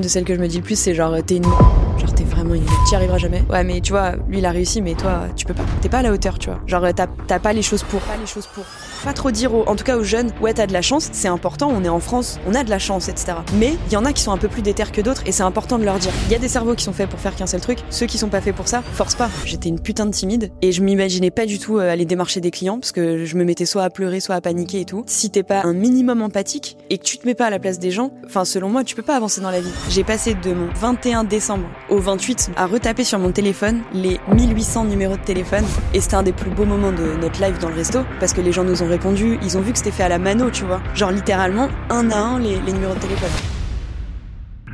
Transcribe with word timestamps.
De 0.00 0.08
celles 0.08 0.24
que 0.24 0.34
je 0.34 0.40
me 0.40 0.48
dis 0.48 0.56
le 0.56 0.62
plus, 0.62 0.78
c'est 0.78 0.94
genre, 0.94 1.14
t'es 1.26 1.36
une. 1.36 1.44
Genre, 1.44 2.14
t'es 2.14 2.24
vraiment 2.40 2.54
une. 2.54 2.66
T'y 2.88 2.94
arriveras 2.94 3.18
jamais. 3.18 3.42
Ouais, 3.50 3.64
mais 3.64 3.80
tu 3.80 3.92
vois, 3.92 4.12
lui, 4.28 4.38
il 4.38 4.46
a 4.46 4.50
réussi, 4.50 4.82
mais 4.82 4.94
toi, 4.94 5.26
tu 5.36 5.46
peux 5.46 5.54
pas. 5.54 5.64
T'es 5.80 5.88
pas 5.88 5.98
à 5.98 6.02
la 6.02 6.12
hauteur, 6.12 6.38
tu 6.38 6.50
vois. 6.50 6.60
Genre, 6.66 6.84
t'as 6.94 7.38
pas 7.38 7.52
les 7.52 7.62
choses 7.62 7.82
pour. 7.82 8.00
Pas 8.00 8.16
les 8.18 8.26
choses 8.26 8.46
pour. 8.46 8.64
Pas 9.04 9.12
trop 9.14 9.30
dire, 9.30 9.54
en 9.54 9.76
tout 9.76 9.84
cas 9.84 9.96
aux 9.96 10.04
jeunes, 10.04 10.30
ouais, 10.42 10.52
t'as 10.52 10.66
de 10.66 10.74
la 10.74 10.82
chance, 10.82 11.08
c'est 11.12 11.28
important, 11.28 11.72
on 11.74 11.82
est 11.84 11.88
en 11.88 12.00
France, 12.00 12.38
on 12.46 12.54
a 12.54 12.64
de 12.64 12.70
la 12.70 12.78
chance, 12.78 13.08
etc. 13.08 13.32
Mais 13.54 13.72
il 13.86 13.92
y 13.92 13.96
en 13.96 14.04
a 14.04 14.12
qui 14.12 14.22
sont 14.22 14.30
un 14.30 14.36
peu 14.36 14.48
plus 14.48 14.60
déter 14.60 14.80
que 14.92 15.00
d'autres, 15.00 15.22
et 15.26 15.32
c'est 15.32 15.42
important 15.42 15.78
de 15.78 15.84
leur 15.84 15.98
dire. 15.98 16.12
Il 16.26 16.32
y 16.32 16.34
a 16.34 16.38
des 16.38 16.48
cerveaux 16.48 16.74
qui 16.74 16.84
sont 16.84 16.92
faits 16.92 17.08
pour 17.08 17.18
faire 17.18 17.34
qu'un 17.34 17.46
seul 17.46 17.60
truc, 17.60 17.78
ceux 17.88 18.04
qui 18.04 18.18
sont 18.18 18.28
pas 18.28 18.42
faits 18.42 18.54
pour 18.54 18.68
ça, 18.68 18.82
force 18.82 19.14
pas. 19.14 19.30
J'étais 19.46 19.70
une 19.70 19.80
putain 19.80 20.04
de 20.04 20.10
timide, 20.10 20.50
et 20.60 20.72
je 20.72 20.82
m'imaginais 20.82 21.30
pas 21.30 21.46
du 21.46 21.58
tout 21.58 21.78
euh, 21.78 21.90
aller 21.90 22.04
démarcher 22.04 22.40
des 22.40 22.50
clients, 22.50 22.78
parce 22.78 22.92
que 22.92 23.24
je 23.24 23.36
me 23.36 23.44
mettais 23.44 23.64
soit 23.64 23.84
à 23.84 23.90
pleurer, 23.90 24.20
soit 24.20 24.34
à 24.34 24.40
paniquer 24.42 24.80
et 24.80 24.84
tout. 24.84 25.02
Si 25.06 25.30
t'es 25.30 25.42
pas 25.42 25.62
un 25.64 25.72
minimum 25.72 26.20
empathique, 26.20 26.76
et 26.90 26.98
que 26.98 27.04
tu 27.04 27.16
te 27.16 27.26
mets 27.26 27.34
pas 27.34 27.46
à 27.46 27.50
la 27.50 27.58
place 27.58 27.78
des 27.78 27.90
gens, 27.90 28.12
enfin, 28.26 28.44
selon 28.44 28.68
moi, 28.68 28.84
tu 28.84 28.94
peux 28.94 29.02
pas 29.02 29.16
avancer 29.16 29.40
dans 29.40 29.50
la 29.50 29.60
vie. 29.60 29.72
J'ai 29.88 30.04
passé 30.04 30.34
de 30.34 30.52
mon 30.52 30.68
21 30.74 31.24
décembre 31.24 31.66
au 31.88 31.98
28 31.98 32.29
à 32.56 32.66
retaper 32.66 33.04
sur 33.04 33.18
mon 33.18 33.32
téléphone 33.32 33.82
les 33.92 34.20
1800 34.32 34.84
numéros 34.84 35.16
de 35.16 35.22
téléphone, 35.22 35.64
et 35.94 36.00
c'était 36.00 36.14
un 36.14 36.22
des 36.22 36.32
plus 36.32 36.50
beaux 36.50 36.64
moments 36.64 36.92
de 36.92 37.16
notre 37.20 37.40
live 37.40 37.58
dans 37.58 37.68
le 37.68 37.74
resto, 37.74 38.00
parce 38.18 38.32
que 38.32 38.40
les 38.40 38.52
gens 38.52 38.64
nous 38.64 38.82
ont 38.82 38.88
répondu, 38.88 39.38
ils 39.42 39.58
ont 39.58 39.60
vu 39.60 39.72
que 39.72 39.78
c'était 39.78 39.90
fait 39.90 40.04
à 40.04 40.08
la 40.08 40.18
mano, 40.18 40.50
tu 40.50 40.64
vois. 40.64 40.80
Genre 40.94 41.10
littéralement, 41.10 41.68
un 41.88 42.10
à 42.10 42.16
un, 42.16 42.38
les, 42.38 42.60
numéros 42.60 42.94
de 42.94 43.00
téléphone. 43.00 43.30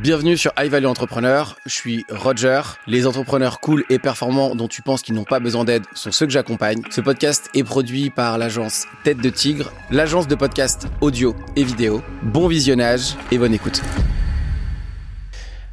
Bienvenue 0.03 0.37
sur 0.37 0.53
High 0.59 0.71
Value 0.71 0.85
Entrepreneur, 0.85 1.57
je 1.65 1.73
suis 1.73 2.05
Roger. 2.11 2.61
Les 2.87 3.07
entrepreneurs 3.07 3.61
cool 3.61 3.85
et 3.89 3.99
performants 3.99 4.55
dont 4.55 4.69
tu 4.69 4.83
penses 4.83 5.01
qu'ils 5.01 5.15
n'ont 5.15 5.25
pas 5.25 5.41
besoin 5.41 5.65
d'aide 5.65 5.85
sont 5.95 6.13
ceux 6.13 6.27
que 6.27 6.33
j'accompagne. 6.33 6.83
Ce 6.91 7.01
podcast 7.01 7.49
est 7.55 7.65
produit 7.65 8.11
par 8.11 8.37
l'agence 8.37 8.85
Tête 9.05 9.19
de 9.19 9.31
Tigre, 9.31 9.73
l'agence 9.91 10.29
de 10.29 10.35
podcast 10.35 10.87
audio 11.01 11.35
et 11.57 11.65
vidéo. 11.65 12.03
Bon 12.23 12.47
visionnage 12.47 13.17
et 13.33 13.39
bonne 13.39 13.55
écoute. 13.55 13.81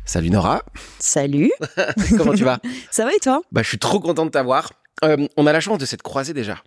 Salut 0.05 0.30
Nora. 0.30 0.63
Salut. 0.99 1.52
Comment 2.17 2.34
tu 2.34 2.44
vas? 2.44 2.59
Ça 2.91 3.05
va 3.05 3.13
et 3.13 3.20
toi? 3.20 3.41
Bah 3.52 3.61
je 3.64 3.67
suis 3.67 3.80
trop 3.80 4.00
content 4.00 4.25
de 4.25 4.31
t'avoir. 4.31 4.73
Euh, 5.03 5.27
on 5.38 5.47
a 5.47 5.53
la 5.53 5.59
chance 5.59 5.77
de 5.77 5.86
s'être 5.86 6.03
croisés 6.03 6.33
déjà 6.33 6.58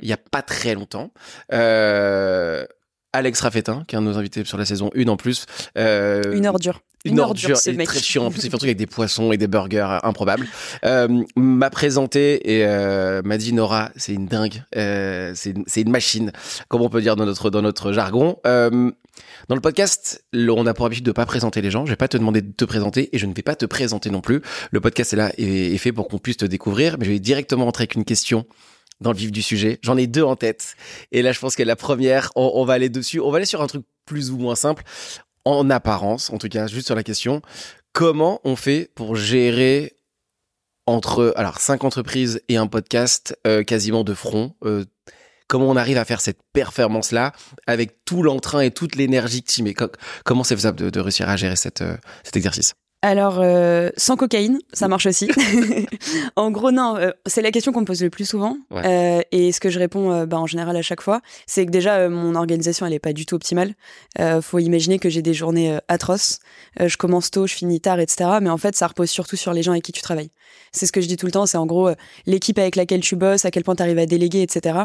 il 0.00 0.06
n'y 0.06 0.12
a 0.12 0.18
pas 0.18 0.42
très 0.42 0.74
longtemps. 0.74 1.10
Euh, 1.52 2.64
Alex 3.12 3.40
Raffetin, 3.40 3.84
qui 3.88 3.96
est 3.96 3.98
un 3.98 4.02
de 4.02 4.06
nos 4.06 4.18
invités 4.18 4.44
sur 4.44 4.56
la 4.56 4.64
saison 4.64 4.90
1 4.94 5.08
en 5.08 5.16
plus. 5.16 5.46
Euh, 5.76 6.22
une 6.32 6.46
ordure. 6.46 6.80
Une, 7.04 7.12
une 7.12 7.20
ordure, 7.20 7.56
c'est 7.56 7.74
très 7.76 7.98
chiant. 7.98 8.26
En 8.26 8.30
plus, 8.30 8.44
il 8.44 8.50
fait 8.50 8.54
un 8.54 8.58
truc 8.58 8.68
avec 8.68 8.76
des 8.76 8.86
poissons 8.86 9.32
et 9.32 9.38
des 9.38 9.48
burgers 9.48 9.98
improbables. 10.02 10.46
Euh, 10.84 11.22
m'a 11.34 11.70
présenté 11.70 12.56
et 12.56 12.66
euh, 12.66 13.22
m'a 13.24 13.38
dit 13.38 13.54
Nora, 13.54 13.90
c'est 13.96 14.12
une 14.12 14.26
dingue, 14.26 14.62
c'est 14.72 15.50
une, 15.50 15.64
une, 15.74 15.90
machine, 15.90 16.30
comme 16.68 16.82
on 16.82 16.90
peut 16.90 17.00
dire 17.00 17.16
dans 17.16 17.24
notre 17.24 17.48
dans 17.48 17.62
notre 17.62 17.92
jargon. 17.92 18.36
Dans 19.48 19.54
le 19.54 19.60
podcast, 19.60 20.24
on 20.34 20.66
a 20.66 20.74
pour 20.74 20.86
habitude 20.86 21.04
de 21.04 21.12
pas 21.12 21.26
présenter 21.26 21.60
les 21.60 21.70
gens. 21.70 21.86
Je 21.86 21.90
vais 21.90 21.96
pas 21.96 22.08
te 22.08 22.16
demander 22.16 22.42
de 22.42 22.52
te 22.52 22.64
présenter 22.64 23.14
et 23.14 23.18
je 23.18 23.26
ne 23.26 23.34
vais 23.34 23.42
pas 23.42 23.56
te 23.56 23.66
présenter 23.66 24.10
non 24.10 24.20
plus. 24.20 24.42
Le 24.70 24.80
podcast 24.80 25.12
est 25.12 25.16
là 25.16 25.32
et 25.38 25.74
est 25.74 25.78
fait 25.78 25.92
pour 25.92 26.08
qu'on 26.08 26.18
puisse 26.18 26.36
te 26.38 26.44
découvrir, 26.44 26.96
mais 26.98 27.04
je 27.04 27.10
vais 27.10 27.18
directement 27.18 27.66
entrer 27.66 27.82
avec 27.82 27.94
une 27.94 28.04
question 28.04 28.46
dans 29.00 29.12
le 29.12 29.16
vif 29.16 29.32
du 29.32 29.42
sujet. 29.42 29.78
J'en 29.82 29.96
ai 29.96 30.06
deux 30.06 30.22
en 30.22 30.36
tête. 30.36 30.76
Et 31.12 31.22
là, 31.22 31.32
je 31.32 31.40
pense 31.40 31.56
que 31.56 31.62
la 31.62 31.76
première, 31.76 32.30
on, 32.36 32.64
va 32.64 32.74
aller 32.74 32.88
dessus. 32.88 33.20
On 33.20 33.30
va 33.30 33.36
aller 33.36 33.46
sur 33.46 33.62
un 33.62 33.66
truc 33.66 33.84
plus 34.04 34.30
ou 34.30 34.38
moins 34.38 34.56
simple, 34.56 34.82
en 35.44 35.70
apparence, 35.70 36.30
en 36.30 36.38
tout 36.38 36.48
cas, 36.48 36.66
juste 36.66 36.86
sur 36.86 36.96
la 36.96 37.02
question. 37.02 37.40
Comment 37.92 38.40
on 38.44 38.56
fait 38.56 38.90
pour 38.94 39.16
gérer 39.16 39.96
entre 40.86 41.32
alors 41.36 41.60
cinq 41.60 41.84
entreprises 41.84 42.40
et 42.48 42.56
un 42.56 42.66
podcast 42.66 43.38
euh, 43.46 43.62
quasiment 43.62 44.02
de 44.02 44.14
front 44.14 44.54
euh, 44.64 44.84
Comment 45.50 45.68
on 45.68 45.74
arrive 45.74 45.98
à 45.98 46.04
faire 46.04 46.20
cette 46.20 46.38
performance 46.52 47.10
là 47.10 47.32
avec 47.66 48.04
tout 48.04 48.22
l'entrain 48.22 48.60
et 48.60 48.70
toute 48.70 48.94
l'énergie 48.94 49.42
que 49.42 49.50
tu 49.50 49.64
mets. 49.64 49.74
Comment 50.24 50.44
c'est 50.44 50.54
faisable 50.54 50.92
de, 50.92 51.00
réussir 51.00 51.28
à 51.28 51.36
gérer 51.36 51.56
euh, 51.80 51.96
cet 52.22 52.36
exercice? 52.36 52.74
Alors, 53.02 53.38
euh, 53.40 53.88
sans 53.96 54.16
cocaïne, 54.16 54.58
ça 54.74 54.86
marche 54.86 55.06
aussi. 55.06 55.30
en 56.36 56.50
gros, 56.50 56.70
non, 56.70 56.96
euh, 56.98 57.12
c'est 57.24 57.40
la 57.40 57.50
question 57.50 57.72
qu'on 57.72 57.80
me 57.80 57.86
pose 57.86 58.02
le 58.02 58.10
plus 58.10 58.28
souvent. 58.28 58.58
Euh, 58.72 59.22
et 59.32 59.52
ce 59.52 59.60
que 59.60 59.70
je 59.70 59.78
réponds 59.78 60.26
bah, 60.26 60.38
en 60.38 60.46
général 60.46 60.76
à 60.76 60.82
chaque 60.82 61.00
fois, 61.00 61.22
c'est 61.46 61.64
que 61.64 61.70
déjà, 61.70 62.10
mon 62.10 62.34
organisation, 62.34 62.84
elle 62.84 62.92
est 62.92 62.98
pas 62.98 63.14
du 63.14 63.24
tout 63.24 63.36
optimale. 63.36 63.74
faut 64.42 64.58
imaginer 64.58 64.98
que 64.98 65.08
j'ai 65.08 65.22
des 65.22 65.32
journées 65.32 65.78
atroces. 65.88 66.40
je 66.78 66.96
commence 66.98 67.30
tôt, 67.30 67.46
je 67.46 67.54
finis 67.54 67.80
tard, 67.80 68.00
etc. 68.00 68.30
Mais 68.42 68.50
en 68.50 68.58
fait, 68.58 68.76
ça 68.76 68.86
repose 68.86 69.08
surtout 69.08 69.36
sur 69.36 69.54
les 69.54 69.62
gens 69.62 69.72
avec 69.72 69.84
qui 69.84 69.92
tu 69.92 70.02
travailles. 70.02 70.30
C'est 70.72 70.86
ce 70.86 70.92
que 70.92 71.00
je 71.00 71.06
dis 71.06 71.16
tout 71.16 71.26
le 71.26 71.32
temps, 71.32 71.46
c'est 71.46 71.58
en 71.58 71.66
gros 71.66 71.90
l'équipe 72.26 72.58
avec 72.58 72.76
laquelle 72.76 73.00
tu 73.00 73.16
bosses, 73.16 73.44
à 73.44 73.50
quel 73.50 73.64
point 73.64 73.76
tu 73.76 73.82
arrives 73.82 73.98
à 73.98 74.06
déléguer, 74.06 74.42
etc. 74.42 74.80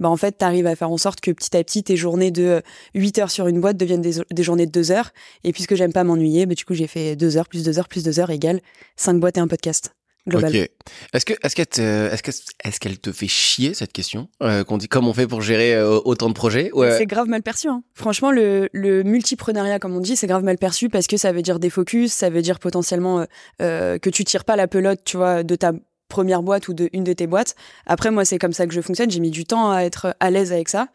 Bah, 0.00 0.08
en 0.08 0.16
fait, 0.16 0.38
tu 0.38 0.44
arrives 0.44 0.66
à 0.66 0.74
faire 0.74 0.90
en 0.90 0.96
sorte 0.96 1.20
que 1.20 1.30
petit 1.30 1.54
à 1.56 1.62
petit, 1.62 1.82
tes 1.82 1.96
journées 1.96 2.30
de 2.30 2.62
8 2.94 3.18
heures 3.18 3.30
sur 3.30 3.46
une 3.46 3.60
boîte 3.60 3.76
deviennent 3.76 4.00
des, 4.00 4.42
journées 4.42 4.66
de 4.66 4.72
2 4.72 4.90
heures. 4.90 5.10
Et 5.44 5.52
puisque 5.52 5.74
j'aime 5.74 5.92
pas 5.92 6.04
m'ennuyer, 6.04 6.46
bah, 6.46 6.54
du 6.54 6.64
coup, 6.64 6.74
j'ai 6.74 6.86
fait 6.86 7.14
2 7.14 7.36
heures 7.36 7.48
plus 7.48 7.57
plus 7.58 7.64
deux 7.64 7.78
heures, 7.78 7.88
plus 7.88 8.04
deux 8.04 8.20
heures 8.20 8.30
égale 8.30 8.60
cinq 8.96 9.18
boîtes 9.18 9.36
et 9.36 9.40
un 9.40 9.48
podcast. 9.48 9.92
Global. 10.26 10.50
Ok. 10.50 10.70
Est-ce 11.14 11.24
que 11.24 11.32
est-ce 11.42 11.56
qu'elle 11.56 11.66
te, 11.66 12.14
est-ce 12.62 12.80
qu'elle 12.80 12.98
te 12.98 13.12
fait 13.12 13.28
chier 13.28 13.72
cette 13.72 13.92
question 13.92 14.28
euh, 14.42 14.62
qu'on 14.62 14.76
dit 14.76 14.86
comment 14.86 15.10
on 15.10 15.14
fait 15.14 15.26
pour 15.26 15.40
gérer 15.40 15.74
euh, 15.74 15.98
autant 16.04 16.28
de 16.28 16.34
projets? 16.34 16.70
C'est 16.98 17.06
grave 17.06 17.28
mal 17.28 17.42
perçu. 17.42 17.68
Hein. 17.68 17.82
Franchement, 17.94 18.30
le, 18.30 18.68
le 18.72 19.04
multiprenariat, 19.04 19.78
comme 19.78 19.96
on 19.96 20.00
dit, 20.00 20.16
c'est 20.16 20.26
grave 20.26 20.44
mal 20.44 20.58
perçu 20.58 20.90
parce 20.90 21.06
que 21.06 21.16
ça 21.16 21.32
veut 21.32 21.40
dire 21.40 21.58
des 21.58 21.70
focus, 21.70 22.12
ça 22.12 22.28
veut 22.28 22.42
dire 22.42 22.58
potentiellement 22.58 23.24
euh, 23.62 23.98
que 23.98 24.10
tu 24.10 24.24
tires 24.24 24.44
pas 24.44 24.56
la 24.56 24.68
pelote, 24.68 25.00
tu 25.04 25.16
vois, 25.16 25.44
de 25.44 25.54
ta 25.54 25.72
première 26.08 26.42
boîte 26.42 26.68
ou 26.68 26.74
de 26.74 26.88
une 26.92 27.04
de 27.04 27.12
tes 27.12 27.26
boîtes. 27.26 27.54
Après, 27.86 28.10
moi, 28.10 28.24
c'est 28.24 28.38
comme 28.38 28.52
ça 28.52 28.66
que 28.66 28.74
je 28.74 28.80
fonctionne. 28.80 29.10
J'ai 29.10 29.20
mis 29.20 29.30
du 29.30 29.44
temps 29.44 29.70
à 29.70 29.82
être 29.82 30.16
à 30.20 30.30
l'aise 30.30 30.52
avec 30.52 30.68
ça. 30.68 30.88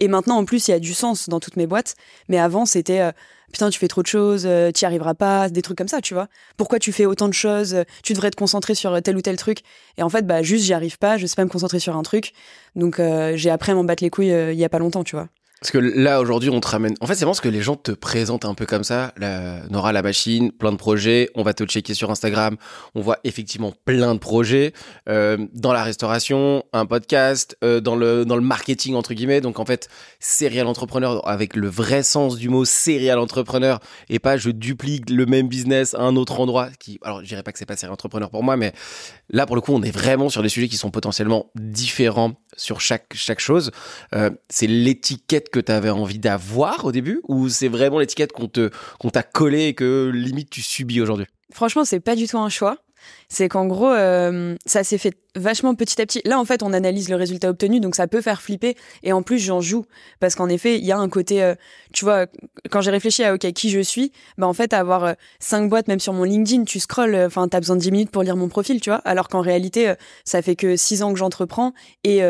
Et 0.00 0.08
maintenant, 0.08 0.36
en 0.36 0.44
plus, 0.44 0.68
il 0.68 0.70
y 0.70 0.74
a 0.74 0.78
du 0.78 0.94
sens 0.94 1.28
dans 1.28 1.40
toutes 1.40 1.56
mes 1.56 1.66
boîtes. 1.66 1.94
Mais 2.28 2.38
avant, 2.38 2.64
c'était 2.64 3.12
putain, 3.52 3.70
tu 3.70 3.78
fais 3.78 3.88
trop 3.88 4.02
de 4.02 4.06
choses, 4.06 4.44
euh, 4.46 4.70
tu 4.72 4.84
arriveras 4.84 5.14
pas, 5.14 5.48
des 5.48 5.62
trucs 5.62 5.78
comme 5.78 5.88
ça, 5.88 6.00
tu 6.00 6.14
vois. 6.14 6.28
Pourquoi 6.56 6.78
tu 6.78 6.92
fais 6.92 7.06
autant 7.06 7.28
de 7.28 7.34
choses 7.34 7.74
euh, 7.74 7.84
Tu 8.02 8.12
devrais 8.12 8.30
te 8.30 8.36
concentrer 8.36 8.74
sur 8.74 9.00
tel 9.02 9.16
ou 9.16 9.22
tel 9.22 9.36
truc? 9.36 9.60
Et 9.98 10.02
en 10.02 10.08
fait, 10.08 10.26
bah 10.26 10.42
juste, 10.42 10.64
j'y 10.64 10.72
arrive 10.72 10.98
pas, 10.98 11.16
je 11.16 11.26
sais 11.26 11.36
pas 11.36 11.44
me 11.44 11.50
concentrer 11.50 11.80
sur 11.80 11.96
un 11.96 12.02
truc. 12.02 12.32
Donc, 12.76 13.00
euh, 13.00 13.32
j'ai 13.36 13.50
appris 13.50 13.72
à 13.72 13.74
m'en 13.74 13.84
battre 13.84 14.02
les 14.02 14.10
couilles 14.10 14.32
il 14.52 14.58
y 14.58 14.64
a 14.64 14.68
pas 14.68 14.78
longtemps, 14.78 15.04
tu 15.04 15.16
vois. 15.16 15.28
Parce 15.60 15.72
que 15.72 15.78
là, 15.78 16.20
aujourd'hui, 16.20 16.48
on 16.48 16.58
te 16.60 16.68
ramène. 16.68 16.94
En 17.00 17.06
fait, 17.06 17.14
c'est 17.14 17.26
vraiment 17.26 17.34
ce 17.34 17.42
que 17.42 17.48
les 17.48 17.60
gens 17.60 17.76
te 17.76 17.92
présentent 17.92 18.46
un 18.46 18.54
peu 18.54 18.64
comme 18.64 18.82
ça. 18.82 19.12
La... 19.18 19.60
Nora, 19.68 19.92
la 19.92 20.00
machine, 20.00 20.52
plein 20.52 20.72
de 20.72 20.78
projets. 20.78 21.28
On 21.34 21.42
va 21.42 21.52
te 21.52 21.64
checker 21.64 21.92
sur 21.92 22.10
Instagram. 22.10 22.56
On 22.94 23.02
voit 23.02 23.18
effectivement 23.24 23.74
plein 23.84 24.14
de 24.14 24.18
projets 24.18 24.72
euh, 25.10 25.36
dans 25.52 25.74
la 25.74 25.82
restauration, 25.82 26.64
un 26.72 26.86
podcast, 26.86 27.58
euh, 27.62 27.80
dans 27.80 27.94
le 27.94 28.24
dans 28.24 28.36
le 28.36 28.42
marketing 28.42 28.94
entre 28.94 29.12
guillemets. 29.12 29.42
Donc 29.42 29.58
en 29.58 29.66
fait, 29.66 29.90
serial 30.18 30.66
entrepreneur 30.66 31.28
avec 31.28 31.54
le 31.54 31.68
vrai 31.68 32.02
sens 32.02 32.38
du 32.38 32.48
mot 32.48 32.64
serial 32.64 33.18
entrepreneur 33.18 33.80
et 34.08 34.18
pas 34.18 34.38
je 34.38 34.48
duplique 34.48 35.10
le 35.10 35.26
même 35.26 35.48
business 35.48 35.92
à 35.92 36.00
un 36.00 36.16
autre 36.16 36.40
endroit. 36.40 36.70
Qui, 36.78 36.98
alors, 37.02 37.20
je 37.20 37.26
dirais 37.26 37.42
pas 37.42 37.52
que 37.52 37.58
c'est 37.58 37.66
pas 37.66 37.76
serial 37.76 37.92
entrepreneur 37.92 38.30
pour 38.30 38.42
moi, 38.42 38.56
mais 38.56 38.72
là, 39.28 39.44
pour 39.44 39.56
le 39.56 39.60
coup, 39.60 39.74
on 39.74 39.82
est 39.82 39.90
vraiment 39.90 40.30
sur 40.30 40.42
des 40.42 40.48
sujets 40.48 40.68
qui 40.68 40.78
sont 40.78 40.90
potentiellement 40.90 41.50
différents 41.54 42.32
sur 42.56 42.80
chaque 42.80 43.12
chaque 43.12 43.40
chose. 43.40 43.72
Euh, 44.14 44.30
c'est 44.48 44.66
l'étiquette 44.66 45.49
que 45.50 45.60
tu 45.60 45.72
avais 45.72 45.90
envie 45.90 46.18
d'avoir 46.18 46.84
au 46.84 46.92
début 46.92 47.20
ou 47.28 47.48
c'est 47.48 47.68
vraiment 47.68 47.98
l'étiquette 47.98 48.32
qu'on 48.32 48.48
te 48.48 48.70
qu'on 48.98 49.10
t'a 49.10 49.22
collé 49.22 49.66
et 49.66 49.74
que 49.74 50.10
limite 50.12 50.50
tu 50.50 50.62
subis 50.62 51.00
aujourd'hui? 51.00 51.26
Franchement, 51.52 51.84
c'est 51.84 52.00
pas 52.00 52.16
du 52.16 52.26
tout 52.28 52.38
un 52.38 52.48
choix 52.48 52.78
c'est 53.28 53.48
qu'en 53.48 53.66
gros, 53.66 53.90
euh, 53.90 54.56
ça 54.66 54.82
s'est 54.82 54.98
fait 54.98 55.14
vachement 55.36 55.76
petit 55.76 56.00
à 56.02 56.06
petit. 56.06 56.20
Là, 56.24 56.38
en 56.40 56.44
fait, 56.44 56.64
on 56.64 56.72
analyse 56.72 57.08
le 57.08 57.14
résultat 57.14 57.48
obtenu, 57.48 57.78
donc 57.78 57.94
ça 57.94 58.08
peut 58.08 58.20
faire 58.20 58.42
flipper. 58.42 58.76
Et 59.04 59.12
en 59.12 59.22
plus, 59.22 59.38
j'en 59.38 59.60
joue 59.60 59.84
parce 60.18 60.34
qu'en 60.34 60.48
effet, 60.48 60.78
il 60.78 60.84
y 60.84 60.90
a 60.90 60.98
un 60.98 61.08
côté, 61.08 61.42
euh, 61.42 61.54
tu 61.92 62.04
vois, 62.04 62.26
quand 62.70 62.80
j'ai 62.80 62.90
réfléchi 62.90 63.22
à 63.22 63.32
ok 63.32 63.52
qui 63.52 63.70
je 63.70 63.80
suis, 63.80 64.10
bah 64.36 64.48
en 64.48 64.52
fait, 64.52 64.72
avoir 64.72 65.04
euh, 65.04 65.12
cinq 65.38 65.70
boîtes 65.70 65.86
même 65.86 66.00
sur 66.00 66.12
mon 66.12 66.24
LinkedIn, 66.24 66.64
tu 66.64 66.80
scrolls, 66.80 67.14
enfin, 67.14 67.46
t'as 67.46 67.60
besoin 67.60 67.76
de 67.76 67.80
10 67.80 67.92
minutes 67.92 68.10
pour 68.10 68.24
lire 68.24 68.36
mon 68.36 68.48
profil, 68.48 68.80
tu 68.80 68.90
vois. 68.90 68.98
Alors 69.04 69.28
qu'en 69.28 69.40
réalité, 69.40 69.94
ça 70.24 70.42
fait 70.42 70.56
que 70.56 70.76
six 70.76 71.02
ans 71.02 71.12
que 71.12 71.18
j'entreprends 71.18 71.72
et 72.02 72.20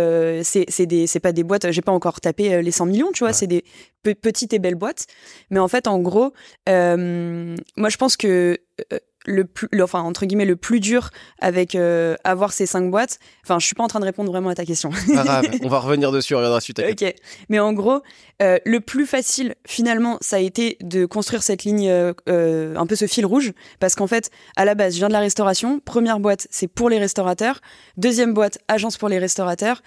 c'est 0.42 0.66
c'est 0.68 0.86
des 0.86 1.06
c'est 1.06 1.20
pas 1.20 1.32
des 1.32 1.42
boîtes. 1.44 1.70
J'ai 1.70 1.82
pas 1.82 1.92
encore 1.92 2.20
tapé 2.20 2.62
les 2.62 2.70
100 2.70 2.86
millions, 2.86 3.12
tu 3.12 3.24
vois. 3.24 3.32
C'est 3.32 3.46
des 3.46 3.64
petites 4.02 4.52
et 4.52 4.58
belles 4.58 4.74
boîtes. 4.74 5.06
Mais 5.50 5.58
en 5.58 5.68
fait, 5.68 5.86
en 5.86 5.98
gros, 5.98 6.32
moi, 6.66 7.88
je 7.88 7.96
pense 7.96 8.16
que 8.16 8.58
le 9.26 9.44
plus 9.44 9.68
enfin 9.82 10.00
entre 10.00 10.24
guillemets 10.24 10.44
le 10.44 10.56
plus 10.56 10.80
dur 10.80 11.10
avec 11.40 11.74
euh, 11.74 12.16
avoir 12.24 12.52
ces 12.52 12.66
cinq 12.66 12.90
boîtes. 12.90 13.18
Enfin 13.44 13.58
je 13.58 13.66
suis 13.66 13.74
pas 13.74 13.84
en 13.84 13.88
train 13.88 14.00
de 14.00 14.04
répondre 14.04 14.30
vraiment 14.30 14.48
à 14.48 14.54
ta 14.54 14.64
question. 14.64 14.90
On 15.62 15.68
va 15.68 15.78
revenir 15.78 16.12
dessus 16.12 16.34
on 16.34 16.38
reviendra 16.38 16.60
suite 16.60 16.80
ok. 16.80 17.14
Mais 17.48 17.58
en 17.58 17.72
gros 17.72 18.02
euh, 18.42 18.58
le 18.64 18.80
plus 18.80 19.06
facile 19.06 19.54
finalement 19.66 20.18
ça 20.20 20.36
a 20.36 20.38
été 20.38 20.78
de 20.80 21.04
construire 21.04 21.42
cette 21.42 21.64
ligne 21.64 21.90
euh, 21.90 22.76
un 22.76 22.86
peu 22.86 22.96
ce 22.96 23.06
fil 23.06 23.26
rouge. 23.26 23.52
Parce 23.78 23.94
qu'en 23.94 24.06
fait 24.06 24.30
à 24.56 24.64
la 24.64 24.74
base 24.74 24.94
je 24.94 24.98
viens 24.98 25.08
de 25.08 25.12
la 25.12 25.20
restauration. 25.20 25.80
Première 25.80 26.20
boîte 26.20 26.46
c'est 26.50 26.68
pour 26.68 26.88
les 26.88 26.98
restaurateurs. 26.98 27.60
Deuxième 27.96 28.32
boîte 28.32 28.58
agence 28.68 28.96
pour 28.96 29.08
les 29.08 29.18
restaurateurs. 29.18 29.82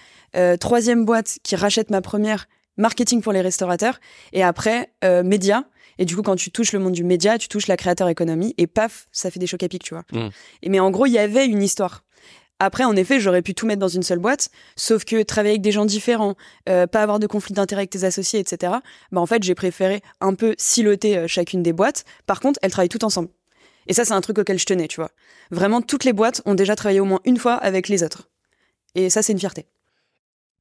Troisième 0.60 1.06
boîte 1.06 1.38
qui 1.44 1.56
rachète 1.56 1.90
ma 1.92 2.02
première 2.02 2.48
marketing 2.78 3.22
pour 3.22 3.34
les 3.34 3.42
restaurateurs. 3.42 4.00
Et 4.32 4.44
après 4.44 4.92
médias 5.24 5.64
et 5.98 6.06
du 6.06 6.16
coup, 6.16 6.22
quand 6.22 6.36
tu 6.36 6.52
touches 6.52 6.74
le 6.74 6.80
monde 6.80 6.94
du 6.94 7.04
média, 7.04 7.38
tu 7.38 7.48
touches 7.48 7.68
la 7.68 7.78
créateur 7.78 8.08
économie 8.10 8.54
et 8.58 8.68
paf, 8.68 9.08
ça 9.12 9.32
fait 9.32 9.40
des 9.40 9.48
chocs 9.48 9.64
à 9.64 9.68
pic, 9.68 9.84
tu 9.84 9.94
vois. 9.94 10.04
Mm. 10.12 10.30
Et, 10.64 10.70
mais 10.70 10.80
en 10.80 10.92
gros, 10.92 11.06
il 11.06 11.12
y 11.12 11.20
avait 11.20 11.46
une 11.46 11.62
histoire. 11.62 12.04
Après, 12.60 12.84
en 12.86 12.96
effet, 12.96 13.20
j'aurais 13.20 13.42
pu 13.42 13.56
tout 13.56 13.66
mettre 13.66 13.80
dans 13.80 13.88
une 13.88 14.04
seule 14.04 14.20
boîte, 14.20 14.50
sauf 14.76 15.04
que 15.04 15.22
travailler 15.24 15.54
avec 15.54 15.62
des 15.62 15.72
gens 15.72 15.86
différents, 15.86 16.36
euh, 16.70 16.88
pas 16.88 17.02
avoir 17.02 17.20
de 17.20 17.28
conflit 17.28 17.54
d'intérêt 17.54 17.82
avec 17.82 17.90
tes 17.90 18.04
associés, 18.04 18.40
etc. 18.40 18.74
Bah 19.12 19.20
en 19.20 19.26
fait, 19.26 19.44
j'ai 19.44 19.56
préféré 19.56 20.02
un 20.22 20.34
peu 20.34 20.56
siloter 20.58 21.18
euh, 21.18 21.28
chacune 21.28 21.62
des 21.62 21.74
boîtes. 21.74 22.06
Par 22.26 22.40
contre, 22.40 22.60
elles 22.62 22.72
travaillent 22.72 22.90
toutes 22.90 23.04
ensemble. 23.04 23.30
Et 23.88 23.94
ça, 23.94 24.06
c'est 24.06 24.14
un 24.14 24.22
truc 24.22 24.40
auquel 24.40 24.60
je 24.60 24.66
tenais, 24.66 24.88
tu 24.88 24.98
vois. 24.98 25.12
Vraiment, 25.52 25.82
toutes 25.82 26.06
les 26.06 26.14
boîtes 26.14 26.42
ont 26.46 26.54
déjà 26.54 26.76
travaillé 26.76 27.02
au 27.02 27.06
moins 27.06 27.20
une 27.26 27.38
fois 27.38 27.56
avec 27.56 27.90
les 27.90 28.02
autres. 28.02 28.30
Et 28.96 29.10
ça, 29.10 29.22
c'est 29.22 29.34
une 29.34 29.40
fierté. 29.40 29.66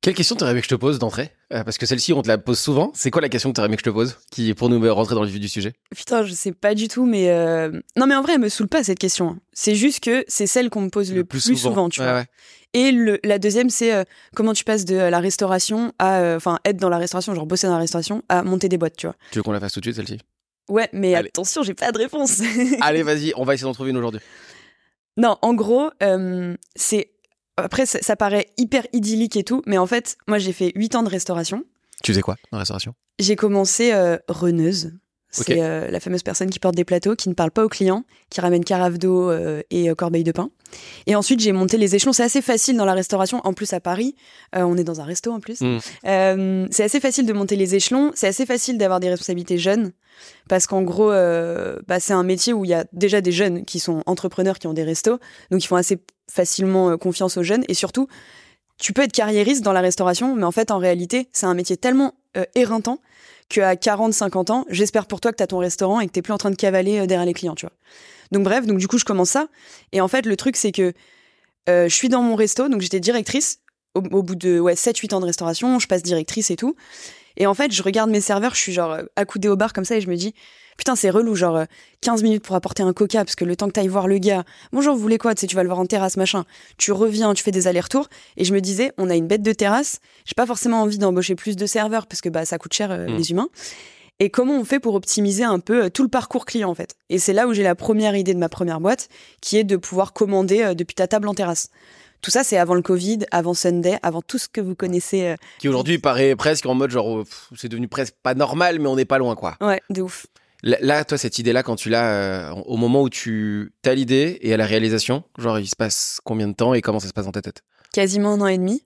Quelle 0.02 0.14
question 0.14 0.34
t'aurais 0.34 0.50
aimé 0.50 0.60
que 0.60 0.64
je 0.64 0.70
te 0.70 0.75
pose 0.75 0.99
d'entrée 0.99 1.31
euh, 1.52 1.62
Parce 1.62 1.78
que 1.78 1.87
celle-ci, 1.87 2.12
on 2.12 2.22
te 2.22 2.28
la 2.28 2.37
pose 2.37 2.58
souvent. 2.58 2.90
C'est 2.93 3.12
quoi 3.12 3.22
la 3.22 3.28
question 3.28 3.50
que 3.50 3.54
t'aurais 3.54 3.69
aimé 3.69 3.76
que 3.76 3.82
je 3.84 3.88
te 3.88 3.94
pose 3.94 4.16
qui, 4.32 4.52
Pour 4.52 4.69
nous 4.69 4.93
rentrer 4.93 5.14
dans 5.14 5.22
le 5.22 5.28
vif 5.28 5.38
du 5.38 5.46
sujet? 5.49 5.75
Putain, 5.94 6.25
je 6.25 6.32
sais 6.32 6.50
pas 6.50 6.75
du 6.75 6.88
tout, 6.88 7.06
mais. 7.06 7.31
euh, 7.31 7.70
Non, 7.96 8.06
mais 8.08 8.16
en 8.16 8.22
vrai, 8.22 8.32
elle 8.34 8.40
me 8.40 8.49
saoule 8.49 8.66
pas 8.66 8.82
cette 8.82 8.99
question. 8.99 9.38
C'est 9.52 9.76
juste 9.76 10.00
que 10.02 10.25
c'est 10.26 10.49
celle 10.49 10.70
qu'on 10.70 10.81
me 10.81 10.88
pose 10.90 11.12
le, 11.14 11.22
plus, 11.25 11.40
souvent. 11.56 11.88
tu 11.88 12.00
Ouais, 12.00 12.06
vois. 12.06 12.16
ouais. 12.16 12.26
Et 12.75 12.90
le, 12.90 13.20
la 13.22 13.38
deuxième, 13.38 13.70
c'est 13.70 13.94
euh, 13.94 14.02
comment 14.34 14.54
tu 14.54 14.64
passes 14.64 14.84
de 14.84 14.96
euh, 14.96 15.08
la 15.10 15.20
restauration 15.20 15.93
à. 16.00 16.19
euh, 16.20 16.37
Enfin, 16.37 16.58
être 16.64 16.78
dans 16.78 16.88
la 16.88 16.98
restauration, 16.98 17.32
genre 17.34 17.46
bosser 17.46 17.69
dans 17.69 17.75
la 17.75 17.78
restauration, 17.78 18.22
à 18.28 18.43
monter 18.43 18.69
des 18.69 18.78
boîtes, 18.78 18.96
tu 18.96 19.06
vois. 19.06 19.14
Tu 19.31 19.38
veux 19.38 19.43
qu'on 19.44 19.52
la 19.52 19.60
fasse 19.60 19.72
tout 19.72 19.81
de 19.81 19.84
suite, 19.84 19.94
celle-ci? 19.96 20.19
Ouais, 20.69 20.88
mais 20.93 21.14
Allez. 21.14 21.28
attention, 21.28 21.62
j'ai 21.62 21.75
pas 21.75 21.93
de 21.93 21.98
réponse. 21.98 22.40
Allez, 22.81 23.02
vas-y, 23.05 23.32
on 23.37 23.44
va 23.44 23.55
essayer 23.55 23.66
d'en 23.69 23.72
trouver 23.75 23.90
une 23.90 23.98
aujourd'hui. 23.98 24.20
Non, 25.16 25.37
en 25.43 25.55
gros, 25.55 25.90
euh, 26.02 26.56
c'est. 26.75 27.12
Après, 27.62 27.87
ça, 27.87 28.17
paraît 28.17 28.49
hyper 28.59 28.87
idyllique 28.93 29.37
et 29.37 29.44
tout, 29.44 29.62
mais 29.67 29.79
en 29.79 29.87
fait, 29.87 30.17
moi, 30.26 30.38
j'ai 30.38 30.53
fait 30.53 30.73
8 30.75 30.97
ans 30.97 31.03
de 31.03 31.09
restauration. 31.09 31.64
Tu 32.03 32.12
faisais 32.12 32.23
quoi 32.23 32.37
dans 32.50 32.59
la 32.59 32.61
restauration? 32.61 32.94
J'ai 33.19 33.37
commencé 33.37 33.93
euh, 33.93 34.19
reneuse. 34.29 34.93
C'est 35.32 35.62
euh, 35.62 35.90
la 35.90 35.99
fameuse 35.99 36.23
personne 36.23 36.50
qui 36.50 36.58
porte 36.58 36.75
des 36.75 36.84
plateaux, 36.84 37.17
qui 37.17 37.31
ne 37.31 37.34
parle 37.34 37.50
pas 37.50 37.64
aux 37.64 37.69
clients, 37.69 38.05
qui 38.29 38.43
ramène 38.43 38.62
carafe 38.64 38.99
d'eau 38.99 39.31
euh, 39.31 39.62
et 39.70 39.88
euh, 39.88 39.94
corbeille 39.94 40.25
de 40.25 40.32
pain. 40.32 40.50
Et 41.06 41.17
ensuite, 41.17 41.40
j'ai 41.40 41.52
monté 41.52 41.79
les 41.79 41.94
échelons. 41.94 42.12
C'est 42.12 42.23
assez 42.23 42.43
facile 42.43 42.76
dans 42.76 42.84
la 42.84 42.93
restauration. 42.93 43.40
En 43.44 43.55
plus, 43.55 43.73
à 43.73 43.81
Paris, 43.81 44.14
on 44.55 44.76
est 44.76 44.84
dans 44.84 45.00
un 45.00 45.05
resto 45.05 45.32
en 45.32 45.40
plus. 45.40 45.61
Mm. 45.61 45.79
Euh, 46.06 46.67
c'est 46.70 46.84
assez 46.84 47.00
facile 47.00 47.26
de 47.26 47.32
monter 47.32 47.56
les 47.56 47.75
échelons. 47.75 48.12
C'est 48.14 48.29
assez 48.29 48.46
facile 48.46 48.79
d'avoir 48.79 49.00
des 49.00 49.08
responsabilités 49.08 49.58
jeunes. 49.58 49.93
Parce 50.49 50.67
qu'en 50.67 50.82
gros, 50.82 51.11
bah, 51.11 51.99
c'est 51.99 52.12
un 52.12 52.23
métier 52.23 52.52
où 52.52 52.64
il 52.64 52.69
y 52.69 52.75
a 52.75 52.84
déjà 52.93 53.20
des 53.20 53.32
jeunes 53.32 53.64
qui 53.64 53.81
sont 53.81 54.02
entrepreneurs, 54.06 54.58
qui 54.58 54.67
ont 54.67 54.75
des 54.75 54.84
restos. 54.84 55.19
Donc, 55.50 55.64
ils 55.64 55.67
font 55.67 55.76
assez 55.76 55.99
facilement 56.31 56.96
confiance 56.96 57.37
aux 57.37 57.43
jeunes. 57.43 57.64
Et 57.69 57.75
surtout, 57.75 58.06
tu 58.79 58.93
peux 58.93 59.02
être 59.02 59.12
carriériste 59.12 59.62
dans 59.62 59.73
la 59.73 59.81
restauration, 59.81 60.34
mais 60.34 60.44
en 60.44 60.50
fait, 60.52 60.70
en 60.70 60.79
réalité, 60.79 61.29
c'est 61.32 61.46
un 61.46 61.55
métier 61.55 61.76
tellement 61.76 62.14
euh, 62.37 62.44
éreintant 62.55 62.99
qu'à 63.52 63.76
40, 63.76 64.14
50 64.14 64.50
ans, 64.50 64.64
j'espère 64.70 65.06
pour 65.06 65.20
toi 65.20 65.31
que 65.31 65.37
tu 65.37 65.43
as 65.43 65.46
ton 65.46 65.58
restaurant 65.58 66.00
et 66.00 66.06
que 66.06 66.12
t'es 66.12 66.22
plus 66.22 66.32
en 66.32 66.38
train 66.38 66.50
de 66.50 66.56
cavaler 66.56 67.00
euh, 67.00 67.06
derrière 67.06 67.26
les 67.26 67.34
clients, 67.34 67.54
tu 67.54 67.66
vois. 67.66 67.75
Donc 68.32 68.44
bref, 68.44 68.66
donc 68.66 68.78
du 68.78 68.88
coup, 68.88 68.99
je 68.99 69.04
commence 69.04 69.31
ça. 69.31 69.49
Et 69.93 70.00
en 70.00 70.08
fait, 70.08 70.25
le 70.25 70.37
truc, 70.37 70.56
c'est 70.56 70.72
que 70.72 70.93
euh, 71.69 71.88
je 71.88 71.94
suis 71.94 72.08
dans 72.08 72.22
mon 72.22 72.34
resto, 72.34 72.69
donc 72.69 72.81
j'étais 72.81 73.00
directrice. 73.00 73.58
Au, 73.94 74.00
au 74.00 74.22
bout 74.22 74.34
de 74.34 74.58
ouais, 74.58 74.72
7-8 74.72 75.14
ans 75.14 75.20
de 75.20 75.26
restauration, 75.26 75.78
je 75.78 75.87
passe 75.87 76.02
directrice 76.02 76.50
et 76.50 76.56
tout. 76.56 76.75
Et 77.37 77.46
en 77.46 77.55
fait, 77.55 77.73
je 77.73 77.82
regarde 77.82 78.11
mes 78.11 78.20
serveurs, 78.20 78.55
je 78.55 78.61
suis 78.61 78.73
genre 78.73 78.93
euh, 78.93 79.02
accoudée 79.17 79.49
au 79.49 79.56
bar 79.56 79.73
comme 79.73 79.84
ça 79.84 79.96
et 79.96 80.00
je 80.00 80.08
me 80.08 80.17
dis, 80.17 80.34
putain, 80.76 80.96
c'est 80.96 81.11
relou, 81.11 81.34
genre 81.34 81.56
euh, 81.56 81.64
15 82.00 82.23
minutes 82.23 82.44
pour 82.44 82.56
apporter 82.56 82.82
un 82.82 82.93
coca, 82.93 83.25
parce 83.25 83.37
que 83.37 83.44
le 83.44 83.56
temps 83.56 83.69
que 83.69 83.73
t'ailles 83.73 83.88
voir 83.88 84.08
le 84.08 84.19
gars, 84.19 84.44
bonjour, 84.73 84.94
vous 84.94 85.00
voulez 85.00 85.19
quoi? 85.19 85.34
Tu 85.34 85.40
sais, 85.43 85.46
tu 85.46 85.56
vas 85.56 85.62
le 85.62 85.69
voir 85.69 85.79
en 85.79 85.87
terrasse, 85.87 86.17
machin. 86.17 86.44
Tu 86.79 86.93
reviens, 86.93 87.34
tu 87.34 87.43
fais 87.43 87.50
des 87.50 87.67
allers-retours. 87.69 88.08
Et 88.37 88.44
je 88.44 88.52
me 88.55 88.61
disais, 88.61 88.93
on 88.99 89.08
a 89.11 89.14
une 89.14 89.26
bête 89.26 89.43
de 89.43 89.52
terrasse, 89.52 90.00
j'ai 90.25 90.34
pas 90.34 90.46
forcément 90.46 90.82
envie 90.82 90.99
d'embaucher 90.99 91.34
plus 91.34 91.56
de 91.56 91.67
serveurs, 91.67 92.06
parce 92.06 92.20
que 92.20 92.29
bah, 92.29 92.44
ça 92.44 92.58
coûte 92.58 92.73
cher, 92.75 92.90
euh, 92.90 93.06
Mm. 93.06 93.17
les 93.17 93.31
humains. 93.31 93.49
Et 94.20 94.31
comment 94.31 94.55
on 94.56 94.64
fait 94.64 94.79
pour 94.79 94.94
optimiser 94.94 95.43
un 95.43 95.58
peu 95.58 95.84
euh, 95.84 95.88
tout 95.90 96.02
le 96.02 96.08
parcours 96.08 96.44
client, 96.44 96.70
en 96.70 96.75
fait? 96.75 96.94
Et 97.08 97.19
c'est 97.19 97.32
là 97.32 97.49
où 97.49 97.55
j'ai 97.55 97.62
la 97.64 97.75
première 97.75 98.14
idée 98.14 98.34
de 98.34 98.38
ma 98.38 98.49
première 98.49 98.81
boîte, 98.81 99.08
qui 99.40 99.56
est 99.56 99.64
de 99.64 99.76
pouvoir 99.76 100.12
commander 100.12 100.62
euh, 100.62 100.75
depuis 100.75 100.94
ta 100.94 101.08
table 101.08 101.26
en 101.29 101.34
terrasse. 101.34 101.70
Tout 102.22 102.30
ça, 102.30 102.44
c'est 102.44 102.56
avant 102.56 102.74
le 102.74 102.82
Covid, 102.82 103.20
avant 103.32 103.52
Sunday, 103.52 103.98
avant 104.02 104.22
tout 104.22 104.38
ce 104.38 104.48
que 104.48 104.60
vous 104.60 104.74
connaissez. 104.76 105.22
euh, 105.26 105.36
Qui 105.58 105.69
aujourd'hui 105.69 105.98
paraît 105.98 106.36
presque 106.36 106.66
en 106.66 106.74
mode 106.74 106.90
genre, 106.90 107.24
pff, 107.24 107.48
c'est 107.56 107.69
devenu 107.69 107.88
presque 107.88 108.14
pas 108.22 108.34
normal, 108.34 108.78
mais 108.78 108.86
on 108.88 108.94
n'est 108.96 109.04
pas 109.04 109.19
loin, 109.19 109.34
quoi. 109.34 109.56
Ouais, 109.60 109.80
de 109.90 110.02
ouf. 110.02 110.26
Là, 110.62 110.76
là, 110.80 111.04
toi, 111.04 111.19
cette 111.19 111.40
idée-là, 111.40 111.64
quand 111.64 111.74
tu 111.74 111.88
l'as, 111.90 112.12
euh, 112.12 112.50
au 112.66 112.76
moment 112.76 113.02
où 113.02 113.10
tu 113.10 113.72
as 113.84 113.94
l'idée 113.94 114.38
et 114.42 114.54
à 114.54 114.56
la 114.56 114.66
réalisation, 114.66 115.24
genre, 115.36 115.58
il 115.58 115.66
se 115.66 115.74
passe 115.74 116.20
combien 116.22 116.46
de 116.46 116.54
temps 116.54 116.74
et 116.74 116.80
comment 116.80 117.00
ça 117.00 117.08
se 117.08 117.12
passe 117.12 117.24
dans 117.24 117.32
ta 117.32 117.42
tête? 117.42 117.62
Quasiment 117.92 118.34
un 118.34 118.40
an 118.42 118.46
et 118.46 118.58
demi. 118.58 118.84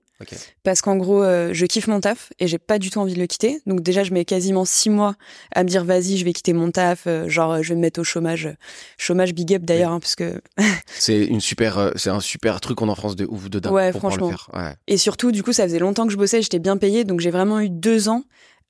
Parce 0.63 0.81
qu'en 0.81 0.95
gros, 0.95 1.23
euh, 1.23 1.49
je 1.53 1.65
kiffe 1.65 1.87
mon 1.87 1.99
taf 1.99 2.31
et 2.39 2.47
j'ai 2.47 2.57
pas 2.57 2.79
du 2.79 2.89
tout 2.89 2.99
envie 2.99 3.13
de 3.13 3.19
le 3.19 3.27
quitter. 3.27 3.61
Donc 3.65 3.81
déjà, 3.81 4.03
je 4.03 4.13
mets 4.13 4.25
quasiment 4.25 4.65
six 4.65 4.89
mois 4.89 5.15
à 5.53 5.63
me 5.63 5.69
dire 5.69 5.83
vas-y, 5.83 6.17
je 6.17 6.25
vais 6.25 6.33
quitter 6.33 6.53
mon 6.53 6.71
taf. 6.71 7.03
euh, 7.07 7.29
genre, 7.29 7.61
je 7.61 7.69
vais 7.69 7.75
me 7.75 7.81
mettre 7.81 7.99
au 8.01 8.03
chômage. 8.03 8.49
Chômage 8.97 9.33
big 9.33 9.53
up 9.53 9.63
d'ailleurs, 9.63 9.91
hein, 9.91 9.99
parce 9.99 10.15
que 10.15 10.41
C'est 10.97 11.23
une 11.25 11.41
super, 11.41 11.77
euh, 11.77 11.91
c'est 11.95 12.09
un 12.09 12.19
super 12.19 12.59
truc 12.61 12.81
en 12.81 12.95
France 12.95 13.15
de 13.15 13.25
ouf 13.29 13.49
dedans. 13.49 13.71
Ouais, 13.71 13.91
pour 13.91 14.01
franchement. 14.01 14.27
Le 14.27 14.31
faire. 14.31 14.49
Ouais. 14.53 14.73
Et 14.87 14.97
surtout, 14.97 15.31
du 15.31 15.43
coup, 15.43 15.53
ça 15.53 15.63
faisait 15.63 15.79
longtemps 15.79 16.05
que 16.07 16.13
je 16.13 16.17
bossais, 16.17 16.41
j'étais 16.41 16.59
bien 16.59 16.77
payée, 16.77 17.03
donc 17.03 17.19
j'ai 17.19 17.31
vraiment 17.31 17.59
eu 17.59 17.69
deux 17.69 18.09
ans 18.09 18.23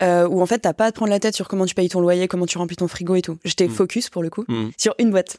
euh, 0.03 0.27
où 0.27 0.41
en 0.41 0.45
fait, 0.45 0.59
t'as 0.59 0.73
pas 0.73 0.85
à 0.85 0.91
te 0.91 0.95
prendre 0.97 1.11
la 1.11 1.19
tête 1.19 1.35
sur 1.35 1.47
comment 1.47 1.65
tu 1.65 1.73
payes 1.75 1.89
ton 1.89 1.99
loyer, 2.01 2.27
comment 2.27 2.45
tu 2.45 2.57
remplis 2.57 2.75
ton 2.77 2.87
frigo 2.87 3.15
et 3.15 3.21
tout. 3.21 3.37
J'étais 3.45 3.67
Mm. 3.67 3.71
focus 3.71 4.09
pour 4.09 4.21
le 4.23 4.29
coup 4.29 4.43
Mm. 4.47 4.69
sur 4.77 4.93
une 4.99 5.11
boîte. 5.11 5.37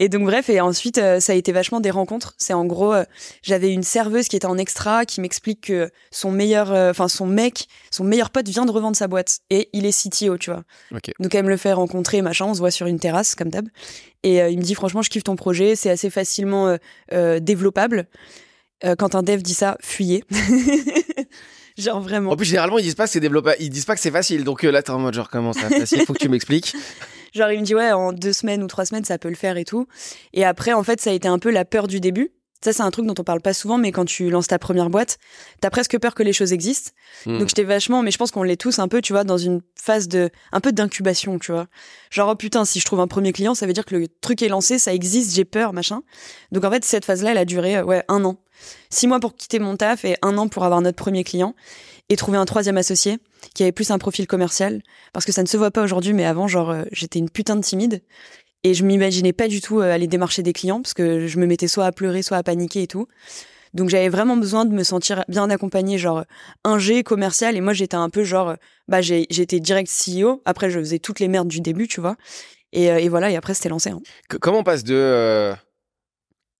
Et 0.00 0.08
donc 0.08 0.22
bref, 0.22 0.48
et 0.48 0.60
ensuite 0.60 0.98
euh, 0.98 1.18
ça 1.18 1.32
a 1.32 1.34
été 1.34 1.50
vachement 1.50 1.80
des 1.80 1.90
rencontres. 1.90 2.34
C'est 2.38 2.52
en 2.52 2.64
gros, 2.64 2.92
euh, 2.94 3.02
j'avais 3.42 3.72
une 3.72 3.82
serveuse 3.82 4.28
qui 4.28 4.36
était 4.36 4.46
en 4.46 4.56
extra 4.56 5.04
qui 5.04 5.20
m'explique 5.20 5.60
que 5.62 5.90
son 6.12 6.30
meilleur, 6.30 6.70
euh, 6.70 6.90
enfin 6.90 7.08
son 7.08 7.26
mec, 7.26 7.66
son 7.90 8.04
meilleur 8.04 8.30
pote 8.30 8.46
vient 8.46 8.64
de 8.64 8.70
revendre 8.70 8.96
sa 8.96 9.08
boîte 9.08 9.40
et 9.50 9.68
il 9.72 9.86
est 9.86 9.90
CTO, 9.92 10.38
tu 10.38 10.50
vois. 10.52 10.62
Ok. 10.94 11.10
Donc 11.18 11.34
elle 11.34 11.44
me 11.44 11.50
le 11.50 11.56
fait 11.56 11.72
rencontrer, 11.72 12.22
machin, 12.22 12.44
on 12.44 12.54
se 12.54 12.60
voit 12.60 12.70
sur 12.70 12.86
une 12.86 13.00
terrasse 13.00 13.34
comme 13.34 13.48
d'hab. 13.48 13.66
Et 14.22 14.36
il 14.38 14.58
me 14.58 14.62
dit 14.62 14.76
franchement, 14.76 15.02
je 15.02 15.10
kiffe 15.10 15.24
ton 15.24 15.34
projet, 15.34 15.74
c'est 15.74 15.90
assez 15.90 16.10
facilement 16.10 16.76
développable. 17.40 18.06
Euh, 18.84 18.94
quand 18.94 19.16
un 19.16 19.24
dev 19.24 19.42
dit 19.42 19.54
ça, 19.54 19.76
fuyez. 19.80 20.22
Genre 21.78 22.00
vraiment. 22.00 22.32
En 22.32 22.36
plus, 22.36 22.46
généralement, 22.46 22.78
ils 22.78 22.82
disent 22.82 22.96
pas 22.96 23.04
que 23.04 23.10
c'est 23.10 23.20
développé, 23.20 23.52
ils 23.60 23.70
disent 23.70 23.84
pas 23.84 23.94
que 23.94 24.00
c'est 24.00 24.10
facile. 24.10 24.44
Donc 24.44 24.64
euh, 24.64 24.70
là, 24.70 24.82
t'es 24.82 24.90
en 24.90 24.98
mode 24.98 25.14
genre, 25.14 25.30
comment 25.30 25.52
ça 25.52 25.68
facile 25.68 26.04
Faut 26.06 26.12
que 26.12 26.18
tu 26.18 26.28
m'expliques. 26.28 26.74
Genre, 27.34 27.52
il 27.52 27.60
me 27.60 27.64
dit, 27.64 27.74
ouais, 27.74 27.92
en 27.92 28.14
deux 28.14 28.32
semaines 28.32 28.62
ou 28.62 28.66
trois 28.68 28.86
semaines, 28.86 29.04
ça 29.04 29.18
peut 29.18 29.28
le 29.28 29.34
faire 29.34 29.58
et 29.58 29.64
tout. 29.64 29.86
Et 30.32 30.46
après, 30.46 30.72
en 30.72 30.82
fait, 30.82 30.98
ça 30.98 31.10
a 31.10 31.12
été 31.12 31.28
un 31.28 31.38
peu 31.38 31.50
la 31.50 31.66
peur 31.66 31.86
du 31.86 32.00
début. 32.00 32.32
Ça, 32.64 32.72
c'est 32.72 32.82
un 32.82 32.90
truc 32.90 33.06
dont 33.06 33.14
on 33.16 33.22
parle 33.22 33.40
pas 33.40 33.52
souvent, 33.52 33.78
mais 33.78 33.92
quand 33.92 34.04
tu 34.04 34.30
lances 34.30 34.48
ta 34.48 34.58
première 34.58 34.90
boîte, 34.90 35.18
t'as 35.60 35.70
presque 35.70 35.96
peur 35.98 36.14
que 36.14 36.24
les 36.24 36.32
choses 36.32 36.52
existent. 36.52 36.90
Hmm. 37.24 37.38
Donc, 37.38 37.48
j'étais 37.48 37.62
vachement, 37.62 38.02
mais 38.02 38.10
je 38.10 38.18
pense 38.18 38.32
qu'on 38.32 38.42
l'est 38.42 38.56
tous 38.56 38.80
un 38.80 38.88
peu, 38.88 39.00
tu 39.00 39.12
vois, 39.12 39.22
dans 39.22 39.38
une 39.38 39.60
phase 39.76 40.08
de, 40.08 40.30
un 40.50 40.60
peu 40.60 40.72
d'incubation, 40.72 41.38
tu 41.38 41.52
vois. 41.52 41.68
Genre, 42.10 42.30
oh 42.30 42.34
putain, 42.34 42.64
si 42.64 42.80
je 42.80 42.84
trouve 42.84 42.98
un 42.98 43.06
premier 43.06 43.32
client, 43.32 43.54
ça 43.54 43.66
veut 43.66 43.72
dire 43.72 43.84
que 43.84 43.94
le 43.94 44.08
truc 44.08 44.42
est 44.42 44.48
lancé, 44.48 44.80
ça 44.80 44.92
existe, 44.92 45.36
j'ai 45.36 45.44
peur, 45.44 45.72
machin. 45.72 46.00
Donc, 46.50 46.64
en 46.64 46.70
fait, 46.70 46.84
cette 46.84 47.04
phase-là, 47.04 47.30
elle 47.30 47.38
a 47.38 47.44
duré, 47.44 47.76
euh, 47.76 47.84
ouais, 47.84 48.02
un 48.08 48.24
an. 48.24 48.40
Six 48.90 49.06
mois 49.06 49.20
pour 49.20 49.36
quitter 49.36 49.58
mon 49.58 49.76
taf 49.76 50.04
et 50.04 50.16
un 50.22 50.36
an 50.38 50.48
pour 50.48 50.64
avoir 50.64 50.80
notre 50.80 50.96
premier 50.96 51.24
client 51.24 51.54
et 52.08 52.16
trouver 52.16 52.38
un 52.38 52.44
troisième 52.46 52.76
associé 52.78 53.18
qui 53.54 53.62
avait 53.62 53.72
plus 53.72 53.90
un 53.90 53.98
profil 53.98 54.26
commercial 54.26 54.82
parce 55.12 55.24
que 55.24 55.32
ça 55.32 55.42
ne 55.42 55.46
se 55.48 55.56
voit 55.56 55.70
pas 55.70 55.82
aujourd'hui, 55.82 56.12
mais 56.12 56.24
avant, 56.24 56.48
genre, 56.48 56.70
euh, 56.70 56.84
j'étais 56.92 57.18
une 57.18 57.30
putain 57.30 57.56
de 57.56 57.62
timide. 57.62 58.02
Et 58.64 58.74
je 58.74 58.84
m'imaginais 58.84 59.32
pas 59.32 59.46
du 59.46 59.60
tout 59.60 59.80
euh, 59.80 59.92
aller 59.92 60.06
démarcher 60.08 60.42
des 60.42 60.52
clients 60.52 60.82
parce 60.82 60.94
que 60.94 61.26
je 61.26 61.38
me 61.38 61.46
mettais 61.46 61.68
soit 61.68 61.86
à 61.86 61.92
pleurer, 61.92 62.22
soit 62.22 62.36
à 62.38 62.42
paniquer 62.42 62.82
et 62.82 62.86
tout. 62.86 63.06
Donc 63.74 63.88
j'avais 63.90 64.08
vraiment 64.08 64.36
besoin 64.36 64.64
de 64.64 64.72
me 64.74 64.82
sentir 64.82 65.24
bien 65.28 65.48
accompagnée, 65.50 65.98
genre 65.98 66.24
un 66.64 66.78
G 66.78 67.02
commercial. 67.04 67.56
Et 67.56 67.60
moi 67.60 67.72
j'étais 67.72 67.96
un 67.96 68.08
peu 68.10 68.24
genre, 68.24 68.48
euh, 68.50 68.54
bah 68.88 69.00
j'étais 69.00 69.60
direct 69.60 69.88
CEO. 69.90 70.42
Après 70.44 70.70
je 70.70 70.78
faisais 70.80 70.98
toutes 70.98 71.20
les 71.20 71.28
merdes 71.28 71.48
du 71.48 71.60
début, 71.60 71.86
tu 71.86 72.00
vois. 72.00 72.16
Et, 72.72 72.90
euh, 72.90 73.06
voilà, 73.08 73.30
et 73.30 73.36
après 73.36 73.54
c'était 73.54 73.68
lancé. 73.68 73.90
hein. 73.90 74.00
Comment 74.40 74.58
on 74.58 74.64
passe 74.64 74.84
de 74.84 74.94
euh, 74.94 75.54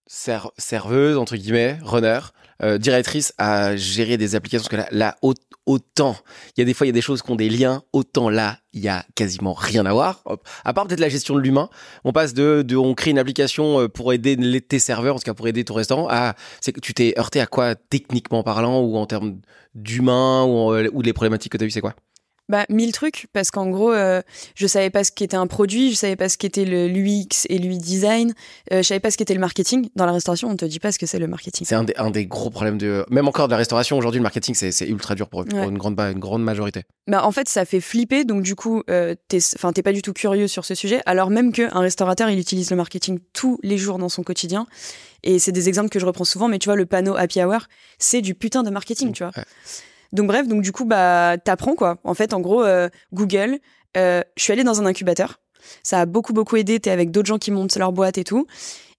ser- 0.08 0.50
serveuse, 0.58 1.16
entre 1.16 1.36
guillemets, 1.36 1.78
runner, 1.84 2.18
euh, 2.62 2.78
directrice 2.78 3.32
à 3.38 3.76
gérer 3.76 4.16
des 4.16 4.34
applications 4.34 4.66
Parce 4.68 4.82
que 4.88 4.90
là, 4.90 4.98
là 5.06 5.16
au- 5.22 5.34
autant, 5.66 6.16
il 6.56 6.60
y 6.60 6.62
a 6.62 6.64
des 6.64 6.74
fois, 6.74 6.86
il 6.86 6.88
y 6.88 6.90
a 6.90 6.94
des 6.94 7.02
choses 7.02 7.22
qui 7.22 7.30
ont 7.30 7.36
des 7.36 7.50
liens, 7.50 7.82
autant 7.92 8.30
là, 8.30 8.58
il 8.72 8.80
y 8.80 8.88
a 8.88 9.04
quasiment 9.14 9.52
rien 9.52 9.86
à 9.86 9.92
voir. 9.92 10.24
À 10.64 10.72
part 10.72 10.86
peut-être 10.86 10.98
la 11.00 11.08
gestion 11.10 11.34
de 11.34 11.40
l'humain, 11.40 11.68
on 12.04 12.12
passe 12.12 12.32
de, 12.34 12.62
de, 12.62 12.74
on 12.74 12.94
crée 12.94 13.10
une 13.10 13.18
application 13.18 13.82
euh, 13.82 13.88
pour 13.88 14.12
aider 14.12 14.36
tes 14.62 14.78
serveurs, 14.78 15.14
en 15.14 15.18
tout 15.18 15.24
cas 15.24 15.34
pour 15.34 15.46
aider 15.46 15.62
ton 15.64 15.74
restaurant, 15.74 16.08
à, 16.10 16.34
c'est 16.60 16.72
que 16.72 16.80
tu 16.80 16.94
t'es 16.94 17.14
heurté 17.18 17.40
à 17.40 17.46
quoi 17.46 17.74
techniquement 17.76 18.42
parlant 18.42 18.80
ou 18.80 18.96
en 18.96 19.06
termes 19.06 19.40
d'humain 19.74 20.44
ou, 20.44 20.74
ou 20.74 21.02
les 21.02 21.12
problématiques 21.12 21.52
que 21.52 21.58
tu 21.58 21.64
as 21.64 21.66
eues, 21.66 21.70
c'est 21.70 21.80
quoi? 21.82 21.94
Bah 22.48 22.64
mille 22.70 22.92
trucs 22.92 23.26
parce 23.34 23.50
qu'en 23.50 23.66
gros 23.68 23.92
euh, 23.92 24.22
je 24.54 24.66
savais 24.66 24.88
pas 24.90 25.04
ce 25.04 25.12
qu'était 25.12 25.36
un 25.36 25.46
produit, 25.46 25.90
je 25.90 25.96
savais 25.96 26.16
pas 26.16 26.28
ce 26.30 26.38
qu'était 26.38 26.64
le 26.64 26.88
l'UX 26.88 27.44
et 27.50 27.58
l'UI 27.58 27.76
design, 27.78 28.32
euh, 28.72 28.78
je 28.78 28.82
savais 28.82 29.00
pas 29.00 29.10
ce 29.10 29.18
qu'était 29.18 29.34
le 29.34 29.40
marketing. 29.40 29.90
Dans 29.96 30.06
la 30.06 30.12
restauration, 30.12 30.48
on 30.48 30.56
te 30.56 30.64
dit 30.64 30.78
pas 30.80 30.90
ce 30.90 30.98
que 30.98 31.04
c'est 31.06 31.18
le 31.18 31.26
marketing. 31.26 31.66
C'est 31.66 31.74
un 31.74 31.84
des, 31.84 31.94
un 31.96 32.10
des 32.10 32.24
gros 32.26 32.48
problèmes 32.48 32.78
de, 32.78 33.04
même 33.10 33.28
encore 33.28 33.48
de 33.48 33.52
la 33.52 33.58
restauration 33.58 33.98
aujourd'hui, 33.98 34.18
le 34.18 34.22
marketing, 34.22 34.54
c'est 34.54 34.88
ultra 34.88 35.14
dur 35.14 35.28
pour, 35.28 35.44
pour 35.44 35.58
Ouais. 35.58 35.66
une 35.68 35.76
grande, 35.78 35.98
une 36.00 36.18
grande 36.18 36.42
majorité. 36.42 36.84
Bah 37.06 37.24
en 37.24 37.32
fait 37.32 37.48
ça 37.48 37.64
fait 37.64 37.80
flipper 37.80 38.24
donc 38.24 38.42
du 38.42 38.54
coup 38.54 38.82
euh, 38.90 39.14
t'es 39.28 39.38
enfin 39.56 39.72
t'es 39.72 39.82
pas 39.82 39.92
du 39.92 40.02
tout 40.02 40.12
curieux 40.12 40.46
sur 40.46 40.64
ce 40.66 40.74
sujet 40.74 41.00
alors 41.06 41.30
même 41.30 41.52
que 41.52 41.74
un 41.74 41.80
restaurateur 41.80 42.28
il 42.28 42.38
utilise 42.38 42.70
le 42.70 42.76
marketing 42.76 43.18
tous 43.32 43.58
les 43.62 43.78
jours 43.78 43.96
dans 43.98 44.10
son 44.10 44.22
quotidien 44.22 44.66
et 45.22 45.38
c'est 45.38 45.52
des 45.52 45.68
exemples 45.70 45.88
que 45.88 45.98
je 45.98 46.04
reprends 46.04 46.24
souvent 46.26 46.48
mais 46.48 46.58
tu 46.58 46.66
vois 46.68 46.76
le 46.76 46.84
panneau 46.84 47.16
happy 47.16 47.42
hour 47.42 47.62
c'est 47.98 48.20
du 48.20 48.34
putain 48.34 48.62
de 48.62 48.68
marketing 48.68 49.12
tu 49.12 49.22
vois 49.22 49.32
Ouais. 49.34 49.44
Donc 50.12 50.26
bref 50.26 50.46
donc 50.46 50.62
du 50.62 50.72
coup 50.72 50.84
bah 50.84 51.36
t'apprends 51.42 51.74
quoi. 51.74 51.98
En 52.04 52.14
fait 52.14 52.32
en 52.32 52.40
gros 52.40 52.64
euh, 52.64 52.88
Google 53.12 53.58
euh, 53.96 54.22
je 54.36 54.42
suis 54.42 54.52
allée 54.52 54.64
dans 54.64 54.80
un 54.80 54.86
incubateur. 54.86 55.40
Ça 55.82 56.00
a 56.00 56.06
beaucoup 56.06 56.32
beaucoup 56.32 56.56
aidé. 56.56 56.80
T'es 56.80 56.90
avec 56.90 57.10
d'autres 57.10 57.26
gens 57.26 57.38
qui 57.38 57.50
montent 57.50 57.76
leur 57.76 57.92
boîte 57.92 58.18
et 58.18 58.24
tout. 58.24 58.46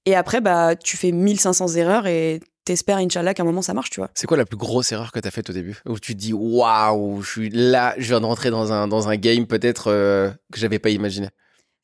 Et 0.06 0.16
après 0.16 0.42
bah 0.42 0.76
tu 0.76 0.98
fais 0.98 1.12
1500 1.12 1.76
erreurs 1.76 2.08
et 2.08 2.40
t'espères 2.66 2.98
Inch'Allah 2.98 3.34
qu'à 3.34 3.44
un 3.44 3.46
moment 3.46 3.62
ça 3.62 3.74
marche 3.74 3.90
tu 3.90 4.00
vois. 4.00 4.10
C'est 4.14 4.28
quoi 4.28 4.38
la 4.38 4.46
plus 4.46 4.58
grosse 4.58 4.92
erreur 4.92 5.12
que 5.12 5.20
tu 5.20 5.28
as 5.28 5.32
faite 5.32 5.50
au 5.50 5.54
début? 5.54 5.82
Où 5.86 6.00
tu 6.00 6.14
te 6.14 6.20
dis 6.20 6.34
waouh, 6.34 7.22
je 7.22 7.30
suis 7.30 7.50
là, 7.50 7.96
je 7.98 8.08
viens 8.10 8.22
de 8.22 8.26
rentrer 8.26 8.52
dans 8.52 8.72
un, 8.72 8.88
dans 8.88 9.10
un 9.10 9.16
game 9.16 9.48
peut-être 9.48 9.88
euh, 9.88 10.30
que 10.52 10.60
j'avais 10.60 10.80
pas 10.80 10.90
imaginé. 10.90 11.30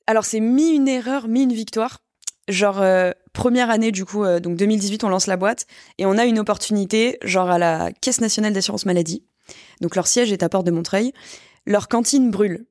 Alors 0.07 0.25
c'est 0.25 0.39
mi 0.39 0.69
une 0.69 0.87
erreur, 0.87 1.27
mi 1.27 1.43
une 1.43 1.53
victoire. 1.53 2.04
Genre 2.47 2.81
euh, 2.81 3.11
première 3.33 3.69
année 3.69 3.91
du 3.91 4.05
coup, 4.05 4.23
euh, 4.23 4.39
donc 4.39 4.55
2018, 4.57 5.03
on 5.03 5.09
lance 5.09 5.27
la 5.27 5.37
boîte 5.37 5.65
et 5.97 6.05
on 6.05 6.17
a 6.17 6.25
une 6.25 6.39
opportunité, 6.39 7.17
genre 7.23 7.49
à 7.49 7.57
la 7.57 7.91
Caisse 8.01 8.21
nationale 8.21 8.53
d'assurance 8.53 8.85
maladie. 8.85 9.23
Donc 9.81 9.95
leur 9.95 10.07
siège 10.07 10.31
est 10.31 10.43
à 10.43 10.49
Porte 10.49 10.65
de 10.65 10.71
Montreuil. 10.71 11.13
Leur 11.65 11.87
cantine 11.87 12.31
brûle. 12.31 12.65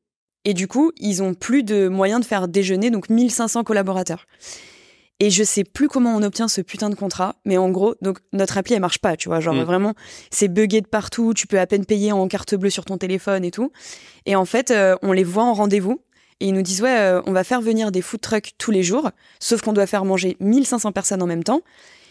Et 0.44 0.54
du 0.54 0.68
coup, 0.68 0.92
ils 0.98 1.22
ont 1.22 1.34
plus 1.34 1.62
de 1.62 1.88
moyens 1.88 2.20
de 2.20 2.26
faire 2.26 2.48
déjeuner, 2.48 2.90
donc 2.90 3.08
1500 3.08 3.64
collaborateurs. 3.64 4.26
Et 5.20 5.30
je 5.30 5.44
sais 5.44 5.64
plus 5.64 5.88
comment 5.88 6.14
on 6.16 6.22
obtient 6.22 6.48
ce 6.48 6.60
putain 6.60 6.90
de 6.90 6.94
contrat, 6.96 7.36
mais 7.44 7.56
en 7.56 7.70
gros, 7.70 7.94
donc 8.02 8.18
notre 8.32 8.58
appli 8.58 8.74
elle 8.74 8.80
marche 8.80 8.98
pas, 8.98 9.16
tu 9.16 9.28
vois, 9.28 9.40
genre 9.40 9.54
Mm. 9.54 9.62
vraiment 9.62 9.94
c'est 10.30 10.48
buggé 10.48 10.80
de 10.80 10.88
partout, 10.88 11.32
tu 11.34 11.46
peux 11.46 11.58
à 11.58 11.66
peine 11.66 11.86
payer 11.86 12.12
en 12.12 12.26
carte 12.26 12.54
bleue 12.56 12.68
sur 12.70 12.84
ton 12.84 12.98
téléphone 12.98 13.44
et 13.44 13.50
tout. 13.52 13.70
Et 14.26 14.34
en 14.34 14.44
fait, 14.44 14.70
euh, 14.70 14.96
on 15.02 15.12
les 15.12 15.24
voit 15.24 15.44
en 15.44 15.54
rendez-vous 15.54 16.02
et 16.40 16.48
ils 16.48 16.54
nous 16.54 16.62
disent 16.62 16.82
ouais, 16.82 16.98
euh, 16.98 17.22
on 17.26 17.32
va 17.32 17.44
faire 17.44 17.60
venir 17.60 17.92
des 17.92 18.02
food 18.02 18.20
trucks 18.20 18.52
tous 18.58 18.70
les 18.70 18.82
jours, 18.82 19.10
sauf 19.40 19.62
qu'on 19.62 19.72
doit 19.72 19.86
faire 19.86 20.04
manger 20.04 20.36
1500 20.40 20.92
personnes 20.92 21.22
en 21.22 21.26
même 21.26 21.44
temps. 21.44 21.62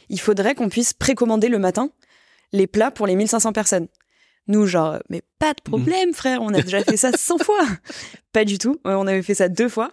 Il 0.09 0.19
faudrait 0.19 0.55
qu'on 0.55 0.69
puisse 0.69 0.93
précommander 0.93 1.49
le 1.49 1.59
matin 1.59 1.89
les 2.51 2.67
plats 2.67 2.91
pour 2.91 3.07
les 3.07 3.15
1500 3.15 3.51
personnes. 3.51 3.87
Nous, 4.47 4.65
genre, 4.67 4.99
mais 5.09 5.21
pas 5.39 5.53
de 5.53 5.61
problème, 5.61 6.13
frère, 6.13 6.41
on 6.41 6.53
a 6.53 6.61
déjà 6.61 6.83
fait 6.83 6.97
ça 6.97 7.11
100 7.11 7.37
fois. 7.43 7.65
Pas 8.31 8.45
du 8.45 8.57
tout, 8.57 8.79
Ouais, 8.85 8.93
on 8.93 9.07
avait 9.07 9.23
fait 9.23 9.33
ça 9.33 9.49
deux 9.49 9.69
fois. 9.69 9.91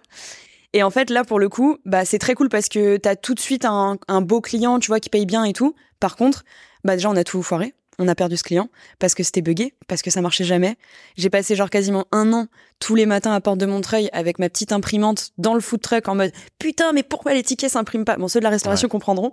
Et 0.73 0.83
en 0.83 0.89
fait, 0.89 1.09
là, 1.09 1.23
pour 1.23 1.39
le 1.39 1.49
coup, 1.49 1.77
bah, 1.85 2.05
c'est 2.05 2.19
très 2.19 2.33
cool 2.33 2.49
parce 2.49 2.69
que 2.69 2.97
t'as 2.97 3.15
tout 3.15 3.33
de 3.33 3.39
suite 3.39 3.65
un, 3.65 3.97
un 4.07 4.21
beau 4.21 4.39
client, 4.41 4.79
tu 4.79 4.87
vois, 4.87 4.99
qui 4.99 5.09
paye 5.09 5.25
bien 5.25 5.43
et 5.43 5.53
tout. 5.53 5.75
Par 5.99 6.15
contre, 6.15 6.43
bah, 6.83 6.95
déjà, 6.95 7.09
on 7.09 7.15
a 7.15 7.23
tout 7.23 7.43
foiré. 7.43 7.73
On 8.03 8.07
a 8.07 8.15
perdu 8.15 8.35
ce 8.35 8.41
client 8.43 8.67
parce 8.97 9.13
que 9.13 9.21
c'était 9.21 9.43
buggé, 9.43 9.75
parce 9.87 10.01
que 10.01 10.09
ça 10.09 10.21
marchait 10.21 10.43
jamais. 10.43 10.75
J'ai 11.17 11.29
passé 11.29 11.55
genre 11.55 11.69
quasiment 11.69 12.07
un 12.11 12.33
an 12.33 12.47
tous 12.79 12.95
les 12.95 13.05
matins 13.05 13.31
à 13.31 13.39
Porte 13.41 13.59
de 13.59 13.67
Montreuil 13.67 14.09
avec 14.11 14.39
ma 14.39 14.49
petite 14.49 14.71
imprimante 14.71 15.29
dans 15.37 15.53
le 15.53 15.59
food 15.59 15.81
truck 15.81 16.07
en 16.07 16.15
mode 16.15 16.31
putain, 16.57 16.93
mais 16.93 17.03
pourquoi 17.03 17.35
les 17.35 17.43
tickets 17.43 17.69
s'impriment 17.69 18.03
pas? 18.03 18.17
Bon, 18.17 18.27
ceux 18.27 18.39
de 18.39 18.43
la 18.43 18.49
restauration 18.49 18.87
comprendront. 18.89 19.31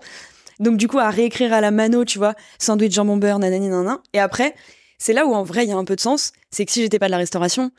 Donc, 0.60 0.76
du 0.76 0.86
coup, 0.86 0.98
à 0.98 1.08
réécrire 1.08 1.54
à 1.54 1.62
la 1.62 1.70
mano, 1.70 2.04
tu 2.04 2.18
vois, 2.18 2.34
sandwich 2.58 2.92
jambon 2.92 3.16
beurre, 3.16 3.38
nanani, 3.38 3.68
nanana. 3.68 4.02
Et 4.12 4.18
après, 4.20 4.54
c'est 4.98 5.14
là 5.14 5.24
où 5.24 5.32
en 5.34 5.44
vrai 5.44 5.64
il 5.64 5.70
y 5.70 5.72
a 5.72 5.76
un 5.76 5.84
peu 5.86 5.96
de 5.96 6.00
sens. 6.00 6.32
C'est 6.50 6.66
que 6.66 6.72
si 6.72 6.82
j'étais 6.82 6.98
pas 6.98 7.06
de 7.06 7.12
la 7.12 7.16
restauration, 7.16 7.70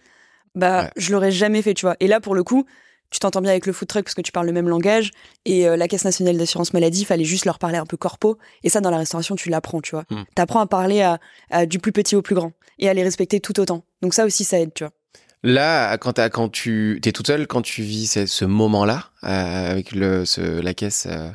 bah, 0.56 0.86
Ouais. 0.86 0.90
je 0.98 1.12
l'aurais 1.12 1.32
jamais 1.32 1.62
fait, 1.62 1.76
tu 1.76 1.86
vois. 1.86 1.98
Et 2.00 2.08
là, 2.08 2.20
pour 2.20 2.34
le 2.34 2.44
coup, 2.44 2.66
tu 3.12 3.20
t'entends 3.20 3.42
bien 3.42 3.52
avec 3.52 3.66
le 3.66 3.74
food 3.74 3.88
truck 3.88 4.04
parce 4.04 4.16
que 4.16 4.22
tu 4.22 4.32
parles 4.32 4.46
le 4.46 4.54
même 4.54 4.70
langage. 4.70 5.12
Et 5.46 5.68
euh, 5.68 5.78
la 5.78 5.88
Caisse 5.88 6.06
nationale 6.06 6.38
d'assurance 6.38 6.74
maladie, 6.74 7.06
fallait 7.06 7.24
juste 7.24 7.46
leur 7.46 7.60
parler 7.60 7.78
un 7.78 7.86
peu 7.86 7.98
corpo. 7.98 8.38
Et 8.64 8.70
ça, 8.70 8.82
dans 8.82 8.92
la 8.92 8.98
restauration, 8.98 9.36
tu 9.36 9.50
l'apprends, 9.50 9.82
tu 9.82 9.92
vois. 9.92 10.06
Hmm. 10.10 10.24
T'apprends 10.36 10.60
à 10.60 10.68
parler 10.68 11.02
à, 11.02 11.20
à 11.50 11.66
du 11.66 11.80
plus 11.80 11.92
petit 11.92 12.16
au 12.16 12.22
plus 12.22 12.36
grand 12.36 12.52
et 12.78 12.90
à 12.90 12.94
les 12.94 13.04
respecter 13.04 13.40
tout 13.40 13.60
autant. 13.60 13.84
Donc 14.02 14.14
ça 14.14 14.26
aussi, 14.26 14.44
ça 14.44 14.60
aide, 14.60 14.74
tu 14.74 14.84
vois. 14.84 14.94
Là, 15.42 15.98
quand, 15.98 16.50
tu 16.50 17.00
es 17.04 17.12
toute 17.12 17.28
seule, 17.28 17.48
quand 17.48 17.62
tu 17.62 17.82
vis 17.82 18.08
ce, 18.08 18.26
ce 18.26 18.46
moment-là, 18.46 19.12
euh, 19.24 19.72
avec 19.72 19.94
le, 19.94 20.26
ce, 20.26 20.42
la 20.42 20.74
caisse, 20.74 21.08
euh, 21.10 21.30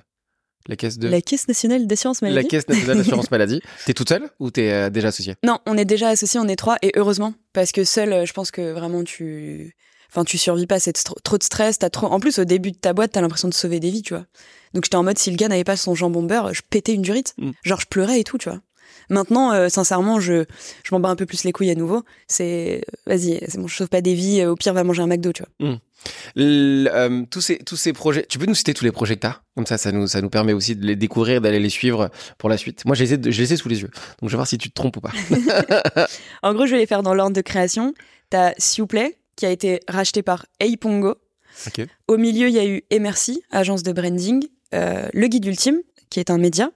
la 0.68 0.76
caisse 0.76 0.98
de. 0.98 1.08
La 1.08 1.22
Caisse 1.22 1.48
nationale 1.48 1.86
d'assurance 1.86 2.20
maladie? 2.20 2.42
La 2.42 2.48
caisse 2.48 2.68
nationale 2.68 2.98
d'assurance 2.98 3.30
maladie. 3.30 3.62
T'es 3.86 3.94
toute 3.94 4.10
seule 4.10 4.28
ou 4.40 4.50
t'es 4.50 4.90
déjà 4.90 5.08
associée? 5.08 5.36
Non, 5.42 5.58
on 5.66 5.78
est 5.78 5.86
déjà 5.86 6.08
associés, 6.08 6.38
on 6.38 6.48
est 6.48 6.56
trois, 6.56 6.76
et 6.82 6.92
heureusement, 6.96 7.32
parce 7.54 7.72
que 7.72 7.84
seul, 7.84 8.12
euh, 8.12 8.26
je 8.26 8.32
pense 8.34 8.50
que 8.50 8.72
vraiment 8.72 9.04
tu, 9.04 9.74
enfin, 10.14 10.24
tu 10.24 10.38
survis 10.38 10.66
pas, 10.66 10.78
c'est 10.78 10.96
tr- 10.96 11.14
trop 11.22 11.38
de 11.38 11.42
stress, 11.42 11.78
t'as 11.78 11.90
trop, 11.90 12.06
en 12.06 12.20
plus, 12.20 12.38
au 12.38 12.44
début 12.44 12.70
de 12.70 12.76
ta 12.76 12.92
boîte, 12.92 13.12
t'as 13.12 13.20
l'impression 13.20 13.48
de 13.48 13.54
sauver 13.54 13.80
des 13.80 13.90
vies, 13.90 14.02
tu 14.02 14.14
vois. 14.14 14.24
Donc 14.72 14.84
j'étais 14.84 14.96
en 14.96 15.02
mode, 15.02 15.18
si 15.18 15.30
le 15.30 15.36
gars 15.36 15.48
n'avait 15.48 15.64
pas 15.64 15.76
son 15.76 15.94
jambon 15.94 16.22
beurre, 16.22 16.54
je 16.54 16.62
pétais 16.68 16.94
une 16.94 17.02
durite. 17.02 17.34
Mm. 17.38 17.50
Genre, 17.62 17.80
je 17.80 17.86
pleurais 17.86 18.20
et 18.20 18.24
tout, 18.24 18.38
tu 18.38 18.48
vois. 18.48 18.60
Maintenant, 19.10 19.52
euh, 19.52 19.68
sincèrement, 19.68 20.18
je, 20.20 20.44
je 20.82 20.94
m'en 20.94 21.00
bats 21.00 21.10
un 21.10 21.16
peu 21.16 21.26
plus 21.26 21.44
les 21.44 21.52
couilles 21.52 21.70
à 21.70 21.74
nouveau. 21.74 22.02
C'est, 22.26 22.82
vas-y, 23.06 23.38
c'est 23.48 23.58
bon, 23.58 23.66
je 23.66 23.76
sauve 23.76 23.88
pas 23.88 24.00
des 24.00 24.14
vies, 24.14 24.40
euh, 24.40 24.52
au 24.52 24.56
pire, 24.56 24.72
va 24.72 24.84
manger 24.84 25.02
un 25.02 25.06
McDo, 25.06 25.32
tu 25.32 25.42
vois. 25.42 25.78
Euh, 26.38 27.24
tous, 27.30 27.40
ces, 27.40 27.58
tous 27.58 27.76
ces 27.76 27.92
projets, 27.92 28.26
tu 28.28 28.38
peux 28.38 28.46
nous 28.46 28.54
citer 28.54 28.74
tous 28.74 28.84
les 28.84 28.92
projets 28.92 29.16
que 29.16 29.20
t'as? 29.20 29.40
Comme 29.56 29.66
ça, 29.66 29.78
ça 29.78 29.92
nous, 29.92 30.06
ça 30.06 30.20
nous 30.22 30.30
permet 30.30 30.52
aussi 30.52 30.74
de 30.76 30.86
les 30.86 30.96
découvrir, 30.96 31.40
d'aller 31.40 31.60
les 31.60 31.70
suivre 31.70 32.10
pour 32.38 32.48
la 32.48 32.56
suite. 32.56 32.84
Moi, 32.84 32.94
je 32.94 33.04
les 33.04 33.14
ai, 33.14 33.18
je 33.22 33.42
les 33.42 33.52
ai 33.52 33.56
sous 33.56 33.68
les 33.68 33.82
yeux. 33.82 33.90
Donc, 34.20 34.30
je 34.30 34.34
vais 34.34 34.36
voir 34.36 34.46
si 34.46 34.58
tu 34.58 34.70
te 34.70 34.74
trompes 34.74 34.96
ou 34.96 35.00
pas. 35.00 35.12
En 36.42 36.54
gros, 36.54 36.66
je 36.66 36.72
vais 36.72 36.78
les 36.78 36.86
faire 36.86 37.02
dans 37.02 37.14
l'ordre 37.14 37.34
de 37.34 37.40
création. 37.40 37.94
T'as 38.30 38.52
Siouplay, 38.58 39.16
qui 39.36 39.46
a 39.46 39.50
été 39.50 39.80
racheté 39.88 40.22
par 40.22 40.46
Eipongo. 40.60 41.16
Au 42.08 42.16
milieu, 42.16 42.48
il 42.48 42.54
y 42.54 42.58
a 42.58 42.66
eu 42.66 42.82
Emercy, 42.90 43.42
agence 43.50 43.82
de 43.82 43.92
branding, 43.92 44.44
euh, 44.74 45.08
Le 45.12 45.26
Guide 45.28 45.46
Ultime, 45.46 45.80
qui 46.10 46.20
est 46.20 46.30
un 46.30 46.38
média, 46.38 46.70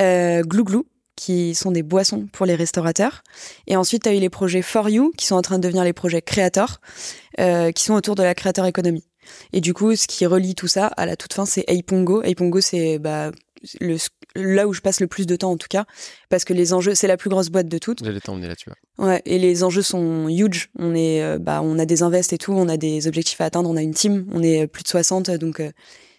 euh, 0.00 0.42
Glou 0.42 0.64
Glou, 0.64 0.86
qui 1.14 1.54
sont 1.54 1.72
des 1.72 1.82
boissons 1.82 2.28
pour 2.32 2.46
les 2.46 2.54
restaurateurs. 2.54 3.22
Et 3.66 3.76
ensuite, 3.76 4.04
tu 4.04 4.08
as 4.08 4.14
eu 4.14 4.20
les 4.20 4.30
projets 4.30 4.62
For 4.62 4.88
You, 4.88 5.12
qui 5.16 5.26
sont 5.26 5.34
en 5.34 5.42
train 5.42 5.58
de 5.58 5.62
devenir 5.62 5.84
les 5.84 5.92
projets 5.92 6.22
Creator, 6.22 6.80
euh, 7.40 7.72
qui 7.72 7.84
sont 7.84 7.94
autour 7.94 8.14
de 8.14 8.22
la 8.22 8.34
créateur 8.34 8.66
économie. 8.66 9.04
Et 9.52 9.60
du 9.60 9.74
coup, 9.74 9.94
ce 9.94 10.06
qui 10.06 10.24
relie 10.26 10.54
tout 10.54 10.68
ça, 10.68 10.86
à 10.86 11.06
la 11.06 11.16
toute 11.16 11.34
fin, 11.34 11.44
c'est 11.44 11.64
Eipongo. 11.68 12.22
Eipongo, 12.22 12.60
c'est 12.60 12.98
bah, 12.98 13.30
le, 13.80 13.96
là 14.38 14.66
où 14.66 14.72
je 14.72 14.80
passe 14.80 15.00
le 15.00 15.06
plus 15.06 15.26
de 15.26 15.36
temps, 15.36 15.50
en 15.50 15.56
tout 15.56 15.68
cas, 15.68 15.84
parce 16.30 16.44
que 16.44 16.52
les 16.52 16.72
enjeux, 16.72 16.94
c'est 16.94 17.06
la 17.06 17.16
plus 17.16 17.30
grosse 17.30 17.50
boîte 17.50 17.68
de 17.68 17.78
toutes. 17.78 18.04
J'allais 18.04 18.20
t'emmener 18.20 18.46
là-dessus. 18.48 18.70
ouais. 18.70 19.06
Ouais, 19.06 19.22
et 19.26 19.38
les 19.38 19.64
enjeux 19.64 19.82
sont 19.82 20.28
huge. 20.28 20.70
On 20.78 20.94
est, 20.94 21.22
euh, 21.22 21.38
bah, 21.38 21.60
on 21.62 21.78
a 21.78 21.84
des 21.84 22.02
invests 22.02 22.32
et 22.32 22.38
tout, 22.38 22.52
on 22.52 22.68
a 22.68 22.76
des 22.76 23.06
objectifs 23.06 23.40
à 23.40 23.44
atteindre, 23.46 23.68
on 23.68 23.76
a 23.76 23.82
une 23.82 23.94
team, 23.94 24.26
on 24.32 24.42
est 24.42 24.64
euh, 24.64 24.66
plus 24.66 24.82
de 24.82 24.88
60, 24.88 25.30
donc 25.32 25.60
euh, 25.60 25.70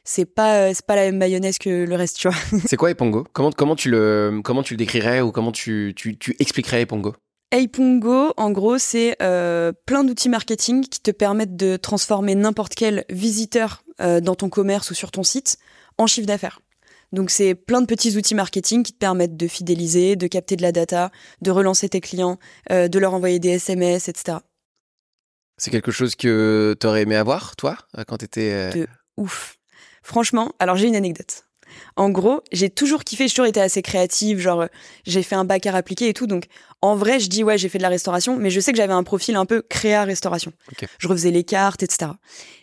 c'est 0.04 0.26
pas, 0.26 0.74
c'est 0.74 0.86
pas 0.86 0.96
la 0.96 1.04
même 1.04 1.18
mayonnaise 1.18 1.58
que 1.58 1.86
le 1.86 1.96
reste, 1.96 2.18
tu 2.18 2.28
vois. 2.30 2.38
C'est 2.66 2.78
quoi 2.78 2.92
Epongo? 2.92 3.26
Comment, 3.34 3.52
comment, 3.52 3.76
tu 3.76 3.90
le, 3.92 4.42
comment 4.44 4.64
tu 4.64 4.74
le 4.74 4.78
décrirais 4.78 5.22
ou 5.22 5.32
comment 5.32 5.52
tu, 5.52 5.94
tu, 5.96 6.18
tu 6.18 6.36
expliquerais 6.40 6.82
Epongo? 6.82 7.14
Eipungo, 7.52 8.32
en 8.38 8.52
gros, 8.52 8.78
c'est 8.78 9.16
euh, 9.24 9.72
plein 9.88 10.04
d'outils 10.04 10.30
marketing 10.30 10.88
qui 10.88 11.00
te 11.00 11.10
permettent 11.10 11.56
de 11.56 11.78
transformer 11.78 12.36
n'importe 12.36 12.76
quel 12.76 13.06
visiteur 13.10 13.84
euh, 14.02 14.22
dans 14.22 14.36
ton 14.36 14.50
commerce 14.50 14.92
ou 14.92 14.94
sur 14.94 15.10
ton 15.10 15.24
site 15.24 15.58
en 15.98 16.06
chiffre 16.06 16.28
d'affaires. 16.28 16.62
Donc 17.12 17.32
c'est 17.32 17.56
plein 17.56 17.82
de 17.82 17.86
petits 17.88 18.16
outils 18.18 18.36
marketing 18.36 18.84
qui 18.84 18.94
te 18.94 18.98
permettent 18.98 19.36
de 19.38 19.48
fidéliser, 19.48 20.16
de 20.16 20.28
capter 20.28 20.56
de 20.56 20.62
la 20.62 20.72
data, 20.72 21.12
de 21.42 21.52
relancer 21.52 21.90
tes 21.90 22.02
clients, 22.02 22.38
euh, 22.72 22.88
de 22.88 23.00
leur 23.00 23.14
envoyer 23.14 23.40
des 23.40 23.50
SMS, 23.50 24.08
etc. 24.10 24.38
C'est 25.58 25.72
quelque 25.72 25.92
chose 25.92 26.16
que 26.16 26.76
t'aurais 26.80 27.02
aimé 27.02 27.16
avoir, 27.16 27.56
toi, 27.56 27.78
euh, 27.98 28.04
quand 28.08 28.18
t'étais. 28.18 28.52
euh, 28.52 28.72
De- 28.72 28.88
Ouf. 29.18 29.58
Franchement, 30.04 30.54
alors 30.60 30.78
j'ai 30.78 30.88
une 30.88 30.96
anecdote. 30.96 31.46
En 31.96 32.10
gros, 32.10 32.42
j'ai 32.52 32.70
toujours 32.70 33.04
kiffé, 33.04 33.28
j'ai 33.28 33.34
toujours 33.34 33.46
été 33.46 33.62
assez 33.62 33.82
créative, 33.84 34.40
genre 34.40 34.66
j'ai 35.06 35.22
fait 35.22 35.36
un 35.36 35.46
bac 35.46 35.66
à 35.68 35.76
appliqué 35.76 36.08
et 36.10 36.14
tout, 36.14 36.26
donc 36.26 36.46
en 36.82 36.96
vrai, 36.96 37.20
je 37.20 37.30
dis 37.30 37.44
ouais, 37.44 37.58
j'ai 37.58 37.70
fait 37.70 37.78
de 37.78 37.84
la 37.84 37.90
restauration, 37.90 38.38
mais 38.38 38.50
je 38.50 38.60
sais 38.60 38.72
que 38.72 38.78
j'avais 38.78 38.94
un 38.94 39.04
profil 39.04 39.36
un 39.36 39.46
peu 39.46 39.62
créa 39.62 40.04
restauration. 40.06 40.52
Ok. 40.72 40.88
Je 40.98 41.08
refaisais 41.08 41.30
les 41.32 41.44
cartes, 41.44 41.84
etc. 41.84 42.12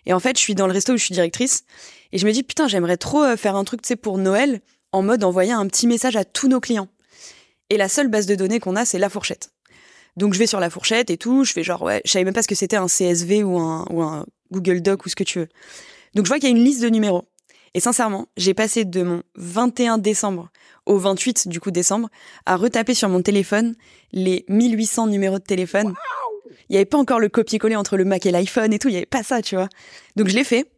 Et 0.06 0.12
en 0.12 0.18
fait, 0.20 0.36
je 0.36 0.42
suis 0.42 0.54
dans 0.54 0.66
le 0.66 0.72
resto 0.72 0.92
où 0.94 0.96
je 0.96 1.04
suis 1.04 1.14
directrice, 1.14 1.64
et 2.12 2.18
je 2.18 2.26
me 2.26 2.32
dis 2.32 2.42
putain, 2.42 2.68
j'aimerais 2.68 2.96
trop 2.96 3.22
euh, 3.22 3.36
faire 3.36 3.56
un 3.56 3.64
truc, 3.64 3.82
tu 3.82 3.88
sais, 3.88 3.96
pour 3.96 4.18
Noël, 4.18 4.60
en 4.92 5.02
mode 5.02 5.24
envoyer 5.24 5.52
un 5.52 5.66
petit 5.66 5.86
message 5.86 6.16
à 6.16 6.24
tous 6.24 6.48
nos 6.48 6.60
clients. 6.60 6.88
Et 7.70 7.76
la 7.76 7.88
seule 7.88 8.08
base 8.08 8.26
de 8.26 8.34
données 8.34 8.60
qu'on 8.60 8.76
a, 8.76 8.84
c'est 8.84 8.98
la 8.98 9.08
fourchette. 9.08 9.50
Donc 10.16 10.32
je 10.32 10.38
vais 10.38 10.46
sur 10.46 10.60
la 10.60 10.70
fourchette 10.70 11.10
et 11.10 11.18
tout, 11.18 11.44
je 11.44 11.52
fais 11.52 11.62
genre 11.62 11.82
ouais, 11.82 12.00
je 12.04 12.10
savais 12.10 12.24
même 12.24 12.32
pas 12.32 12.42
ce 12.42 12.48
que 12.48 12.54
c'était 12.54 12.76
un 12.76 12.86
CSV 12.86 13.44
ou 13.44 13.58
un, 13.58 14.24
Google 14.50 14.80
Doc 14.80 15.04
ou 15.04 15.08
ce 15.08 15.16
que 15.16 15.24
tu 15.24 15.40
veux. 15.40 15.48
Donc 16.14 16.24
je 16.24 16.30
vois 16.30 16.38
qu'il 16.38 16.48
y 16.48 16.52
a 16.52 16.56
une 16.56 16.64
liste 16.64 16.82
de 16.82 16.88
numéros. 16.88 17.24
Et 17.74 17.80
sincèrement, 17.80 18.26
j'ai 18.38 18.54
passé 18.54 18.86
de 18.86 19.02
mon 19.02 19.22
21 19.34 19.98
décembre 19.98 20.48
au 20.86 20.96
28 20.96 21.48
du 21.48 21.60
coup 21.60 21.70
décembre 21.70 22.08
à 22.46 22.56
retaper 22.56 22.94
sur 22.94 23.10
mon 23.10 23.20
téléphone 23.20 23.74
les 24.12 24.46
1800 24.48 25.08
numéros 25.08 25.38
de 25.38 25.44
téléphone. 25.44 25.92
Il 26.68 26.72
n'y 26.72 26.76
avait 26.76 26.86
pas 26.86 26.96
encore 26.96 27.20
le 27.20 27.28
copier-coller 27.28 27.76
entre 27.76 27.98
le 27.98 28.06
Mac 28.06 28.24
et 28.24 28.30
l'iPhone 28.30 28.72
et 28.72 28.78
tout, 28.78 28.88
il 28.88 28.92
n'y 28.92 28.96
avait 28.96 29.06
pas 29.06 29.22
ça, 29.22 29.42
tu 29.42 29.56
vois. 29.56 29.68
Donc 30.16 30.28
je 30.28 30.34
l'ai 30.34 30.44
fait. 30.44 30.70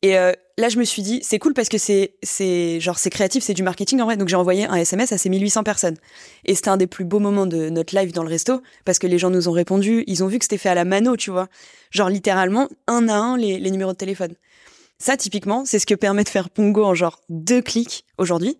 Et 0.00 0.16
euh, 0.16 0.32
là, 0.58 0.68
je 0.68 0.78
me 0.78 0.84
suis 0.84 1.02
dit, 1.02 1.20
c'est 1.22 1.38
cool 1.38 1.54
parce 1.54 1.68
que 1.68 1.78
c'est, 1.78 2.14
c'est 2.22 2.80
genre, 2.80 2.98
c'est 2.98 3.10
créatif, 3.10 3.42
c'est 3.44 3.54
du 3.54 3.62
marketing 3.62 4.00
en 4.00 4.04
vrai. 4.04 4.16
Donc 4.16 4.28
j'ai 4.28 4.36
envoyé 4.36 4.66
un 4.66 4.74
SMS 4.74 5.12
à 5.12 5.18
ces 5.18 5.28
1800 5.30 5.62
personnes. 5.62 5.96
Et 6.44 6.54
c'était 6.54 6.68
un 6.68 6.76
des 6.76 6.88
plus 6.88 7.04
beaux 7.04 7.20
moments 7.20 7.46
de 7.46 7.70
notre 7.70 7.96
live 7.96 8.12
dans 8.12 8.24
le 8.24 8.28
resto 8.28 8.60
parce 8.84 8.98
que 8.98 9.06
les 9.06 9.18
gens 9.18 9.30
nous 9.30 9.48
ont 9.48 9.52
répondu, 9.52 10.04
ils 10.06 10.22
ont 10.24 10.26
vu 10.26 10.38
que 10.38 10.44
c'était 10.44 10.58
fait 10.58 10.68
à 10.68 10.74
la 10.74 10.84
mano, 10.84 11.16
tu 11.16 11.30
vois. 11.30 11.48
Genre 11.92 12.10
littéralement, 12.10 12.68
un 12.88 13.08
à 13.08 13.14
un, 13.14 13.36
les, 13.38 13.58
les 13.58 13.70
numéros 13.70 13.92
de 13.92 13.96
téléphone. 13.96 14.34
Ça, 14.98 15.16
typiquement, 15.16 15.64
c'est 15.64 15.78
ce 15.78 15.86
que 15.86 15.94
permet 15.94 16.24
de 16.24 16.28
faire 16.28 16.50
Pongo 16.50 16.84
en 16.84 16.94
genre 16.94 17.20
deux 17.28 17.62
clics 17.62 18.04
aujourd'hui. 18.18 18.58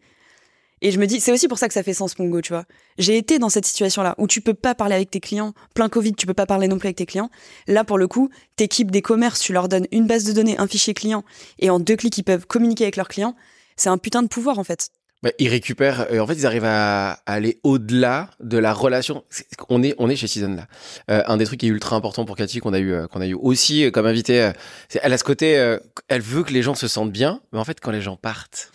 Et 0.82 0.90
je 0.90 0.98
me 0.98 1.06
dis, 1.06 1.20
c'est 1.20 1.32
aussi 1.32 1.48
pour 1.48 1.58
ça 1.58 1.68
que 1.68 1.74
ça 1.74 1.82
fait 1.82 1.94
sens 1.94 2.14
Pongo, 2.14 2.40
tu 2.40 2.52
vois. 2.52 2.64
J'ai 2.98 3.16
été 3.16 3.38
dans 3.38 3.48
cette 3.48 3.66
situation-là 3.66 4.14
où 4.18 4.26
tu 4.26 4.40
peux 4.40 4.54
pas 4.54 4.74
parler 4.74 4.94
avec 4.94 5.10
tes 5.10 5.20
clients, 5.20 5.52
plein 5.74 5.88
Covid, 5.88 6.14
tu 6.14 6.26
peux 6.26 6.34
pas 6.34 6.46
parler 6.46 6.68
non 6.68 6.78
plus 6.78 6.86
avec 6.86 6.96
tes 6.96 7.06
clients. 7.06 7.30
Là, 7.66 7.84
pour 7.84 7.98
le 7.98 8.06
coup, 8.06 8.30
t'équipes 8.56 8.90
des 8.90 9.02
commerces, 9.02 9.40
tu 9.40 9.52
leur 9.52 9.68
donnes 9.68 9.86
une 9.92 10.06
base 10.06 10.24
de 10.24 10.32
données, 10.32 10.58
un 10.58 10.66
fichier 10.66 10.94
client, 10.94 11.24
et 11.58 11.70
en 11.70 11.80
deux 11.80 11.96
clics, 11.96 12.16
ils 12.16 12.22
peuvent 12.22 12.46
communiquer 12.46 12.84
avec 12.84 12.96
leurs 12.96 13.08
clients. 13.08 13.34
C'est 13.76 13.88
un 13.88 13.98
putain 13.98 14.22
de 14.22 14.28
pouvoir, 14.28 14.58
en 14.58 14.64
fait. 14.64 14.90
bah, 15.22 15.30
ils 15.40 15.48
récupèrent. 15.48 16.06
euh, 16.12 16.20
en 16.20 16.26
fait, 16.28 16.34
ils 16.34 16.46
arrivent 16.46 16.64
à, 16.64 17.18
aller 17.26 17.58
au-delà 17.64 18.30
de 18.38 18.56
la 18.58 18.72
relation. 18.72 19.24
On 19.68 19.82
est, 19.82 19.94
on 19.98 20.08
est 20.08 20.14
chez 20.16 20.28
Season 20.28 20.54
là. 20.54 20.68
Euh, 21.10 21.22
un 21.26 21.36
des 21.36 21.44
trucs 21.44 21.58
qui 21.58 21.66
est 21.66 21.70
ultra 21.70 21.96
important 21.96 22.24
pour 22.24 22.36
Cathy 22.36 22.60
qu'on 22.60 22.72
a 22.72 22.78
eu, 22.78 22.92
euh, 22.92 23.08
qu'on 23.08 23.20
a 23.20 23.26
eu 23.26 23.34
aussi 23.34 23.90
comme 23.90 24.06
invité. 24.06 24.52
elle 25.02 25.12
a 25.12 25.18
ce 25.18 25.24
côté. 25.24 25.76
elle 26.08 26.22
veut 26.22 26.44
que 26.44 26.52
les 26.52 26.62
gens 26.62 26.76
se 26.76 26.86
sentent 26.86 27.12
bien, 27.12 27.40
mais 27.52 27.58
en 27.58 27.64
fait, 27.64 27.80
quand 27.80 27.90
les 27.90 28.00
gens 28.00 28.16
partent. 28.16 28.70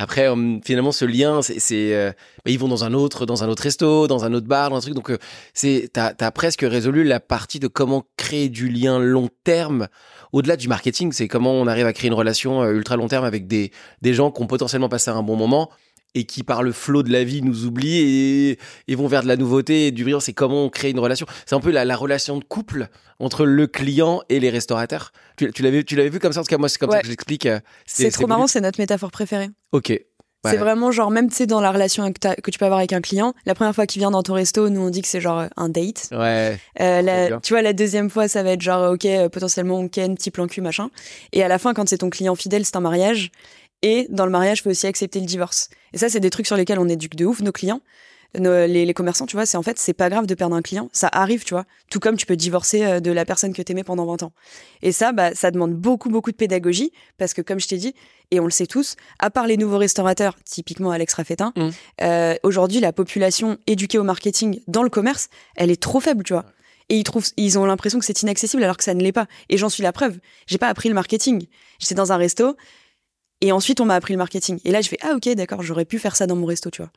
Après, 0.00 0.28
hum, 0.28 0.62
finalement, 0.64 0.92
ce 0.92 1.04
lien, 1.04 1.42
c'est, 1.42 1.94
euh, 1.94 2.10
bah, 2.42 2.50
ils 2.50 2.58
vont 2.58 2.68
dans 2.68 2.84
un 2.84 2.94
autre, 2.94 3.26
dans 3.26 3.44
un 3.44 3.48
autre 3.50 3.64
resto, 3.64 4.06
dans 4.06 4.24
un 4.24 4.32
autre 4.32 4.46
bar, 4.46 4.70
dans 4.70 4.76
un 4.76 4.80
truc. 4.80 4.94
Donc, 4.94 5.10
euh, 5.10 5.18
c'est, 5.52 5.90
t'as, 5.92 6.14
t'as 6.14 6.30
presque 6.30 6.62
résolu 6.62 7.04
la 7.04 7.20
partie 7.20 7.60
de 7.60 7.68
comment 7.68 8.04
créer 8.16 8.48
du 8.48 8.70
lien 8.70 8.98
long 8.98 9.28
terme. 9.44 9.88
Au-delà 10.32 10.56
du 10.56 10.68
marketing, 10.68 11.12
c'est 11.12 11.28
comment 11.28 11.52
on 11.52 11.66
arrive 11.66 11.84
à 11.86 11.92
créer 11.92 12.08
une 12.08 12.14
relation 12.14 12.62
euh, 12.62 12.72
ultra 12.72 12.96
long 12.96 13.08
terme 13.08 13.26
avec 13.26 13.46
des, 13.46 13.72
des 14.00 14.14
gens 14.14 14.30
qui 14.30 14.40
ont 14.40 14.46
potentiellement 14.46 14.88
passé 14.88 15.10
un 15.10 15.22
bon 15.22 15.36
moment 15.36 15.68
et 16.14 16.24
qui, 16.24 16.42
par 16.42 16.62
le 16.62 16.72
flot 16.72 17.02
de 17.02 17.12
la 17.12 17.24
vie, 17.24 17.42
nous 17.42 17.66
oublient 17.66 17.98
et, 17.98 18.58
et 18.88 18.94
vont 18.94 19.06
vers 19.06 19.22
de 19.22 19.28
la 19.28 19.36
nouveauté 19.36 19.86
et 19.86 19.90
du 19.92 20.02
brillant. 20.02 20.20
C'est 20.20 20.32
comment 20.32 20.64
on 20.64 20.68
crée 20.68 20.90
une 20.90 20.98
relation. 20.98 21.26
C'est 21.46 21.54
un 21.54 21.60
peu 21.60 21.70
la, 21.70 21.84
la 21.84 21.96
relation 21.96 22.38
de 22.38 22.44
couple 22.44 22.88
entre 23.18 23.44
le 23.44 23.66
client 23.66 24.22
et 24.28 24.40
les 24.40 24.50
restaurateurs. 24.50 25.12
Tu, 25.36 25.52
tu 25.52 25.62
l'avais, 25.62 25.84
tu 25.84 25.94
l'avais 25.96 26.08
vu 26.08 26.18
comme 26.18 26.32
ça? 26.32 26.40
En 26.40 26.42
tout 26.42 26.48
cas, 26.48 26.58
moi, 26.58 26.68
c'est 26.68 26.78
comme 26.78 26.90
ça 26.90 27.00
que 27.00 27.06
je 27.06 27.10
l'explique. 27.10 27.46
euh, 27.46 27.60
C'est 27.86 28.10
trop 28.10 28.26
marrant, 28.26 28.46
c'est 28.46 28.60
notre 28.60 28.80
métaphore 28.80 29.10
préférée. 29.10 29.50
Ok. 29.72 29.90
Ouais. 30.42 30.52
C'est 30.52 30.56
vraiment 30.56 30.90
genre, 30.90 31.10
même 31.10 31.28
tu 31.28 31.36
sais, 31.36 31.46
dans 31.46 31.60
la 31.60 31.70
relation 31.70 32.10
que, 32.10 32.50
tu 32.50 32.58
peux 32.58 32.64
avoir 32.64 32.78
avec 32.78 32.94
un 32.94 33.02
client, 33.02 33.34
la 33.44 33.54
première 33.54 33.74
fois 33.74 33.86
qu'il 33.86 34.00
vient 34.00 34.10
dans 34.10 34.22
ton 34.22 34.32
resto, 34.32 34.70
nous 34.70 34.80
on 34.80 34.88
dit 34.88 35.02
que 35.02 35.08
c'est 35.08 35.20
genre 35.20 35.40
euh, 35.40 35.48
un 35.58 35.68
date. 35.68 36.08
Ouais. 36.12 36.58
Euh, 36.80 37.02
la, 37.02 37.40
tu 37.40 37.52
vois, 37.52 37.60
la 37.60 37.74
deuxième 37.74 38.08
fois, 38.08 38.26
ça 38.26 38.42
va 38.42 38.52
être 38.52 38.62
genre, 38.62 38.92
ok, 38.92 39.06
potentiellement, 39.30 39.86
ken, 39.88 40.14
petit 40.14 40.30
plan 40.30 40.46
cul, 40.46 40.62
machin. 40.62 40.88
Et 41.32 41.42
à 41.42 41.48
la 41.48 41.58
fin, 41.58 41.74
quand 41.74 41.86
c'est 41.90 41.98
ton 41.98 42.08
client 42.08 42.34
fidèle, 42.36 42.64
c'est 42.64 42.76
un 42.76 42.80
mariage. 42.80 43.30
Et 43.82 44.06
dans 44.10 44.26
le 44.26 44.30
mariage, 44.32 44.62
faut 44.62 44.70
aussi 44.70 44.86
accepter 44.86 45.20
le 45.20 45.26
divorce. 45.26 45.68
Et 45.92 45.98
ça, 45.98 46.08
c'est 46.08 46.20
des 46.20 46.30
trucs 46.30 46.46
sur 46.46 46.56
lesquels 46.56 46.78
on 46.78 46.88
éduque 46.88 47.14
de 47.16 47.24
ouf 47.24 47.40
nos 47.40 47.52
clients. 47.52 47.80
Nos- 48.38 48.66
les, 48.66 48.84
les 48.86 48.94
commerçants, 48.94 49.26
tu 49.26 49.34
vois, 49.36 49.44
c'est 49.44 49.56
en 49.56 49.62
fait, 49.62 49.76
c'est 49.78 49.92
pas 49.94 50.08
grave 50.08 50.26
de 50.26 50.34
perdre 50.36 50.54
un 50.54 50.62
client. 50.62 50.88
Ça 50.92 51.08
arrive, 51.10 51.42
tu 51.42 51.54
vois. 51.54 51.64
Tout 51.90 51.98
comme 51.98 52.16
tu 52.16 52.26
peux 52.26 52.36
divorcer 52.36 52.84
euh, 52.84 53.00
de 53.00 53.10
la 53.10 53.24
personne 53.24 53.52
que 53.52 53.60
t'aimais 53.62 53.82
pendant 53.82 54.06
20 54.06 54.22
ans. 54.22 54.32
Et 54.82 54.92
ça, 54.92 55.10
bah, 55.12 55.34
ça 55.34 55.50
demande 55.50 55.72
beaucoup, 55.74 56.10
beaucoup 56.10 56.30
de 56.30 56.36
pédagogie. 56.36 56.92
Parce 57.18 57.34
que, 57.34 57.42
comme 57.42 57.58
je 57.58 57.66
t'ai 57.66 57.76
dit, 57.78 57.92
et 58.30 58.38
on 58.38 58.44
le 58.44 58.52
sait 58.52 58.66
tous, 58.66 58.94
à 59.18 59.30
part 59.30 59.48
les 59.48 59.56
nouveaux 59.56 59.78
restaurateurs, 59.78 60.36
typiquement 60.44 60.92
Alex 60.92 61.14
Raffetin, 61.14 61.52
Mm. 61.56 61.68
euh, 62.02 62.34
aujourd'hui, 62.44 62.78
la 62.78 62.92
population 62.92 63.58
éduquée 63.66 63.98
au 63.98 64.04
marketing 64.04 64.60
dans 64.68 64.84
le 64.84 64.90
commerce, 64.90 65.28
elle 65.56 65.72
est 65.72 65.82
trop 65.82 65.98
faible, 65.98 66.22
tu 66.22 66.32
vois. 66.34 66.44
Et 66.88 66.96
ils 66.98 67.04
trouvent, 67.04 67.26
ils 67.36 67.58
ont 67.58 67.64
l'impression 67.66 67.98
que 67.98 68.04
c'est 68.04 68.22
inaccessible 68.22 68.62
alors 68.62 68.76
que 68.76 68.84
ça 68.84 68.94
ne 68.94 69.02
l'est 69.02 69.12
pas. 69.12 69.26
Et 69.48 69.56
j'en 69.58 69.68
suis 69.68 69.82
la 69.82 69.92
preuve. 69.92 70.18
J'ai 70.46 70.58
pas 70.58 70.68
appris 70.68 70.88
le 70.88 70.94
marketing. 70.94 71.46
J'étais 71.80 71.94
dans 71.94 72.12
un 72.12 72.16
resto 72.16 72.56
et 73.40 73.52
ensuite 73.52 73.80
on 73.80 73.84
m'a 73.86 73.94
appris 73.94 74.14
le 74.14 74.18
marketing. 74.18 74.58
Et 74.64 74.70
là, 74.70 74.80
je 74.80 74.88
fais 74.88 74.98
ah 75.02 75.12
ok 75.14 75.28
d'accord, 75.34 75.62
j'aurais 75.62 75.84
pu 75.84 75.98
faire 75.98 76.16
ça 76.16 76.26
dans 76.26 76.36
mon 76.36 76.46
resto, 76.46 76.70
tu 76.70 76.82
vois. 76.82 76.90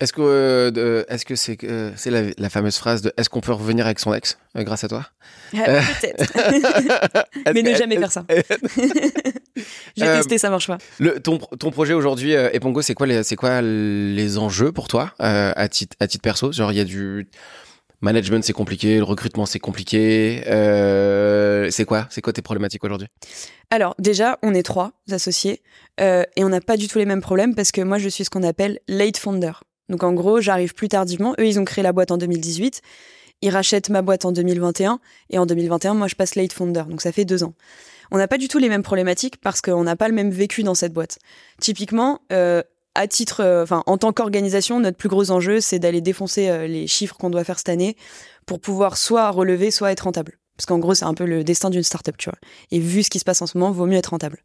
Est-ce 0.00 0.12
que 0.12 0.20
euh, 0.22 0.70
de- 0.72 1.06
est-ce 1.08 1.24
que 1.24 1.36
c'est 1.36 1.56
euh, 1.62 1.92
c'est 1.96 2.10
la, 2.10 2.22
la 2.36 2.50
fameuse 2.50 2.76
phrase 2.76 3.00
de 3.00 3.12
est-ce 3.16 3.30
qu'on 3.30 3.40
peut 3.40 3.52
revenir 3.52 3.86
avec 3.86 4.00
son 4.00 4.12
ex 4.12 4.38
euh, 4.56 4.64
grâce 4.64 4.82
à 4.82 4.88
toi? 4.88 5.06
Peut-être. 5.52 7.24
Mais 7.54 7.62
ne 7.62 7.74
jamais 7.76 7.96
faire 7.96 8.10
ça. 8.10 8.24
J'ai 9.96 10.04
Euh, 10.04 10.16
testé, 10.18 10.38
ça 10.38 10.50
marche 10.50 10.66
pas. 10.66 10.78
Le, 10.98 11.20
ton, 11.20 11.38
ton 11.38 11.70
projet 11.70 11.94
aujourd'hui, 11.94 12.34
euh, 12.34 12.50
Epongo, 12.52 12.82
c'est 12.82 12.94
quoi 12.94 13.06
les 13.06 13.22
c'est 13.22 13.36
quoi 13.36 13.62
les 13.62 14.36
enjeux 14.36 14.72
pour 14.72 14.88
toi 14.88 15.14
euh, 15.20 15.52
à 15.54 15.68
titre 15.68 15.96
à 16.00 16.08
titre 16.08 16.22
perso? 16.22 16.50
Genre 16.52 16.72
il 16.72 16.76
y 16.76 16.80
a 16.80 16.84
du 16.84 17.28
management, 18.04 18.44
c'est 18.44 18.52
compliqué, 18.52 18.98
le 18.98 19.02
recrutement, 19.02 19.46
c'est 19.46 19.58
compliqué. 19.58 20.44
Euh, 20.46 21.68
c'est 21.70 21.84
quoi? 21.84 22.06
C'est 22.10 22.20
quoi 22.20 22.32
tes 22.32 22.42
problématiques 22.42 22.84
aujourd'hui? 22.84 23.08
Alors 23.70 23.94
déjà, 23.98 24.38
on 24.42 24.54
est 24.54 24.62
trois 24.62 24.92
associés 25.10 25.62
euh, 26.00 26.22
et 26.36 26.44
on 26.44 26.48
n'a 26.48 26.60
pas 26.60 26.76
du 26.76 26.86
tout 26.86 26.98
les 26.98 27.06
mêmes 27.06 27.20
problèmes 27.20 27.54
parce 27.54 27.72
que 27.72 27.80
moi, 27.80 27.98
je 27.98 28.08
suis 28.08 28.24
ce 28.24 28.30
qu'on 28.30 28.44
appelle 28.44 28.78
late 28.86 29.16
founder. 29.16 29.52
Donc 29.88 30.04
en 30.04 30.12
gros, 30.12 30.40
j'arrive 30.40 30.74
plus 30.74 30.88
tardivement. 30.88 31.34
Eux, 31.38 31.46
ils 31.46 31.58
ont 31.58 31.64
créé 31.64 31.82
la 31.82 31.92
boîte 31.92 32.10
en 32.10 32.16
2018. 32.16 32.80
Ils 33.42 33.50
rachètent 33.50 33.90
ma 33.90 34.02
boîte 34.02 34.24
en 34.24 34.32
2021 34.32 35.00
et 35.30 35.38
en 35.38 35.46
2021, 35.46 35.94
moi, 35.94 36.06
je 36.06 36.14
passe 36.14 36.36
late 36.36 36.52
founder. 36.52 36.84
Donc 36.88 37.00
ça 37.02 37.10
fait 37.10 37.24
deux 37.24 37.42
ans. 37.42 37.54
On 38.10 38.18
n'a 38.18 38.28
pas 38.28 38.38
du 38.38 38.48
tout 38.48 38.58
les 38.58 38.68
mêmes 38.68 38.82
problématiques 38.82 39.38
parce 39.40 39.60
qu'on 39.60 39.82
n'a 39.82 39.96
pas 39.96 40.08
le 40.08 40.14
même 40.14 40.30
vécu 40.30 40.62
dans 40.62 40.74
cette 40.74 40.92
boîte. 40.92 41.18
Typiquement, 41.60 42.20
euh, 42.32 42.62
à 42.94 43.08
titre, 43.08 43.40
euh, 43.40 43.62
enfin, 43.62 43.82
en 43.86 43.98
tant 43.98 44.12
qu'organisation, 44.12 44.80
notre 44.80 44.96
plus 44.96 45.08
gros 45.08 45.30
enjeu, 45.30 45.60
c'est 45.60 45.78
d'aller 45.78 46.00
défoncer 46.00 46.48
euh, 46.48 46.66
les 46.66 46.86
chiffres 46.86 47.16
qu'on 47.16 47.30
doit 47.30 47.44
faire 47.44 47.58
cette 47.58 47.68
année 47.68 47.96
pour 48.46 48.60
pouvoir 48.60 48.96
soit 48.96 49.30
relever, 49.30 49.70
soit 49.70 49.92
être 49.92 50.02
rentable. 50.02 50.38
Parce 50.56 50.66
qu'en 50.66 50.78
gros, 50.78 50.94
c'est 50.94 51.04
un 51.04 51.14
peu 51.14 51.24
le 51.24 51.42
destin 51.42 51.70
d'une 51.70 51.82
startup, 51.82 52.16
tu 52.16 52.30
vois. 52.30 52.38
Et 52.70 52.78
vu 52.78 53.02
ce 53.02 53.10
qui 53.10 53.18
se 53.18 53.24
passe 53.24 53.42
en 53.42 53.46
ce 53.46 53.58
moment, 53.58 53.72
vaut 53.72 53.86
mieux 53.86 53.96
être 53.96 54.10
rentable. 54.10 54.44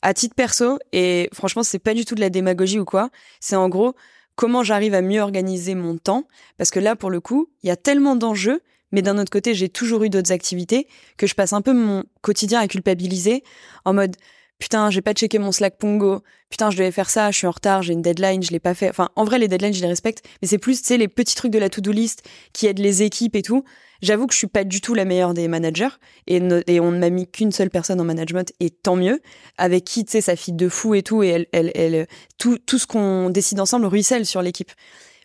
À 0.00 0.14
titre 0.14 0.34
perso, 0.34 0.78
et 0.92 1.28
franchement, 1.32 1.62
c'est 1.62 1.78
pas 1.78 1.94
du 1.94 2.04
tout 2.04 2.14
de 2.14 2.20
la 2.20 2.30
démagogie 2.30 2.78
ou 2.78 2.84
quoi, 2.84 3.10
c'est 3.40 3.56
en 3.56 3.68
gros 3.68 3.94
comment 4.36 4.62
j'arrive 4.62 4.94
à 4.94 5.02
mieux 5.02 5.20
organiser 5.20 5.74
mon 5.74 5.96
temps? 5.96 6.24
Parce 6.58 6.70
que 6.70 6.80
là, 6.80 6.96
pour 6.96 7.10
le 7.10 7.20
coup, 7.20 7.50
il 7.62 7.68
y 7.68 7.70
a 7.70 7.76
tellement 7.76 8.16
d'enjeux, 8.16 8.60
mais 8.92 9.02
d'un 9.02 9.18
autre 9.18 9.30
côté, 9.30 9.54
j'ai 9.54 9.68
toujours 9.68 10.04
eu 10.04 10.10
d'autres 10.10 10.32
activités 10.32 10.88
que 11.16 11.26
je 11.26 11.34
passe 11.34 11.52
un 11.52 11.62
peu 11.62 11.72
mon 11.72 12.04
quotidien 12.20 12.60
à 12.60 12.68
culpabiliser 12.68 13.42
en 13.84 13.94
mode 13.94 14.16
putain, 14.58 14.90
j'ai 14.90 15.02
pas 15.02 15.12
checké 15.12 15.38
mon 15.38 15.52
Slack 15.52 15.78
Pongo, 15.78 16.22
putain, 16.50 16.70
je 16.70 16.76
devais 16.76 16.90
faire 16.90 17.10
ça, 17.10 17.30
je 17.30 17.38
suis 17.38 17.46
en 17.46 17.50
retard, 17.50 17.82
j'ai 17.82 17.92
une 17.92 18.02
deadline, 18.02 18.42
je 18.42 18.50
l'ai 18.50 18.60
pas 18.60 18.74
fait. 18.74 18.88
Enfin, 18.88 19.10
en 19.16 19.24
vrai, 19.24 19.38
les 19.38 19.48
deadlines, 19.48 19.74
je 19.74 19.82
les 19.82 19.88
respecte, 19.88 20.24
mais 20.40 20.48
c'est 20.48 20.58
plus, 20.58 20.80
tu 20.80 20.88
sais, 20.88 20.96
les 20.96 21.08
petits 21.08 21.34
trucs 21.34 21.52
de 21.52 21.58
la 21.58 21.68
to-do 21.68 21.92
list 21.92 22.22
qui 22.52 22.66
aident 22.66 22.78
les 22.78 23.02
équipes 23.02 23.36
et 23.36 23.42
tout. 23.42 23.64
J'avoue 24.02 24.26
que 24.26 24.34
je 24.34 24.38
suis 24.38 24.46
pas 24.46 24.64
du 24.64 24.80
tout 24.80 24.94
la 24.94 25.04
meilleure 25.04 25.34
des 25.34 25.48
managers 25.48 25.88
et, 26.26 26.40
on 26.40 26.90
ne 26.90 26.98
m'a 26.98 27.10
mis 27.10 27.26
qu'une 27.26 27.52
seule 27.52 27.70
personne 27.70 28.00
en 28.00 28.04
management 28.04 28.52
et 28.60 28.70
tant 28.70 28.96
mieux, 28.96 29.20
avec 29.56 29.84
qui, 29.84 30.04
tu 30.04 30.12
sais, 30.12 30.20
sa 30.20 30.36
fille 30.36 30.54
de 30.54 30.68
fou 30.68 30.94
et 30.94 31.02
tout, 31.02 31.22
et 31.22 31.28
elle, 31.28 31.46
elle, 31.52 31.72
elle, 31.74 32.06
tout, 32.38 32.58
tout 32.58 32.78
ce 32.78 32.86
qu'on 32.86 33.30
décide 33.30 33.60
ensemble 33.60 33.86
ruisselle 33.86 34.26
sur 34.26 34.42
l'équipe. 34.42 34.72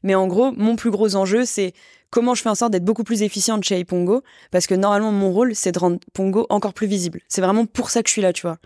Mais 0.04 0.16
en 0.16 0.28
gros, 0.28 0.52
mon 0.54 0.76
plus 0.76 0.92
gros 0.92 1.16
enjeu, 1.16 1.46
c'est 1.46 1.74
comment 2.10 2.36
je 2.36 2.42
fais 2.42 2.50
en 2.50 2.56
sorte 2.56 2.72
d'être 2.72 2.86
beaucoup 2.86 3.04
plus 3.04 3.22
efficiente 3.24 3.64
chez 3.64 3.84
Pongo, 3.86 4.22
parce 4.52 4.68
que 4.68 4.76
normalement, 4.76 5.12
mon 5.12 5.32
rôle, 5.32 5.56
c'est 5.56 5.72
de 5.72 5.80
rendre 5.80 6.00
Pongo 6.14 6.46
encore 6.50 6.74
plus 6.74 6.88
visible. 6.88 7.22
C'est 7.28 7.42
vraiment 7.42 7.66
pour 7.66 7.90
ça 7.90 8.02
que 8.04 8.10
je 8.10 8.14
suis 8.14 8.22
là, 8.22 8.34
tu 8.34 8.44
vois. 8.44 8.58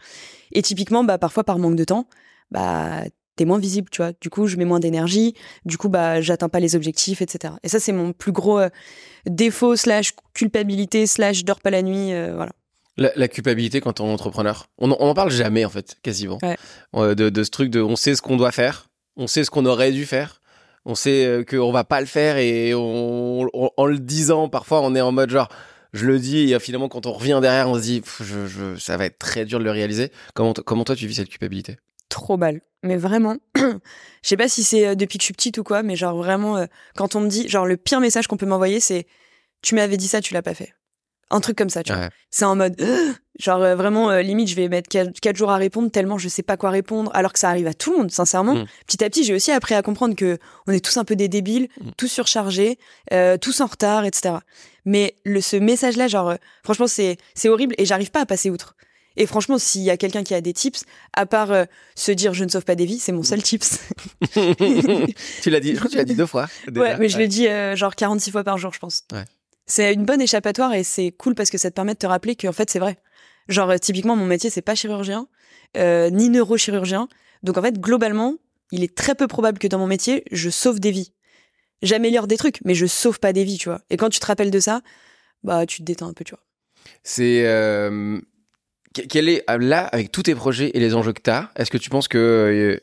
Et 0.51 0.61
typiquement, 0.61 1.03
bah, 1.03 1.17
parfois, 1.17 1.43
par 1.43 1.57
manque 1.59 1.75
de 1.75 1.83
temps, 1.83 2.07
bah, 2.51 3.01
t'es 3.35 3.45
moins 3.45 3.57
visible, 3.59 3.89
tu 3.89 3.97
vois. 4.01 4.11
Du 4.21 4.29
coup, 4.29 4.47
je 4.47 4.57
mets 4.57 4.65
moins 4.65 4.79
d'énergie, 4.79 5.33
du 5.65 5.77
coup, 5.77 5.89
bah, 5.89 6.21
j'atteins 6.21 6.49
pas 6.49 6.59
les 6.59 6.75
objectifs, 6.75 7.21
etc. 7.21 7.55
Et 7.63 7.69
ça, 7.69 7.79
c'est 7.79 7.91
mon 7.91 8.13
plus 8.13 8.31
gros 8.31 8.59
euh, 8.59 8.69
défaut, 9.25 9.75
slash 9.75 10.13
culpabilité, 10.33 11.07
slash 11.07 11.37
je 11.39 11.43
dors 11.45 11.59
pas 11.59 11.69
la 11.71 11.81
nuit, 11.81 12.13
euh, 12.13 12.33
voilà. 12.35 12.51
la, 12.97 13.11
la 13.15 13.27
culpabilité 13.27 13.81
quand 13.81 13.99
on 13.99 14.09
est 14.09 14.13
entrepreneur. 14.13 14.67
On, 14.77 14.91
en- 14.91 14.97
on 14.99 15.07
en 15.07 15.13
parle 15.15 15.31
jamais 15.31 15.65
en 15.65 15.69
fait, 15.69 15.95
quasiment. 16.03 16.37
Ouais. 16.43 16.57
Euh, 16.95 17.15
de, 17.15 17.29
de 17.29 17.43
ce 17.43 17.49
truc 17.49 17.69
de 17.71 17.81
on 17.81 17.95
sait 17.95 18.15
ce 18.15 18.21
qu'on 18.21 18.37
doit 18.37 18.51
faire, 18.51 18.89
on 19.17 19.25
sait 19.27 19.43
ce 19.43 19.49
qu'on 19.49 19.65
aurait 19.65 19.91
dû 19.91 20.05
faire. 20.05 20.41
On 20.85 20.95
sait 20.95 21.25
euh, 21.25 21.43
qu'on 21.43 21.71
va 21.71 21.83
pas 21.83 22.01
le 22.01 22.05
faire 22.05 22.37
et 22.37 22.73
en 22.73 23.85
le 23.85 23.97
disant, 23.99 24.49
parfois 24.49 24.81
on 24.81 24.95
est 24.95 25.01
en 25.01 25.11
mode 25.11 25.29
genre, 25.29 25.49
je 25.93 26.05
le 26.05 26.19
dis 26.19 26.53
et 26.53 26.59
finalement 26.59 26.89
quand 26.89 27.05
on 27.05 27.13
revient 27.13 27.39
derrière, 27.41 27.69
on 27.69 27.75
se 27.75 27.81
dit, 27.81 28.01
ça 28.79 28.97
va 28.97 29.05
être 29.05 29.17
très 29.17 29.45
dur 29.45 29.59
de 29.59 29.63
le 29.63 29.71
réaliser. 29.71 30.11
Comment, 30.33 30.53
comment 30.53 30.83
toi 30.83 30.95
tu 30.95 31.07
vis 31.07 31.15
cette 31.15 31.29
culpabilité? 31.29 31.77
Trop 32.09 32.37
mal. 32.37 32.61
Mais 32.83 32.97
vraiment, 32.97 33.37
je 33.55 33.79
sais 34.21 34.37
pas 34.37 34.49
si 34.49 34.63
c'est 34.63 34.87
euh, 34.87 34.95
depuis 34.95 35.17
que 35.17 35.21
je 35.21 35.25
suis 35.25 35.33
petite 35.33 35.57
ou 35.57 35.63
quoi, 35.63 35.83
mais 35.83 35.95
genre 35.95 36.17
vraiment, 36.17 36.57
euh, 36.57 36.65
quand 36.95 37.15
on 37.15 37.21
me 37.21 37.29
dit, 37.29 37.47
genre 37.47 37.65
le 37.65 37.77
pire 37.77 38.01
message 38.01 38.27
qu'on 38.27 38.37
peut 38.37 38.45
m'envoyer, 38.45 38.81
c'est 38.81 39.07
tu 39.61 39.75
m'avais 39.75 39.95
dit 39.95 40.09
ça, 40.09 40.19
tu 40.19 40.33
l'as 40.33 40.41
pas 40.41 40.53
fait. 40.53 40.73
Un 41.29 41.39
truc 41.39 41.57
comme 41.57 41.69
ça, 41.69 41.81
tu 41.83 41.93
vois. 41.93 42.09
C'est 42.29 42.45
en 42.45 42.55
mode, 42.55 42.75
genre 43.39 43.61
euh, 43.61 43.75
vraiment, 43.75 44.11
euh, 44.11 44.21
limite, 44.21 44.47
je 44.49 44.55
vais 44.55 44.67
mettre 44.69 44.89
4 44.89 45.35
jours 45.35 45.49
à 45.51 45.57
répondre 45.57 45.89
tellement 45.89 46.17
je 46.17 46.27
sais 46.29 46.43
pas 46.43 46.57
quoi 46.57 46.69
répondre, 46.69 47.09
alors 47.13 47.33
que 47.33 47.39
ça 47.39 47.49
arrive 47.49 47.65
à 47.67 47.73
tout 47.73 47.91
le 47.91 47.97
monde, 47.99 48.11
sincèrement. 48.11 48.55
Mm. 48.55 48.65
Petit 48.85 49.03
à 49.03 49.09
petit, 49.09 49.23
j'ai 49.23 49.33
aussi 49.33 49.51
appris 49.51 49.73
à 49.73 49.81
comprendre 49.81 50.15
que 50.15 50.37
on 50.67 50.71
est 50.71 50.83
tous 50.83 50.97
un 50.97 51.03
peu 51.05 51.15
des 51.15 51.27
débiles, 51.29 51.69
Mm. 51.81 51.89
tous 51.97 52.07
surchargés, 52.07 52.77
euh, 53.13 53.37
tous 53.37 53.61
en 53.61 53.65
retard, 53.65 54.05
etc. 54.05 54.35
Mais 54.85 55.15
le, 55.25 55.41
ce 55.41 55.55
message-là, 55.55 56.07
genre, 56.07 56.29
euh, 56.29 56.35
franchement, 56.63 56.87
c'est 56.87 57.17
c'est 57.33 57.49
horrible 57.49 57.73
et 57.77 57.85
j'arrive 57.85 58.11
pas 58.11 58.21
à 58.21 58.25
passer 58.25 58.49
outre. 58.49 58.75
Et 59.15 59.27
franchement, 59.27 59.59
s'il 59.59 59.83
y 59.83 59.91
a 59.91 59.97
quelqu'un 59.97 60.23
qui 60.23 60.33
a 60.33 60.41
des 60.41 60.53
tips, 60.53 60.85
à 61.13 61.27
part 61.27 61.51
euh, 61.51 61.65
se 61.93 62.11
dire 62.11 62.33
je 62.33 62.43
ne 62.43 62.49
sauve 62.49 62.63
pas 62.65 62.73
des 62.73 62.85
vies, 62.85 62.97
c'est 62.97 63.11
mon 63.11 63.21
seul 63.21 63.43
tips. 63.43 63.79
tu 65.41 65.49
l'as 65.49 65.59
dit, 65.59 65.71
je 65.73 65.75
crois 65.75 65.87
que 65.87 65.91
tu 65.91 65.97
l'as 65.97 66.03
dit 66.03 66.15
deux 66.15 66.25
fois. 66.25 66.47
déjà. 66.67 66.81
Ouais, 66.81 66.97
mais 66.97 67.09
je 67.09 67.17
le 67.19 67.27
dis 67.27 67.47
euh, 67.47 67.75
genre 67.75 67.95
46 67.95 68.31
fois 68.31 68.43
par 68.43 68.57
jour, 68.57 68.73
je 68.73 68.79
pense. 68.79 69.03
Ouais. 69.11 69.23
C'est 69.65 69.93
une 69.93 70.05
bonne 70.05 70.21
échappatoire 70.21 70.73
et 70.73 70.83
c'est 70.83 71.11
cool 71.11 71.35
parce 71.35 71.49
que 71.49 71.57
ça 71.57 71.69
te 71.69 71.75
permet 71.75 71.93
de 71.93 71.99
te 71.99 72.05
rappeler 72.07 72.35
qu'en 72.35 72.51
fait, 72.51 72.69
c'est 72.69 72.79
vrai. 72.79 72.97
Genre, 73.47 73.69
euh, 73.69 73.77
typiquement, 73.77 74.15
mon 74.15 74.25
métier, 74.25 74.49
c'est 74.49 74.61
pas 74.61 74.75
chirurgien, 74.75 75.27
euh, 75.77 76.09
ni 76.09 76.29
neurochirurgien. 76.29 77.07
Donc, 77.43 77.57
en 77.57 77.61
fait, 77.61 77.79
globalement, 77.79 78.35
il 78.71 78.83
est 78.83 78.95
très 78.95 79.15
peu 79.15 79.27
probable 79.27 79.59
que 79.59 79.67
dans 79.67 79.79
mon 79.79 79.87
métier, 79.87 80.23
je 80.31 80.49
sauve 80.49 80.79
des 80.79 80.91
vies. 80.91 81.13
J'améliore 81.81 82.27
des 82.27 82.37
trucs, 82.37 82.59
mais 82.65 82.75
je 82.75 82.85
sauve 82.85 83.19
pas 83.19 83.33
des 83.33 83.43
vies, 83.43 83.57
tu 83.57 83.69
vois. 83.69 83.81
Et 83.89 83.97
quand 83.97 84.09
tu 84.09 84.19
te 84.19 84.25
rappelles 84.25 84.51
de 84.51 84.59
ça, 84.59 84.81
bah, 85.43 85.65
tu 85.65 85.79
te 85.79 85.83
détends 85.83 86.07
un 86.07 86.13
peu, 86.13 86.23
tu 86.23 86.31
vois. 86.33 86.43
C'est 87.03 87.45
euh, 87.45 88.19
que- 88.93 89.01
quel 89.01 89.27
est 89.29 89.49
euh, 89.49 89.57
là 89.57 89.85
avec 89.87 90.11
tous 90.11 90.23
tes 90.23 90.35
projets 90.35 90.71
et 90.73 90.79
les 90.79 90.93
enjeux 90.95 91.11
que 91.13 91.21
tu 91.21 91.29
as, 91.29 91.51
est-ce 91.55 91.71
que 91.71 91.77
tu 91.77 91.89
penses 91.89 92.07
que 92.07 92.17
euh, 92.17 92.79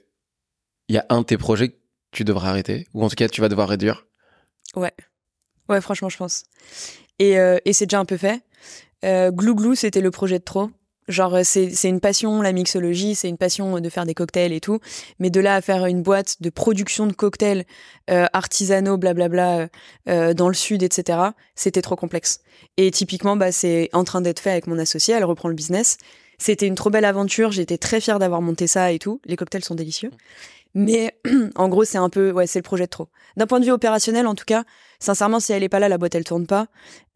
il 0.89 0.95
y 0.95 0.99
a 0.99 1.07
un 1.09 1.21
de 1.21 1.27
tes 1.27 1.39
projets 1.39 1.69
que 1.71 1.77
tu 2.13 2.25
devras 2.25 2.51
arrêter? 2.51 2.87
Ou 2.95 3.05
en 3.05 3.09
tout 3.09 3.17
cas 3.17 3.29
tu 3.29 3.41
vas 3.41 3.49
devoir 3.49 3.69
réduire? 3.69 4.07
Ouais. 4.77 4.93
Ouais, 5.71 5.81
franchement, 5.81 6.09
je 6.09 6.17
pense. 6.17 6.43
Et, 7.21 7.39
euh, 7.39 7.59
et 7.65 7.73
c'est 7.73 7.87
déjà 7.87 8.01
un 8.01 8.05
peu 8.05 8.17
fait. 8.17 8.43
Euh, 9.05 9.31
Glou 9.31 9.55
Glou, 9.55 9.75
c'était 9.75 10.01
le 10.01 10.11
projet 10.11 10.41
de 10.41 10.45
trop. 10.45 10.69
Genre, 11.07 11.37
euh, 11.37 11.43
c'est 11.45 11.89
une 11.89 12.01
passion, 12.01 12.43
la 12.43 12.53
mixologie, 12.53 13.15
c'est 13.15 13.29
une 13.29 13.39
passion 13.39 13.81
de 13.81 13.89
faire 13.89 14.05
des 14.05 14.15
cocktails 14.15 14.53
et 14.53 14.61
tout. 14.61 14.81
Mais 15.21 15.31
de 15.31 15.41
là 15.41 15.55
à 15.55 15.61
faire 15.61 15.87
une 15.87 16.03
boîte 16.03 16.43
de 16.43 16.51
production 16.51 17.07
de 17.07 17.13
cocktails 17.13 17.65
euh, 18.11 18.27
artisanaux, 18.33 18.97
blablabla, 18.97 19.59
euh, 19.59 19.69
euh, 20.09 20.35
dans 20.35 20.49
le 20.49 20.55
sud, 20.55 20.83
etc., 20.83 21.19
c'était 21.55 21.83
trop 21.83 21.97
complexe. 21.97 22.41
Et 22.77 22.91
typiquement, 22.91 23.37
bah, 23.37 23.53
c'est 23.53 23.91
en 23.93 24.03
train 24.03 24.21
d'être 24.21 24.41
fait 24.41 24.51
avec 24.51 24.67
mon 24.67 24.79
associé, 24.79 25.15
elle 25.15 25.25
reprend 25.25 25.49
le 25.49 25.55
business. 25.55 25.99
C'était 26.39 26.67
une 26.67 26.75
trop 26.75 26.91
belle 26.91 27.05
aventure. 27.05 27.53
J'étais 27.53 27.77
très 27.77 28.01
fière 28.01 28.19
d'avoir 28.19 28.41
monté 28.41 28.67
ça 28.67 28.93
et 28.93 28.99
tout. 28.99 29.21
Les 29.27 29.37
cocktails 29.37 29.63
sont 29.63 29.75
délicieux. 29.75 30.11
Mais 30.75 31.15
en 31.57 31.69
gros, 31.69 31.85
c'est 31.85 31.99
un 31.99 32.09
peu, 32.09 32.31
ouais, 32.31 32.47
c'est 32.47 32.59
le 32.59 32.65
projet 32.65 32.85
de 32.85 32.91
trop. 32.91 33.09
D'un 33.37 33.47
point 33.47 33.61
de 33.61 33.65
vue 33.65 33.73
opérationnel, 33.73 34.27
en 34.27 34.35
tout 34.35 34.45
cas, 34.45 34.65
sincèrement, 34.99 35.41
si 35.41 35.53
elle 35.53 35.63
est 35.63 35.69
pas 35.69 35.79
là, 35.81 35.89
la 35.89 35.99
boîte 35.99 36.15
elle 36.15 36.25
tourne 36.25 36.47
pas. 36.47 36.67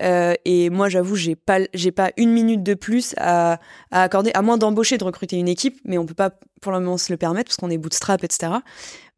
Euh, 0.02 0.34
et 0.44 0.70
moi, 0.70 0.88
j'avoue, 0.88 1.16
j'ai 1.16 1.36
pas, 1.36 1.60
j'ai 1.72 1.92
pas 1.92 2.10
une 2.16 2.30
minute 2.30 2.62
de 2.62 2.74
plus 2.74 3.14
à, 3.18 3.60
à 3.90 4.02
accorder, 4.02 4.30
à 4.34 4.42
moins 4.42 4.58
d'embaucher, 4.58 4.98
de 4.98 5.04
recruter 5.04 5.36
une 5.36 5.48
équipe, 5.48 5.80
mais 5.84 5.98
on 5.98 6.06
peut 6.06 6.14
pas 6.14 6.30
pour 6.60 6.72
le 6.72 6.80
moment 6.80 6.98
se 6.98 7.12
le 7.12 7.16
permettre 7.16 7.48
parce 7.48 7.56
qu'on 7.56 7.70
est 7.70 7.78
bootstrap, 7.78 8.24
etc. 8.24 8.52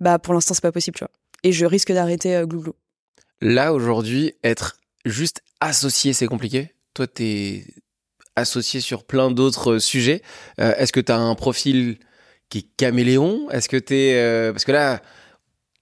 Bah, 0.00 0.18
pour 0.18 0.34
l'instant, 0.34 0.54
c'est 0.54 0.62
pas 0.62 0.72
possible, 0.72 0.96
tu 0.96 1.04
vois. 1.04 1.12
Et 1.42 1.52
je 1.52 1.64
risque 1.64 1.92
d'arrêter 1.92 2.34
euh, 2.34 2.46
Glouglou. 2.46 2.74
Là, 3.40 3.72
aujourd'hui, 3.72 4.34
être 4.42 4.78
juste 5.04 5.42
associé, 5.60 6.12
c'est 6.12 6.26
compliqué. 6.26 6.74
Toi, 6.94 7.06
t'es 7.06 7.64
associé 8.34 8.80
sur 8.80 9.04
plein 9.04 9.30
d'autres 9.30 9.78
sujets. 9.78 10.22
Euh, 10.60 10.74
Est-ce 10.76 10.92
que 10.92 11.00
t'as 11.00 11.16
un 11.16 11.34
profil 11.34 11.98
qui 12.48 12.58
est 12.58 12.66
caméléon 12.76 13.50
Est-ce 13.50 13.68
que 13.68 13.76
t'es 13.76 14.14
euh, 14.16 14.52
parce 14.52 14.64
que 14.64 14.72
là, 14.72 15.02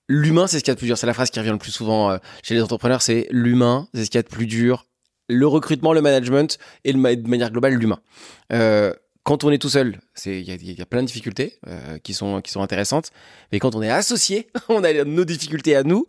l'humain, 0.09 0.47
c'est 0.47 0.59
ce 0.59 0.65
qu'il 0.65 0.71
y 0.71 0.73
a 0.73 0.75
de 0.75 0.79
plus 0.79 0.87
dur. 0.87 0.99
C'est 0.99 1.07
la 1.07 1.15
phrase 1.15 1.31
qui 1.31 1.39
revient 1.39 1.51
le 1.51 1.59
plus 1.59 1.73
souvent 1.73 2.11
euh, 2.11 2.19
chez 2.43 2.55
les 2.55 2.63
entrepreneurs. 2.63 3.03
C'est 3.03 3.27
l'humain, 3.31 3.89
c'est 3.95 4.05
ce 4.05 4.11
qu'il 4.11 4.19
y 4.19 4.21
a 4.21 4.23
de 4.23 4.29
plus 4.29 4.47
dur. 4.47 4.87
Le 5.29 5.47
recrutement, 5.47 5.93
le 5.93 6.03
management 6.03 6.59
et 6.85 6.93
de 6.93 6.99
manière 6.99 7.51
globale 7.51 7.75
l'humain. 7.75 8.01
Euh, 8.53 8.93
quand 9.23 9.43
on 9.43 9.51
est 9.51 9.59
tout 9.59 9.71
seul, 9.71 10.01
il 10.27 10.41
y 10.41 10.73
y 10.75 10.83
a 10.83 10.87
plein 10.87 11.01
de 11.01 11.07
difficultés 11.07 11.59
qui 12.03 12.13
sont 12.13 12.43
qui 12.43 12.53
sont 12.53 12.61
intéressantes. 12.61 13.11
Mais 13.51 13.59
quand 13.59 13.75
on 13.75 13.83
est 13.83 13.89
associé, 13.89 14.49
on 14.69 14.85
a 14.85 14.93
nos 15.05 15.25
difficultés 15.25 15.77
à 15.77 15.83
nous 15.83 16.07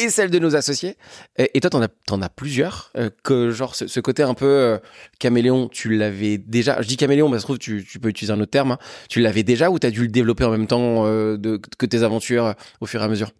et 0.00 0.10
celles 0.10 0.30
de 0.30 0.38
nos 0.38 0.56
associés. 0.56 0.96
Et, 1.36 1.50
et 1.54 1.60
toi, 1.60 1.70
t'en 1.70 1.82
as 1.82 1.88
t'en 2.06 2.22
as 2.22 2.28
plusieurs. 2.28 2.90
euh, 2.96 3.10
que 3.22 3.50
genre 3.50 3.74
ce, 3.74 3.86
ce 3.86 4.00
côté 4.00 4.22
un 4.22 4.34
peu 4.34 4.46
euh, 4.46 4.78
caméléon, 5.18 5.68
tu 5.68 5.96
l'avais 5.96 6.38
déjà. 6.38 6.80
Je 6.82 6.88
dis 6.88 6.96
caméléon, 6.96 7.28
mais 7.28 7.36
ça 7.36 7.40
se 7.40 7.46
trouve 7.46 7.58
tu, 7.58 7.84
tu 7.84 7.98
peux 8.00 8.08
utiliser 8.08 8.32
un 8.32 8.40
autre 8.40 8.50
terme. 8.50 8.72
hein. 8.72 8.78
Tu 9.08 9.20
l'avais 9.20 9.42
déjà 9.42 9.70
ou 9.70 9.78
t'as 9.78 9.90
dû 9.90 10.02
le 10.02 10.08
développer 10.08 10.44
en 10.44 10.50
même 10.50 10.66
temps 10.66 11.06
euh, 11.06 11.36
de, 11.36 11.60
que 11.78 11.86
tes 11.86 12.02
aventures 12.02 12.44
euh, 12.46 12.52
au 12.80 12.86
fur 12.86 13.00
et 13.00 13.04
à 13.04 13.08
mesure? 13.08 13.30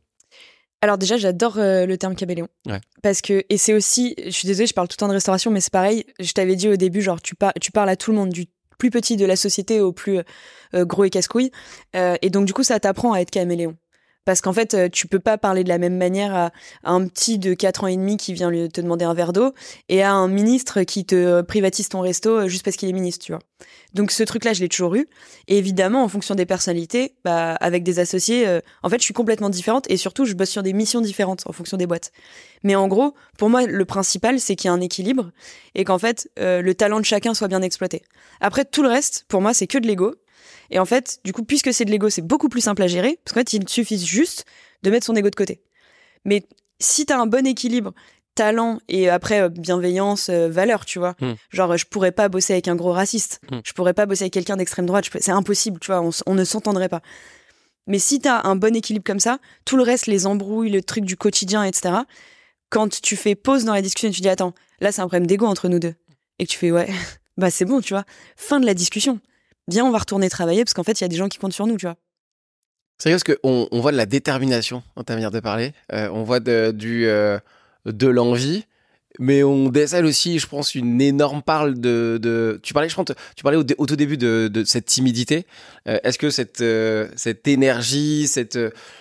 Alors 0.82 0.96
déjà, 0.96 1.18
j'adore 1.18 1.58
euh, 1.58 1.84
le 1.84 1.98
terme 1.98 2.14
caméléon. 2.14 2.48
Ouais. 2.66 2.80
Parce 3.02 3.20
que, 3.20 3.44
et 3.50 3.58
c'est 3.58 3.74
aussi, 3.74 4.14
je 4.24 4.30
suis 4.30 4.46
désolée, 4.46 4.66
je 4.66 4.72
parle 4.72 4.88
tout 4.88 4.94
le 4.94 5.00
temps 5.00 5.08
de 5.08 5.12
restauration, 5.12 5.50
mais 5.50 5.60
c'est 5.60 5.72
pareil, 5.72 6.06
je 6.18 6.32
t'avais 6.32 6.56
dit 6.56 6.68
au 6.70 6.76
début, 6.76 7.02
genre, 7.02 7.20
tu, 7.20 7.34
par- 7.34 7.52
tu 7.60 7.70
parles 7.70 7.90
à 7.90 7.96
tout 7.96 8.12
le 8.12 8.16
monde, 8.16 8.30
du 8.30 8.46
plus 8.78 8.88
petit 8.88 9.18
de 9.18 9.26
la 9.26 9.36
société 9.36 9.82
au 9.82 9.92
plus 9.92 10.20
euh, 10.74 10.86
gros 10.86 11.04
et 11.04 11.10
casse-couille. 11.10 11.50
Euh, 11.96 12.16
et 12.22 12.30
donc, 12.30 12.46
du 12.46 12.54
coup, 12.54 12.62
ça 12.62 12.80
t'apprend 12.80 13.12
à 13.12 13.20
être 13.20 13.30
caméléon. 13.30 13.76
Parce 14.30 14.42
qu'en 14.42 14.52
fait, 14.52 14.74
euh, 14.74 14.88
tu 14.88 15.08
peux 15.08 15.18
pas 15.18 15.38
parler 15.38 15.64
de 15.64 15.68
la 15.68 15.78
même 15.78 15.96
manière 15.96 16.32
à, 16.36 16.52
un 16.84 17.04
petit 17.08 17.40
de 17.40 17.52
4 17.52 17.82
ans 17.82 17.86
et 17.88 17.96
demi 17.96 18.16
qui 18.16 18.32
vient 18.32 18.48
te 18.48 18.80
demander 18.80 19.04
un 19.04 19.12
verre 19.12 19.32
d'eau 19.32 19.54
et 19.88 20.04
à 20.04 20.12
un 20.12 20.28
ministre 20.28 20.84
qui 20.84 21.04
te 21.04 21.16
euh, 21.16 21.42
privatise 21.42 21.88
ton 21.88 21.98
resto 21.98 22.30
euh, 22.30 22.46
juste 22.46 22.64
parce 22.64 22.76
qu'il 22.76 22.88
est 22.88 22.92
ministre, 22.92 23.26
tu 23.26 23.32
vois. 23.32 23.40
Donc 23.92 24.12
ce 24.12 24.22
truc-là, 24.22 24.52
je 24.52 24.60
l'ai 24.60 24.68
toujours 24.68 24.94
eu. 24.94 25.08
Et 25.48 25.58
évidemment, 25.58 26.04
en 26.04 26.08
fonction 26.08 26.36
des 26.36 26.46
personnalités, 26.46 27.16
bah, 27.24 27.56
avec 27.56 27.82
des 27.82 27.98
associés, 27.98 28.46
en 28.84 28.88
fait, 28.88 28.98
je 28.98 29.02
suis 29.02 29.14
complètement 29.14 29.50
différente 29.50 29.90
et 29.90 29.96
surtout, 29.96 30.24
je 30.26 30.34
bosse 30.34 30.50
sur 30.50 30.62
des 30.62 30.74
missions 30.74 31.00
différentes 31.00 31.42
en 31.46 31.52
fonction 31.52 31.76
des 31.76 31.88
boîtes. 31.88 32.12
Mais 32.62 32.76
en 32.76 32.86
gros, 32.86 33.14
pour 33.36 33.50
moi, 33.50 33.66
le 33.66 33.84
principal, 33.84 34.38
c'est 34.38 34.54
qu'il 34.54 34.68
y 34.68 34.70
a 34.70 34.72
un 34.72 34.80
équilibre 34.80 35.32
et 35.74 35.82
qu'en 35.82 35.98
fait, 35.98 36.30
le 36.36 36.72
talent 36.72 37.00
de 37.00 37.04
chacun 37.04 37.34
soit 37.34 37.48
bien 37.48 37.62
exploité. 37.62 38.02
Après, 38.40 38.64
tout 38.64 38.84
le 38.84 38.88
reste, 38.88 39.24
pour 39.26 39.40
moi, 39.40 39.52
c'est 39.54 39.66
que 39.66 39.78
de 39.78 39.88
l'ego. 39.88 40.14
Et 40.70 40.78
en 40.78 40.84
fait, 40.84 41.20
du 41.24 41.32
coup, 41.32 41.42
puisque 41.44 41.72
c'est 41.72 41.84
de 41.84 41.90
l'ego, 41.90 42.10
c'est 42.10 42.22
beaucoup 42.22 42.48
plus 42.48 42.60
simple 42.60 42.82
à 42.82 42.86
gérer 42.88 43.18
parce 43.24 43.34
qu'en 43.34 43.40
fait, 43.40 43.52
il 43.52 43.68
suffit 43.68 43.98
juste 44.04 44.44
de 44.82 44.90
mettre 44.90 45.06
son 45.06 45.14
ego 45.16 45.30
de 45.30 45.34
côté. 45.34 45.60
Mais 46.24 46.44
si 46.80 47.06
t'as 47.06 47.18
un 47.18 47.26
bon 47.26 47.46
équilibre, 47.46 47.92
talent 48.34 48.78
et 48.88 49.08
après 49.10 49.40
euh, 49.42 49.48
bienveillance, 49.48 50.28
euh, 50.30 50.48
valeur, 50.48 50.84
tu 50.86 50.98
vois. 50.98 51.16
Hmm. 51.20 51.32
Genre, 51.50 51.76
je 51.76 51.84
pourrais 51.86 52.12
pas 52.12 52.28
bosser 52.28 52.52
avec 52.54 52.68
un 52.68 52.76
gros 52.76 52.92
raciste. 52.92 53.40
Hmm. 53.50 53.58
Je 53.64 53.72
pourrais 53.72 53.92
pas 53.94 54.06
bosser 54.06 54.22
avec 54.24 54.32
quelqu'un 54.32 54.56
d'extrême 54.56 54.86
droite. 54.86 55.10
peux- 55.10 55.18
C'est 55.20 55.32
impossible, 55.32 55.78
tu 55.80 55.88
vois. 55.90 56.00
On, 56.00 56.10
on 56.26 56.34
ne 56.34 56.44
s'entendrait 56.44 56.88
pas. 56.88 57.00
Mais 57.86 57.98
si 57.98 58.20
t'as 58.20 58.42
un 58.46 58.56
bon 58.56 58.74
équilibre 58.76 59.04
comme 59.04 59.18
ça, 59.20 59.38
tout 59.64 59.76
le 59.76 59.82
reste, 59.82 60.06
les 60.06 60.26
embrouilles, 60.26 60.70
le 60.70 60.82
truc 60.82 61.04
du 61.04 61.16
quotidien, 61.16 61.64
etc. 61.64 61.94
Quand 62.70 63.00
tu 63.02 63.16
fais 63.16 63.34
pause 63.34 63.64
dans 63.64 63.74
la 63.74 63.82
discussion, 63.82 64.10
tu 64.10 64.20
dis 64.20 64.28
attends, 64.28 64.54
là 64.80 64.92
c'est 64.92 65.00
un 65.00 65.08
problème 65.08 65.26
d'ego 65.26 65.46
entre 65.46 65.68
nous 65.68 65.80
deux, 65.80 65.94
et 66.38 66.46
que 66.46 66.50
tu 66.52 66.56
fais 66.58 66.70
ouais, 66.70 66.88
bah 67.36 67.50
c'est 67.50 67.64
bon, 67.64 67.80
tu 67.80 67.94
vois. 67.94 68.04
Fin 68.36 68.60
de 68.60 68.66
la 68.66 68.74
discussion. 68.74 69.18
On 69.78 69.90
va 69.90 69.98
retourner 69.98 70.28
travailler 70.28 70.64
parce 70.64 70.74
qu'en 70.74 70.82
fait 70.82 71.00
il 71.00 71.04
y 71.04 71.06
a 71.06 71.08
des 71.08 71.16
gens 71.16 71.28
qui 71.28 71.38
comptent 71.38 71.52
sur 71.52 71.66
nous, 71.66 71.76
tu 71.76 71.86
vois. 71.86 71.96
C'est 72.98 73.10
parce 73.10 73.24
qu'on 73.24 73.66
on 73.70 73.80
voit 73.80 73.92
de 73.92 73.96
la 73.96 74.06
détermination 74.06 74.82
dans 74.94 75.04
ta 75.04 75.14
manière 75.14 75.30
de 75.30 75.40
parler. 75.40 75.72
Euh, 75.92 76.10
on 76.12 76.22
voit 76.22 76.40
de, 76.40 76.70
du, 76.70 77.06
euh, 77.06 77.38
de 77.86 78.06
l'envie, 78.06 78.66
mais 79.18 79.42
on 79.42 79.70
décèle 79.70 80.04
aussi, 80.04 80.38
je 80.38 80.46
pense, 80.46 80.74
une 80.74 81.00
énorme 81.00 81.40
parle 81.40 81.80
de. 81.80 82.18
de... 82.20 82.60
Tu 82.62 82.74
parlais, 82.74 82.90
je 82.90 82.94
pense, 82.94 83.06
tu 83.36 83.42
parlais 83.42 83.56
au, 83.56 83.86
tout 83.86 83.96
début 83.96 84.18
de, 84.18 84.50
de 84.52 84.64
cette 84.64 84.84
timidité. 84.84 85.46
Euh, 85.88 85.98
Est-ce 86.04 86.18
que 86.18 86.28
cette, 86.28 86.62
cette 87.18 87.48
énergie, 87.48 88.28
cette, 88.28 88.58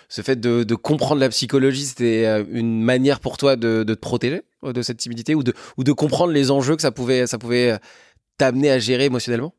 ce 0.08 0.22
fait 0.22 0.40
de, 0.40 0.64
de 0.64 0.76
comprendre 0.76 1.20
la 1.20 1.30
psychologie, 1.30 1.86
c'était 1.86 2.42
une 2.52 2.82
manière 2.82 3.20
pour 3.20 3.36
toi 3.36 3.58
de, 3.58 3.84
de 3.84 3.94
te 3.94 4.00
protéger 4.00 4.44
de 4.64 4.82
cette 4.82 4.98
timidité 4.98 5.36
ou 5.36 5.44
de, 5.44 5.54
ou 5.78 5.84
de 5.84 5.92
comprendre 5.92 6.32
les 6.32 6.52
enjeux 6.52 6.78
que 6.78 6.82
ça 6.82 6.92
pouvait, 6.92 7.28
ça 7.28 7.38
pouvait 7.38 7.78
t'amener 8.38 8.72
à 8.72 8.80
gérer 8.80 9.06
émotionnellement? 9.06 9.54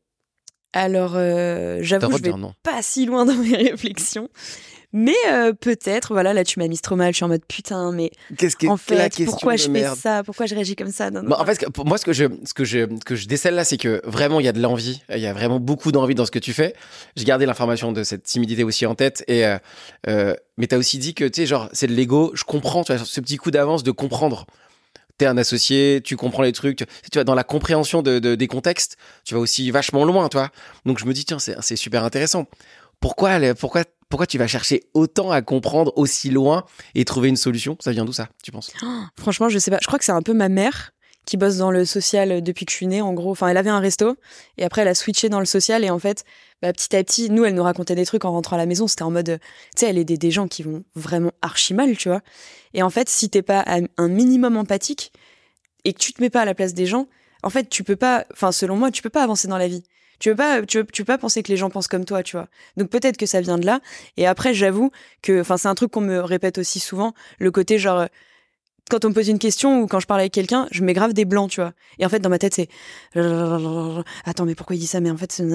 Alors 0.73 1.13
euh, 1.15 1.79
j'avoue, 1.81 2.17
je 2.17 2.23
vais 2.23 2.33
pas 2.63 2.81
si 2.81 3.05
loin 3.05 3.25
dans 3.25 3.35
mes 3.35 3.55
réflexions. 3.71 4.29
Mais 4.93 5.15
euh, 5.31 5.53
peut-être, 5.53 6.11
voilà, 6.13 6.33
là 6.33 6.43
tu 6.43 6.59
m'as 6.59 6.67
mise 6.67 6.81
trop 6.81 6.97
mal, 6.97 7.13
je 7.13 7.17
suis 7.17 7.23
en 7.23 7.29
mode 7.29 7.45
putain, 7.47 7.93
mais 7.93 8.11
Qu'est-ce 8.37 8.57
en 8.67 8.71
la 8.71 8.77
fait, 8.77 9.09
question 9.09 9.25
pourquoi 9.25 9.55
je 9.55 9.71
fais 9.71 9.87
ça? 9.95 10.21
Pourquoi 10.23 10.47
je 10.47 10.55
réagis 10.55 10.75
comme 10.75 10.91
ça? 10.91 11.09
Non, 11.09 11.23
non, 11.23 11.29
Bon, 11.29 11.35
en 11.39 11.45
fait, 11.45 11.65
moi, 11.85 11.97
ce 11.97 12.03
que 12.03 12.11
je, 12.11 12.25
ce 12.43 12.53
que 12.53 12.65
je, 12.65 12.79
ce 12.79 13.05
que 13.05 13.15
je 13.15 13.27
décèle 13.27 13.55
là, 13.55 13.63
c'est 13.63 13.77
que 13.77 14.01
vraiment, 14.03 14.41
il 14.41 14.45
y 14.45 14.49
a 14.49 14.51
de 14.51 14.61
l'envie. 14.61 15.01
Il 15.09 15.19
y 15.19 15.27
a 15.27 15.33
vraiment 15.33 15.61
beaucoup 15.61 15.93
d'envie 15.93 16.15
dans 16.15 16.25
ce 16.25 16.31
que 16.31 16.39
tu 16.39 16.51
fais. 16.51 16.73
J'ai 17.15 17.23
gardé 17.23 17.45
l'information 17.45 17.93
de 17.93 18.03
cette 18.03 18.23
timidité 18.23 18.65
aussi 18.65 18.85
en 18.85 18.95
tête. 18.95 19.23
Et, 19.29 19.45
euh, 19.45 19.57
euh, 20.09 20.35
mais 20.57 20.67
t'as 20.67 20.77
aussi 20.77 20.97
dit 20.97 21.13
que, 21.13 21.23
tu 21.23 21.41
sais, 21.41 21.45
genre, 21.45 21.69
c'est 21.71 21.87
de 21.87 21.93
l'ego. 21.93 22.31
Je 22.33 22.43
comprends, 22.43 22.83
tu 22.83 22.93
vois, 22.93 23.05
ce 23.05 23.21
petit 23.21 23.37
coup 23.37 23.51
d'avance 23.51 23.83
de 23.83 23.91
comprendre. 23.91 24.45
Un 25.25 25.37
associé, 25.37 26.01
tu 26.03 26.15
comprends 26.17 26.43
les 26.43 26.51
trucs. 26.51 26.85
Tu, 27.11 27.23
dans 27.23 27.35
la 27.35 27.43
compréhension 27.43 28.01
de, 28.01 28.19
de- 28.19 28.35
des 28.35 28.47
contextes, 28.47 28.97
tu 29.23 29.33
vas 29.33 29.39
aussi 29.39 29.69
vachement 29.71 30.03
loin, 30.05 30.29
toi. 30.29 30.49
Donc, 30.85 30.99
je 30.99 31.05
me 31.05 31.13
dis, 31.13 31.25
tiens, 31.25 31.39
c'est, 31.39 31.75
super 31.75 32.03
intéressant. 32.03 32.45
Pourquoi, 32.99 33.39
pourquoi, 33.55 33.83
pourquoi 34.09 34.27
tu 34.27 34.37
vas 34.37 34.47
chercher 34.47 34.83
autant 34.93 35.31
à 35.31 35.41
comprendre 35.41 35.93
aussi 35.95 36.29
loin 36.29 36.65
et 36.95 37.03
trouver 37.05 37.29
une 37.29 37.35
solution? 37.37 37.77
Ça 37.79 37.91
vient 37.91 38.05
d'où 38.05 38.13
ça, 38.13 38.27
tu 38.43 38.51
penses? 38.51 38.71
Franchement, 39.17 39.49
je 39.49 39.57
sais 39.57 39.71
pas. 39.71 39.77
Je 39.81 39.87
crois 39.87 39.97
que 39.97 40.05
c'est 40.05 40.11
un 40.11 40.21
peu 40.21 40.33
ma 40.33 40.49
mère 40.49 40.91
qui 41.25 41.37
bosse 41.37 41.57
dans 41.57 41.71
le 41.71 41.85
social 41.85 42.41
depuis 42.41 42.65
que 42.65 42.71
je 42.71 42.77
suis 42.77 42.87
née, 42.87 43.01
en 43.01 43.13
gros. 43.13 43.31
Enfin, 43.31 43.47
elle 43.47 43.57
avait 43.57 43.69
un 43.69 43.79
resto 43.79 44.17
et 44.57 44.63
après 44.63 44.81
elle 44.81 44.87
a 44.87 44.95
switché 44.95 45.29
dans 45.29 45.39
le 45.39 45.45
social 45.45 45.83
et 45.83 45.89
en 45.89 45.99
fait, 45.99 46.23
bah, 46.61 46.73
petit 46.73 46.95
à 46.95 47.03
petit, 47.03 47.29
nous, 47.29 47.45
elle 47.45 47.55
nous 47.55 47.63
racontait 47.63 47.95
des 47.95 48.05
trucs 48.05 48.25
en 48.25 48.31
rentrant 48.31 48.55
à 48.55 48.59
la 48.59 48.65
maison. 48.65 48.87
C'était 48.87 49.03
en 49.03 49.11
mode, 49.11 49.39
tu 49.39 49.79
sais, 49.79 49.87
elle 49.87 49.97
aidait 49.97 50.17
des 50.17 50.31
gens 50.31 50.47
qui 50.47 50.63
vont 50.63 50.83
vraiment 50.95 51.31
archi 51.41 51.73
mal, 51.73 51.97
tu 51.97 52.09
vois. 52.09 52.21
Et 52.73 52.83
en 52.83 52.89
fait, 52.89 53.09
si 53.09 53.29
t'es 53.29 53.41
pas 53.41 53.65
un 53.97 54.07
minimum 54.07 54.57
empathique 54.57 55.11
et 55.85 55.93
que 55.93 55.99
tu 55.99 56.13
te 56.13 56.21
mets 56.21 56.29
pas 56.29 56.41
à 56.41 56.45
la 56.45 56.53
place 56.53 56.73
des 56.73 56.85
gens, 56.85 57.07
en 57.43 57.49
fait, 57.49 57.69
tu 57.69 57.83
peux 57.83 57.95
pas, 57.95 58.25
enfin, 58.31 58.51
selon 58.51 58.75
moi, 58.75 58.91
tu 58.91 59.01
peux 59.01 59.09
pas 59.09 59.23
avancer 59.23 59.47
dans 59.47 59.57
la 59.57 59.67
vie. 59.67 59.83
Tu 60.19 60.29
peux 60.29 60.35
pas, 60.35 60.61
tu 60.61 60.85
tu 60.85 61.03
pas 61.03 61.17
penser 61.17 61.41
que 61.41 61.51
les 61.51 61.57
gens 61.57 61.71
pensent 61.71 61.87
comme 61.87 62.05
toi, 62.05 62.21
tu 62.21 62.35
vois. 62.35 62.47
Donc 62.77 62.89
peut-être 62.89 63.17
que 63.17 63.25
ça 63.25 63.41
vient 63.41 63.57
de 63.57 63.65
là. 63.65 63.79
Et 64.17 64.27
après, 64.27 64.53
j'avoue 64.53 64.91
que, 65.23 65.41
enfin, 65.41 65.57
c'est 65.57 65.67
un 65.67 65.73
truc 65.73 65.91
qu'on 65.91 66.01
me 66.01 66.19
répète 66.19 66.59
aussi 66.59 66.79
souvent, 66.79 67.15
le 67.39 67.49
côté 67.49 67.79
genre, 67.79 68.05
quand 68.91 69.05
on 69.05 69.09
me 69.09 69.13
pose 69.13 69.29
une 69.29 69.39
question 69.39 69.81
ou 69.81 69.87
quand 69.87 69.99
je 70.01 70.05
parle 70.05 70.19
avec 70.19 70.33
quelqu'un, 70.33 70.67
je 70.71 70.83
mets 70.83 70.93
grave 70.93 71.13
des 71.13 71.25
blancs, 71.25 71.49
tu 71.49 71.61
vois. 71.61 71.71
Et 71.97 72.05
en 72.05 72.09
fait, 72.09 72.19
dans 72.19 72.29
ma 72.29 72.37
tête, 72.37 72.53
c'est 72.53 72.67
attends, 74.25 74.45
mais 74.45 74.55
pourquoi 74.55 74.75
il 74.75 74.79
dit 74.79 74.87
ça? 74.87 74.99
Mais 74.99 75.09
en 75.09 75.17
fait, 75.17 75.31
c'est 75.31 75.45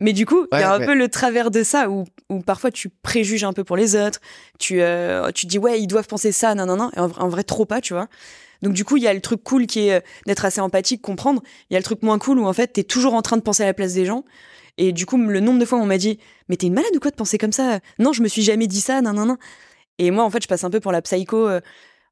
mais 0.00 0.12
du 0.12 0.26
coup, 0.26 0.46
il 0.52 0.58
y 0.58 0.62
a 0.62 0.74
un 0.74 0.78
ouais. 0.80 0.86
peu 0.86 0.94
le 0.94 1.08
travers 1.08 1.50
de 1.50 1.62
ça 1.62 1.88
où, 1.90 2.04
où 2.30 2.40
parfois 2.40 2.70
tu 2.70 2.88
préjuges 2.88 3.44
un 3.44 3.52
peu 3.52 3.64
pour 3.64 3.76
les 3.76 3.96
autres. 3.96 4.20
Tu, 4.58 4.80
euh, 4.82 5.30
tu 5.32 5.46
dis 5.46 5.58
ouais, 5.58 5.80
ils 5.80 5.86
doivent 5.86 6.06
penser 6.06 6.32
ça, 6.32 6.54
non, 6.54 6.66
non, 6.66 6.76
non. 6.76 6.90
Et 6.96 7.00
en, 7.00 7.06
vrai- 7.06 7.22
en 7.22 7.28
vrai, 7.28 7.44
trop 7.44 7.64
pas, 7.64 7.80
tu 7.80 7.92
vois. 7.92 8.08
Donc 8.62 8.72
du 8.74 8.84
coup, 8.84 8.96
il 8.96 9.02
y 9.02 9.08
a 9.08 9.14
le 9.14 9.20
truc 9.20 9.42
cool 9.44 9.66
qui 9.66 9.88
est 9.88 9.94
euh, 9.94 10.00
d'être 10.26 10.44
assez 10.44 10.60
empathique, 10.60 11.00
comprendre. 11.02 11.42
Il 11.70 11.74
y 11.74 11.76
a 11.76 11.78
le 11.80 11.84
truc 11.84 12.02
moins 12.02 12.18
cool 12.18 12.38
où 12.38 12.46
en 12.46 12.52
fait, 12.52 12.68
t'es 12.68 12.84
toujours 12.84 13.14
en 13.14 13.22
train 13.22 13.36
de 13.36 13.42
penser 13.42 13.62
à 13.62 13.66
la 13.66 13.74
place 13.74 13.94
des 13.94 14.04
gens. 14.04 14.24
Et 14.78 14.92
du 14.92 15.06
coup, 15.06 15.16
le 15.18 15.40
nombre 15.40 15.58
de 15.58 15.64
fois 15.64 15.78
où 15.78 15.82
on 15.82 15.86
m'a 15.86 15.98
dit 15.98 16.18
mais 16.48 16.56
t'es 16.56 16.66
une 16.66 16.74
malade 16.74 16.90
ou 16.96 17.00
quoi 17.00 17.10
de 17.10 17.16
penser 17.16 17.38
comme 17.38 17.52
ça? 17.52 17.80
Non, 17.98 18.12
je 18.12 18.22
me 18.22 18.28
suis 18.28 18.42
jamais 18.42 18.66
dit 18.66 18.80
ça, 18.80 19.00
non, 19.02 19.12
non, 19.12 19.26
non. 19.26 19.36
Et 19.98 20.10
moi, 20.10 20.24
en 20.24 20.30
fait, 20.30 20.42
je 20.42 20.48
passe 20.48 20.64
un 20.64 20.70
peu 20.70 20.80
pour 20.80 20.92
la 20.92 21.02
psycho. 21.02 21.48
euh, 21.48 21.60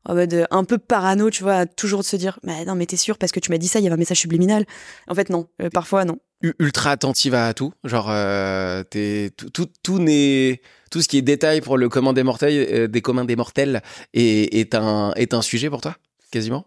en 0.05 0.15
mode 0.15 0.33
euh, 0.35 0.45
un 0.51 0.65
peu 0.65 0.79
parano, 0.79 1.31
tu 1.31 1.43
vois, 1.43 1.67
toujours 1.67 2.01
de 2.01 2.05
se 2.05 2.17
dire, 2.17 2.39
mais 2.43 2.65
non, 2.65 2.75
mais 2.75 2.87
t'es 2.87 2.97
sûr 2.97 3.19
parce 3.19 3.33
que 3.33 3.41
tu 3.41 3.51
m'as 3.51 3.59
dit 3.59 3.69
ça, 3.69 3.79
il 3.79 3.83
y 3.83 3.87
avait 3.87 3.95
un 3.95 3.99
message 3.99 4.21
subliminal. 4.21 4.65
En 5.09 5.15
fait, 5.15 5.31
non. 5.31 5.49
Euh, 5.63 5.71
parfois, 5.71 6.05
non. 6.05 6.19
ultra 6.61 6.93
attentive 6.93 7.35
à 7.35 7.53
tout. 7.55 7.73
Genre, 7.85 8.09
euh, 8.11 8.83
t'es- 8.85 9.31
tout, 9.37 9.51
tout, 9.51 9.69
tout 9.83 9.99
n'est, 9.99 10.63
tout 10.91 11.03
ce 11.03 11.09
qui 11.09 11.19
est 11.19 11.23
détail 11.23 11.61
pour 11.61 11.77
le 11.77 11.89
commun 11.89 12.13
des 12.13 12.23
mortels, 12.23 12.67
euh, 12.73 12.87
des 12.89 13.03
communs 13.03 13.25
des 13.25 13.37
mortels, 13.37 13.83
est, 14.15 14.55
est 14.55 14.75
un, 14.75 15.13
est 15.17 15.35
un 15.35 15.43
sujet 15.43 15.69
pour 15.69 15.81
toi, 15.81 15.97
quasiment? 16.31 16.65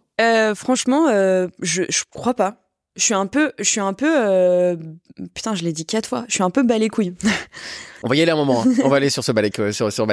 Franchement, 0.54 1.08
je, 1.08 1.82
je 1.88 2.02
crois 2.08 2.34
pas. 2.34 2.61
Je 2.96 3.02
suis 3.02 3.14
un 3.14 3.26
peu, 3.26 3.52
je 3.58 3.64
suis 3.64 3.80
un 3.80 3.94
peu, 3.94 4.06
euh, 4.08 4.76
putain, 5.34 5.54
je 5.54 5.62
l'ai 5.64 5.72
dit 5.72 5.86
quatre 5.86 6.06
fois. 6.06 6.24
Je 6.28 6.34
suis 6.34 6.42
un 6.42 6.50
peu 6.50 6.62
bas 6.62 6.76
les 6.76 6.88
couilles. 6.90 7.14
On 8.02 8.08
va 8.08 8.16
y 8.16 8.20
aller 8.22 8.32
un 8.32 8.36
moment. 8.36 8.62
hein. 8.66 8.72
On 8.84 8.88
va 8.88 8.96
aller 8.96 9.08
sur 9.10 9.24
ce 9.24 9.32
balèque, 9.32 9.58
euh, 9.60 9.72
sur, 9.72 9.90
sur 9.92 10.06
non, 10.06 10.12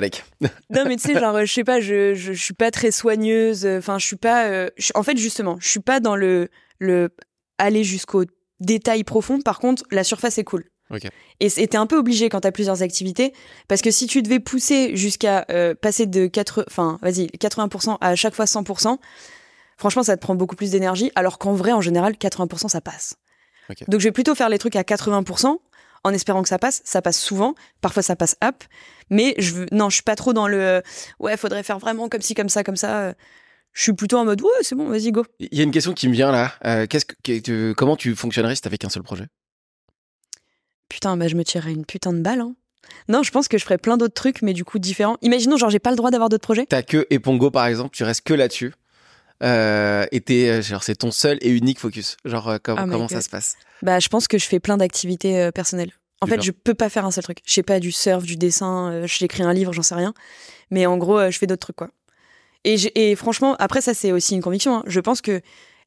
mais 0.86 0.96
tu 0.96 1.08
sais, 1.12 1.20
genre, 1.20 1.40
je 1.46 1.52
sais 1.52 1.64
pas, 1.66 1.82
je, 1.82 2.14
je, 2.14 2.32
je 2.34 2.42
suis 2.44 2.54
pas 2.54 2.72
très 2.72 2.92
soigneuse. 2.92 3.66
Enfin, 3.66 3.98
je 4.00 4.06
suis 4.06 4.16
pas. 4.16 4.46
euh, 4.46 4.70
je- 4.78 4.92
en 4.96 5.04
fait, 5.04 5.18
justement, 5.18 5.58
je 5.60 5.68
suis 5.68 5.80
pas 5.82 6.00
dans 6.00 6.16
le, 6.16 6.48
le 6.80 7.10
aller 7.58 7.84
jusqu'au 7.84 8.24
détails 8.62 9.04
profonds. 9.04 9.42
Par 9.42 9.60
contre, 9.60 9.84
la 9.92 10.04
surface 10.06 10.38
est 10.38 10.44
cool. 10.46 10.64
Ok. 10.92 11.04
Et 11.42 11.50
c- 11.50 11.62
et 11.62 11.68
t'es 11.68 11.78
un 11.78 11.86
peu 11.86 11.98
obligé 11.98 12.30
quand 12.30 12.40
t'as 12.42 12.52
plusieurs 12.52 12.82
activités, 12.82 13.34
parce 13.68 13.82
que 13.82 13.92
si 13.92 14.08
tu 14.08 14.22
devais 14.22 14.40
pousser 14.40 14.96
jusqu'à 14.96 15.46
euh, 15.52 15.76
passer 15.76 16.06
de 16.06 16.28
4, 16.28 16.64
enfin, 16.68 16.98
vas-y, 17.02 17.28
80% 17.28 17.98
à 18.02 18.16
chaque 18.16 18.34
fois 18.36 18.46
100%, 18.46 18.98
franchement, 19.80 20.04
ça 20.04 20.16
te 20.16 20.22
prend 20.22 20.36
beaucoup 20.36 20.56
plus 20.56 20.72
d'énergie, 20.72 21.12
alors 21.16 21.40
qu'en 21.40 21.54
vrai, 21.54 21.72
en 21.72 21.82
général, 21.82 22.14
80% 22.14 22.68
ça 22.68 22.82
passe. 22.82 23.16
Donc 23.88 24.00
je 24.00 24.06
vais 24.06 24.12
plutôt 24.12 24.36
faire 24.36 24.50
les 24.50 24.58
trucs 24.58 24.76
à 24.76 24.82
80%, 24.84 25.58
en 26.04 26.14
espérant 26.14 26.42
que 26.44 26.50
ça 26.50 26.58
passe. 26.60 26.82
Ça 26.86 27.02
passe 27.02 27.20
souvent, 27.20 27.56
parfois 27.82 28.04
ça 28.04 28.16
passe 28.16 28.36
up, 28.44 28.64
mais 29.10 29.36
je 29.38 29.54
veux, 29.54 29.66
non, 29.72 29.90
je 29.90 29.96
suis 29.96 30.04
pas 30.04 30.16
trop 30.16 30.34
dans 30.34 30.48
le, 30.48 30.82
ouais, 31.20 31.38
faudrait 31.38 31.64
faire 31.64 31.80
vraiment 31.80 32.10
comme 32.10 32.22
ci, 32.22 32.34
comme 32.36 32.50
ça, 32.50 32.64
comme 32.64 32.76
ça. 32.76 33.00
euh. 33.02 33.14
Je 33.72 33.84
suis 33.84 33.94
plutôt 33.94 34.18
en 34.18 34.26
mode, 34.26 34.42
ouais, 34.42 34.50
c'est 34.62 34.74
bon, 34.76 34.90
vas-y, 34.90 35.12
go. 35.12 35.24
Il 35.40 35.56
y 35.56 35.62
a 35.62 35.64
une 35.64 35.72
question 35.72 35.94
qui 35.94 36.08
me 36.08 36.14
vient 36.14 36.32
là. 36.32 36.54
Euh, 36.66 36.88
qu'est-ce 36.88 37.06
que, 37.06 37.74
comment 37.74 37.96
tu 37.96 38.16
fonctionnerais 38.16 38.56
si 38.56 38.62
t'avais 38.62 38.80
qu'un 38.80 38.90
seul 38.90 39.04
projet? 39.04 39.28
Putain, 40.90 41.16
bah 41.18 41.28
je 41.28 41.36
me 41.36 41.44
tirerais 41.44 41.72
une 41.72 41.86
putain 41.86 42.12
de 42.14 42.22
balle, 42.22 42.42
hein. 42.42 42.56
Non, 43.08 43.22
je 43.22 43.30
pense 43.30 43.48
que 43.48 43.60
je 43.60 43.64
ferais 43.64 43.78
plein 43.78 43.98
d'autres 43.98 44.16
trucs, 44.16 44.42
mais 44.42 44.54
du 44.54 44.66
coup 44.66 44.80
différents. 44.80 45.18
Imaginons, 45.22 45.58
genre, 45.58 45.70
j'ai 45.70 45.80
pas 45.80 45.92
le 45.92 45.96
droit 45.96 46.10
d'avoir 46.10 46.30
d'autres 46.30 46.42
projets. 46.44 46.66
T'as 46.66 46.82
que 46.82 47.06
Epongo 47.12 47.52
par 47.52 47.68
exemple, 47.68 47.96
tu 47.96 48.04
restes 48.04 48.26
que 48.26 48.34
là-dessus. 48.34 48.74
Euh, 49.42 50.06
euh, 50.30 50.62
genre 50.62 50.84
c'est 50.84 50.96
ton 50.96 51.12
seul 51.12 51.38
et 51.42 51.50
unique 51.50 51.80
focus. 51.80 52.18
Genre 52.26 52.50
euh, 52.50 52.58
Oh 52.68 52.76
comment 52.76 53.08
ça 53.08 53.16
God. 53.16 53.24
se 53.24 53.30
passe? 53.30 53.56
Bah, 53.82 54.00
je 54.00 54.10
pense 54.10 54.28
que 54.28 54.38
je 54.38 54.46
fais 54.46 54.60
plein 54.60 54.78
d'activités 54.78 55.42
euh, 55.42 55.52
personnelles. 55.52 55.92
En 56.22 56.26
Du 56.26 56.32
fait, 56.32 56.36
genre 56.38 56.46
je 56.46 56.52
peux 56.52 56.74
pas 56.74 56.90
faire 56.90 57.06
un 57.06 57.12
seul 57.12 57.24
truc. 57.24 57.40
Je 57.46 57.54
sais 57.54 57.64
pas 57.64 57.80
du 57.80 57.92
surf, 57.92 58.24
du 58.24 58.36
dessin, 58.36 58.92
euh, 58.92 59.08
j'écris 59.08 59.44
un 59.44 59.54
livre, 59.54 59.72
j'en 59.72 59.82
sais 59.84 59.96
rien. 59.96 60.14
Mais 60.72 60.86
en 60.86 60.98
gros, 60.98 61.32
je 61.32 61.38
fais 61.38 61.48
d'autres 61.48 61.62
trucs, 61.62 61.78
quoi. 61.78 61.90
Et, 62.66 62.76
et 62.96 63.16
franchement, 63.16 63.56
après, 63.60 63.80
ça, 63.80 63.94
c'est 63.94 64.12
aussi 64.12 64.36
une 64.36 64.42
conviction. 64.42 64.78
hein. 64.80 64.84
Je 64.86 65.00
pense 65.00 65.22
que 65.22 65.42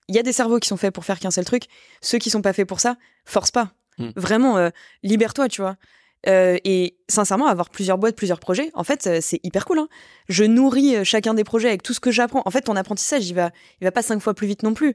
il 0.08 0.16
y 0.16 0.18
a 0.18 0.22
des 0.22 0.32
cerveaux 0.32 0.58
qui 0.58 0.68
sont 0.68 0.78
faits 0.78 0.92
pour 0.94 1.04
faire 1.04 1.18
qu'un 1.20 1.30
seul 1.30 1.44
truc. 1.44 1.64
Ceux 2.00 2.18
qui 2.18 2.30
sont 2.30 2.40
pas 2.42 2.52
faits 2.54 2.66
pour 2.66 2.80
ça, 2.80 2.96
force 3.26 3.50
pas. 3.50 3.72
Hmm. 3.98 4.10
Vraiment, 4.16 4.70
libère-toi, 5.02 5.48
tu 5.48 5.60
vois. 5.60 5.76
Euh, 6.28 6.56
et 6.64 6.96
sincèrement, 7.08 7.46
avoir 7.46 7.70
plusieurs 7.70 7.98
boîtes, 7.98 8.16
plusieurs 8.16 8.38
projets, 8.38 8.70
en 8.74 8.84
fait, 8.84 9.06
euh, 9.06 9.18
c'est 9.20 9.40
hyper 9.42 9.64
cool. 9.64 9.80
hein. 9.80 9.88
Je 10.28 10.44
nourris 10.44 10.96
euh, 10.96 11.04
chacun 11.04 11.34
des 11.34 11.44
projets 11.44 11.68
avec 11.68 11.82
tout 11.82 11.94
ce 11.94 12.00
que 12.00 12.10
j'apprends. 12.10 12.42
En 12.44 12.50
fait, 12.50 12.62
ton 12.62 12.76
apprentissage, 12.76 13.28
il 13.28 13.34
va, 13.34 13.50
il 13.80 13.84
va 13.84 13.90
pas 13.90 14.02
cinq 14.02 14.20
fois 14.20 14.34
plus 14.34 14.46
vite 14.46 14.62
non 14.62 14.74
plus, 14.74 14.94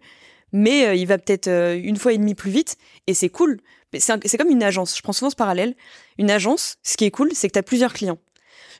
mais 0.54 0.98
il 0.98 1.06
va 1.06 1.18
peut-être 1.18 1.50
une 1.50 1.98
fois 1.98 2.14
et 2.14 2.18
demie 2.18 2.36
plus 2.36 2.52
vite, 2.52 2.78
et 3.06 3.14
c'est 3.14 3.28
cool. 3.28 3.60
C'est 4.00 4.38
comme 4.38 4.50
une 4.50 4.64
agence. 4.64 4.96
Je 4.96 5.02
prends 5.02 5.12
souvent 5.12 5.30
ce 5.30 5.36
parallèle. 5.36 5.76
Une 6.18 6.32
agence, 6.32 6.78
ce 6.84 6.96
qui 6.96 7.04
est 7.04 7.12
cool, 7.12 7.32
c'est 7.34 7.48
que 7.50 7.54
tu 7.54 7.60
as 7.60 7.64
plusieurs 7.64 7.94
clients. 7.94 8.20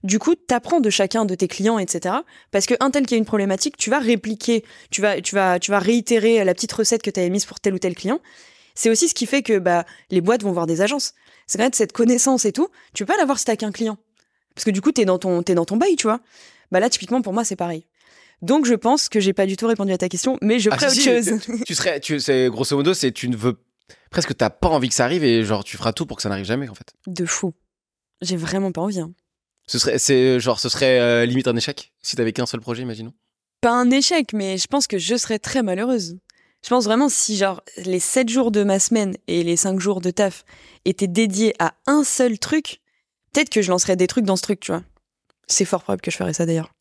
Du 0.04 0.20
coup, 0.20 0.36
tu 0.36 0.54
apprends 0.54 0.80
de 0.80 0.90
chacun 0.90 1.26
de 1.26 1.36
tes 1.36 1.48
clients, 1.48 1.80
etc. 1.80 2.16
Parce 2.52 2.66
que 2.68 2.76
un 2.80 2.92
tel 2.92 3.06
qui 3.06 3.16
a 3.16 3.18
une 3.18 3.26
problématique, 3.26 3.76
tu 3.78 3.90
vas 3.90 4.00
répliquer, 4.00 4.64
tu 4.92 5.02
vas, 5.02 5.20
tu 5.22 5.36
vas, 5.36 5.60
tu 5.60 5.72
vas 5.72 5.80
réitérer 5.80 6.44
la 6.46 6.54
petite 6.54 6.72
recette 6.72 7.02
que 7.02 7.10
tu 7.10 7.20
avais 7.20 7.30
mise 7.30 7.46
pour 7.46 7.60
tel 7.60 7.74
ou 7.74 7.80
tel 7.80 7.96
client. 7.96 8.22
C'est 8.76 8.90
aussi 8.90 9.10
ce 9.10 9.16
qui 9.16 9.26
fait 9.26 9.42
que 9.42 9.58
bah, 9.58 9.86
les 10.12 10.22
boîtes 10.22 10.44
vont 10.44 10.52
voir 10.52 10.68
des 10.68 10.82
agences. 10.82 11.14
C'est 11.48 11.58
quand 11.58 11.64
même 11.64 11.74
cette 11.74 11.94
connaissance 11.94 12.46
et 12.46 12.52
tout. 12.52 12.68
Tu 12.94 13.04
peux 13.06 13.14
pas 13.14 13.18
l'avoir 13.18 13.40
si 13.40 13.46
t'as 13.46 13.56
qu'un 13.56 13.72
client. 13.72 13.98
Parce 14.54 14.66
que 14.66 14.72
du 14.72 14.82
coup, 14.82 14.92
t'es 14.92 15.06
dans 15.06 15.18
ton, 15.18 15.42
t'es 15.44 15.56
dans 15.56 15.66
ton 15.66 15.78
bail, 15.78 15.96
tu 15.96 16.04
vois. 16.08 16.20
Bah 16.72 16.80
là, 16.80 16.90
typiquement, 16.90 17.22
pour 17.22 17.34
moi, 17.34 17.44
c'est 17.46 17.56
pareil. 17.56 17.86
Donc, 18.42 18.66
je 18.66 18.74
pense 18.76 19.10
que 19.10 19.20
j'ai 19.20 19.34
pas 19.34 19.46
du 19.46 19.56
tout 19.58 19.66
répondu 19.68 19.92
à 19.94 19.98
ta 19.98 20.10
question, 20.10 20.38
mais 20.42 20.60
je 20.60 20.70
Ah, 20.72 20.78
ferai 20.78 20.90
si, 20.92 21.10
autre 21.10 21.24
si, 21.24 21.30
chose. 21.30 21.62
Tu 21.66 21.74
serais, 21.76 22.00
tu, 22.00 22.20
c'est 22.20 22.50
grosso 22.50 22.76
modo, 22.76 22.94
c'est 22.94 23.12
tu 23.12 23.30
ne 23.30 23.36
veux 23.36 23.58
presque 24.12 24.36
t'as 24.36 24.50
pas 24.50 24.68
envie 24.68 24.90
que 24.90 24.96
ça 24.96 25.06
arrive 25.06 25.24
et 25.24 25.44
genre 25.44 25.64
tu 25.64 25.78
feras 25.78 25.94
tout 25.94 26.06
pour 26.06 26.18
que 26.18 26.24
ça 26.24 26.30
n'arrive 26.30 26.46
jamais 26.46 26.68
en 26.70 26.74
fait. 26.76 26.94
De 27.08 27.26
fou. 27.26 27.54
J'ai 28.22 28.36
vraiment 28.38 28.72
pas 28.72 28.82
envie. 28.82 29.00
hein. 29.00 29.12
Ce 29.68 29.80
serait, 29.80 29.98
c'est 30.00 30.40
genre 30.40 30.60
ce 30.60 30.70
serait 30.70 31.00
euh, 31.00 31.26
limite 31.26 31.48
un 31.48 31.56
échec 31.56 31.94
si 32.02 32.16
t'avais 32.16 32.32
qu'un 32.34 32.46
seul 32.46 32.60
projet, 32.62 32.84
imaginons. 32.84 33.14
Pas 33.62 33.72
un 33.72 33.90
échec, 33.92 34.34
mais 34.34 34.58
je 34.58 34.68
pense 34.68 34.88
que 34.88 34.98
je 34.98 35.16
serais 35.16 35.40
très 35.40 35.64
malheureuse. 35.64 36.18
Je 36.64 36.70
pense 36.70 36.86
vraiment 36.86 37.10
si, 37.10 37.38
genre, 37.38 37.62
les 37.78 38.00
7 38.00 38.30
jours 38.30 38.52
de 38.52 38.64
ma 38.64 38.80
semaine 38.80 39.16
et 39.28 39.44
les 39.44 39.56
5 39.56 39.80
jours 39.80 40.02
de 40.02 40.12
taf 40.12 40.44
étaient 40.86 41.08
dédiés 41.08 41.54
à 41.60 41.74
un 41.86 42.04
seul 42.04 42.40
truc, 42.40 42.82
peut-être 43.32 43.50
que 43.50 43.62
je 43.62 43.70
lancerais 43.70 43.96
des 43.96 44.08
trucs 44.08 44.26
dans 44.26 44.36
ce 44.36 44.42
truc, 44.42 44.60
tu 44.60 44.72
vois. 44.72 44.84
C'est 45.48 45.66
fort 45.66 45.84
probable 45.84 46.02
que 46.02 46.12
je 46.12 46.18
ferais 46.18 46.34
ça 46.34 46.46
d'ailleurs. 46.46 46.74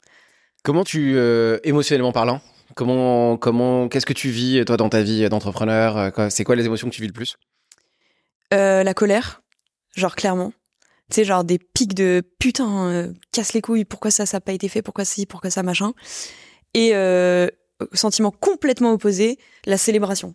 Comment 0.65 0.83
tu, 0.83 1.15
euh, 1.17 1.59
émotionnellement 1.63 2.13
parlant, 2.13 2.41
comment, 2.75 3.37
comment, 3.37 3.89
qu'est-ce 3.89 4.07
que 4.07 4.13
tu 4.13 4.31
vis 4.31 4.65
toi 4.65 4.77
dans 4.77 4.89
ta 4.89 5.03
vie 5.03 5.29
d'entrepreneur 5.29 5.97
euh, 5.97 6.29
C'est 6.31 6.45
quoi 6.45 6.57
les 6.57 6.67
émotions 6.67 6.89
que 6.89 6.95
tu 6.95 7.03
vis 7.03 7.09
le 7.09 7.13
plus? 7.13 7.37
Euh, 8.55 8.83
la 8.83 8.95
colère, 8.95 9.43
genre 9.95 10.17
clairement. 10.17 10.53
Tu 11.11 11.17
sais, 11.17 11.25
genre 11.25 11.45
des 11.45 11.59
pics 11.59 11.95
de 11.95 12.23
putain, 12.41 12.89
euh, 12.89 13.13
casse 13.33 13.53
les 13.53 13.61
couilles, 13.61 13.85
pourquoi 13.85 14.11
ça, 14.11 14.27
ça 14.27 14.39
n'a 14.39 14.41
pas 14.41 14.53
été 14.53 14.69
fait, 14.69 14.83
pourquoi 14.83 15.05
si, 15.05 15.27
pourquoi 15.27 15.51
ça, 15.51 15.63
machin. 15.63 15.93
Et 16.75 16.93
sentiment 17.93 18.31
complètement 18.31 18.93
opposé, 18.93 19.39
la 19.65 19.79
célébration. 19.79 20.35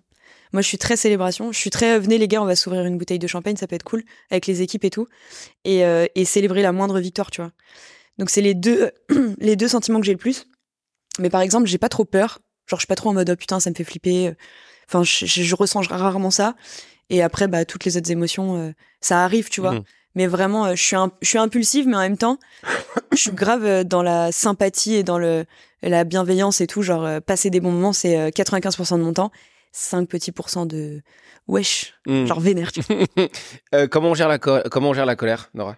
Moi, 0.53 0.61
je 0.61 0.67
suis 0.67 0.77
très 0.77 0.97
célébration. 0.97 1.51
Je 1.51 1.57
suis 1.57 1.69
très, 1.69 1.93
euh, 1.93 1.99
venez 1.99 2.17
les 2.17 2.27
gars, 2.27 2.41
on 2.41 2.45
va 2.45 2.55
s'ouvrir 2.55 2.85
une 2.85 2.97
bouteille 2.97 3.19
de 3.19 3.27
champagne, 3.27 3.55
ça 3.55 3.67
peut 3.67 3.75
être 3.75 3.83
cool, 3.83 4.03
avec 4.29 4.47
les 4.47 4.61
équipes 4.61 4.83
et 4.83 4.89
tout. 4.89 5.07
Et, 5.63 5.85
euh, 5.85 6.07
et 6.15 6.25
célébrer 6.25 6.61
la 6.61 6.71
moindre 6.71 6.99
victoire, 6.99 7.31
tu 7.31 7.41
vois. 7.41 7.51
Donc, 8.17 8.29
c'est 8.29 8.41
les 8.41 8.53
deux, 8.53 8.91
les 9.39 9.55
deux 9.55 9.67
sentiments 9.67 9.99
que 9.99 10.05
j'ai 10.05 10.11
le 10.11 10.17
plus. 10.17 10.47
Mais 11.19 11.29
par 11.29 11.41
exemple, 11.41 11.67
j'ai 11.67 11.77
pas 11.77 11.89
trop 11.89 12.05
peur. 12.05 12.39
Genre, 12.67 12.79
je 12.79 12.81
suis 12.81 12.87
pas 12.87 12.95
trop 12.95 13.09
en 13.09 13.13
mode, 13.13 13.29
oh 13.29 13.35
putain, 13.35 13.59
ça 13.59 13.69
me 13.69 13.75
fait 13.75 13.83
flipper. 13.83 14.33
Enfin, 14.87 15.03
je, 15.03 15.55
ressens 15.55 15.81
rarement 15.81 16.31
ça. 16.31 16.55
Et 17.09 17.21
après, 17.21 17.47
bah, 17.47 17.65
toutes 17.65 17.85
les 17.85 17.97
autres 17.97 18.11
émotions, 18.11 18.57
euh, 18.57 18.71
ça 19.01 19.23
arrive, 19.23 19.49
tu 19.49 19.61
vois. 19.61 19.73
Mhm. 19.73 19.83
Mais 20.15 20.27
vraiment, 20.27 20.65
euh, 20.65 20.75
je 20.75 20.83
suis, 20.83 20.95
un- 20.95 21.11
je 21.21 21.27
suis 21.27 21.37
impulsive, 21.37 21.87
mais 21.87 21.95
en 21.95 21.99
même 22.01 22.17
temps, 22.17 22.37
je 23.11 23.17
suis 23.17 23.31
grave 23.31 23.63
euh, 23.65 23.83
dans 23.83 24.03
la 24.03 24.31
sympathie 24.31 24.95
et 24.95 25.03
dans 25.03 25.17
le, 25.17 25.45
la 25.81 26.03
bienveillance 26.03 26.61
et 26.61 26.67
tout. 26.67 26.81
Genre, 26.81 27.05
euh, 27.05 27.19
passer 27.19 27.49
des 27.49 27.59
bons 27.61 27.71
moments, 27.71 27.93
c'est 27.93 28.17
euh, 28.19 28.29
95% 28.29 28.97
de 28.97 29.03
mon 29.03 29.13
temps. 29.13 29.31
5 29.73 30.07
petits 30.09 30.31
pourcents 30.33 30.65
de 30.65 31.01
wesh, 31.47 31.93
Hmm. 32.05 32.25
genre 32.25 32.39
vénère, 32.41 32.71
tu 32.71 32.81
vois. 32.81 32.97
Euh, 33.73 33.87
comment 33.87 34.09
on 34.09 34.13
gère 34.15 34.27
la 34.27 34.37
co- 34.37 34.59
comment 34.69 34.89
on 34.89 34.93
gère 34.93 35.05
la 35.05 35.15
colère, 35.15 35.49
Nora? 35.53 35.77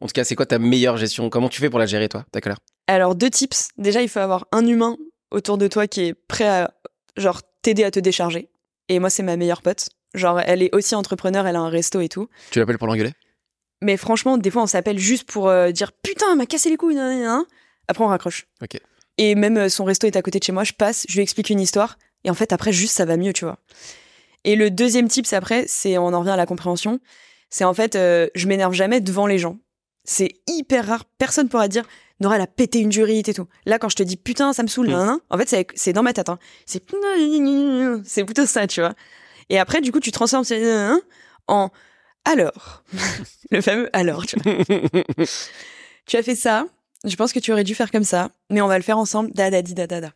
En 0.00 0.06
tout 0.06 0.12
cas, 0.12 0.22
c'est 0.24 0.36
quoi 0.36 0.46
ta 0.46 0.58
meilleure 0.60 0.96
gestion? 0.96 1.28
Comment 1.30 1.48
tu 1.48 1.60
fais 1.60 1.68
pour 1.68 1.78
la 1.80 1.86
gérer 1.86 2.08
toi, 2.08 2.24
ta 2.30 2.40
colère? 2.40 2.58
Alors, 2.86 3.14
deux 3.16 3.28
tips. 3.30 3.68
Déjà, 3.76 4.02
il 4.02 4.08
faut 4.08 4.20
avoir 4.20 4.46
un 4.52 4.64
humain 4.66 4.96
autour 5.32 5.58
de 5.58 5.66
toi 5.66 5.86
qui 5.88 6.02
est 6.02 6.14
prêt 6.14 6.46
à, 6.46 6.70
genre, 7.16 7.40
t'aider 7.62 7.82
à 7.82 7.90
te 7.90 7.98
décharger. 7.98 8.48
Et 8.88 8.98
moi, 9.00 9.10
c'est 9.10 9.22
ma 9.24 9.36
meilleure 9.36 9.62
pote. 9.62 9.88
Genre, 10.14 10.38
elle 10.40 10.62
est 10.62 10.72
aussi 10.74 10.94
entrepreneur, 10.94 11.44
elle 11.46 11.56
a 11.56 11.60
un 11.60 11.68
resto 11.68 12.00
et 12.00 12.08
tout. 12.08 12.28
Tu 12.52 12.60
l'appelles 12.60 12.78
pour 12.78 12.86
l'engueuler? 12.86 13.12
Mais 13.82 13.96
franchement, 13.96 14.38
des 14.38 14.50
fois, 14.50 14.62
on 14.62 14.66
s'appelle 14.66 14.98
juste 14.98 15.24
pour 15.30 15.48
euh, 15.48 15.70
dire 15.70 15.92
putain, 15.92 16.26
elle 16.32 16.38
m'a 16.38 16.46
cassé 16.46 16.70
les 16.70 16.76
couilles. 16.76 16.94
nan, 16.94 17.10
nan, 17.18 17.22
nan. 17.24 17.44
Après, 17.88 18.02
on 18.04 18.08
raccroche. 18.08 18.46
Et 19.18 19.34
même 19.34 19.56
euh, 19.58 19.68
son 19.68 19.84
resto 19.84 20.06
est 20.06 20.16
à 20.16 20.22
côté 20.22 20.38
de 20.38 20.44
chez 20.44 20.52
moi. 20.52 20.64
Je 20.64 20.72
passe, 20.72 21.04
je 21.08 21.14
lui 21.14 21.22
explique 21.22 21.50
une 21.50 21.60
histoire. 21.60 21.98
Et 22.24 22.30
en 22.30 22.34
fait, 22.34 22.52
après, 22.52 22.72
juste, 22.72 22.96
ça 22.96 23.04
va 23.04 23.16
mieux, 23.16 23.32
tu 23.32 23.44
vois. 23.44 23.58
Et 24.44 24.56
le 24.56 24.70
deuxième 24.70 25.08
tip, 25.08 25.26
c'est 25.26 25.36
après, 25.36 25.64
c'est 25.68 25.98
on 25.98 26.06
en 26.12 26.20
revient 26.20 26.30
à 26.30 26.36
la 26.36 26.46
compréhension. 26.46 27.00
C'est 27.50 27.64
en 27.64 27.74
fait, 27.74 27.94
euh, 27.96 28.28
je 28.34 28.46
m'énerve 28.48 28.72
jamais 28.74 29.00
devant 29.00 29.26
les 29.26 29.38
gens. 29.38 29.58
C'est 30.04 30.32
hyper 30.46 30.86
rare. 30.86 31.04
Personne 31.18 31.48
pourra 31.48 31.68
dire 31.68 31.84
Nora, 32.20 32.36
elle 32.36 32.42
a 32.42 32.46
pété 32.46 32.78
une 32.80 32.88
durite 32.90 33.28
et 33.28 33.34
tout. 33.34 33.46
Là, 33.66 33.78
quand 33.78 33.88
je 33.88 33.96
te 33.96 34.02
dis 34.02 34.16
putain, 34.16 34.52
ça 34.52 34.62
me 34.62 34.68
saoule, 34.68 34.88
Mm. 34.88 34.92
nan, 34.92 35.06
nan, 35.06 35.18
en 35.30 35.38
fait, 35.38 35.66
c'est- 35.74 35.92
dans 35.92 36.02
ma 36.02 36.12
tête. 36.12 36.28
hein. 36.28 36.38
C'est 36.66 36.82
c'est 38.04 38.24
plutôt 38.24 38.46
ça, 38.46 38.66
tu 38.66 38.80
vois. 38.80 38.94
Et 39.50 39.58
après, 39.58 39.80
du 39.80 39.92
coup, 39.92 40.00
tu 40.00 40.10
transformes 40.12 40.44
en 41.48 41.70
alors. 42.24 42.82
le 43.50 43.60
fameux 43.60 43.88
alors, 43.92 44.26
tu 44.26 44.36
vois. 44.40 44.54
tu 46.06 46.16
as 46.16 46.22
fait 46.22 46.34
ça, 46.34 46.66
je 47.04 47.16
pense 47.16 47.32
que 47.32 47.38
tu 47.38 47.52
aurais 47.52 47.64
dû 47.64 47.74
faire 47.74 47.90
comme 47.90 48.04
ça, 48.04 48.30
mais 48.50 48.60
on 48.60 48.68
va 48.68 48.78
le 48.78 48.84
faire 48.84 48.98
ensemble, 48.98 49.30
da 49.32 49.50
da 49.50 49.62
di 49.62 49.74
da 49.74 49.86
da 49.86 50.00
da. 50.00 50.10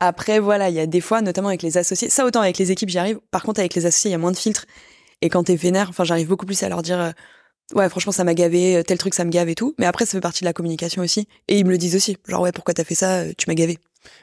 Après, 0.00 0.40
voilà, 0.40 0.68
il 0.68 0.74
y 0.74 0.80
a 0.80 0.86
des 0.86 1.00
fois, 1.00 1.22
notamment 1.22 1.48
avec 1.48 1.62
les 1.62 1.78
associés, 1.78 2.10
ça 2.10 2.26
autant 2.26 2.40
avec 2.40 2.58
les 2.58 2.72
équipes, 2.72 2.88
j'y 2.88 2.98
arrive. 2.98 3.20
Par 3.30 3.44
contre, 3.44 3.60
avec 3.60 3.74
les 3.74 3.86
associés, 3.86 4.10
il 4.10 4.12
y 4.12 4.16
a 4.16 4.18
moins 4.18 4.32
de 4.32 4.36
filtres. 4.36 4.66
Et 5.20 5.28
quand 5.28 5.44
t'es 5.44 5.54
vénère, 5.54 5.88
enfin, 5.90 6.02
j'arrive 6.02 6.26
beaucoup 6.26 6.44
plus 6.44 6.60
à 6.64 6.68
leur 6.68 6.82
dire, 6.82 7.00
euh, 7.00 7.10
ouais, 7.76 7.88
franchement, 7.88 8.10
ça 8.10 8.24
m'a 8.24 8.34
gavé, 8.34 8.78
euh, 8.78 8.82
tel 8.82 8.98
truc, 8.98 9.14
ça 9.14 9.24
me 9.24 9.30
gave 9.30 9.48
et 9.48 9.54
tout. 9.54 9.74
Mais 9.78 9.86
après, 9.86 10.04
ça 10.04 10.12
fait 10.12 10.20
partie 10.20 10.40
de 10.40 10.46
la 10.46 10.52
communication 10.52 11.02
aussi. 11.02 11.28
Et 11.46 11.58
ils 11.58 11.64
me 11.64 11.70
le 11.70 11.78
disent 11.78 11.94
aussi. 11.94 12.16
Genre, 12.26 12.40
ouais, 12.40 12.50
pourquoi 12.50 12.74
t'as 12.74 12.82
fait 12.82 12.96
ça, 12.96 13.20
euh, 13.20 13.32
tu 13.38 13.48
m'as 13.48 13.54
gavé. 13.54 13.78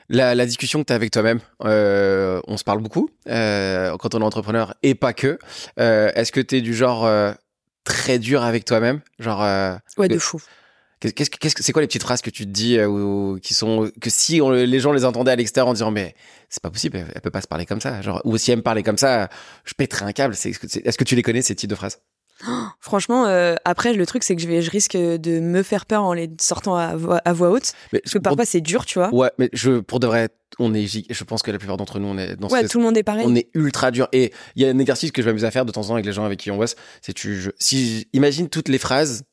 La, 0.09 0.33
la 0.35 0.45
discussion 0.45 0.79
que 0.81 0.85
tu 0.87 0.93
as 0.93 0.95
avec 0.95 1.11
toi-même, 1.11 1.39
euh, 1.63 2.41
on 2.47 2.57
se 2.57 2.63
parle 2.63 2.79
beaucoup 2.81 3.09
euh, 3.27 3.95
quand 3.97 4.15
on 4.15 4.21
est 4.21 4.23
entrepreneur 4.23 4.73
et 4.83 4.95
pas 4.95 5.13
que. 5.13 5.37
Euh, 5.79 6.11
Est-ce 6.15 6.31
que 6.31 6.39
tu 6.41 6.57
es 6.57 6.61
du 6.61 6.73
genre 6.73 7.07
très 7.83 8.19
dur 8.19 8.43
avec 8.43 8.65
toi-même? 8.65 9.01
Genre, 9.19 9.39
Ouais, 9.97 10.07
de 10.07 10.17
fou. 10.17 10.39
qu'est-ce 10.99 11.29
que 11.55 11.63
c'est 11.63 11.71
quoi 11.71 11.81
les 11.81 11.87
petites 11.87 12.01
phrases 12.03 12.21
que 12.21 12.29
tu 12.29 12.45
te 12.45 12.49
dis 12.51 12.81
ou, 12.83 13.39
qui 13.41 13.53
sont 13.53 13.89
que 14.01 14.09
si 14.09 14.41
on- 14.41 14.49
les 14.51 14.79
gens 14.79 14.91
les 14.91 15.05
entendaient 15.05 15.31
à 15.31 15.35
l'extérieur 15.35 15.67
en 15.69 15.73
disant 15.73 15.91
mais 15.91 16.13
c'est 16.49 16.61
pas 16.61 16.71
possible, 16.71 16.97
elle, 16.97 17.11
elle 17.15 17.21
peut 17.21 17.31
pas 17.31 17.41
se 17.41 17.47
parler 17.47 17.65
comme 17.65 17.79
ça. 17.79 18.01
Genre, 18.01 18.21
ou 18.25 18.35
si 18.37 18.51
elle 18.51 18.57
me 18.57 18.63
parlait 18.63 18.83
comme 18.83 18.97
ça, 18.97 19.29
je 19.63 19.73
pèterais 19.75 20.05
un 20.05 20.11
câble. 20.11 20.33
Est-ce 20.33 20.97
que 20.97 21.03
tu 21.03 21.15
les 21.15 21.21
connais 21.23 21.41
ces 21.43 21.55
types 21.55 21.69
de 21.69 21.75
phrases? 21.75 21.99
Franchement, 22.79 23.25
euh, 23.25 23.55
après, 23.65 23.93
le 23.93 24.05
truc, 24.05 24.23
c'est 24.23 24.35
que 24.35 24.41
je, 24.41 24.47
vais, 24.47 24.61
je 24.61 24.71
risque 24.71 24.95
de 24.95 25.39
me 25.39 25.61
faire 25.63 25.85
peur 25.85 26.03
en 26.03 26.13
les 26.13 26.29
sortant 26.39 26.75
à 26.75 26.95
voix, 26.95 27.17
à 27.25 27.33
voix 27.33 27.49
haute. 27.49 27.73
mais, 27.91 27.99
Parce 27.99 28.13
que 28.13 28.19
parfois, 28.19 28.45
c'est 28.45 28.61
dur, 28.61 28.85
tu 28.85 28.97
vois. 28.99 29.13
Ouais, 29.13 29.31
mais 29.37 29.49
je 29.53 29.79
pour 29.79 29.99
de 29.99 30.07
vrai, 30.07 30.29
on 30.57 30.73
est, 30.73 30.87
je 30.87 31.23
pense 31.23 31.41
que 31.41 31.51
la 31.51 31.57
plupart 31.57 31.77
d'entre 31.77 31.99
nous 31.99 32.07
on 32.07 32.17
est 32.17 32.35
dans 32.35 32.47
Ouais, 32.47 32.67
tout 32.67 32.77
le 32.79 32.83
monde 32.85 32.97
est 32.97 33.03
pareil. 33.03 33.25
On 33.27 33.35
est 33.35 33.49
ultra 33.53 33.91
dur. 33.91 34.07
Et 34.13 34.31
il 34.55 34.61
y 34.63 34.65
a 34.65 34.69
un 34.69 34.79
exercice 34.79 35.11
que 35.11 35.21
je 35.21 35.27
m'amuse 35.27 35.45
à 35.45 35.51
faire 35.51 35.65
de 35.65 35.71
temps 35.71 35.81
en 35.81 35.87
temps 35.87 35.93
avec 35.93 36.05
les 36.05 36.13
gens 36.13 36.25
avec 36.25 36.39
qui 36.39 36.49
on 36.51 36.57
bosse. 36.57 36.75
C'est 37.01 37.13
tu, 37.13 37.35
je- 37.39 37.51
si 37.59 38.07
imagine 38.13 38.49
toutes 38.49 38.69
les 38.69 38.77
phrases, 38.79 39.23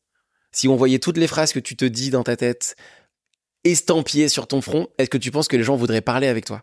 si 0.52 0.68
on 0.68 0.76
voyait 0.76 0.98
toutes 0.98 1.16
les 1.18 1.26
phrases 1.26 1.52
que 1.52 1.58
tu 1.60 1.76
te 1.76 1.84
dis 1.84 2.10
dans 2.10 2.22
ta 2.24 2.36
tête 2.36 2.76
estampillées 3.64 4.28
sur 4.28 4.46
ton 4.46 4.60
front, 4.60 4.88
est-ce 4.98 5.10
que 5.10 5.18
tu 5.18 5.30
penses 5.30 5.48
que 5.48 5.56
les 5.56 5.64
gens 5.64 5.76
voudraient 5.76 6.00
parler 6.00 6.28
avec 6.28 6.44
toi? 6.44 6.62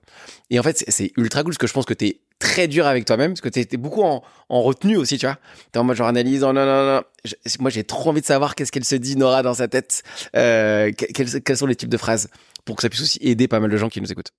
Et 0.50 0.60
en 0.60 0.64
fait, 0.64 0.84
c'est- 0.88 1.12
ultra 1.18 1.42
cool 1.44 1.52
parce 1.52 1.58
que 1.58 1.68
je 1.68 1.74
pense 1.74 1.86
que 1.86 1.94
tu 1.94 2.06
es 2.06 2.22
très 2.44 2.68
dur 2.68 2.86
avec 2.88 3.06
toi-même 3.06 3.32
parce 3.32 3.42
que 3.42 3.50
t'es 3.50 3.64
t'es 3.66 3.78
beaucoup 3.78 4.04
en, 4.04 4.22
en 4.50 4.62
retenue 4.62 4.98
aussi, 4.98 5.18
tu 5.18 5.26
vois. 5.26 5.38
T'es 5.72 5.80
en 5.80 5.84
mode 5.84 5.96
genre 5.96 6.08
analyse, 6.08 6.44
oh 6.44 6.52
non, 6.54 6.66
non, 6.66 6.86
non. 6.86 7.02
Je- 7.26 7.36
moi, 7.60 7.70
j'ai 7.70 7.84
trop 7.84 8.10
envie 8.10 8.22
de 8.22 8.26
savoir 8.26 8.56
qu'est-ce 8.56 8.72
qu'elle 8.72 8.84
se 8.86 8.96
dit, 8.96 9.16
Nora, 9.16 9.42
dans 9.44 9.54
sa 9.54 9.68
tête. 9.68 10.04
Euh, 10.36 10.92
que- 10.92 11.06
quels, 11.06 11.42
quels 11.42 11.58
sont 11.58 11.66
les 11.66 11.76
types 11.76 11.90
de 11.90 11.98
phrases 11.98 12.28
pour 12.66 12.76
que 12.76 12.82
ça 12.82 12.90
puisse 12.90 13.02
aussi 13.02 13.20
aider 13.22 13.48
pas 13.48 13.60
mal 13.60 13.70
de 13.72 13.78
gens 13.78 13.90
qui 13.90 14.02
nous 14.02 14.12
écoutent. 14.12 14.32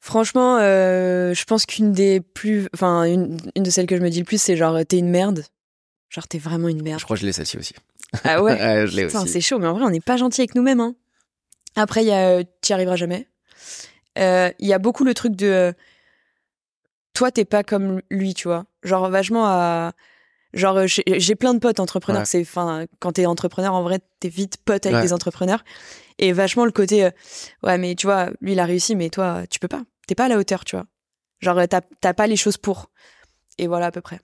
Franchement, 0.00 0.58
euh, 0.60 1.34
je 1.34 1.44
pense 1.44 1.66
qu'une 1.66 1.92
des 1.92 2.20
plus, 2.20 2.68
enfin, 2.74 3.04
une, 3.04 3.36
une 3.56 3.62
de 3.62 3.70
celles 3.70 3.86
que 3.86 3.96
je 3.96 4.00
me 4.00 4.10
dis 4.10 4.20
le 4.20 4.24
plus, 4.24 4.40
c'est 4.40 4.56
genre, 4.56 4.78
t'es 4.86 4.98
une 4.98 5.10
merde. 5.10 5.44
Genre, 6.08 6.26
t'es 6.28 6.38
vraiment 6.38 6.68
une 6.68 6.82
merde. 6.82 7.00
Je 7.00 7.04
crois 7.04 7.16
que 7.16 7.20
je 7.20 7.26
l'ai 7.26 7.32
celle-ci 7.32 7.58
aussi. 7.58 7.74
Ah 8.24 8.42
ouais? 8.42 8.56
Je 8.86 8.96
l'ai 8.96 9.04
aussi. 9.04 9.28
c'est 9.28 9.40
chaud, 9.42 9.58
mais 9.58 9.66
en 9.66 9.74
vrai, 9.74 9.82
on 9.84 9.90
n'est 9.90 10.00
pas 10.00 10.16
gentil 10.16 10.40
avec 10.40 10.54
nous-mêmes. 10.54 10.80
Hein. 10.80 10.94
Après, 11.76 12.02
il 12.02 12.08
y 12.08 12.12
a 12.12 12.28
euh, 12.38 12.42
T'y 12.62 12.72
arriveras 12.72 12.96
jamais. 12.96 13.28
Il 14.16 14.52
y 14.66 14.72
a 14.72 14.78
beaucoup 14.78 15.04
le 15.04 15.14
truc 15.14 15.36
de. 15.36 15.74
Toi, 17.18 17.32
t'es 17.32 17.44
pas 17.44 17.64
comme 17.64 18.00
lui, 18.10 18.32
tu 18.32 18.46
vois. 18.46 18.64
Genre, 18.84 19.10
vachement 19.10 19.44
à. 19.46 19.92
Genre, 20.54 20.76
euh, 20.76 20.86
j'ai 20.86 21.34
plein 21.34 21.52
de 21.52 21.58
potes 21.58 21.80
entrepreneurs. 21.80 22.22
Ouais. 22.22 22.26
C'est, 22.26 22.40
enfin, 22.42 22.86
quand 23.00 23.10
t'es 23.14 23.26
entrepreneur, 23.26 23.74
en 23.74 23.82
vrai, 23.82 23.98
t'es 24.20 24.28
vite 24.28 24.56
pote 24.64 24.86
avec 24.86 24.98
Ouais. 24.98 25.02
des 25.02 25.12
entrepreneurs. 25.12 25.64
Et 26.20 26.32
vachement 26.32 26.64
le 26.64 26.70
côté. 26.70 27.04
euh, 27.06 27.10
ouais, 27.64 27.76
mais 27.76 27.96
tu 27.96 28.06
vois, 28.06 28.30
lui, 28.40 28.52
il 28.52 28.60
a 28.60 28.64
réussi, 28.64 28.94
mais 28.94 29.10
toi, 29.10 29.42
tu 29.50 29.58
peux 29.58 29.66
pas. 29.66 29.82
T'es 30.06 30.14
pas 30.14 30.26
à 30.26 30.28
la 30.28 30.38
hauteur, 30.38 30.64
tu 30.64 30.76
vois. 30.76 30.86
Genre, 31.40 31.60
t'as 31.68 32.14
pas 32.14 32.26
les 32.28 32.36
choses 32.36 32.56
pour. 32.56 32.90
Et 33.58 33.66
voilà, 33.66 33.86
à 33.86 33.90
peu 33.90 34.00
près. 34.00 34.20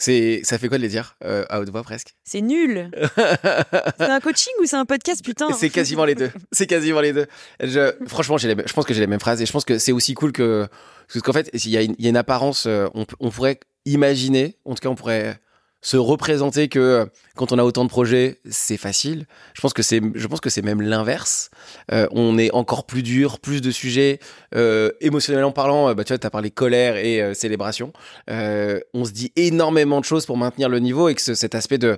C'est, 0.00 0.40
ça 0.44 0.56
fait 0.58 0.68
quoi 0.68 0.78
de 0.78 0.82
les 0.82 0.88
dire 0.88 1.14
euh, 1.24 1.44
à 1.50 1.60
haute 1.60 1.68
voix 1.68 1.82
presque? 1.82 2.14
C'est 2.24 2.40
nul. 2.40 2.90
C'est 3.98 4.04
un 4.10 4.20
coaching 4.20 4.52
ou 4.60 4.64
c'est 4.64 4.76
un 4.76 4.86
podcast, 4.86 5.22
putain? 5.24 5.52
C'est 5.52 5.68
quasiment 5.68 6.06
les 6.06 6.14
deux. 6.14 6.30
C'est 6.52 6.66
quasiment 6.66 7.00
les 7.00 7.12
deux. 7.12 7.26
Je, 7.62 7.92
franchement, 8.06 8.38
j'ai 8.38 8.54
les 8.54 8.62
je 8.66 8.72
pense 8.72 8.86
que 8.86 8.94
j'ai 8.94 9.00
les 9.00 9.06
mêmes 9.06 9.20
phrases 9.20 9.42
et 9.42 9.46
je 9.46 9.52
pense 9.52 9.64
que 9.66 9.78
c'est 9.78 9.92
aussi 9.92 10.14
cool 10.14 10.32
que 10.32 10.66
parce 11.12 11.20
qu'en 11.22 11.32
fait, 11.34 11.50
il 11.52 11.70
y, 11.70 11.76
a 11.76 11.82
une- 11.82 11.94
il 11.98 12.04
y 12.04 12.06
a 12.06 12.10
une 12.10 12.16
apparence. 12.16 12.64
euh, 12.66 12.88
On, 12.94 13.04
on 13.20 13.30
pourrait 13.30 13.60
imaginer, 13.84 14.56
en 14.64 14.74
tout 14.74 14.80
cas, 14.80 14.88
on 14.88 14.94
pourrait 14.94 15.38
se 15.82 15.96
représenter 15.96 16.68
que 16.68 16.78
euh, 16.78 17.06
quand 17.36 17.52
on 17.52 17.58
a 17.58 17.64
autant 17.64 17.84
de 17.84 17.88
projets, 17.88 18.40
c'est 18.50 18.76
facile. 18.76 19.26
Je 19.54 19.60
pense 19.62 19.72
que 19.72 19.82
c'est, 19.82 20.00
je 20.14 20.26
pense 20.26 20.40
que 20.40 20.50
c'est 20.50 20.62
même 20.62 20.82
l'inverse. 20.82 21.50
Euh, 21.92 22.06
on 22.12 22.36
est 22.38 22.50
encore 22.52 22.84
plus 22.86 23.02
dur, 23.02 23.38
plus 23.40 23.60
de 23.62 23.70
sujets 23.70 24.18
euh, 24.54 24.90
émotionnellement 25.00 25.52
parlant. 25.52 25.88
euh, 25.88 25.94
Bah, 25.94 26.04
tu 26.04 26.12
vois, 26.12 26.18
t'as 26.18 26.28
parlé 26.30 26.50
colère 26.50 26.96
et 26.96 27.22
euh, 27.22 27.32
célébration. 27.34 27.92
Euh, 28.28 28.80
on 28.92 29.04
se 29.06 29.12
dit 29.12 29.32
énormément 29.36 30.00
de 30.00 30.04
choses 30.04 30.26
pour 30.26 30.36
maintenir 30.36 30.68
le 30.68 30.80
niveau 30.80 31.08
et 31.08 31.14
que 31.14 31.22
ce- 31.22 31.34
cet 31.34 31.54
aspect 31.54 31.78
de 31.78 31.96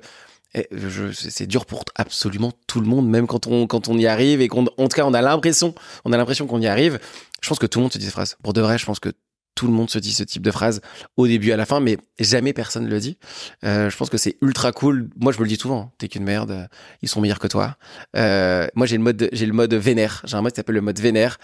eh, 0.54 0.68
c'est 1.14 1.46
dur 1.46 1.64
pour 1.64 1.82
absolument 1.94 2.52
tout 2.66 2.80
le 2.82 2.86
monde, 2.86 3.08
même 3.08 3.26
quand 3.26 3.46
on, 3.46 3.66
quand 3.66 3.88
on 3.88 3.96
y 3.96 4.06
arrive 4.06 4.42
et 4.42 4.48
qu'on, 4.48 4.66
en 4.76 4.86
tout 4.88 4.94
cas, 4.96 5.06
on 5.06 5.14
a 5.14 5.22
l'impression, 5.22 5.74
on 6.04 6.12
a 6.12 6.16
l'impression 6.18 6.46
qu'on 6.46 6.60
y 6.60 6.66
arrive. 6.66 6.98
Je 7.42 7.48
pense 7.48 7.58
que 7.58 7.64
tout 7.66 7.78
le 7.78 7.84
monde 7.84 7.92
se 7.92 7.96
dit 7.98 8.04
ces 8.04 8.10
phrases. 8.10 8.36
Pour 8.42 8.52
de 8.52 8.60
vrai, 8.60 8.76
je 8.76 8.84
pense 8.84 9.00
que 9.00 9.08
tout 9.54 9.66
le 9.66 9.72
monde 9.72 9.90
se 9.90 9.98
dit 9.98 10.12
ce 10.12 10.22
type 10.22 10.42
de 10.42 10.50
phrase 10.50 10.80
au 11.16 11.26
début, 11.26 11.52
à 11.52 11.56
la 11.56 11.66
fin, 11.66 11.80
mais 11.80 11.98
jamais 12.18 12.52
personne 12.52 12.88
le 12.88 12.98
dit. 12.98 13.18
Euh, 13.64 13.90
je 13.90 13.96
pense 13.96 14.08
que 14.10 14.16
c'est 14.16 14.36
ultra 14.40 14.72
cool. 14.72 15.10
Moi, 15.16 15.32
je 15.32 15.38
me 15.38 15.42
le 15.44 15.48
dis 15.48 15.56
souvent. 15.56 15.80
hein. 15.80 15.90
T'es 15.98 16.08
qu'une 16.08 16.24
merde. 16.24 16.68
Ils 17.02 17.08
sont 17.08 17.20
meilleurs 17.20 17.38
que 17.38 17.46
toi. 17.48 17.76
Euh, 18.16 18.66
moi, 18.74 18.86
j'ai 18.86 18.96
le 18.96 19.02
mode, 19.02 19.28
j'ai 19.32 19.46
le 19.46 19.52
mode 19.52 19.74
vénère. 19.74 20.22
J'ai 20.24 20.36
un 20.36 20.42
mode 20.42 20.52
qui 20.52 20.56
s'appelle 20.56 20.74
le 20.76 20.80
mode 20.80 20.98
vénère. 20.98 21.38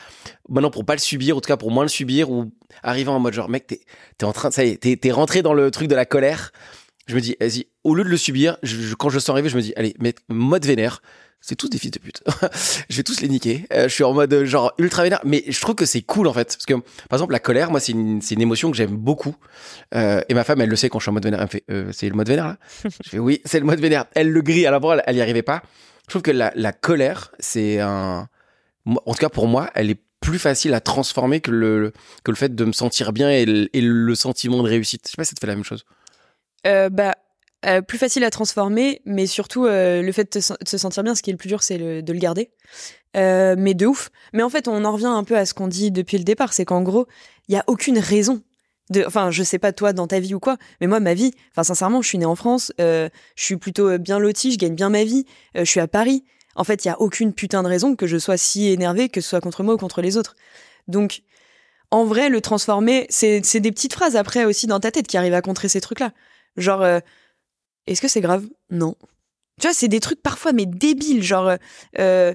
Maintenant, 0.49 0.71
pour 0.71 0.85
pas 0.85 0.95
le 0.95 1.01
subir, 1.01 1.37
en 1.37 1.41
tout 1.41 1.49
cas 1.49 1.57
pour 1.57 1.71
moins 1.71 1.85
le 1.85 1.89
subir, 1.89 2.31
ou 2.31 2.51
arriver 2.83 3.11
en 3.11 3.19
mode 3.21 3.35
genre, 3.35 3.49
mec, 3.49 3.67
t'es, 3.67 3.81
t'es 4.17 4.25
en 4.25 4.33
train, 4.33 4.51
ça 4.51 4.65
y 4.65 4.71
est, 4.71 4.77
t'es, 4.79 4.97
t'es 4.97 5.11
rentré 5.11 5.43
dans 5.43 5.55
le 5.55 5.71
truc 5.71 5.89
de 5.89 5.95
la 5.95 6.07
colère. 6.07 6.53
Je 7.07 7.15
me 7.15 7.21
dis, 7.21 7.37
vas-y, 7.41 7.67
au 7.85 7.95
lieu 7.95 8.05
de 8.05 8.09
le 8.09 8.17
subir, 8.17 8.59
je- 8.63 8.95
quand 8.95 9.09
je 9.11 9.19
sens 9.19 9.31
arriver, 9.31 9.49
je 9.49 9.57
me 9.57 9.63
dis, 9.63 9.73
allez, 9.77 9.95
mode 10.29 10.65
vénère. 10.67 11.01
C'est 11.41 11.55
tous 11.55 11.69
des 11.69 11.79
fils 11.79 11.91
de 11.91 11.99
pute. 11.99 12.23
je 12.89 12.97
vais 12.97 13.03
tous 13.03 13.21
les 13.21 13.29
niquer. 13.29 13.67
Euh, 13.73 13.85
je 13.85 13.95
suis 13.95 14.05
en 14.05 14.13
mode 14.13 14.33
euh, 14.33 14.45
genre 14.45 14.73
ultra 14.79 15.05
vénère, 15.05 15.21
mais 15.25 15.45
je 15.47 15.61
trouve 15.61 15.77
que 15.77 15.87
c'est 15.87 16.03
cool 16.03 16.27
en 16.27 16.33
fait, 16.33 16.49
parce 16.49 16.67
que 16.67 16.75
par 16.75 17.17
exemple 17.17 17.33
la 17.33 17.39
colère, 17.39 17.71
moi 17.71 17.81
c'est 17.81 17.93
une, 17.93 18.21
c'est 18.21 18.35
une 18.35 18.41
émotion 18.41 18.71
que 18.71 18.77
j'aime 18.77 18.97
beaucoup. 18.97 19.37
Euh, 19.95 20.21
et 20.29 20.35
ma 20.35 20.45
femme, 20.45 20.61
elle 20.61 20.69
le 20.69 20.77
sait 20.77 20.89
quand 20.89 20.99
je 20.99 21.05
suis 21.05 21.11
en 21.11 21.15
mode 21.15 21.25
vénère. 21.25 21.41
Elle 21.41 21.47
me 21.47 21.51
fait, 21.51 21.65
euh, 21.71 21.91
c'est 21.93 22.09
le 22.09 22.17
mode 22.17 22.29
vénère 22.29 22.47
là? 22.49 22.59
je 23.05 23.09
fais 23.09 23.19
oui, 23.19 23.41
c'est 23.45 23.61
le 23.61 23.67
mode 23.67 23.81
vénère. 23.81 24.07
Elle 24.15 24.31
le 24.31 24.43
grille. 24.43 24.67
Alors 24.67 24.93
elle, 24.93 25.03
elle 25.07 25.17
y 25.17 25.23
arrivait 25.23 25.43
pas. 25.43 25.63
Je 26.07 26.11
trouve 26.11 26.23
que 26.23 26.31
la, 26.31 26.53
la 26.55 26.73
colère, 26.73 27.31
c'est 27.39 27.81
un, 27.81 28.29
en 28.87 29.13
tout 29.13 29.21
cas 29.21 29.29
pour 29.29 29.47
moi, 29.47 29.71
elle 29.75 29.91
est 29.91 30.01
plus 30.21 30.39
facile 30.39 30.75
à 30.75 30.81
transformer 30.81 31.41
que 31.41 31.51
le 31.51 31.93
que 32.25 32.31
le 32.31 32.37
fait 32.37 32.55
de 32.55 32.65
me 32.65 32.73
sentir 32.73 33.13
bien 33.13 33.31
et 33.31 33.45
le, 33.45 33.69
et 33.73 33.81
le 33.81 34.15
sentiment 34.15 34.63
de 34.63 34.69
réussite. 34.69 35.03
Je 35.07 35.11
sais 35.13 35.17
pas 35.17 35.25
si 35.25 35.31
ça 35.31 35.35
te 35.35 35.41
fait 35.41 35.47
la 35.47 35.55
même 35.55 35.65
chose. 35.65 35.85
Euh, 36.67 36.89
bah, 36.89 37.15
euh, 37.67 37.83
plus 37.83 37.99
facile 37.99 38.23
à 38.23 38.31
transformer, 38.31 39.03
mais 39.05 39.27
surtout 39.27 39.67
euh, 39.67 40.01
le 40.01 40.13
fait 40.13 40.33
de, 40.37 40.41
se 40.41 40.79
sentir 40.79 41.03
bien, 41.03 41.17
ce 41.17 41.23
qui 41.23 41.31
est 41.31 41.33
le 41.33 41.39
plus 41.39 41.49
dur, 41.49 41.65
c'est 41.65 41.79
de 41.79 42.13
le 42.13 42.19
garder. 42.19 42.53
Euh, 43.17 43.57
mais 43.59 43.75
de 43.75 43.87
ouf. 43.87 44.11
Mais 44.33 44.45
en 44.45 44.49
fait, 44.49 44.69
on 44.69 44.85
en 44.85 44.93
revient 44.93 45.07
un 45.07 45.25
peu 45.25 45.37
à 45.37 45.45
ce 45.45 45.55
qu'on 45.55 45.67
dit 45.67 45.91
depuis 45.91 46.19
le 46.19 46.25
départ, 46.25 46.53
c'est 46.53 46.65
qu'en 46.65 46.83
gros, 46.83 47.09
il 47.49 47.55
y 47.55 47.59
a 47.59 47.65
aucune 47.67 47.99
raison. 47.99 48.43
De, 48.91 49.05
enfin, 49.05 49.33
je 49.33 49.43
sais 49.43 49.59
pas 49.59 49.73
toi 49.73 49.93
dans 49.93 50.07
ta 50.07 50.21
vie 50.21 50.35
ou 50.35 50.41
quoi, 50.41 50.57
mais 50.81 50.87
moi 50.87 50.99
ma 50.99 51.13
vie, 51.13 51.33
enfin 51.53 51.63
sincèrement, 51.63 52.01
je 52.01 52.09
suis 52.09 52.17
née 52.17 52.25
en 52.25 52.37
France, 52.37 52.73
je 52.79 53.11
suis 53.37 53.57
plutôt 53.57 53.99
bien 53.99 54.19
lotie, 54.19 54.53
je 54.53 54.57
gagne 54.57 54.75
bien 54.75 54.89
ma 54.89 55.05
vie, 55.05 55.27
je 55.55 55.65
suis 55.65 55.81
à 55.81 55.89
Paris. 55.89 56.25
En 56.55 56.65
fait, 56.65 56.85
il 56.85 56.89
y 56.89 56.91
a 56.91 56.99
aucune 56.99 57.35
putain 57.35 57.63
de 57.63 57.69
raison 57.69 57.97
que 57.97 58.07
je 58.07 58.17
sois 58.17 58.39
si 58.39 58.69
énervée, 58.69 59.11
que 59.11 59.21
ce 59.21 59.29
soit 59.29 59.43
contre 59.43 59.63
moi 59.63 59.75
ou 59.75 59.77
contre 59.77 60.01
les 60.01 60.17
autres. 60.17 60.37
Donc, 60.87 61.21
en 61.91 62.05
vrai, 62.05 62.31
le 62.31 62.41
transformer, 62.41 63.07
c'est 63.11 63.61
des 63.61 63.73
petites 63.73 63.93
phrases 63.93 64.17
après 64.17 64.47
aussi 64.47 64.67
dans 64.67 64.81
ta 64.81 64.91
tête 64.91 65.07
qui 65.07 65.19
arrivent 65.19 65.35
à 65.35 65.43
contrer 65.43 65.69
ces 65.69 65.83
trucs-là. 65.83 66.13
Genre, 66.57 66.83
est-ce 67.93 68.01
que 68.03 68.09
c'est 68.09 68.21
grave? 68.21 68.47
Non. 68.71 68.95
Tu 69.61 69.67
vois, 69.67 69.75
c'est 69.75 69.89
des 69.89 70.01
trucs 70.01 70.23
parfois, 70.23 70.53
mais 70.53 70.67
débiles. 70.67 71.23
Genre, 71.23 71.49
euh, 71.49 71.57
euh, 71.99 72.35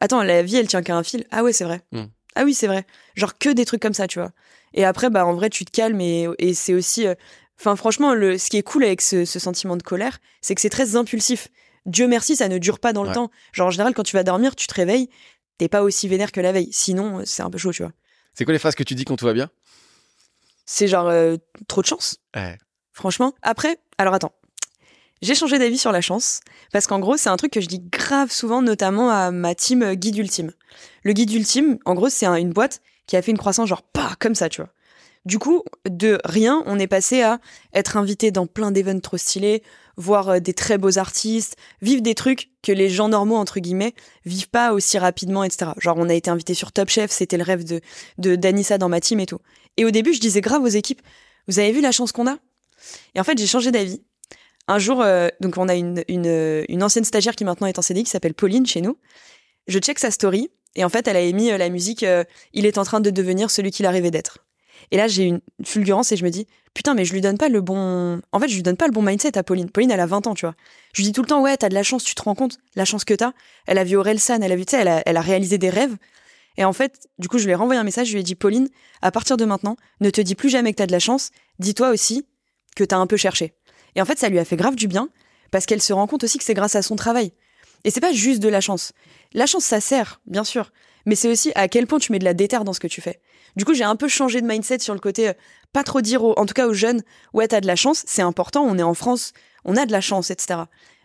attends, 0.00 0.22
la 0.22 0.42
vie, 0.42 0.56
elle 0.56 0.68
tient 0.68 0.82
qu'à 0.82 0.96
un 0.96 1.02
fil. 1.02 1.24
Ah 1.30 1.42
ouais, 1.42 1.52
c'est 1.52 1.64
vrai. 1.64 1.80
Mm. 1.92 2.04
Ah 2.36 2.44
oui, 2.44 2.54
c'est 2.54 2.66
vrai. 2.68 2.86
Genre 3.16 3.36
que 3.38 3.48
des 3.50 3.64
trucs 3.64 3.82
comme 3.82 3.94
ça, 3.94 4.06
tu 4.06 4.18
vois. 4.20 4.30
Et 4.72 4.84
après, 4.84 5.10
bah, 5.10 5.26
en 5.26 5.34
vrai, 5.34 5.50
tu 5.50 5.64
te 5.64 5.70
calmes 5.72 6.00
et, 6.00 6.28
et 6.38 6.54
c'est 6.54 6.74
aussi. 6.74 7.06
euh, 7.06 7.14
Enfin, 7.58 7.76
franchement, 7.76 8.14
le, 8.14 8.38
ce 8.38 8.48
qui 8.48 8.56
est 8.56 8.62
cool 8.62 8.84
avec 8.84 9.02
ce, 9.02 9.26
ce 9.26 9.38
sentiment 9.38 9.76
de 9.76 9.82
colère, 9.82 10.18
c'est 10.40 10.54
que 10.54 10.62
c'est 10.62 10.70
très 10.70 10.96
impulsif. 10.96 11.48
Dieu 11.84 12.08
merci, 12.08 12.34
ça 12.34 12.48
ne 12.48 12.56
dure 12.56 12.78
pas 12.78 12.94
dans 12.94 13.02
le 13.02 13.08
Ouais. 13.10 13.14
temps. 13.14 13.30
Genre, 13.52 13.66
en 13.66 13.70
général, 13.70 13.92
quand 13.92 14.02
tu 14.02 14.16
vas 14.16 14.22
dormir, 14.24 14.56
tu 14.56 14.66
te 14.66 14.72
réveilles, 14.72 15.10
t'es 15.58 15.68
pas 15.68 15.82
aussi 15.82 16.08
vénère 16.08 16.32
que 16.32 16.40
la 16.40 16.52
veille. 16.52 16.70
Sinon, 16.72 17.20
c'est 17.26 17.42
un 17.42 17.50
peu 17.50 17.58
chaud, 17.58 17.70
tu 17.72 17.82
vois. 17.82 17.92
C'est 18.32 18.46
quoi 18.46 18.52
les 18.54 18.58
phrases 18.58 18.74
que 18.76 18.82
tu 18.82 18.94
dis 18.94 19.04
quand 19.04 19.16
tout 19.16 19.26
va 19.26 19.34
bien? 19.34 19.50
C'est 20.64 20.88
genre 20.88 21.08
euh, 21.08 21.36
trop 21.68 21.82
de 21.82 21.86
chance. 21.86 22.16
Ouais. 22.34 22.56
Franchement. 22.92 23.34
Après, 23.42 23.76
alors 23.98 24.14
attends. 24.14 24.32
J'ai 25.22 25.34
changé 25.34 25.58
d'avis 25.58 25.76
sur 25.78 25.92
la 25.92 26.00
chance 26.00 26.40
parce 26.72 26.86
qu'en 26.86 26.98
gros, 26.98 27.16
c'est 27.16 27.28
un 27.28 27.36
truc 27.36 27.52
que 27.52 27.60
je 27.60 27.66
dis 27.66 27.80
grave 27.80 28.30
souvent, 28.32 28.62
notamment 28.62 29.10
à 29.10 29.30
ma 29.30 29.54
team 29.54 29.82
euh, 29.82 29.94
guide 29.94 30.16
ultime. 30.16 30.52
Le 31.02 31.12
guide 31.12 31.32
ultime, 31.32 31.78
en 31.84 31.94
gros, 31.94 32.08
c'est 32.08 32.26
un- 32.26 32.36
une 32.36 32.52
boîte 32.52 32.80
qui 33.06 33.16
a 33.16 33.22
fait 33.22 33.30
une 33.30 33.38
croissance 33.38 33.68
genre 33.68 33.82
pas 33.82 34.14
comme 34.18 34.34
ça, 34.34 34.48
tu 34.48 34.62
vois. 34.62 34.70
Du 35.26 35.38
coup, 35.38 35.62
de 35.86 36.18
rien, 36.24 36.62
on 36.64 36.78
est 36.78 36.86
passé 36.86 37.20
à 37.20 37.38
être 37.74 37.98
invité 37.98 38.30
dans 38.30 38.46
plein 38.46 38.70
d'événements 38.70 39.00
trop 39.00 39.18
stylés, 39.18 39.62
voir 39.98 40.30
euh, 40.30 40.38
des 40.40 40.54
très 40.54 40.78
beaux 40.78 40.96
artistes, 40.98 41.56
vivre 41.82 42.00
des 42.00 42.14
trucs 42.14 42.48
que 42.62 42.72
les 42.72 42.88
gens 42.88 43.10
normaux 43.10 43.36
entre 43.36 43.60
guillemets 43.60 43.92
vivent 44.24 44.48
pas 44.48 44.72
aussi 44.72 44.96
rapidement, 44.96 45.44
etc. 45.44 45.72
Genre, 45.76 45.98
on 45.98 46.08
a 46.08 46.14
été 46.14 46.30
invité 46.30 46.54
sur 46.54 46.72
Top 46.72 46.88
Chef, 46.88 47.10
c'était 47.10 47.36
le 47.36 47.44
rêve 47.44 47.64
de 47.64 47.82
de 48.16 48.36
d'Anissa 48.36 48.78
dans 48.78 48.88
ma 48.88 49.00
team 49.00 49.20
et 49.20 49.26
tout. 49.26 49.40
Et 49.76 49.84
au 49.84 49.90
début, 49.90 50.14
je 50.14 50.20
disais 50.20 50.40
grave 50.40 50.62
aux 50.62 50.66
équipes, 50.68 51.02
vous 51.48 51.58
avez 51.58 51.72
vu 51.72 51.82
la 51.82 51.92
chance 51.92 52.12
qu'on 52.12 52.26
a? 52.26 52.38
Et 53.14 53.20
en 53.20 53.24
fait, 53.24 53.36
j'ai 53.36 53.46
changé 53.46 53.70
d'avis. 53.70 54.02
Un 54.70 54.78
jour, 54.78 55.02
euh, 55.02 55.26
donc 55.40 55.56
on 55.56 55.68
a 55.68 55.74
euh, 55.74 56.64
une 56.68 56.82
ancienne 56.84 57.04
stagiaire 57.04 57.34
qui 57.34 57.44
maintenant 57.44 57.66
est 57.66 57.80
en 57.80 57.82
CDI 57.82 58.04
qui 58.04 58.10
s'appelle 58.10 58.34
Pauline 58.34 58.64
chez 58.66 58.80
nous. 58.80 58.98
Je 59.66 59.80
check 59.80 59.98
sa 59.98 60.12
story 60.12 60.48
et 60.76 60.84
en 60.84 60.88
fait, 60.88 61.08
elle 61.08 61.16
a 61.16 61.20
émis 61.20 61.50
euh, 61.50 61.58
la 61.58 61.70
musique 61.70 62.06
Il 62.52 62.66
est 62.66 62.78
en 62.78 62.84
train 62.84 63.00
de 63.00 63.10
devenir 63.10 63.50
celui 63.50 63.72
qu'il 63.72 63.84
a 63.84 63.90
rêvé 63.90 64.12
d'être. 64.12 64.46
Et 64.92 64.96
là, 64.96 65.08
j'ai 65.08 65.24
une 65.24 65.40
fulgurance 65.64 66.12
et 66.12 66.16
je 66.16 66.24
me 66.24 66.30
dis 66.30 66.46
Putain, 66.72 66.94
mais 66.94 67.04
je 67.04 67.12
lui 67.12 67.20
donne 67.20 67.36
pas 67.36 67.48
le 67.48 67.60
bon. 67.60 68.20
En 68.30 68.38
fait, 68.38 68.46
je 68.46 68.54
lui 68.54 68.62
donne 68.62 68.76
pas 68.76 68.86
le 68.86 68.92
bon 68.92 69.02
mindset 69.02 69.36
à 69.36 69.42
Pauline. 69.42 69.68
Pauline, 69.68 69.90
elle 69.90 69.98
a 69.98 70.06
20 70.06 70.28
ans, 70.28 70.34
tu 70.34 70.46
vois. 70.46 70.54
Je 70.92 71.02
lui 71.02 71.06
dis 71.08 71.12
tout 71.12 71.22
le 71.22 71.26
temps 71.26 71.42
Ouais, 71.42 71.56
t'as 71.56 71.68
de 71.68 71.74
la 71.74 71.82
chance, 71.82 72.04
tu 72.04 72.14
te 72.14 72.22
rends 72.22 72.36
compte 72.36 72.58
La 72.76 72.84
chance 72.84 73.04
que 73.04 73.14
t'as. 73.14 73.32
Elle 73.66 73.76
a 73.76 73.82
vu 73.82 73.96
Orelsan, 73.96 74.40
elle 74.40 74.52
a 74.52 74.56
vu, 74.56 74.64
tu 74.66 74.76
sais, 74.76 74.82
elle 74.82 75.02
elle 75.04 75.16
a 75.16 75.20
réalisé 75.20 75.58
des 75.58 75.70
rêves. 75.70 75.96
Et 76.58 76.64
en 76.64 76.72
fait, 76.72 77.08
du 77.18 77.26
coup, 77.26 77.38
je 77.38 77.44
lui 77.46 77.50
ai 77.50 77.56
renvoyé 77.56 77.80
un 77.80 77.84
message, 77.84 78.06
je 78.06 78.12
lui 78.12 78.20
ai 78.20 78.22
dit 78.22 78.36
Pauline, 78.36 78.68
à 79.02 79.10
partir 79.10 79.36
de 79.36 79.44
maintenant, 79.44 79.74
ne 80.00 80.10
te 80.10 80.20
dis 80.20 80.36
plus 80.36 80.48
jamais 80.48 80.70
que 80.70 80.76
t'as 80.76 80.86
de 80.86 80.92
la 80.92 81.00
chance, 81.00 81.30
dis-toi 81.58 81.90
aussi 81.90 82.24
que 82.76 82.84
t'as 82.84 82.98
un 82.98 83.08
peu 83.08 83.16
cherché. 83.16 83.54
Et 83.96 84.02
en 84.02 84.04
fait, 84.04 84.18
ça 84.18 84.28
lui 84.28 84.38
a 84.38 84.44
fait 84.44 84.56
grave 84.56 84.76
du 84.76 84.88
bien, 84.88 85.08
parce 85.50 85.66
qu'elle 85.66 85.82
se 85.82 85.92
rend 85.92 86.06
compte 86.06 86.24
aussi 86.24 86.38
que 86.38 86.44
c'est 86.44 86.54
grâce 86.54 86.76
à 86.76 86.82
son 86.82 86.96
travail. 86.96 87.32
Et 87.84 87.90
c'est 87.90 88.00
pas 88.00 88.12
juste 88.12 88.40
de 88.40 88.48
la 88.48 88.60
chance. 88.60 88.92
La 89.32 89.46
chance, 89.46 89.64
ça 89.64 89.80
sert, 89.80 90.20
bien 90.26 90.44
sûr, 90.44 90.70
mais 91.06 91.14
c'est 91.14 91.28
aussi 91.30 91.50
à 91.54 91.66
quel 91.68 91.86
point 91.86 91.98
tu 91.98 92.12
mets 92.12 92.18
de 92.18 92.24
la 92.24 92.34
déterre 92.34 92.64
dans 92.64 92.72
ce 92.72 92.80
que 92.80 92.86
tu 92.86 93.00
fais. 93.00 93.20
Du 93.56 93.64
coup, 93.64 93.74
j'ai 93.74 93.84
un 93.84 93.96
peu 93.96 94.06
changé 94.08 94.40
de 94.40 94.46
mindset 94.46 94.78
sur 94.80 94.94
le 94.94 95.00
côté, 95.00 95.28
euh, 95.30 95.32
pas 95.72 95.82
trop 95.82 96.00
dire, 96.00 96.22
aux- 96.22 96.38
en 96.38 96.46
tout 96.46 96.54
cas 96.54 96.66
aux 96.68 96.74
jeunes, 96.74 97.02
ouais, 97.32 97.48
t'as 97.48 97.60
de 97.60 97.66
la 97.66 97.76
chance, 97.76 98.04
c'est 98.06 98.22
important, 98.22 98.62
on 98.64 98.78
est 98.78 98.82
en 98.82 98.94
France, 98.94 99.32
on 99.64 99.76
a 99.76 99.86
de 99.86 99.92
la 99.92 100.00
chance, 100.00 100.30
etc. 100.30 100.60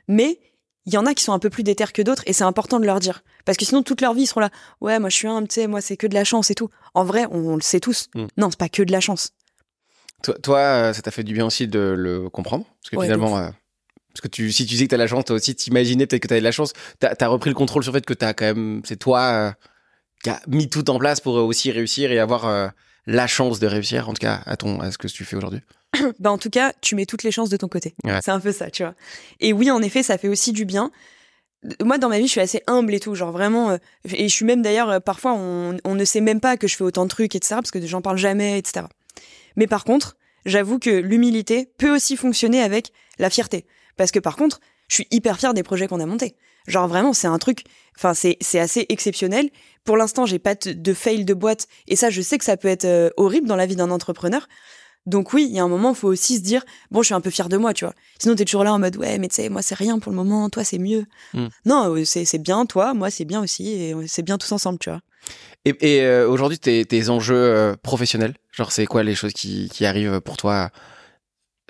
Mais 0.07 0.39
il 0.85 0.93
y 0.93 0.97
en 0.97 1.05
a 1.07 1.13
qui 1.15 1.23
sont 1.23 1.33
un 1.33 1.39
peu 1.39 1.49
plus 1.49 1.63
déter 1.63 1.85
que 1.91 2.01
d'autres, 2.03 2.21
et 2.27 2.33
c'est 2.33 2.43
important 2.43 2.79
de 2.79 2.85
leur 2.85 2.99
dire. 2.99 3.23
Parce 3.45 3.57
que 3.57 3.65
sinon, 3.65 3.81
toute 3.81 4.01
leur 4.01 4.13
vie, 4.13 4.23
ils 4.23 4.27
seront 4.27 4.41
là, 4.41 4.51
ouais, 4.81 4.99
moi 4.99 5.09
je 5.09 5.15
suis 5.15 5.27
un, 5.27 5.41
tu 5.43 5.55
sais, 5.55 5.67
moi 5.67 5.81
c'est 5.81 5.97
que 5.97 6.05
de 6.07 6.13
la 6.13 6.23
chance 6.23 6.51
et 6.51 6.55
tout. 6.55 6.69
En 6.93 7.03
vrai, 7.03 7.25
on, 7.31 7.39
on 7.39 7.55
le 7.55 7.61
sait 7.61 7.79
tous. 7.79 8.09
Mm. 8.15 8.25
Non, 8.37 8.49
c'est 8.51 8.59
pas 8.59 8.69
que 8.69 8.83
de 8.83 8.91
la 8.91 8.99
chance. 8.99 9.31
Toi, 10.23 10.35
toi, 10.41 10.59
euh, 10.59 10.93
ça 10.93 11.01
t'a 11.01 11.11
fait 11.11 11.23
du 11.23 11.33
bien 11.33 11.45
aussi 11.45 11.67
de 11.67 11.79
le 11.79 12.29
comprendre 12.29 12.65
Parce 12.65 12.89
que 12.91 12.95
Ouais, 12.97 13.05
finalement, 13.05 13.37
euh, 13.37 13.49
parce 14.09 14.21
que 14.21 14.27
tu, 14.27 14.51
si 14.51 14.65
tu 14.65 14.75
dis 14.75 14.83
que 14.85 14.91
t'as 14.91 14.97
la 14.97 15.07
chance, 15.07 15.25
toi 15.25 15.35
aussi 15.35 15.55
t'imaginais 15.55 16.07
peut-être 16.07 16.21
que 16.21 16.27
t'avais 16.27 16.41
de 16.41 16.45
la 16.45 16.51
chance. 16.51 16.73
T'as 16.99 17.13
as 17.19 17.27
repris 17.27 17.49
le 17.49 17.55
contrôle 17.55 17.83
sur 17.83 17.91
le 17.91 17.99
fait 17.99 18.05
que 18.05 18.13
t'as 18.13 18.33
quand 18.33 18.45
même, 18.45 18.81
c'est 18.85 18.97
toi 18.97 19.21
euh, 19.21 19.51
qui 20.23 20.29
a 20.29 20.41
mis 20.47 20.69
tout 20.69 20.89
en 20.89 20.99
place 20.99 21.19
pour 21.19 21.35
aussi 21.35 21.71
réussir 21.71 22.11
et 22.11 22.19
avoir, 22.19 22.47
euh, 22.47 22.67
la 23.07 23.27
chance 23.27 23.59
de 23.59 23.67
réussir, 23.67 24.09
en 24.09 24.13
tout 24.13 24.21
cas 24.21 24.41
à 24.45 24.57
ton 24.57 24.79
à 24.79 24.91
ce 24.91 24.97
que 24.97 25.07
tu 25.07 25.25
fais 25.25 25.35
aujourd'hui 25.35 25.61
bah 26.19 26.31
en 26.31 26.37
tout 26.37 26.49
cas, 26.49 26.73
tu 26.81 26.95
mets 26.95 27.05
toutes 27.05 27.23
les 27.23 27.31
chances 27.31 27.49
de 27.49 27.57
ton 27.57 27.67
côté. 27.67 27.95
C'est 28.21 28.31
un 28.31 28.39
peu 28.39 28.51
ça, 28.51 28.69
tu 28.69 28.83
vois. 28.83 28.95
Et 29.39 29.53
oui, 29.53 29.71
en 29.71 29.81
effet, 29.81 30.03
ça 30.03 30.17
fait 30.17 30.27
aussi 30.27 30.51
du 30.51 30.65
bien. 30.65 30.91
Moi, 31.81 31.97
dans 31.97 32.09
ma 32.09 32.19
vie, 32.19 32.27
je 32.27 32.31
suis 32.31 32.41
assez 32.41 32.61
humble 32.67 32.93
et 32.93 32.99
tout, 32.99 33.15
genre 33.15 33.31
vraiment. 33.31 33.71
Euh, 33.71 33.77
et 34.11 34.27
je 34.27 34.33
suis 34.33 34.45
même 34.45 34.61
d'ailleurs, 34.61 34.89
euh, 34.89 34.99
parfois, 34.99 35.33
on, 35.33 35.77
on, 35.83 35.95
ne 35.95 36.05
sait 36.05 36.21
même 36.21 36.39
pas 36.39 36.57
que 36.57 36.67
je 36.67 36.75
fais 36.75 36.83
autant 36.83 37.05
de 37.05 37.09
trucs, 37.09 37.35
etc., 37.35 37.55
parce 37.55 37.71
que 37.71 37.85
j'en 37.85 38.01
parle 38.01 38.17
jamais, 38.17 38.59
etc. 38.59 38.85
Mais 39.55 39.67
par 39.67 39.83
contre, 39.83 40.17
j'avoue 40.45 40.79
que 40.79 40.89
l'humilité 40.89 41.71
peut 41.77 41.93
aussi 41.93 42.17
fonctionner 42.17 42.61
avec 42.61 42.91
la 43.19 43.29
fierté. 43.29 43.65
Parce 43.97 44.11
que 44.11 44.19
par 44.19 44.35
contre, 44.35 44.59
je 44.87 44.95
suis 44.95 45.07
hyper 45.11 45.39
fière 45.39 45.53
des 45.53 45.63
projets 45.63 45.87
qu'on 45.87 45.99
a 45.99 46.05
montés. 46.05 46.35
Genre 46.67 46.87
vraiment, 46.87 47.13
c'est 47.13 47.27
un 47.27 47.37
truc, 47.37 47.63
enfin 47.97 48.13
c'est 48.13 48.37
c'est 48.41 48.59
assez 48.59 48.85
exceptionnel. 48.89 49.49
Pour 49.83 49.97
l'instant, 49.97 50.25
j'ai 50.25 50.39
pas 50.39 50.55
de 50.55 50.93
fail 50.93 51.25
de 51.25 51.33
boîte 51.33 51.67
et 51.87 51.95
ça, 51.95 52.09
je 52.09 52.21
sais 52.21 52.37
que 52.37 52.45
ça 52.45 52.57
peut 52.57 52.67
être 52.67 52.85
euh, 52.85 53.09
horrible 53.17 53.47
dans 53.47 53.55
la 53.55 53.67
vie 53.67 53.75
d'un 53.75 53.91
entrepreneur. 53.91 54.47
Donc 55.05 55.33
oui, 55.33 55.45
il 55.47 55.55
y 55.55 55.59
a 55.59 55.63
un 55.63 55.67
moment, 55.67 55.91
il 55.91 55.95
faut 55.95 56.07
aussi 56.07 56.37
se 56.37 56.41
dire, 56.41 56.63
bon, 56.89 57.03
je 57.03 57.07
suis 57.07 57.13
un 57.13 57.21
peu 57.21 57.29
fier 57.29 57.47
de 57.47 57.57
moi, 57.57 57.73
tu 57.73 57.85
vois. 57.85 57.93
Sinon, 58.19 58.35
t'es 58.35 58.45
toujours 58.45 58.63
là 58.63 58.73
en 58.73 58.79
mode, 58.79 58.97
ouais, 58.97 59.19
mais 59.19 59.27
tu 59.27 59.35
sais, 59.35 59.49
moi, 59.49 59.61
c'est 59.61 59.75
rien 59.75 59.99
pour 59.99 60.11
le 60.11 60.15
moment, 60.15 60.49
toi, 60.49 60.63
c'est 60.63 60.79
mieux. 60.79 61.05
Hmm. 61.33 61.47
Non, 61.65 61.95
euh, 61.95 62.03
c'est 62.05 62.41
bien, 62.41 62.65
toi, 62.65 62.95
moi, 62.95 63.11
c'est 63.11 63.25
bien 63.25 63.41
aussi, 63.41 63.69
et 63.69 63.93
euh, 63.93 64.05
c'est 64.07 64.23
bien 64.23 64.39
tous 64.39 64.51
ensemble, 64.51 64.79
tu 64.79 64.89
vois. 64.89 65.01
Et, 65.65 66.01
euh, 66.01 66.27
aujourd'hui, 66.27 66.59
tes, 66.59 67.09
enjeux 67.09 67.75
professionnels, 67.81 68.35
genre, 68.51 68.71
c'est 68.71 68.85
quoi 68.85 69.03
les 69.03 69.15
choses 69.15 69.33
qui, 69.33 69.69
arrivent 69.85 70.21
pour 70.21 70.37
toi 70.37 70.69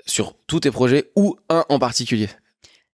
sur 0.04 0.34
tous 0.46 0.60
tes 0.60 0.70
projets 0.70 1.10
ou 1.16 1.36
un 1.48 1.64
en 1.68 1.78
particulier? 1.78 2.28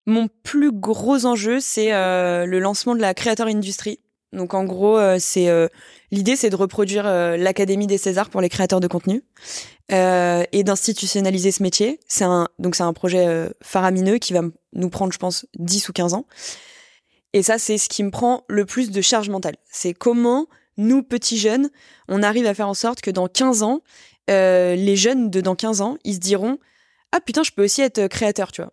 Mon 0.06 0.28
plus 0.42 0.72
gros 0.72 1.26
enjeu, 1.26 1.61
c'est 1.61 1.90
le 1.90 2.59
lancement 2.59 2.94
de 2.94 3.00
la 3.00 3.14
Creator 3.14 3.46
Industry. 3.46 4.00
Donc 4.32 4.54
en 4.54 4.64
gros, 4.64 4.98
c'est 5.18 5.48
l'idée, 6.11 6.34
c'est 6.34 6.50
de 6.50 6.56
reproduire 6.56 7.04
l'Académie 7.04 7.86
des 7.86 7.98
Césars 7.98 8.28
pour 8.28 8.40
les 8.40 8.48
créateurs 8.48 8.80
de 8.80 8.88
contenu 8.88 9.22
euh, 9.90 10.44
et 10.52 10.64
d'institutionnaliser 10.64 11.50
ce 11.50 11.62
métier. 11.62 11.98
C'est 12.09 12.24
un 12.24 12.48
donc 12.59 12.74
c'est 12.74 12.82
un 12.82 12.92
projet 12.92 13.26
euh, 13.26 13.48
faramineux 13.62 14.18
qui 14.18 14.34
va 14.34 14.42
nous 14.74 14.90
prendre, 14.90 15.14
je 15.14 15.18
pense, 15.18 15.46
10 15.59 15.88
ou 15.88 15.92
15 15.94 16.12
ans. 16.12 16.26
Et 17.33 17.43
ça, 17.43 17.59
c'est 17.59 17.79
ce 17.79 17.89
qui 17.89 18.03
me 18.03 18.11
prend 18.11 18.45
le 18.49 18.64
plus 18.64 18.91
de 18.91 19.01
charge 19.01 19.29
mentale. 19.29 19.57
C'est 19.70 19.95
comment 19.95 20.47
nous, 20.76 21.03
petits 21.03 21.39
jeunes, 21.39 21.70
on 22.09 22.22
arrive 22.22 22.47
à 22.47 22.55
faire 22.55 22.68
en 22.68 22.74
sorte 22.74 23.01
que 23.01 23.11
dans 23.11 23.29
15 23.29 23.62
ans, 23.62 23.81
euh, 24.31 24.74
les 24.76 24.97
jeunes 24.97 25.31
de 25.31 25.41
dans 25.41 25.57
15 25.57 25.81
ans, 25.81 25.99
ils 26.05 26.14
se 26.14 26.20
diront 26.20 26.59
ah 27.12 27.20
putain, 27.20 27.43
je 27.43 27.51
peux 27.53 27.64
aussi 27.64 27.81
être 27.81 28.07
créateur, 28.07 28.53
tu 28.53 28.61
vois. 28.61 28.72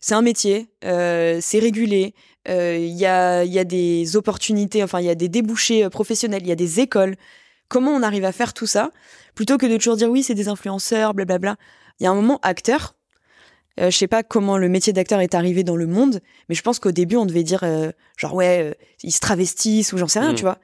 C'est 0.00 0.14
un 0.14 0.22
métier, 0.22 0.68
euh, 0.84 1.38
c'est 1.40 1.60
régulé, 1.60 2.14
il 2.46 2.92
y, 2.92 3.06
a, 3.06 3.44
y 3.44 3.58
a 3.58 3.64
des 3.64 4.16
opportunités, 4.16 4.82
enfin 4.82 5.00
il 5.00 5.06
y 5.06 5.10
a 5.10 5.14
des 5.14 5.28
débouchés 5.28 5.88
professionnels, 5.90 6.42
il 6.42 6.48
y 6.48 6.52
a 6.52 6.56
des 6.56 6.80
écoles. 6.80 7.16
Comment 7.68 7.92
on 7.92 8.02
arrive 8.02 8.24
à 8.24 8.32
faire 8.32 8.52
tout 8.52 8.66
ça? 8.66 8.90
Plutôt 9.34 9.58
que 9.58 9.66
de 9.66 9.76
toujours 9.76 9.96
dire 9.96 10.10
oui, 10.10 10.22
c'est 10.22 10.34
des 10.34 10.48
influenceurs, 10.48 11.14
blablabla. 11.14 11.56
Il 12.00 12.04
y 12.04 12.06
a 12.06 12.10
un 12.10 12.14
moment 12.14 12.38
acteur. 12.42 12.96
Euh, 13.80 13.90
je 13.90 13.96
sais 13.96 14.06
pas 14.06 14.22
comment 14.22 14.58
le 14.58 14.68
métier 14.68 14.92
d'acteur 14.92 15.20
est 15.20 15.34
arrivé 15.34 15.64
dans 15.64 15.76
le 15.76 15.86
monde, 15.86 16.20
mais 16.48 16.54
je 16.54 16.62
pense 16.62 16.78
qu'au 16.78 16.92
début 16.92 17.16
on 17.16 17.26
devait 17.26 17.42
dire 17.42 17.60
euh, 17.62 17.90
genre 18.16 18.34
ouais, 18.34 18.70
euh, 18.70 18.74
ils 19.02 19.12
se 19.12 19.20
travestissent 19.20 19.92
ou 19.92 19.98
j'en 19.98 20.08
sais 20.08 20.20
rien, 20.20 20.32
mm. 20.32 20.36
tu 20.36 20.42
vois. 20.42 20.58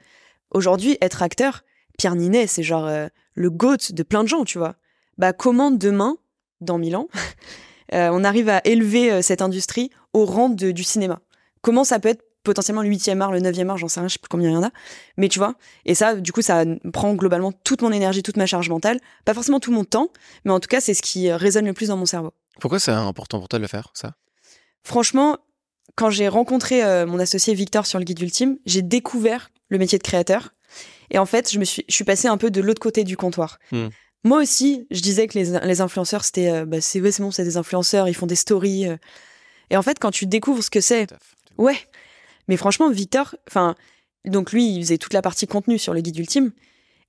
Aujourd'hui, 0.51 0.97
être 1.01 1.21
acteur, 1.23 1.63
Pierre 1.97 2.15
Ninet, 2.15 2.47
c'est 2.47 2.63
genre 2.63 2.85
euh, 2.85 3.07
le 3.35 3.49
goat 3.49 3.91
de 3.91 4.03
plein 4.03 4.23
de 4.23 4.29
gens, 4.29 4.45
tu 4.45 4.57
vois. 4.57 4.75
Bah 5.17 5.33
comment 5.33 5.71
demain, 5.71 6.17
dans 6.61 6.77
mille 6.77 6.95
ans, 6.95 7.07
on 7.91 8.23
arrive 8.23 8.49
à 8.49 8.61
élever 8.65 9.21
cette 9.21 9.41
industrie 9.41 9.89
au 10.13 10.25
rang 10.25 10.49
de, 10.49 10.71
du 10.71 10.83
cinéma? 10.83 11.19
Comment 11.61 11.83
ça 11.83 11.99
peut 11.99 12.09
être 12.09 12.23
potentiellement 12.43 12.81
le 12.81 12.89
8e 12.89 13.19
art, 13.19 13.31
le 13.31 13.41
9e 13.41 13.67
art, 13.67 13.77
j'en 13.77 13.87
sais 13.89 13.99
rien, 13.99 14.07
je 14.07 14.13
sais 14.13 14.19
plus 14.19 14.29
combien 14.29 14.49
il 14.49 14.53
y 14.53 14.57
en 14.57 14.63
a. 14.63 14.71
Mais 15.17 15.27
tu 15.27 15.39
vois, 15.39 15.55
et 15.85 15.93
ça, 15.93 16.15
du 16.15 16.31
coup, 16.31 16.41
ça 16.41 16.63
prend 16.93 17.13
globalement 17.15 17.51
toute 17.51 17.81
mon 17.81 17.91
énergie, 17.91 18.23
toute 18.23 18.37
ma 18.37 18.45
charge 18.45 18.69
mentale. 18.69 18.99
Pas 19.25 19.33
forcément 19.33 19.59
tout 19.59 19.71
mon 19.71 19.83
temps, 19.83 20.09
mais 20.45 20.51
en 20.51 20.59
tout 20.59 20.67
cas, 20.67 20.79
c'est 20.79 20.93
ce 20.93 21.01
qui 21.01 21.31
résonne 21.31 21.65
le 21.65 21.73
plus 21.73 21.89
dans 21.89 21.97
mon 21.97 22.05
cerveau. 22.05 22.31
Pourquoi 22.59 22.79
c'est 22.79 22.91
important 22.91 23.39
pour 23.39 23.47
toi 23.47 23.59
de 23.59 23.63
le 23.63 23.67
faire, 23.67 23.91
ça? 23.93 24.13
Franchement, 24.83 25.37
quand 25.95 26.09
j'ai 26.09 26.27
rencontré 26.27 26.83
euh, 26.83 27.05
mon 27.05 27.19
associé 27.19 27.53
Victor 27.53 27.85
sur 27.85 27.99
le 27.99 28.05
guide 28.05 28.21
ultime, 28.21 28.57
j'ai 28.65 28.81
découvert 28.81 29.51
le 29.69 29.77
métier 29.77 29.97
de 29.97 30.03
créateur. 30.03 30.53
Et 31.11 31.17
en 31.17 31.25
fait, 31.25 31.51
je 31.51 31.59
me 31.59 31.65
suis, 31.65 31.83
je 31.87 31.93
suis 31.93 32.03
passée 32.03 32.27
un 32.27 32.37
peu 32.37 32.51
de 32.51 32.61
l'autre 32.61 32.81
côté 32.81 33.03
du 33.03 33.17
comptoir. 33.17 33.59
Hmm. 33.71 33.87
Moi 34.23 34.41
aussi, 34.41 34.87
je 34.91 35.01
disais 35.01 35.27
que 35.27 35.37
les, 35.37 35.59
les 35.59 35.81
influenceurs, 35.81 36.23
c'était, 36.23 36.49
euh, 36.49 36.65
bah, 36.65 36.81
c'est 36.81 37.01
bon, 37.01 37.31
c'est 37.31 37.43
des 37.43 37.57
influenceurs, 37.57 38.07
ils 38.07 38.13
font 38.13 38.27
des 38.27 38.35
stories. 38.35 38.87
Euh. 38.87 38.97
Et 39.69 39.77
en 39.77 39.81
fait, 39.81 39.99
quand 39.99 40.11
tu 40.11 40.25
découvres 40.25 40.63
ce 40.63 40.69
que 40.69 40.81
c'est, 40.81 41.07
ouais, 41.57 41.77
mais 42.47 42.57
franchement, 42.57 42.89
Victor, 42.89 43.35
enfin, 43.47 43.75
donc 44.25 44.51
lui, 44.51 44.75
il 44.75 44.81
faisait 44.81 44.97
toute 44.97 45.13
la 45.13 45.21
partie 45.21 45.47
contenu 45.47 45.77
sur 45.77 45.93
le 45.93 46.01
guide 46.01 46.17
ultime. 46.17 46.51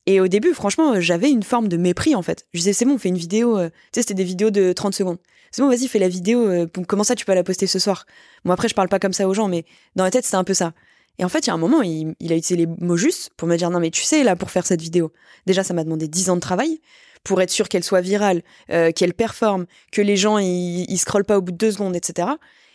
Et 0.07 0.21
au 0.21 0.29
début, 0.29 0.55
franchement, 0.55 1.01
j'avais 1.01 1.31
une 1.31 1.43
forme 1.43 1.69
de 1.69 1.77
mépris, 1.77 2.15
en 2.15 2.23
fait. 2.23 2.47
Je 2.55 2.61
disais, 2.61 2.73
c'est 2.73 2.85
bon, 2.85 2.95
on 2.95 2.99
fait 2.99 3.11
une 3.11 3.19
vidéo. 3.19 3.59
Tu 3.59 3.71
sais, 3.93 4.01
c'était 4.03 4.15
des 4.15 4.25
vidéos 4.25 4.51
de 4.51 4.73
30 4.73 4.95
secondes. 4.95 5.19
C'est 5.51 5.63
bon, 5.63 5.69
vas-y, 5.69 5.89
fais 5.89 5.99
la 5.99 6.09
vidéo. 6.09 6.47
Euh, 6.49 6.67
comment 6.87 7.05
ça, 7.05 7.15
tu 7.15 7.25
peux 7.25 7.35
la 7.35 7.43
poster 7.43 7.67
ce 7.67 7.79
soir? 7.79 8.07
Bon, 8.45 8.53
après, 8.53 8.69
je 8.69 8.75
parle 8.75 8.89
pas 8.89 8.99
comme 8.99 9.13
ça 9.13 9.27
aux 9.27 9.35
gens, 9.35 9.49
mais 9.49 9.65
dans 9.97 10.05
la 10.05 10.11
tête, 10.11 10.25
c'était 10.25 10.37
un 10.37 10.45
peu 10.45 10.55
ça. 10.55 10.73
Et 11.19 11.25
en 11.25 11.29
fait, 11.29 11.41
il 11.41 11.49
y 11.49 11.51
a 11.51 11.55
un 11.55 11.59
moment, 11.59 11.83
il, 11.83 12.15
a 12.33 12.37
utilisé 12.37 12.57
les 12.57 12.67
mots 12.67 12.97
justes 12.97 13.31
pour 13.37 13.47
me 13.47 13.57
dire, 13.57 13.69
non, 13.71 13.81
mais 13.81 13.91
tu 13.91 14.03
sais, 14.03 14.23
là, 14.23 14.37
pour 14.37 14.51
faire 14.51 14.65
cette 14.65 14.81
vidéo, 14.81 15.13
déjà, 15.47 15.63
ça 15.63 15.75
m'a 15.75 15.85
demandé 15.85 16.09
10 16.09 16.31
ans 16.31 16.37
de 16.37 16.41
travail 16.41 16.81
pour 17.25 17.43
être 17.43 17.51
sûr 17.51 17.69
qu'elle 17.69 17.85
soit 17.85 18.01
virale, 18.01 18.43
euh, 18.71 18.93
qu'elle 18.93 19.13
performe, 19.13 19.67
que 19.93 20.01
les 20.01 20.17
gens, 20.17 20.39
ils, 20.39 20.99
scrollent 20.99 21.27
pas 21.27 21.37
au 21.37 21.43
bout 21.43 21.53
de 21.53 21.59
deux 21.59 21.73
secondes, 21.73 21.95
etc. 21.95 22.29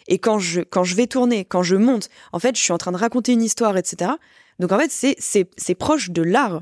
Et 0.07 0.19
quand 0.19 0.37
je, 0.37 0.61
quand 0.61 0.83
je 0.83 0.95
vais 0.95 1.07
tourner, 1.07 1.45
quand 1.45 1.63
je 1.63 1.75
monte, 1.75 2.09
en 2.33 2.39
fait, 2.39 2.55
je 2.55 2.61
suis 2.61 2.73
en 2.73 2.77
train 2.77 2.91
de 2.91 2.97
raconter 2.97 3.31
une 3.31 3.41
histoire, 3.41 3.77
etc. 3.77 4.11
Donc, 4.59 4.71
en 4.71 4.77
fait, 4.77 4.91
c'est, 4.91 5.15
c'est, 5.17 5.49
c'est 5.57 5.73
proche 5.73 6.11
de 6.11 6.21
l'art. 6.21 6.61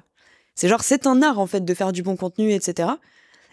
C'est 0.55 0.69
genre, 0.69 0.83
c'est 0.83 1.07
un 1.07 1.21
art, 1.21 1.39
en 1.39 1.47
fait, 1.47 1.65
de 1.65 1.73
faire 1.73 1.91
du 1.91 2.03
bon 2.03 2.15
contenu, 2.15 2.53
etc. 2.53 2.91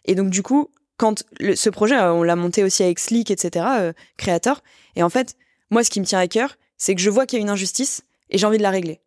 Et 0.05 0.15
donc, 0.15 0.31
du 0.31 0.43
coup, 0.45 0.69
quand 1.01 1.25
ce 1.55 1.71
projet, 1.71 1.97
euh, 1.97 2.13
on 2.13 2.23
l'a 2.23 2.37
monté 2.37 2.63
aussi 2.63 2.83
avec 2.83 2.99
Slick, 2.99 3.31
etc., 3.31 3.65
euh, 3.79 3.93
créateur. 4.19 4.63
Et 4.97 5.03
en 5.03 5.09
fait, 5.09 5.35
moi, 5.71 5.83
ce 5.83 5.89
qui 5.89 5.99
me 5.99 6.05
tient 6.05 6.19
à 6.19 6.29
cœur, 6.29 6.59
c'est 6.77 6.95
que 6.95 7.01
je 7.01 7.09
vois 7.09 7.25
qu'il 7.25 7.39
y 7.39 7.41
a 7.41 7.43
une 7.43 7.49
injustice 7.49 8.03
et 8.29 8.37
j'ai 8.37 8.47
envie 8.47 8.59
de 8.59 8.63
la 8.63 8.69
régler. 8.69 9.01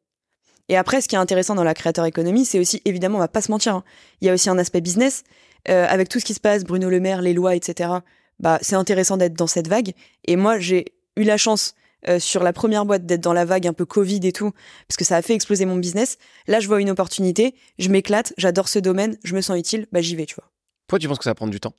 Et 0.70 0.76
après, 0.76 1.02
ce 1.02 1.08
qui 1.08 1.14
est 1.14 1.20
intéressant 1.20 1.54
dans 1.54 1.64
la 1.64 1.76
créateur 1.76 2.06
économie, 2.06 2.46
c'est 2.46 2.58
aussi, 2.58 2.82
évidemment, 2.86 3.18
on 3.18 3.22
va 3.22 3.28
pas 3.28 3.41
se 3.41 3.52
mentir, 3.52 3.76
hein, 3.76 3.84
il 4.22 4.28
y 4.28 4.32
a 4.32 4.34
aussi 4.34 4.50
un 4.50 4.58
aspect 4.58 4.82
business. 4.82 5.24
Euh, 5.70 5.86
avec 5.88 6.10
tout 6.10 6.20
ce 6.20 6.26
qui 6.26 6.34
se 6.34 6.39
passe, 6.39 6.64
Bruno 6.64 6.89
Le 6.89 7.00
Maire, 7.00 7.22
les 7.22 7.34
lois, 7.34 7.56
etc 7.56 7.91
bah 8.39 8.58
c'est 8.62 8.76
intéressant 8.76 9.16
d'être 9.16 9.36
dans 9.36 9.48
cette 9.48 9.68
vague. 9.68 9.94
Et 10.26 10.36
moi, 10.36 10.58
j'ai 10.58 10.86
eu 11.16 11.24
la 11.24 11.38
chance 11.38 11.76
sur 12.18 12.44
la 12.44 12.52
première 12.52 12.86
boîte 12.86 13.06
d'être 13.06 13.22
dans 13.22 13.32
la 13.32 13.46
vague 13.46 13.68
un 13.68 13.72
peu 13.72 13.86
Covid 13.86 14.20
et 14.24 14.34
tout, 14.34 14.52
parce 14.88 14.98
que 14.98 15.06
ça 15.06 15.16
a 15.16 15.22
fait 15.22 15.36
exploser 15.36 15.66
mon 15.66 15.78
business. 15.78 16.18
Là, 16.48 16.60
je 16.60 16.68
vois 16.68 16.82
une 16.82 16.89
opportunité, 16.89 17.56
je 17.78 17.88
m'éclate, 17.89 18.34
j'adore 18.38 18.68
ce 18.68 18.80
domaine, 18.80 19.18
je 19.24 19.36
me 19.36 19.41
sens 19.41 19.58
utile, 19.58 19.88
bah 19.94 20.02
j'y 20.02 20.16
vais, 20.18 20.26
tu 20.26 20.36
vois. 20.36 20.53
Pourquoi 20.88 21.00
tu 21.00 21.08
penses 21.08 21.18
que 21.18 21.24
ça 21.24 21.32
va 21.32 21.36
prendre 21.36 21.52
du 21.52 21.60
temps? 21.60 21.74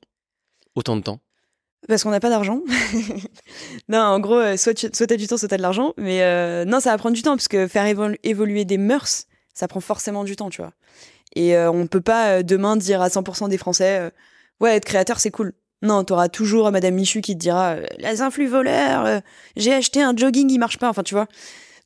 Autant 0.75 0.95
de 0.95 1.01
temps? 1.01 1.19
Parce 1.87 2.03
qu'on 2.03 2.09
n'a 2.09 2.19
pas 2.19 2.29
d'argent. 2.29 2.61
non, 3.89 3.99
en 3.99 4.19
gros, 4.19 4.39
euh, 4.39 4.57
soit 4.57 4.73
tu 4.73 4.87
as 4.87 5.17
du 5.17 5.27
temps, 5.27 5.37
soit 5.37 5.47
t'as 5.47 5.57
de 5.57 5.61
l'argent. 5.61 5.93
Mais 5.97 6.23
euh, 6.23 6.65
non, 6.65 6.79
ça 6.79 6.91
va 6.91 6.97
prendre 6.97 7.15
du 7.15 7.21
temps, 7.21 7.35
parce 7.35 7.47
que 7.47 7.67
faire 7.67 7.85
évoluer 8.23 8.65
des 8.65 8.77
mœurs, 8.77 9.25
ça 9.53 9.67
prend 9.67 9.79
forcément 9.79 10.23
du 10.23 10.35
temps, 10.35 10.49
tu 10.49 10.61
vois. 10.61 10.73
Et 11.35 11.57
on 11.57 11.85
peut 11.85 12.01
pas 12.01 12.43
demain 12.43 12.77
dire 12.77 13.01
à 13.01 13.09
100% 13.09 13.49
des 13.49 13.57
Français, 13.57 14.09
ouais, 14.61 14.77
être 14.77 14.85
créateur, 14.85 15.19
c'est 15.19 15.31
cool. 15.31 15.53
Non, 15.81 16.03
t'auras 16.03 16.29
toujours 16.29 16.71
Madame 16.71 16.95
Michu 16.95 17.21
qui 17.21 17.33
te 17.33 17.39
dira 17.39 17.73
euh, 17.73 17.85
les 17.99 18.21
influx 18.21 18.47
voleurs, 18.47 19.05
euh, 19.05 19.19
j'ai 19.55 19.73
acheté 19.73 20.01
un 20.01 20.15
jogging, 20.15 20.49
il 20.49 20.57
marche 20.57 20.79
pas. 20.79 20.89
Enfin, 20.89 21.03
tu 21.03 21.13
vois. 21.13 21.27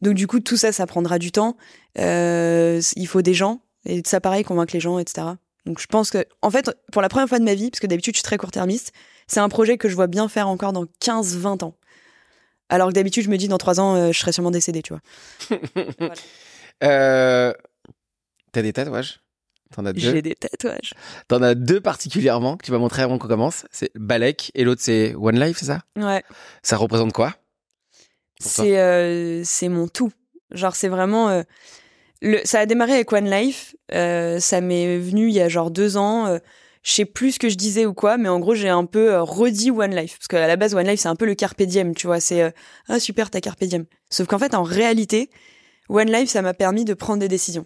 Donc 0.01 0.13
du 0.13 0.28
coup, 0.28 0.39
tout 0.39 0.57
ça, 0.57 0.72
ça 0.72 0.88
prendra 0.88 1.20
du 1.20 1.32
temps. 1.32 1.57
Euh, 1.97 2.82
il 2.95 3.07
faut 3.07 3.22
des 3.22 3.34
gens 3.34 3.61
et 3.86 4.01
ça 4.05 4.22
pareil 4.22 4.43
convaincre 4.43 4.74
les 4.74 4.80
gens, 4.80 4.99
etc. 4.99 5.28
Donc 5.70 5.80
je 5.80 5.86
pense 5.86 6.09
que, 6.09 6.26
en 6.41 6.49
fait, 6.49 6.72
pour 6.91 7.03
la 7.03 7.09
première 7.09 7.30
fois 7.30 7.38
de 7.38 7.43
ma 7.43 7.53
vie, 7.53 7.70
parce 7.70 7.80
que 7.80 7.86
d'habitude 7.86 8.15
je 8.15 8.17
suis 8.17 8.24
très 8.24 8.38
court-termiste, 8.38 8.91
c'est 9.28 9.39
un 9.39 9.49
projet 9.49 9.78
que 9.78 9.88
je 9.88 9.93
vois 9.93 10.07
bien 10.07 10.28
faire 10.28 10.47
encore 10.47 10.74
dans 10.74 10.86
15-20 10.99 11.63
ans. 11.63 11.76
Alors 12.70 12.89
que 12.89 12.93
d'habitude 12.93 13.24
je 13.24 13.30
me 13.30 13.38
dis 13.38 13.47
dans 13.47 13.59
3 13.59 13.80
ans, 13.80 14.11
je 14.11 14.17
serai 14.17 14.32
sûrement 14.32 14.49
décédé, 14.49 14.82
tu 14.82 14.93
vois. 14.93 15.01
T'as 18.51 18.61
des 18.63 18.74
tatouages 18.74 19.22
T'en 19.76 19.86
as 19.86 19.93
deux? 19.93 20.01
J'ai 20.01 20.24
des 20.24 20.34
tatouages. 20.34 20.95
T'en 21.28 21.43
as 21.43 21.53
deux 21.53 21.82
particulièrement 21.82 22.57
que 22.57 22.65
tu 22.65 22.72
vas 22.72 22.80
montrer 22.80 23.03
avant 23.03 23.20
qu'on 23.20 23.28
commence. 23.28 23.67
C'est 23.70 23.91
Balek 23.93 24.51
et 24.55 24.63
l'autre 24.63 24.82
c'est 24.84 25.13
One 25.13 25.39
Life, 25.39 25.57
c'est 25.59 25.67
ça? 25.67 25.82
Ouais. 25.95 26.24
Ça 26.63 26.78
représente 26.78 27.13
quoi? 27.13 27.36
C'est 28.39 28.80
euh, 28.80 29.43
mon 29.70 29.88
tout. 29.88 30.11
Genre 30.49 30.76
c'est 30.76 30.88
vraiment 30.88 31.30
euh, 31.30 31.43
le. 32.22 32.39
Ça 32.43 32.59
a 32.59 32.65
démarré 32.65 32.93
avec 32.93 33.11
One 33.11 33.30
Life. 33.30 33.76
Euh, 33.93 34.39
ça 34.39 34.61
m'est 34.61 34.97
venu 34.97 35.28
il 35.28 35.34
y 35.34 35.41
a 35.41 35.49
genre 35.49 35.72
deux 35.72 35.97
ans. 35.97 36.28
Euh, 36.28 36.39
je 36.82 36.91
sais 36.93 37.05
plus 37.05 37.34
ce 37.34 37.39
que 37.39 37.49
je 37.49 37.55
disais 37.55 37.86
ou 37.86 37.93
quoi, 37.93 38.17
mais 38.17 38.30
en 38.30 38.39
gros 38.39 38.55
j'ai 38.55 38.70
un 38.70 38.86
peu 38.86 39.13
euh, 39.13 39.22
redit 39.22 39.72
One 39.72 39.93
Life 39.93 40.17
parce 40.17 40.28
qu'à 40.28 40.47
la 40.47 40.55
base 40.55 40.74
One 40.74 40.88
Life 40.88 41.01
c'est 41.01 41.09
un 41.09 41.15
peu 41.15 41.26
le 41.26 41.36
carpe 41.36 41.61
diem, 41.63 41.93
tu 41.93 42.07
vois. 42.07 42.20
C'est 42.20 42.53
ah 42.88 42.99
super 42.99 43.30
ta 43.30 43.41
carpe 43.41 43.63
diem. 43.63 43.86
Sauf 44.09 44.28
qu'en 44.28 44.39
fait 44.39 44.55
en 44.55 44.63
réalité 44.63 45.30
One 45.89 46.11
Life 46.11 46.30
ça 46.30 46.41
m'a 46.41 46.53
permis 46.53 46.86
de 46.86 46.93
prendre 46.93 47.20
des 47.20 47.28
décisions. 47.28 47.65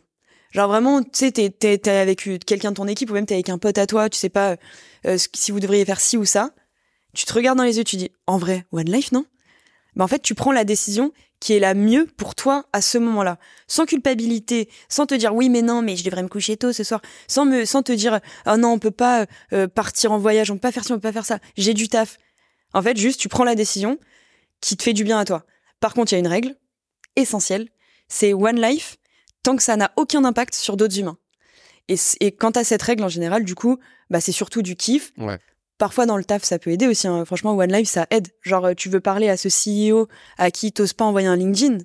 Genre 0.54 0.68
vraiment, 0.68 1.01
tu 1.01 1.10
sais, 1.14 1.32
t'es, 1.32 1.49
t'es, 1.49 1.89
avec 1.89 2.30
quelqu'un 2.45 2.70
de 2.70 2.76
ton 2.76 2.88
équipe 2.88 3.10
ou 3.10 3.14
même 3.14 3.26
t'es 3.26 3.34
avec 3.34 3.49
un 3.49 3.58
pote 3.58 3.80
à 3.80 3.88
toi, 3.88 4.08
tu 4.10 4.20
sais 4.20 4.30
pas 4.30 4.56
euh, 5.08 5.18
si 5.34 5.51
vous 5.51 5.60
devriez 5.60 5.84
faire 5.84 5.99
ci 5.99 6.16
ou 6.16 6.26
ça. 6.26 6.51
Tu 7.16 7.26
te 7.26 7.34
regardes 7.34 7.58
dans 7.58 7.64
les 7.64 7.78
yeux, 7.78 7.84
tu 7.84 7.95
dis, 7.95 8.12
en 8.28 8.38
vrai, 8.38 8.66
One 8.72 8.89
Life, 8.89 9.12
non? 9.12 9.26
Bah 9.95 10.04
en 10.04 10.08
fait, 10.08 10.22
tu 10.22 10.36
prends 10.36 10.51
la 10.51 10.64
décision 10.64 11.12
qui 11.44 11.52
est 11.52 11.60
la 11.60 11.74
mieux 11.74 12.06
pour 12.06 12.36
toi 12.36 12.68
à 12.72 12.82
ce 12.82 12.98
moment-là, 12.98 13.38
sans 13.68 13.86
culpabilité, 13.86 14.70
sans 14.88 15.06
te 15.06 15.14
dire 15.14 15.36
oui 15.36 15.50
mais 15.50 15.62
non 15.62 15.82
mais 15.82 15.98
je 15.98 16.06
devrais 16.06 16.24
me 16.24 16.30
coucher 16.30 16.56
tôt 16.56 16.72
ce 16.72 16.86
soir, 16.86 17.02
sans 17.28 17.44
te 17.46 17.91
dire 17.91 18.22
oh 18.48 18.56
non 18.56 18.70
on 18.70 18.80
peut 18.80 18.91
pas 18.91 19.26
euh, 19.52 19.68
partir 19.68 20.14
en 20.14 20.18
voyage, 20.18 20.52
on 20.52 20.54
peut 20.54 20.62
pas 20.62 20.72
faire 20.72 20.86
ci, 20.86 20.94
on 20.94 20.96
peut 20.96 21.02
pas 21.02 21.12
faire 21.12 21.26
ça, 21.26 21.39
j'ai 21.58 21.74
du 21.74 21.89
taf. 21.89 22.18
En 22.74 22.82
fait, 22.82 22.96
juste 22.96 23.20
tu 23.20 23.28
prends 23.28 23.44
la 23.44 23.56
décision 23.56 24.00
qui 24.62 24.78
te 24.78 24.84
fait 24.84 24.94
du 24.94 25.04
bien 25.04 25.20
à 25.20 25.26
toi. 25.26 25.44
Par 25.82 25.94
contre, 25.94 26.14
il 26.14 26.16
y 26.16 26.18
a 26.18 26.20
une 26.20 26.28
règle 26.28 26.56
essentielle, 27.18 27.68
c'est 28.08 28.34
one 28.34 28.62
life 28.62 28.96
tant 29.44 29.58
que 29.58 29.64
ça 29.64 29.76
n'a 29.76 29.91
aucun 29.98 30.24
impact 30.24 30.56
sur 30.56 30.78
d'autres 30.78 30.98
humains. 30.98 31.18
Et, 31.89 31.96
et 32.22 32.32
quant 32.32 32.52
à 32.52 32.64
cette 32.64 32.82
règle 32.84 33.04
en 33.04 33.10
général, 33.10 33.44
du 33.44 33.54
coup, 33.54 33.80
bah 34.10 34.22
c'est 34.22 34.32
surtout 34.32 34.62
du 34.62 34.78
kiff. 34.78 35.12
Parfois 35.84 36.05
dans 36.05 36.15
le 36.15 36.23
taf, 36.23 36.45
ça 36.45 36.59
peut 36.59 36.69
aider 36.69 36.88
aussi. 36.88 37.09
hein. 37.09 37.25
Franchement, 37.25 37.57
One 37.57 37.69
Life, 37.69 37.89
ça 37.89 38.07
aide. 38.09 38.29
Genre, 38.41 38.67
euh, 38.67 38.73
tu 38.73 38.88
veux 38.88 39.01
parler 39.01 39.27
à 39.27 39.36
ce 39.36 39.49
CEO 39.49 40.07
à 40.38 40.49
qui 40.49 40.71
t'oses 40.71 40.93
pas 40.93 41.03
envoyer 41.03 41.27
un 41.27 41.36
LinkedIn, 41.36 41.79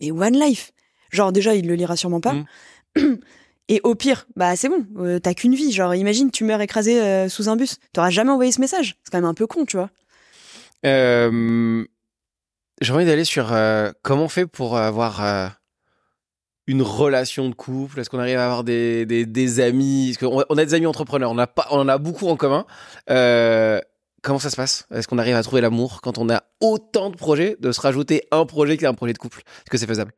mais 0.00 0.10
One 0.10 0.32
Life. 0.32 0.72
Genre 1.10 1.30
déjà, 1.30 1.54
il 1.54 1.68
le 1.68 1.74
lira 1.74 1.94
sûrement 1.94 2.22
pas. 2.22 2.32
Et 3.68 3.82
au 3.84 3.94
pire, 3.94 4.26
bah 4.34 4.56
c'est 4.56 4.70
bon, 4.70 4.86
euh, 4.96 5.18
t'as 5.18 5.34
qu'une 5.34 5.54
vie. 5.54 5.72
Genre, 5.72 5.94
imagine, 5.94 6.30
tu 6.30 6.42
meurs 6.44 6.62
écrasé 6.62 7.02
euh, 7.02 7.28
sous 7.28 7.50
un 7.50 7.56
bus, 7.56 7.76
t'auras 7.92 8.08
jamais 8.08 8.30
envoyé 8.30 8.50
ce 8.50 8.62
message. 8.62 8.96
C'est 9.04 9.10
quand 9.10 9.18
même 9.18 9.26
un 9.26 9.34
peu 9.34 9.46
con, 9.46 9.66
tu 9.66 9.76
vois. 9.76 9.90
Euh, 10.86 11.84
J'ai 12.80 12.92
envie 12.94 13.04
d'aller 13.04 13.26
sur 13.26 13.54
comment 14.00 14.24
on 14.24 14.28
fait 14.28 14.46
pour 14.46 14.78
avoir 14.78 15.57
une 16.68 16.82
relation 16.82 17.48
de 17.48 17.54
couple? 17.54 17.98
Est-ce 17.98 18.10
qu'on 18.10 18.18
arrive 18.20 18.38
à 18.38 18.44
avoir 18.44 18.62
des, 18.62 19.04
des, 19.06 19.60
amis? 19.60 20.14
Qu'on- 20.20 20.44
on 20.48 20.58
a 20.58 20.64
des 20.64 20.74
amis 20.74 20.86
entrepreneurs, 20.86 21.32
on, 21.32 21.38
a 21.38 21.48
pas, 21.48 21.66
on 21.70 21.80
en 21.80 21.88
a 21.88 21.98
beaucoup 21.98 22.28
en 22.28 22.36
commun. 22.36 22.66
Euh, 23.10 23.80
comment 24.22 24.38
ça 24.38 24.50
se 24.50 24.56
passe? 24.56 24.86
Est-ce 24.94 25.08
qu'on 25.08 25.18
arrive 25.18 25.34
à 25.34 25.42
trouver 25.42 25.62
l'amour 25.62 26.00
quand 26.02 26.18
on 26.18 26.28
a 26.28 26.44
autant 26.60 27.10
de 27.10 27.16
projets, 27.16 27.56
de 27.58 27.72
se 27.72 27.80
rajouter 27.80 28.28
un 28.30 28.44
projet 28.44 28.76
qui 28.76 28.84
est 28.84 28.88
un 28.88 28.94
projet 28.94 29.14
de 29.14 29.18
couple? 29.18 29.40
Est-ce 29.40 29.70
que 29.70 29.78
c'est 29.78 29.86
faisable? 29.86 30.12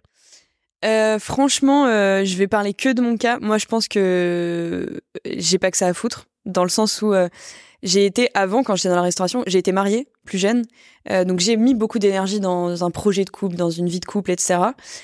Euh, 0.84 1.18
franchement, 1.18 1.86
euh, 1.86 2.24
je 2.24 2.36
vais 2.36 2.48
parler 2.48 2.74
que 2.74 2.92
de 2.92 3.00
mon 3.00 3.16
cas. 3.16 3.38
Moi, 3.40 3.58
je 3.58 3.66
pense 3.66 3.86
que 3.86 5.00
j'ai 5.24 5.58
pas 5.58 5.70
que 5.70 5.76
ça 5.76 5.86
à 5.86 5.94
foutre, 5.94 6.26
dans 6.46 6.64
le 6.64 6.70
sens 6.70 7.00
où 7.00 7.14
j'ai 7.82 8.06
été 8.06 8.28
avant, 8.34 8.62
quand 8.64 8.74
j'étais 8.76 8.88
dans 8.88 8.96
la 8.96 9.02
restauration, 9.02 9.44
j'ai 9.46 9.58
été 9.58 9.72
mariée 9.72 10.08
plus 10.24 10.38
jeune, 10.38 10.64
Euh, 11.10 11.24
donc 11.24 11.40
j'ai 11.40 11.56
mis 11.56 11.74
beaucoup 11.74 11.98
d'énergie 11.98 12.40
dans 12.40 12.84
un 12.84 12.90
projet 12.90 13.24
de 13.24 13.30
couple, 13.30 13.56
dans 13.56 13.70
une 13.70 13.88
vie 13.88 14.00
de 14.00 14.04
couple, 14.04 14.30
etc. 14.32 14.60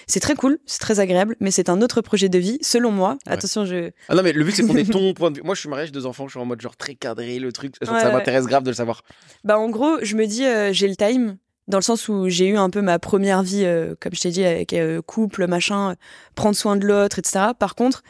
C'est 0.06 0.20
très 0.20 0.34
cool, 0.34 0.58
c'est 0.66 0.78
très 0.78 1.00
agréable, 1.00 1.36
mais 1.40 1.50
c'est 1.50 1.70
un 1.70 1.80
autre 1.80 2.02
projet 2.02 2.28
de 2.28 2.38
vie, 2.38 2.58
selon 2.60 2.90
moi. 2.90 3.16
Ouais. 3.26 3.32
Attention, 3.32 3.64
je 3.64 3.90
Ah 4.10 4.14
non, 4.14 4.22
mais 4.22 4.32
le 4.32 4.44
but 4.44 4.54
c'est 4.54 4.66
qu'on 4.66 4.76
ait 4.76 4.84
ton 4.92 5.14
point 5.14 5.30
de 5.30 5.36
vue. 5.38 5.42
Moi 5.42 5.54
je 5.54 5.60
suis 5.60 5.70
marié, 5.70 5.86
j'ai 5.86 5.92
deux 5.92 6.04
enfants, 6.04 6.26
je 6.26 6.32
suis 6.32 6.40
en 6.40 6.44
mode 6.44 6.60
genre 6.60 6.76
très 6.76 6.94
cadré, 6.94 7.38
le 7.38 7.50
truc. 7.50 7.74
Ouais, 7.80 7.86
ça 7.86 8.08
ouais. 8.08 8.12
m'intéresse 8.12 8.44
grave 8.44 8.62
de 8.62 8.70
le 8.70 8.74
savoir. 8.74 9.02
Bah 9.42 9.58
en 9.58 9.70
gros, 9.70 9.96
je 10.02 10.16
me 10.16 10.26
dis 10.26 10.44
euh, 10.44 10.70
j'ai 10.74 10.86
le 10.86 10.96
time 10.96 11.38
dans 11.66 11.78
le 11.78 11.82
sens 11.82 12.08
où 12.08 12.28
j'ai 12.28 12.46
eu 12.46 12.58
un 12.58 12.68
peu 12.68 12.82
ma 12.82 12.98
première 12.98 13.42
vie, 13.42 13.64
euh, 13.64 13.94
comme 13.98 14.14
je 14.14 14.20
t'ai 14.20 14.30
dit, 14.30 14.44
avec 14.44 14.76
couple, 15.06 15.46
machin, 15.46 15.96
prendre 16.34 16.54
soin 16.56 16.76
de 16.76 16.86
l'autre, 16.86 17.18
etc. 17.18 17.46
Par 17.58 17.74
contre, 17.74 18.02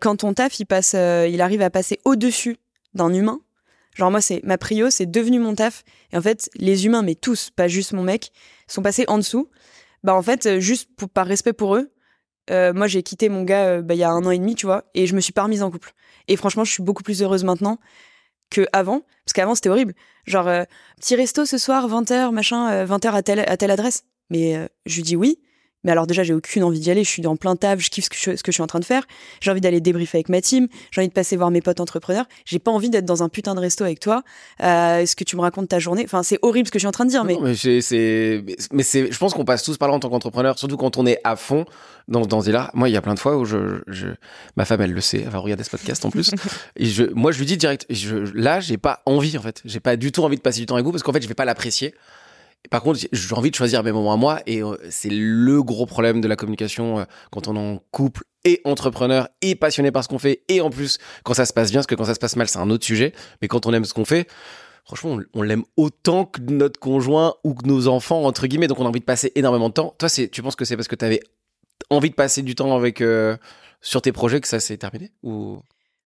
quand 0.00 0.16
ton 0.16 0.34
taf, 0.34 0.60
il 0.60 0.66
passe, 0.66 0.94
il 0.94 1.40
arrive 1.40 1.62
à 1.62 1.70
passer 1.70 1.98
au-dessus 2.04 2.58
d'un 2.94 3.12
humain. 3.12 3.40
Genre 3.96 4.10
moi, 4.10 4.20
c'est 4.20 4.42
ma 4.44 4.58
prio, 4.58 4.90
c'est 4.90 5.06
devenu 5.06 5.38
mon 5.38 5.54
taf. 5.54 5.82
Et 6.12 6.18
en 6.18 6.22
fait, 6.22 6.50
les 6.54 6.84
humains, 6.84 7.02
mais 7.02 7.14
tous, 7.14 7.50
pas 7.50 7.66
juste 7.66 7.94
mon 7.94 8.02
mec, 8.02 8.30
sont 8.68 8.82
passés 8.82 9.06
en 9.08 9.16
dessous. 9.16 9.48
Bah 10.04 10.14
en 10.14 10.22
fait, 10.22 10.44
euh, 10.46 10.60
juste 10.60 10.90
par 11.14 11.26
respect 11.26 11.54
pour 11.54 11.76
eux, 11.76 11.90
euh, 12.50 12.72
moi 12.74 12.86
j'ai 12.86 13.02
quitté 13.02 13.28
mon 13.28 13.42
gars 13.42 13.64
euh, 13.64 13.82
bah, 13.82 13.94
il 13.94 13.98
y 13.98 14.04
a 14.04 14.10
un 14.10 14.24
an 14.24 14.30
et 14.30 14.38
demi, 14.38 14.54
tu 14.54 14.66
vois, 14.66 14.84
et 14.94 15.06
je 15.06 15.16
me 15.16 15.20
suis 15.20 15.32
pas 15.32 15.42
remise 15.42 15.62
en 15.62 15.70
couple. 15.70 15.94
Et 16.28 16.36
franchement, 16.36 16.62
je 16.62 16.70
suis 16.70 16.82
beaucoup 16.82 17.02
plus 17.02 17.22
heureuse 17.22 17.42
maintenant 17.42 17.78
que 18.50 18.66
avant, 18.72 19.00
parce 19.24 19.32
qu'avant 19.32 19.54
c'était 19.54 19.70
horrible. 19.70 19.94
Genre 20.26 20.48
petit 21.00 21.16
resto 21.16 21.46
ce 21.46 21.56
soir, 21.58 21.88
20h, 21.88 22.30
machin, 22.32 22.70
euh, 22.70 22.86
20h 22.86 23.14
à 23.14 23.22
telle, 23.22 23.40
à 23.40 23.56
telle 23.56 23.70
adresse. 23.70 24.04
Mais 24.28 24.68
je 24.84 24.96
lui 24.96 25.02
dis 25.02 25.16
oui. 25.16 25.40
Mais 25.86 25.92
alors 25.92 26.06
déjà, 26.06 26.22
j'ai 26.24 26.34
aucune 26.34 26.64
envie 26.64 26.80
d'y 26.80 26.90
aller. 26.90 27.04
Je 27.04 27.08
suis 27.08 27.22
dans 27.22 27.36
plein 27.36 27.56
taf, 27.56 27.80
je 27.80 27.88
kiffe 27.88 28.04
ce 28.04 28.10
que 28.10 28.16
je, 28.16 28.36
ce 28.36 28.42
que 28.42 28.50
je 28.52 28.56
suis 28.56 28.62
en 28.62 28.66
train 28.66 28.80
de 28.80 28.84
faire. 28.84 29.04
J'ai 29.40 29.50
envie 29.50 29.60
d'aller 29.62 29.80
débriefer 29.80 30.18
avec 30.18 30.28
ma 30.28 30.40
team. 30.42 30.66
J'ai 30.90 31.00
envie 31.00 31.08
de 31.08 31.12
passer 31.14 31.36
voir 31.36 31.50
mes 31.50 31.62
potes 31.62 31.80
entrepreneurs. 31.80 32.26
J'ai 32.44 32.58
pas 32.58 32.70
envie 32.72 32.90
d'être 32.90 33.04
dans 33.06 33.22
un 33.22 33.28
putain 33.28 33.54
de 33.54 33.60
resto 33.60 33.84
avec 33.84 34.00
toi. 34.00 34.22
Euh, 34.62 34.98
Est-ce 34.98 35.16
que 35.16 35.24
tu 35.24 35.36
me 35.36 35.40
racontes 35.40 35.68
ta 35.68 35.78
journée? 35.78 36.02
Enfin, 36.04 36.22
c'est 36.22 36.38
horrible 36.42 36.66
ce 36.66 36.72
que 36.72 36.78
je 36.78 36.82
suis 36.82 36.88
en 36.88 36.92
train 36.92 37.04
de 37.04 37.10
dire, 37.10 37.24
mais 37.24 37.34
Non, 37.34 37.40
mais 37.42 37.54
c'est, 37.54 37.80
c'est, 37.80 38.44
mais- 38.72 38.82
c'est, 38.82 39.10
je 39.12 39.18
pense 39.18 39.32
qu'on 39.32 39.44
passe 39.44 39.62
tous 39.62 39.78
par 39.78 39.88
là 39.88 39.94
en 39.94 40.00
tant 40.00 40.10
qu'entrepreneur, 40.10 40.58
surtout 40.58 40.76
quand 40.76 40.96
on 40.98 41.06
est 41.06 41.20
à 41.24 41.36
fond 41.36 41.64
dans, 42.08 42.26
dans 42.26 42.40
ce 42.42 42.50
là 42.50 42.70
Moi, 42.74 42.88
il 42.88 42.92
y 42.92 42.96
a 42.96 43.02
plein 43.02 43.14
de 43.14 43.20
fois 43.20 43.36
où 43.36 43.44
je, 43.44 43.80
je, 43.86 44.08
ma 44.56 44.64
femme, 44.64 44.80
elle 44.80 44.92
le 44.92 45.00
sait, 45.00 45.22
elle 45.22 45.28
va 45.30 45.38
regarder 45.38 45.62
ce 45.64 45.70
podcast 45.70 46.04
en 46.04 46.10
plus. 46.10 46.32
et 46.76 46.86
je, 46.86 47.04
moi, 47.14 47.30
je 47.30 47.38
lui 47.38 47.46
dis 47.46 47.56
direct, 47.56 47.86
je, 47.90 48.16
là, 48.34 48.58
j'ai 48.58 48.76
pas 48.76 49.02
envie, 49.06 49.38
en 49.38 49.42
fait. 49.42 49.62
J'ai 49.64 49.80
pas 49.80 49.96
du 49.96 50.10
tout 50.10 50.24
envie 50.24 50.36
de 50.36 50.42
passer 50.42 50.58
du 50.58 50.66
temps 50.66 50.74
avec 50.74 50.84
vous 50.84 50.90
parce 50.92 51.04
qu'en 51.04 51.12
fait, 51.12 51.22
je 51.22 51.28
vais 51.28 51.34
pas 51.34 51.44
l'apprécier. 51.44 51.94
Par 52.70 52.82
contre, 52.82 53.00
j'ai 53.12 53.34
envie 53.34 53.50
de 53.50 53.54
choisir 53.54 53.82
mes 53.82 53.92
moments 53.92 54.12
à 54.12 54.16
moi 54.16 54.40
et 54.46 54.62
euh, 54.62 54.76
c'est 54.90 55.10
le 55.10 55.62
gros 55.62 55.86
problème 55.86 56.20
de 56.20 56.28
la 56.28 56.36
communication 56.36 57.00
euh, 57.00 57.04
quand 57.30 57.48
on 57.48 57.56
est 57.56 57.58
en 57.58 57.80
couple 57.90 58.24
et 58.44 58.60
entrepreneur 58.64 59.28
et 59.40 59.54
passionné 59.54 59.92
par 59.92 60.04
ce 60.04 60.08
qu'on 60.08 60.18
fait 60.18 60.42
et 60.48 60.60
en 60.60 60.70
plus 60.70 60.98
quand 61.24 61.34
ça 61.34 61.46
se 61.46 61.52
passe 61.52 61.70
bien, 61.70 61.78
parce 61.78 61.86
que 61.86 61.94
quand 61.94 62.04
ça 62.04 62.14
se 62.14 62.18
passe 62.18 62.36
mal, 62.36 62.48
c'est 62.48 62.58
un 62.58 62.70
autre 62.70 62.84
sujet. 62.84 63.12
Mais 63.40 63.48
quand 63.48 63.66
on 63.66 63.72
aime 63.72 63.84
ce 63.84 63.94
qu'on 63.94 64.04
fait, 64.04 64.28
franchement, 64.84 65.18
on, 65.34 65.42
l'aime 65.42 65.64
autant 65.76 66.24
que 66.24 66.40
notre 66.40 66.80
conjoint 66.80 67.34
ou 67.44 67.54
que 67.54 67.66
nos 67.66 67.88
enfants, 67.88 68.24
entre 68.24 68.46
guillemets. 68.46 68.68
Donc, 68.68 68.78
on 68.80 68.86
a 68.86 68.88
envie 68.88 69.00
de 69.00 69.04
passer 69.04 69.32
énormément 69.34 69.68
de 69.68 69.74
temps. 69.74 69.94
Toi, 69.98 70.08
c'est, 70.08 70.28
tu 70.28 70.42
penses 70.42 70.56
que 70.56 70.64
c'est 70.64 70.76
parce 70.76 70.88
que 70.88 70.94
tu 70.94 71.04
avais 71.04 71.20
envie 71.90 72.10
de 72.10 72.14
passer 72.14 72.42
du 72.42 72.54
temps 72.54 72.74
avec, 72.76 73.00
euh, 73.00 73.36
sur 73.80 74.00
tes 74.00 74.12
projets 74.12 74.40
que 74.40 74.48
ça 74.48 74.60
s'est 74.60 74.76
terminé 74.76 75.12
ou... 75.22 75.60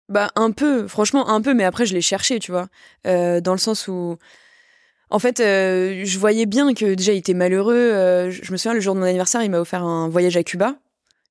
Bah 0.08 0.28
un 0.34 0.50
peu, 0.50 0.88
franchement 0.88 1.28
un 1.28 1.40
peu, 1.40 1.54
mais 1.54 1.62
après 1.62 1.86
je 1.86 1.94
l'ai 1.94 2.00
cherché, 2.00 2.40
tu 2.40 2.50
vois, 2.50 2.66
dans 3.04 3.52
le 3.52 3.58
sens 3.58 3.86
où, 3.86 4.18
en 5.10 5.18
fait, 5.18 5.40
euh, 5.40 6.02
je 6.04 6.18
voyais 6.18 6.46
bien 6.46 6.72
que 6.74 6.94
déjà 6.94 7.12
il 7.12 7.18
était 7.18 7.34
malheureux. 7.34 7.74
euh, 7.74 8.30
je 8.30 8.52
me 8.52 8.56
souviens 8.56 8.74
le 8.74 8.80
jour 8.80 8.94
de 8.94 9.00
mon 9.00 9.06
anniversaire, 9.06 9.42
il 9.42 9.50
m'a 9.50 9.60
offert 9.60 9.82
un 9.84 10.08
voyage 10.08 10.36
à 10.36 10.42
Cuba. 10.42 10.76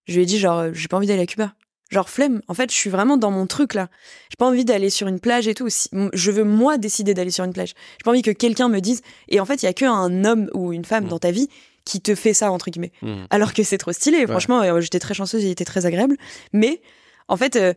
Je 0.08 0.16
lui 0.16 0.24
ai 0.24 0.26
dit 0.26 0.40
genre 0.40 0.60
euh, 0.60 0.70
j'ai 0.74 0.88
pas 0.88 0.98
envie 0.98 1.08
d'aller 1.08 1.22
à 1.22 1.26
Cuba, 1.26 1.54
genre 1.90 2.10
flemme. 2.10 2.42
En 2.48 2.54
fait, 2.54 2.72
je 2.72 2.76
suis 2.76 2.90
vraiment 2.90 3.16
dans 3.18 3.32
mon 3.32 3.46
truc 3.48 3.74
là. 3.74 3.90
J'ai 4.30 4.36
pas 4.38 4.46
envie 4.48 4.66
d'aller 4.66 4.90
sur 4.90 5.08
une 5.08 5.20
plage 5.20 5.48
et 5.48 5.54
tout. 5.54 5.70
Si- 5.70 5.90
je 6.14 6.32
veux 6.32 6.44
moi 6.44 6.78
décider 6.78 7.14
d'aller 7.14 7.32
sur 7.32 7.44
une 7.46 7.54
plage. 7.54 7.70
J'ai 8.00 8.04
pas 8.04 8.12
envie 8.12 8.22
que 8.22 8.32
quelqu'un 8.32 8.70
me 8.70 8.80
dise. 8.80 9.02
Et 9.28 9.40
en 9.40 9.46
fait, 9.46 9.62
il 9.62 9.66
y 9.66 9.70
a 9.70 9.74
qu'un 9.74 10.26
homme 10.26 10.50
ou 10.54 10.74
une 10.74 10.86
femme 10.86 11.06
Mm. 11.06 11.10
dans 11.10 11.20
ta 11.20 11.32
vie 11.32 11.48
qui 11.86 12.02
te 12.02 12.14
fait 12.16 12.34
ça 12.34 12.52
entre 12.52 12.70
guillemets 12.70 12.92
Hmm. 13.02 13.24
alors 13.32 13.54
que 13.54 13.64
c'est 13.64 13.78
trop 13.80 13.92
stylé. 13.94 14.28
Franchement, 14.28 14.62
euh, 14.62 14.80
j'étais 14.82 15.00
très 15.00 15.14
chanceuse, 15.16 15.44
il 15.44 15.50
était 15.50 15.66
très 15.66 15.86
agréable. 15.88 16.18
Mais 16.54 16.82
en 17.30 17.38
fait, 17.38 17.56
euh, 17.56 17.74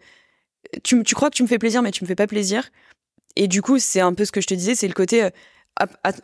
tu, 0.85 1.03
tu 1.03 1.15
crois 1.15 1.31
que 1.31 1.37
tu 1.37 1.43
me 1.43 1.49
fais 1.49 1.59
plaisir, 1.59 1.81
mais 1.83 1.91
tu 1.93 2.05
me 2.05 2.09
fais 2.09 2.15
pas 2.15 2.27
plaisir. 2.27 2.71
Et 3.37 3.49
du 3.49 3.63
coup, 3.63 3.79
c'est 3.79 4.01
un 4.01 4.13
peu 4.13 4.25
ce 4.27 4.33
que 4.33 4.41
je 4.43 4.47
te 4.47 4.55
disais, 4.55 4.75
c'est 4.75 4.89
le 4.89 4.95
côté. 4.95 5.29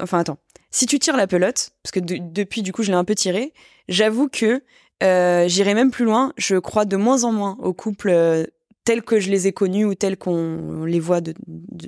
Enfin, 0.01 0.19
attends. 0.19 0.39
Si 0.71 0.87
tu 0.87 0.99
tires 0.99 1.17
la 1.17 1.27
pelote, 1.27 1.71
parce 1.83 1.91
que 1.93 2.01
de- 2.01 2.19
depuis, 2.21 2.63
du 2.63 2.73
coup, 2.73 2.83
je 2.83 2.91
l'ai 2.91 2.97
un 2.97 3.05
peu 3.05 3.15
tiré, 3.15 3.53
j'avoue 3.89 4.29
que 4.29 4.63
euh, 5.03 5.49
j'irai 5.49 5.75
même 5.75 5.91
plus 5.91 6.05
loin. 6.05 6.33
Je 6.37 6.57
crois 6.57 6.85
de 6.85 6.97
moins 6.97 7.25
en 7.25 7.33
moins 7.33 7.57
aux 7.61 7.73
couples 7.73 8.11
euh, 8.11 8.45
tels 8.85 9.03
que 9.03 9.21
je 9.21 9.31
les 9.31 9.47
ai 9.47 9.53
connus 9.53 9.85
ou 9.85 9.95
tels 9.95 10.17
qu'on 10.17 10.85
les 10.85 11.01
voit 11.01 11.21
de- 11.21 11.35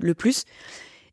le 0.01 0.15
plus. 0.15 0.45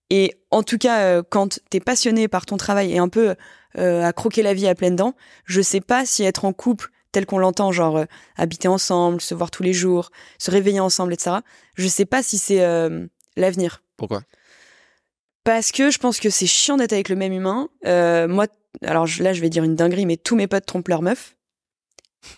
Et 0.10 0.36
en 0.52 0.64
tout 0.64 0.78
cas, 0.78 1.02
euh, 1.02 1.24
quand 1.28 1.60
t'es 1.70 1.80
passionné 1.82 2.28
par 2.28 2.45
ton 2.45 2.56
travail 2.58 2.93
et 2.93 2.98
un 2.98 3.10
peu 3.10 3.36
euh, 3.78 4.04
à 4.04 4.14
croquer 4.14 4.41
la 4.43 4.54
vie 4.54 4.68
à 4.68 4.76
pleines 4.76 4.95
dents, 4.95 5.16
je 5.45 5.60
sais 5.62 5.82
pas 5.82 6.06
si 6.06 6.24
être 6.24 6.45
en 6.45 6.54
couple 6.54 6.91
tel 7.12 7.26
qu'on 7.26 7.38
l'entend, 7.39 7.72
genre 7.72 8.06
habiter 8.38 8.68
ensemble, 8.68 9.20
se 9.22 9.34
voir 9.34 9.50
tous 9.52 9.64
les 9.64 9.74
jours, 9.74 10.12
se 10.38 10.52
réveiller 10.52 10.80
ensemble, 10.80 11.14
etc. 11.14 11.38
Je 11.76 11.88
sais 11.88 12.06
pas 12.06 12.22
si 12.22 12.38
c'est 12.38 12.62
l'avenir. 13.36 13.82
Pourquoi? 13.98 14.22
Parce 15.48 15.72
que 15.72 15.91
je 15.91 15.98
pense 15.98 16.20
que 16.20 16.30
c'est 16.30 16.45
chiant 16.45 16.76
d'être 16.76 16.91
avec 16.91 17.08
le 17.08 17.16
même 17.16 17.32
humain. 17.32 17.70
Euh, 17.86 18.28
moi, 18.28 18.48
alors 18.84 19.08
là, 19.22 19.32
je 19.32 19.39
vais 19.39 19.48
dire 19.48 19.64
une 19.64 19.76
dinguerie, 19.76 20.06
mais 20.06 20.18
tous 20.18 20.36
mes 20.36 20.45
potes 20.45 20.66
trompent 20.66 20.89
leur 20.89 21.02
meuf. 21.02 21.38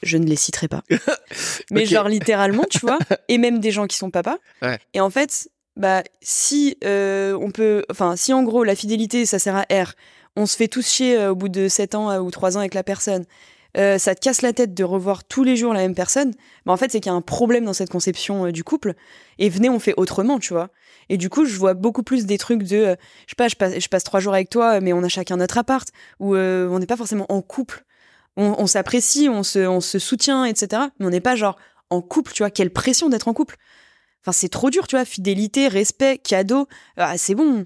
Je 0.04 0.18
ne 0.18 0.28
les 0.28 0.36
citerai 0.36 0.68
pas. 0.68 0.84
mais 1.72 1.88
genre 1.88 2.08
littéralement, 2.08 2.66
tu 2.70 2.78
vois. 2.82 3.00
Et 3.28 3.40
même 3.40 3.62
des 3.62 3.72
gens 3.72 3.88
qui 3.88 3.98
sont 3.98 4.12
papas. 4.12 4.38
Ouais. 4.62 4.78
Et 4.94 5.02
en 5.02 5.10
fait, 5.10 5.50
bah, 5.76 6.04
si 6.22 6.78
euh, 6.84 7.36
on 7.42 7.50
peut. 7.50 7.84
Enfin, 7.90 8.16
si 8.16 8.32
en 8.32 8.44
gros, 8.44 8.64
la 8.64 8.76
fidélité, 8.76 9.26
ça 9.26 9.40
sert 9.40 9.56
à 9.56 9.64
R, 9.64 9.94
on 10.36 10.46
se 10.46 10.56
fait 10.56 10.68
tous 10.68 10.88
chier 10.88 11.18
euh, 11.18 11.32
au 11.32 11.36
bout 11.36 11.50
de 11.50 11.68
7 11.68 11.96
ans 11.96 12.16
ou 12.20 12.30
3 12.30 12.58
ans 12.58 12.60
avec 12.60 12.76
la 12.76 12.84
personne. 12.84 13.26
euh, 13.76 13.98
ça 13.98 14.14
te 14.14 14.20
casse 14.20 14.44
la 14.44 14.54
tête 14.54 14.76
de 14.76 14.84
revoir 14.84 15.24
tous 15.24 15.44
les 15.44 15.56
jours 15.56 15.74
la 15.74 15.82
même 15.82 15.96
personne, 15.96 16.34
bah 16.66 16.74
en 16.74 16.78
fait 16.78 16.92
c'est 16.92 17.00
qu'il 17.00 17.12
y 17.12 17.14
a 17.14 17.16
un 17.16 17.22
problème 17.22 17.66
dans 17.66 17.74
cette 17.74 17.90
conception 17.90 18.46
euh, 18.46 18.52
du 18.52 18.64
couple. 18.64 18.94
Et 19.40 19.50
venez, 19.50 19.70
on 19.70 19.80
fait 19.80 19.94
autrement, 19.98 20.40
tu 20.40 20.54
vois. 20.54 20.70
Et 21.10 21.18
du 21.18 21.30
coup, 21.30 21.46
je 21.46 21.56
vois 21.58 21.74
beaucoup 21.74 22.04
plus 22.04 22.26
des 22.26 22.38
trucs 22.38 22.64
de, 22.64 22.76
euh, 22.78 22.96
je 23.26 23.32
sais 23.32 23.36
pas, 23.36 23.48
je 23.48 23.56
passe, 23.56 23.80
je 23.80 23.88
passe 23.88 24.04
trois 24.04 24.20
jours 24.20 24.34
avec 24.34 24.50
toi, 24.50 24.80
mais 24.80 24.94
on 24.94 25.04
a 25.04 25.10
chacun 25.10 25.38
notre 25.38 25.58
appart, 25.58 25.88
où 26.20 26.36
euh, 26.36 26.68
on 26.70 26.80
n'est 26.80 26.86
pas 26.86 26.98
forcément 26.98 27.26
en 27.30 27.42
couple. 27.42 27.84
On, 28.38 28.56
on 28.60 28.68
s'apprécie, 28.68 29.28
on 29.30 29.44
se, 29.44 29.60
on 29.60 29.82
se 29.82 29.98
soutient, 30.00 30.46
etc. 30.46 30.84
Mais 31.00 31.06
on 31.06 31.10
n'est 31.10 31.20
pas 31.20 31.36
genre 31.36 31.58
en 31.90 32.02
couple, 32.02 32.32
tu 32.34 32.44
vois. 32.44 32.52
Quelle 32.52 32.70
pression 32.72 33.10
d'être 33.10 33.28
en 33.28 33.34
couple. 33.34 33.56
Enfin, 34.22 34.32
c'est 34.32 34.50
trop 34.50 34.70
dur, 34.70 34.88
tu 34.88 34.96
vois. 34.96 35.06
Fidélité, 35.06 35.68
respect, 35.68 36.18
cadeau. 36.20 36.68
Ah, 36.98 37.18
c'est 37.18 37.36
bon. 37.36 37.66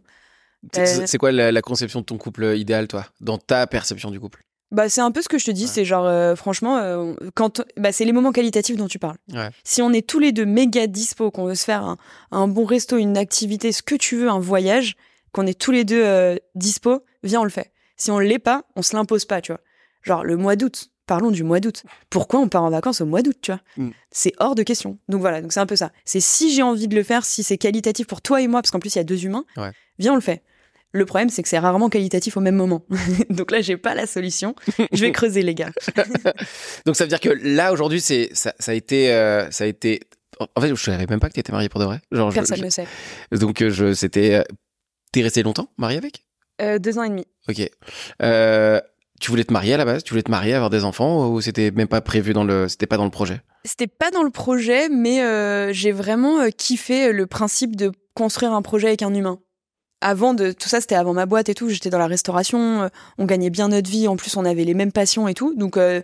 C'est- 0.74 1.02
Euh, 1.02 1.04
C'est 1.08 1.18
quoi 1.18 1.32
la, 1.34 1.52
la 1.52 1.62
conception 1.62 2.00
de 2.00 2.06
ton 2.06 2.18
couple 2.18 2.56
idéal, 2.56 2.88
toi? 2.88 3.06
Dans 3.20 3.38
ta 3.38 3.68
perception 3.68 4.10
du 4.12 4.20
couple? 4.20 4.42
Bah, 4.74 4.90
c'est 4.90 5.02
un 5.02 5.12
peu 5.12 5.22
ce 5.22 5.30
que 5.30 5.38
je 5.38 5.46
te 5.46 5.52
dis. 5.52 5.64
Ouais. 5.64 5.70
C'est 5.70 5.86
genre, 5.86 6.06
euh, 6.06 6.36
franchement, 6.36 6.78
euh, 6.78 7.14
quand, 7.36 7.62
bah, 7.78 7.92
c'est 7.92 8.04
les 8.06 8.12
moments 8.12 8.32
qualitatifs 8.32 8.76
dont 8.76 8.88
tu 8.88 9.00
parles. 9.00 9.18
Ouais. 9.32 9.50
Si 9.64 9.82
on 9.82 9.94
est 9.94 10.06
tous 10.08 10.20
les 10.20 10.32
deux 10.32 10.46
méga 10.46 10.88
dispo, 10.88 11.32
qu'on 11.32 11.46
veut 11.46 11.56
se 11.56 11.64
faire 11.64 11.84
un, 11.84 11.98
un 12.32 12.48
bon 12.48 12.66
resto, 12.66 12.98
une 12.98 13.16
activité, 13.18 13.72
ce 13.72 13.82
que 13.84 13.96
tu 13.96 14.18
veux, 14.18 14.30
un 14.30 14.40
voyage, 14.40 14.96
qu'on 15.32 15.46
est 15.48 15.58
tous 15.60 15.72
les 15.72 15.84
deux 15.86 16.04
euh, 16.04 16.36
dispo, 16.56 17.04
viens, 17.24 17.42
on 17.42 17.44
le 17.46 17.50
fait. 17.50 17.72
Si 17.98 18.12
on 18.12 18.20
l'est 18.20 18.40
pas, 18.40 18.64
on 18.76 18.82
se 18.82 18.96
l'impose 18.96 19.26
pas, 19.26 19.40
tu 19.42 19.52
vois. 19.52 19.62
Genre 20.02 20.24
le 20.26 20.36
mois 20.38 20.56
d'août, 20.56 20.90
parlons 21.06 21.32
du 21.32 21.44
mois 21.44 21.60
d'août. 21.60 21.84
Pourquoi 22.10 22.40
on 22.40 22.50
part 22.50 22.64
en 22.64 22.70
vacances 22.70 23.00
au 23.02 23.06
mois 23.06 23.22
d'août, 23.22 23.38
tu 23.42 23.52
vois? 23.52 23.62
Mm. 23.78 23.92
C'est 24.12 24.34
hors 24.40 24.56
de 24.56 24.64
question. 24.64 24.98
Donc 25.08 25.22
voilà, 25.22 25.42
donc 25.42 25.54
c'est 25.54 25.60
un 25.60 25.66
peu 25.66 25.76
ça. 25.76 25.92
C'est 26.04 26.20
si 26.20 26.54
j'ai 26.54 26.64
envie 26.64 26.88
de 26.88 26.96
le 26.96 27.04
faire, 27.04 27.24
si 27.26 27.44
c'est 27.44 27.58
qualitatif 27.58 28.08
pour 28.08 28.22
toi 28.22 28.42
et 28.42 28.48
moi, 28.48 28.62
parce 28.62 28.72
qu'en 28.72 28.80
plus 28.80 28.96
il 28.96 28.98
y 28.98 29.02
a 29.02 29.04
deux 29.06 29.24
humains, 29.26 29.46
Ouais. 29.56 29.72
viens 30.00 30.14
on 30.14 30.16
le 30.16 30.22
fait. 30.22 30.44
Le 30.96 31.06
problème, 31.06 31.30
c'est 31.30 31.42
que 31.42 31.50
c'est 31.50 31.58
rarement 31.58 31.90
qualitatif 31.90 32.38
au 32.38 32.40
même 32.40 32.56
moment. 32.56 32.86
donc 33.32 33.50
là, 33.52 33.62
j'ai 33.62 33.78
pas 33.78 33.96
la 33.96 34.06
solution. 34.06 34.54
Je 34.92 35.02
vais 35.02 35.12
creuser, 35.20 35.42
les 35.42 35.56
gars. 35.56 35.72
Donc 36.86 36.96
ça 36.96 37.04
veut 37.04 37.10
dire 37.10 37.20
que 37.20 37.30
là 37.30 37.72
aujourd'hui 37.74 38.00
c'est 38.00 38.30
ça, 38.34 38.54
ça 38.60 38.72
a 38.72 38.76
été 38.76 39.12
euh, 39.12 39.50
ça 39.52 39.64
a 39.64 39.68
été 39.68 40.02
en 40.56 40.62
fait 40.62 40.70
je 40.70 40.76
savais 40.76 41.06
même 41.10 41.20
pas 41.20 41.30
que 41.30 41.34
tu 41.34 41.40
étais 41.40 41.52
marié 41.52 41.68
pour 41.70 41.80
de 41.80 41.86
vrai. 41.86 42.00
Genre 42.12 42.32
Personne 42.32 42.60
ne 42.60 42.64
le 42.66 42.70
sait. 42.70 42.88
donc 43.32 43.62
euh, 43.62 43.70
je 43.70 43.94
c'était 43.94 44.36
euh, 44.36 44.44
t'es 45.12 45.22
resté 45.22 45.42
longtemps 45.44 45.70
marié 45.78 45.98
avec? 45.98 46.24
Euh, 46.62 46.78
deux 46.80 47.00
ans 47.00 47.04
et 47.04 47.10
demi. 47.10 47.26
OK. 47.50 47.62
Euh, 48.22 48.80
tu 49.20 49.32
voulais 49.32 49.44
te 49.44 49.54
marier 49.54 49.74
à 49.74 49.78
la 49.78 49.86
base? 49.86 50.04
Tu 50.04 50.12
voulais 50.12 50.24
te 50.24 50.32
marier 50.32 50.54
avoir 50.54 50.70
des 50.70 50.84
enfants 50.84 51.30
ou 51.30 51.42
c'était 51.42 51.72
même 51.72 51.88
pas 51.88 52.02
prévu 52.02 52.34
dans 52.34 52.44
le 52.44 52.68
c'était 52.68 52.88
pas 52.88 52.98
dans 52.98 53.06
le 53.06 53.12
projet? 53.12 53.42
C'était 53.66 53.88
pas 53.88 54.12
dans 54.12 54.24
le 54.24 54.30
projet, 54.32 54.90
mais 54.90 55.24
euh, 55.24 55.72
j'ai 55.74 55.92
vraiment 55.92 56.48
kiffé 56.56 57.12
le 57.14 57.26
principe 57.26 57.76
de 57.76 57.92
construire 58.14 58.54
un 58.54 58.62
projet 58.62 58.88
avec 58.88 59.02
un 59.02 59.14
humain. 59.14 59.40
Avant 60.04 60.34
de 60.34 60.52
tout 60.52 60.68
ça, 60.70 60.82
c'était 60.82 60.96
avant 60.96 61.14
ma 61.14 61.26
boîte 61.26 61.50
et 61.50 61.56
tout. 61.56 61.70
J'étais 61.70 61.90
dans 61.90 61.98
la 61.98 62.08
restauration, 62.08 62.84
euh, 62.84 62.88
on 63.18 63.26
gagnait 63.26 63.50
bien 63.50 63.70
notre 63.70 63.90
vie. 63.90 64.08
En 64.08 64.16
plus, 64.18 64.36
on 64.38 64.46
avait 64.46 64.64
les 64.66 64.74
mêmes 64.74 64.92
passions 64.92 65.28
et 65.28 65.34
tout. 65.34 65.54
Donc, 65.56 65.78
euh, 65.78 66.02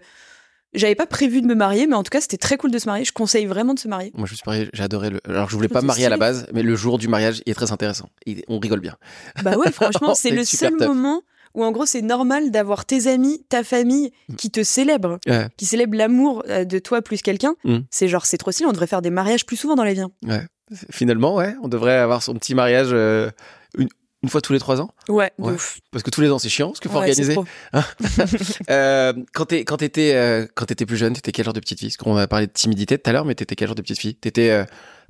j'avais 0.74 0.96
pas 0.96 1.06
prévu 1.08 1.42
de 1.42 1.48
me 1.48 1.56
marier, 1.56 1.88
mais 1.88 1.96
en 1.96 2.04
tout 2.04 2.10
cas, 2.12 2.22
c'était 2.22 2.38
très 2.38 2.56
cool 2.58 2.72
de 2.72 2.78
se 2.80 2.86
marier. 2.86 3.04
Je 3.04 3.12
conseille 3.12 3.46
vraiment 3.46 3.74
de 3.74 3.80
se 3.80 3.88
marier. 3.88 4.12
Moi 4.16 4.28
je 4.28 4.34
me 4.34 4.36
suis 4.36 4.44
marié, 4.46 4.70
j'ai 4.72 4.84
adoré 4.84 5.10
le 5.10 5.20
alors 5.28 5.50
je 5.50 5.56
voulais 5.56 5.68
pas 5.68 5.82
me 5.82 5.88
marier 5.88 6.06
à 6.06 6.10
la 6.10 6.18
base 6.18 6.46
mais 6.54 6.62
le 6.62 6.76
jour 6.76 6.98
du 7.00 7.08
mariage 7.08 7.42
il 7.46 7.52
est 7.52 7.56
très 7.56 7.72
intéressant. 7.72 8.10
Il- 8.28 8.44
on 8.48 8.60
rigole 8.60 8.80
bien. 8.80 8.96
Bah 9.44 9.58
ouais, 9.58 9.72
franchement, 9.72 10.14
c'est 10.14 10.30
le 10.30 10.44
seul 10.46 10.74
tough. 10.78 10.88
moment 10.88 11.24
où, 11.56 11.64
en 11.64 11.72
gros, 11.72 11.86
c'est 11.86 12.02
normal 12.02 12.52
d'avoir 12.52 12.86
tes 12.86 13.08
amis, 13.08 13.44
ta 13.50 13.64
famille 13.64 14.12
qui 14.38 14.52
te 14.52 14.64
célèbrent, 14.64 15.20
Ouais. 15.28 15.48
qui 15.58 15.66
célèbrent 15.66 15.98
l'amour 15.98 16.44
euh, 16.50 16.64
de 16.66 16.80
toi 16.80 17.02
plus 17.02 17.22
quelqu'un. 17.22 17.56
Mm. 17.64 17.80
C'est 17.90 18.08
genre, 18.08 18.26
c'est 18.26 18.38
trop 18.38 18.52
stylé. 18.52 18.68
On 18.68 18.72
devrait 18.72 18.88
faire 18.88 19.02
des 19.02 19.10
mariages 19.10 19.46
plus 19.46 19.58
souvent 19.58 19.76
dans 19.76 19.84
la 19.84 19.94
vie. 19.94 20.02
hein. 20.02 20.12
Ouais. 20.28 20.46
Finalement 20.92 21.34
ouais, 21.34 21.56
on 21.64 21.68
devrait 21.68 21.98
avoir 21.98 22.22
son 22.22 22.36
petit 22.36 22.54
mariage 22.54 22.90
euh, 22.92 23.32
une, 23.76 23.88
une 24.22 24.30
fois 24.30 24.40
tous 24.40 24.54
les 24.54 24.60
trois 24.60 24.80
ans 24.82 24.92
Ouais, 25.08 25.32
ouf. 25.40 25.80
parce 25.92 26.04
que 26.04 26.12
tous 26.12 26.22
les 26.22 26.30
ans 26.30 26.38
c'est 26.38 26.48
chiant 26.50 26.76
ce 26.76 26.80
qu'il 26.80 26.92
faut 26.92 27.00
Ouais, 27.00 27.10
organiser. 27.10 27.34
trop. 27.34 27.46
Euh, 28.70 29.14
quand 29.34 29.46
t'étais 29.46 30.14
euh, 30.14 30.46
quand 30.56 30.66
t'étais 30.66 30.86
plus 30.86 30.98
jeune, 30.98 31.14
t'étais 31.14 31.32
quel 31.32 31.46
genre 31.46 31.54
de 31.56 31.60
petite 31.60 31.80
fille? 31.80 31.90
Parce 31.90 31.98
qu'on 31.98 32.16
a 32.18 32.28
parlé 32.28 32.46
de 32.46 32.52
timidité 32.52 33.00
tout 33.00 33.10
à 33.10 33.14
l'heure, 33.14 33.26
mais 33.26 33.34
t'étais 33.34 33.56
quel 33.56 33.68
genre 33.68 33.76
de 33.76 33.82
petite 33.82 33.98
fille? 34.00 34.14
T'étais 34.16 34.64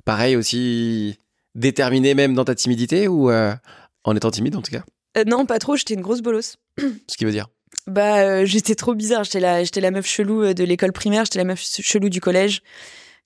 pareil 0.06 0.34
aussi 0.36 1.18
déterminée 1.54 2.14
même 2.14 2.34
dans 2.34 2.44
ta 2.46 2.54
timidité 2.54 3.06
ou 3.08 3.30
en 3.30 4.16
étant 4.16 4.30
timide 4.30 4.56
en 4.56 4.62
tout 4.62 4.72
cas? 4.72 4.82
Euh, 5.16 5.24
non, 5.26 5.46
pas 5.46 5.58
trop. 5.58 5.76
J'étais 5.76 5.94
une 5.94 6.00
grosse 6.00 6.22
bolosse. 6.22 6.56
Ce 6.78 7.16
qui 7.16 7.24
veut 7.24 7.32
dire. 7.32 7.48
Bah, 7.86 8.18
euh, 8.18 8.44
j'étais 8.44 8.74
trop 8.74 8.94
bizarre. 8.94 9.24
J'étais 9.24 9.40
la, 9.40 9.64
j'étais 9.64 9.80
la 9.80 9.90
meuf 9.90 10.06
chelou 10.06 10.42
euh, 10.42 10.54
de 10.54 10.64
l'école 10.64 10.92
primaire. 10.92 11.24
J'étais 11.24 11.38
la 11.38 11.44
meuf 11.44 11.60
chelou 11.62 12.08
du 12.08 12.20
collège. 12.20 12.62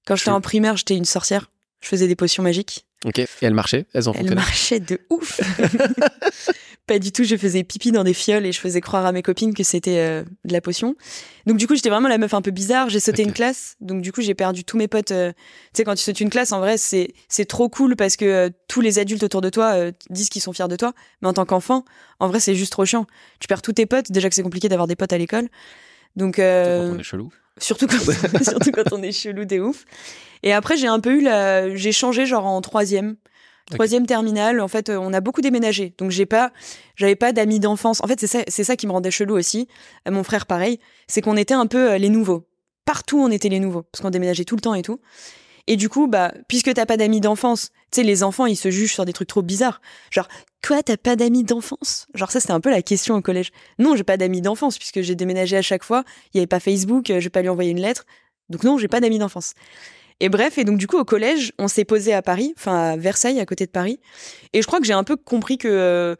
Quand 0.07 0.17
j'étais 0.17 0.31
en 0.31 0.41
primaire, 0.41 0.77
j'étais 0.77 0.97
une 0.97 1.05
sorcière. 1.05 1.51
Je 1.81 1.89
faisais 1.89 2.09
des 2.09 2.17
potions 2.17 2.43
magiques. 2.43 2.87
Ok. 3.05 3.19
Et 3.19 3.27
elles 3.43 3.55
marchaient, 3.55 3.87
elles 3.93 4.09
en 4.09 4.13
Elles 4.15 4.35
marchaient 4.35 4.81
de 4.81 5.01
ouf. 5.11 5.41
Pas 6.87 6.99
du 6.99 7.13
tout. 7.13 7.25
Je 7.25 7.37
faisais 7.37 7.65
pipi 7.65 7.93
dans 7.93 8.05
des 8.05 8.13
fioles 8.13 8.45
et 8.45 8.53
je 8.53 8.61
faisais 8.61 8.81
croire 8.83 9.07
à 9.07 9.13
mes 9.13 9.23
copines 9.23 9.55
que 9.55 9.63
c'était 9.63 9.99
euh, 9.99 10.23
de 10.45 10.53
la 10.53 10.61
potion. 10.61 10.97
Donc 11.47 11.57
du 11.57 11.67
coup, 11.67 11.75
j'étais 11.75 11.89
vraiment 11.89 12.09
la 12.09 12.19
meuf 12.19 12.35
un 12.35 12.43
peu 12.43 12.51
bizarre. 12.51 12.91
J'ai 12.91 13.01
sauté 13.01 13.23
une 13.23 13.33
classe. 13.33 13.77
Donc 13.81 14.03
du 14.03 14.13
coup, 14.13 14.21
j'ai 14.21 14.35
perdu 14.35 14.65
tous 14.65 14.77
mes 14.77 14.89
potes. 14.89 15.11
euh, 15.11 15.33
Tu 15.33 15.79
sais, 15.79 15.85
quand 15.85 15.95
tu 15.95 16.03
sautes 16.03 16.21
une 16.21 16.29
classe, 16.31 16.53
en 16.53 16.59
vrai, 16.59 16.77
c'est 16.77 17.15
c'est 17.29 17.47
trop 17.47 17.69
cool 17.71 17.97
parce 17.97 18.17
que 18.17 18.25
euh, 18.27 18.51
tous 18.69 18.83
les 18.83 18.99
adultes 18.99 19.23
autour 19.23 19.41
de 19.41 19.49
toi 19.49 19.73
euh, 19.75 19.93
disent 20.11 20.29
qu'ils 20.29 20.43
sont 20.43 20.53
fiers 20.53 20.69
de 20.69 20.77
toi. 20.77 20.93
Mais 21.23 21.29
en 21.29 21.33
tant 21.33 21.47
qu'enfant, 21.47 21.85
en 22.21 22.29
vrai, 22.29 22.39
c'est 22.41 22.55
juste 22.55 22.73
trop 22.73 22.85
chiant. 22.85 23.07
Tu 23.41 23.49
perds 23.49 23.63
tous 23.63 23.73
tes 23.73 23.87
potes. 23.87 24.13
Déjà 24.13 24.29
que 24.29 24.35
c'est 24.35 24.43
compliqué 24.43 24.69
d'avoir 24.69 24.87
des 24.87 24.97
potes 24.97 25.13
à 25.15 25.19
l'école. 25.19 25.49
Donc 26.17 26.39
euh, 26.39 26.93
on 26.95 26.99
est 26.99 27.03
chelou. 27.03 27.31
Surtout 27.59 27.87
quand, 27.87 27.99
surtout 28.43 28.71
quand 28.73 28.93
on 28.93 29.03
est 29.03 29.13
chelou 29.13 29.45
des 29.45 29.61
ouf. 29.61 29.85
Et 30.43 30.53
après, 30.53 30.77
j'ai 30.77 30.89
un 30.89 31.01
peu 31.01 31.19
eu 31.19 31.21
la, 31.23 31.75
j'ai 31.75 31.93
changé 31.93 32.27
genre 32.27 32.47
en 32.47 32.61
troisième. 32.61 33.17
Troisième 33.71 34.05
terminale, 34.07 34.61
en 34.61 34.69
fait, 34.69 34.91
euh, 34.91 34.99
on 34.99 35.15
a 35.15 35.21
beaucoup 35.21 35.41
déménagé. 35.41 35.95
Donc, 35.97 36.11
j'ai 36.11 36.27
pas, 36.27 36.53
j'avais 36.97 37.17
pas 37.17 37.33
d'amis 37.33 37.61
d'enfance. 37.61 38.03
En 38.05 38.07
fait, 38.07 38.21
c'est 38.21 38.27
ça, 38.27 38.41
c'est 38.47 38.63
ça 38.63 38.77
qui 38.77 38.87
me 38.87 38.93
rendait 38.93 39.11
chelou 39.11 39.35
aussi. 39.35 39.69
Euh, 40.07 40.11
mon 40.11 40.23
frère, 40.23 40.45
pareil. 40.45 40.81
C'est 41.09 41.23
qu'on 41.23 41.37
était 41.39 41.55
un 41.55 41.67
peu 41.67 41.93
euh, 41.93 41.99
les 41.99 42.11
nouveaux. 42.11 42.47
Partout, 42.85 43.19
on 43.19 43.31
était 43.31 43.49
les 43.49 43.61
nouveaux. 43.61 43.83
Parce 43.83 44.03
qu'on 44.03 44.11
déménageait 44.11 44.45
tout 44.45 44.55
le 44.55 44.61
temps 44.61 44.75
et 44.75 44.83
tout. 44.83 45.01
Et 45.67 45.77
du 45.77 45.89
coup, 45.89 46.07
bah, 46.07 46.33
puisque 46.49 46.73
t'as 46.75 46.87
pas 46.87 46.97
d'amis 46.97 47.21
d'enfance, 47.21 47.71
tu 47.91 48.01
sais, 48.01 48.03
les 48.03 48.23
enfants, 48.23 48.47
ils 48.47 48.57
se 48.57 48.71
jugent 48.71 48.93
sur 48.93 49.05
des 49.05 49.13
trucs 49.13 49.29
trop 49.29 49.43
bizarres. 49.43 49.81
Genre, 50.11 50.29
quoi, 50.67 50.83
t'as 50.83 50.97
pas 50.97 51.17
d'amis 51.17 51.43
d'enfance? 51.43 52.07
Genre, 52.15 52.31
ça, 52.31 52.41
c'était 52.41 52.53
un 52.53 52.61
peu 52.61 52.71
la 52.71 52.83
question 52.83 53.15
au 53.15 53.23
collège. 53.23 53.51
Non, 53.79 53.97
j'ai 53.97 54.05
pas 54.05 54.17
d'amis 54.17 54.43
d'enfance, 54.43 54.79
puisque 54.79 55.01
j'ai 55.01 55.15
déménagé 55.15 55.57
à 55.57 55.63
chaque 55.63 55.85
fois. 55.85 56.05
Il 56.33 56.37
y 56.37 56.41
avait 56.41 56.47
pas 56.47 56.61
Facebook, 56.61 57.09
euh, 57.11 57.19
je 57.19 57.25
vais 57.25 57.31
pas 57.31 57.43
lui 57.43 57.49
envoyer 57.49 57.71
une 57.71 57.81
lettre. 57.81 58.05
Donc 58.51 58.63
non, 58.63 58.77
j'ai 58.77 58.89
pas 58.89 59.01
d'amis 59.01 59.19
d'enfance. 59.19 59.55
Et 60.21 60.29
bref, 60.29 60.59
et 60.59 60.65
donc 60.65 60.79
du 60.79 60.87
coup 60.87 60.99
au 60.99 61.05
collège, 61.05 61.53
on 61.59 61.67
s'est 61.67 61.85
posé 61.85 62.15
à 62.15 62.23
Paris, 62.23 62.55
enfin 62.57 62.93
à 62.93 62.97
Versailles, 62.97 63.41
à 63.41 63.47
côté 63.47 63.67
de 63.67 63.71
Paris. 63.71 63.99
Et 64.53 64.63
je 64.63 64.67
crois 64.67 64.79
que 64.81 64.87
j'ai 64.87 64.93
un 64.93 65.03
peu 65.03 65.17
compris 65.17 65.59
que 65.59 65.69
euh, 65.69 66.15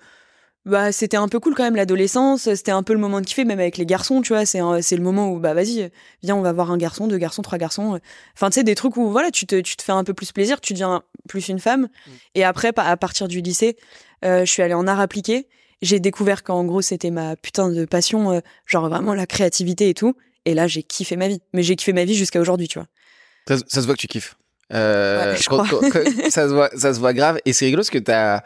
bah 0.67 0.93
c'était 0.93 1.17
un 1.17 1.29
peu 1.29 1.41
cool 1.41 1.55
quand 1.55 1.63
même 1.65 1.77
l'adolescence. 1.77 2.53
C'était 2.55 2.73
un 2.73 2.83
peu 2.83 2.95
le 2.95 2.99
moment 2.99 3.21
de 3.21 3.27
kiffer, 3.27 3.45
même 3.45 3.61
avec 3.61 3.77
les 3.77 3.87
garçons, 3.87 4.23
tu 4.23 4.33
vois. 4.33 4.47
C'est 4.47 4.61
c'est 4.81 4.97
le 4.97 5.03
moment 5.03 5.31
où 5.31 5.39
bah 5.39 5.53
vas-y, 5.55 5.91
viens, 6.23 6.37
on 6.37 6.43
va 6.43 6.53
voir 6.53 6.71
un 6.71 6.79
garçon, 6.79 7.07
deux 7.07 7.19
garçons, 7.19 7.43
trois 7.43 7.59
garçons. 7.59 8.01
Enfin 8.35 8.51
tu 8.51 8.55
sais 8.55 8.65
des 8.65 8.75
trucs 8.75 8.97
où 8.97 9.11
voilà, 9.11 9.31
tu 9.31 9.47
te 9.47 9.61
tu 9.61 9.77
te 9.77 9.83
fais 9.83 9.93
un 9.93 10.05
peu 10.05 10.15
plus 10.15 10.33
plaisir, 10.33 10.61
tu 10.61 10.73
deviens 10.73 11.03
plus 11.29 11.49
une 11.49 11.59
femme. 11.59 11.89
Et 12.35 12.45
après, 12.45 12.73
à 12.77 12.97
partir 12.97 13.29
du 13.29 13.41
lycée, 13.41 13.77
euh, 14.25 14.45
je 14.45 14.51
suis 14.51 14.63
allée 14.63 14.75
en 14.75 14.87
art 14.87 15.01
appliqué. 15.01 15.49
J'ai 15.83 16.01
découvert 16.01 16.43
qu'en 16.43 16.65
gros 16.65 16.81
c'était 16.81 17.11
ma 17.11 17.37
putain 17.37 17.69
de 17.69 17.85
passion, 17.85 18.33
euh, 18.33 18.41
genre 18.65 18.89
vraiment 18.89 19.13
la 19.13 19.27
créativité 19.27 19.91
et 19.91 19.95
tout. 19.95 20.15
Et 20.47 20.55
là 20.55 20.67
j'ai 20.67 20.83
kiffé 20.83 21.17
ma 21.17 21.29
vie. 21.29 21.43
Mais 21.53 21.63
j'ai 21.63 21.77
kiffé 21.77 21.93
ma 21.93 22.05
vie 22.05 22.15
jusqu'à 22.15 22.41
aujourd'hui, 22.41 22.69
tu 22.69 22.79
vois. 22.79 22.89
Ça, 23.47 23.57
ça 23.67 23.83
se 23.83 23.87
voit 23.87 23.95
que 23.95 24.01
tu 24.01 24.07
kiffes. 24.07 24.37
Euh, 24.73 25.33
Ouais, 25.33 25.37
je 25.39 25.47
crois. 25.47 25.67
ça, 26.31 26.49
se 26.49 26.55
voit, 26.55 26.71
ça 26.75 26.95
se 26.95 26.99
voit 27.01 27.13
grave. 27.13 27.39
Et 27.45 27.53
c'est 27.53 27.67
rigolo 27.67 27.81
parce 27.83 27.91
que 27.91 27.99
t'as 27.99 28.43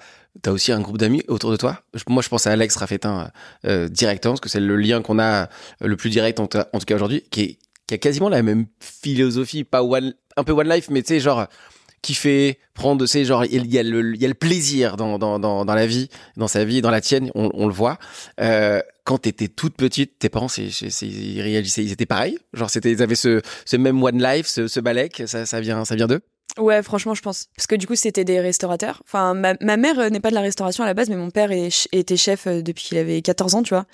as 0.47 0.53
aussi 0.53 0.73
un 0.73 0.81
groupe 0.81 0.99
d'amis 0.99 1.23
autour 1.29 1.51
de 1.51 1.57
toi? 1.57 1.83
Moi, 2.09 2.23
je 2.23 2.29
pense 2.29 2.47
à 2.47 2.53
Alex 2.53 2.77
Raffetin 2.77 3.31
euh, 3.65 3.89
directement 3.89 4.35
parce 4.35 4.41
que 4.41 4.49
c'est 4.49 4.61
le 4.61 4.77
lien 4.77 5.03
qu'on 5.03 5.19
a 5.19 5.43
euh, 5.43 5.47
le 5.81 5.97
plus 5.97 6.11
direct 6.11 6.41
en, 6.41 6.47
tout- 6.47 6.59
cas 6.87 6.95
aujourd'hui, 6.95 7.25
qui, 7.31 7.59
a 7.91 7.99
quasiment 7.99 8.29
la 8.29 8.43
même 8.43 8.67
philosophie, 8.81 9.65
pas 9.65 9.83
one, 9.83 10.15
un 10.37 10.45
peu 10.45 10.53
one 10.53 10.69
life, 10.69 10.89
mais 10.91 11.03
tu 11.03 11.15
sais, 11.15 11.21
genre 11.21 11.47
kiffer, 12.03 12.59
prendre, 12.75 13.05
tu 13.05 13.09
sais, 13.09 13.25
genre 13.25 13.45
il 13.45 13.67
y, 13.67 13.79
a 13.79 13.83
le, 13.83 14.35
plaisir 14.35 14.97
dans, 14.97 15.65
la 15.67 15.87
vie, 15.87 16.09
dans 16.37 16.49
sa 16.49 16.65
vie, 16.65 16.81
dans 16.81 16.91
la 16.91 17.01
tienne, 17.01 17.31
on, 17.35 17.67
le 17.67 17.73
voit. 17.73 17.99
Euh, 18.41 18.81
quand 19.05 19.19
t'étais 19.19 19.49
toute 19.49 19.75
petite, 19.75 20.19
tes 20.19 20.29
parents, 20.29 20.49
ils 20.57 21.41
réagissaient, 21.41 21.83
ils 21.83 21.93
étaient 21.93 22.07
pareils? 22.07 22.39
Genre, 22.53 22.71
ils 22.85 23.03
avaient 23.03 23.15
ce, 23.15 23.41
même 23.77 24.03
one 24.03 24.23
life, 24.23 24.47
ce, 24.47 24.69
ce 24.69 24.81
ça, 25.27 25.47
ça 25.47 25.61
vient, 25.61 25.85
ça 25.85 25.97
vient 25.97 26.07
d'eux? 26.07 26.21
Ouais, 26.57 26.83
franchement, 26.83 27.15
je 27.15 27.23
pense. 27.23 27.49
Parce 27.57 27.67
que 27.67 27.77
du 27.77 27.87
coup, 27.87 27.95
c'était 27.95 28.25
des 28.25 28.41
restaurateurs. 28.41 29.03
Enfin, 29.05 29.35
ma, 29.35 29.55
ma 29.61 29.77
mère 29.77 29.99
euh, 29.99 30.09
n'est 30.09 30.21
pas 30.21 30.31
de 30.31 30.35
la 30.35 30.41
restauration 30.41 30.83
à 30.83 30.87
la 30.87 30.95
base, 30.95 31.09
mais 31.09 31.17
mon 31.17 31.31
père 31.31 31.51
était 31.53 32.17
chef 32.17 32.47
euh, 32.47 32.63
depuis 32.63 32.85
qu'il 32.85 32.99
avait 32.99 33.21
14 33.23 33.55
ans, 33.55 33.63
tu 33.63 33.75
vois. 33.75 33.87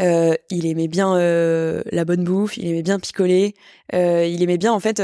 Euh, 0.00 0.34
il 0.50 0.64
aimait 0.64 0.88
bien 0.88 1.18
la 1.18 2.04
bonne 2.06 2.24
bouffe, 2.24 2.56
il 2.56 2.68
aimait 2.68 2.82
bien 2.82 2.98
picoler, 2.98 3.54
il 3.92 4.42
aimait 4.42 4.56
bien 4.56 4.72
en 4.72 4.80
fait 4.80 5.02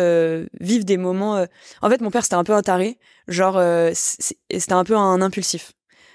vivre 0.58 0.84
des 0.86 0.96
moments. 0.96 1.44
En 1.82 1.90
fait, 1.90 2.00
mon 2.00 2.10
père 2.10 2.22
c'était 2.22 2.36
un 2.36 2.44
peu 2.44 2.54
un 2.54 2.62
taré, 2.62 2.96
genre 3.28 3.60
c'était 3.92 4.72
un 4.72 4.84
peu 4.84 4.96
un 4.96 5.20
impulsif. 5.20 5.72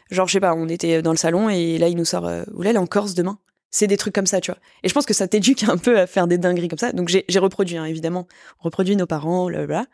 Genre 0.09 0.27
je 0.27 0.33
sais 0.33 0.39
pas, 0.39 0.55
on 0.55 0.67
était 0.67 1.03
dans 1.03 1.11
le 1.11 1.17
salon 1.17 1.47
et 1.47 1.77
là 1.77 1.89
il 1.89 1.97
nous 1.97 2.05
sort, 2.05 2.27
est 2.27 2.77
en 2.77 2.87
Corse 2.87 3.13
demain. 3.13 3.37
C'est 3.69 3.87
des 3.87 3.97
trucs 3.97 4.15
comme 4.15 4.25
ça, 4.25 4.41
tu 4.41 4.49
vois. 4.49 4.59
Et 4.81 4.89
je 4.89 4.93
pense 4.95 5.05
que 5.05 5.13
ça 5.13 5.27
t'éduque 5.27 5.63
un 5.67 5.77
peu 5.77 5.99
à 5.99 6.07
faire 6.07 6.25
des 6.25 6.39
dingueries 6.39 6.69
comme 6.69 6.79
ça. 6.79 6.91
Donc 6.91 7.09
j'ai 7.09 7.39
reproduit, 7.39 7.77
hein, 7.77 7.85
évidemment, 7.85 8.27
on 8.61 8.63
reproduit 8.63 8.95
nos 8.95 9.05
parents, 9.05 9.45
blablabla. 9.45 9.85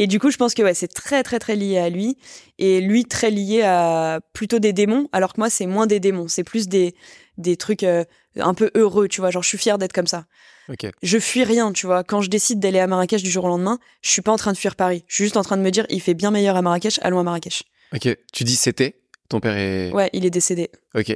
Et 0.00 0.06
du 0.06 0.18
coup, 0.20 0.30
je 0.30 0.36
pense 0.36 0.54
que 0.54 0.62
ouais, 0.62 0.74
c'est 0.74 0.88
très 0.88 1.22
très 1.22 1.38
très 1.38 1.56
lié 1.56 1.78
à 1.78 1.88
lui 1.90 2.16
et 2.58 2.80
lui 2.80 3.04
très 3.04 3.30
lié 3.30 3.62
à 3.62 4.20
plutôt 4.32 4.58
des 4.58 4.72
démons, 4.72 5.08
alors 5.12 5.32
que 5.32 5.40
moi 5.40 5.50
c'est 5.50 5.66
moins 5.66 5.86
des 5.86 5.98
démons, 6.00 6.28
c'est 6.28 6.44
plus 6.44 6.68
des 6.68 6.94
des 7.36 7.56
trucs 7.56 7.82
euh, 7.82 8.04
un 8.36 8.54
peu 8.54 8.70
heureux, 8.74 9.08
tu 9.08 9.20
vois. 9.20 9.30
Genre 9.30 9.42
je 9.42 9.48
suis 9.48 9.58
fière 9.58 9.76
d'être 9.78 9.92
comme 9.92 10.06
ça. 10.06 10.26
Ok. 10.68 10.86
Je 11.02 11.18
fuis 11.18 11.44
rien, 11.44 11.72
tu 11.72 11.86
vois. 11.86 12.04
Quand 12.04 12.20
je 12.20 12.28
décide 12.30 12.60
d'aller 12.60 12.78
à 12.78 12.86
Marrakech 12.86 13.22
du 13.22 13.30
jour 13.30 13.44
au 13.44 13.48
lendemain, 13.48 13.78
je 14.02 14.10
suis 14.10 14.22
pas 14.22 14.32
en 14.32 14.36
train 14.36 14.52
de 14.52 14.58
fuir 14.58 14.76
Paris. 14.76 15.02
Je 15.08 15.14
suis 15.14 15.24
juste 15.24 15.36
en 15.36 15.42
train 15.42 15.56
de 15.56 15.62
me 15.62 15.70
dire, 15.70 15.86
il 15.88 16.00
fait 16.00 16.14
bien 16.14 16.30
meilleur 16.30 16.56
à 16.56 16.62
Marrakech, 16.62 16.98
allons 17.02 17.18
à 17.18 17.22
Marrakech. 17.22 17.62
Ok. 17.94 18.08
Tu 18.32 18.44
dis 18.44 18.54
c'était? 18.56 19.00
Ton 19.28 19.40
père 19.40 19.56
est. 19.56 19.90
Ouais, 19.92 20.10
il 20.12 20.24
est 20.26 20.30
décédé. 20.30 20.70
Ok. 20.94 21.10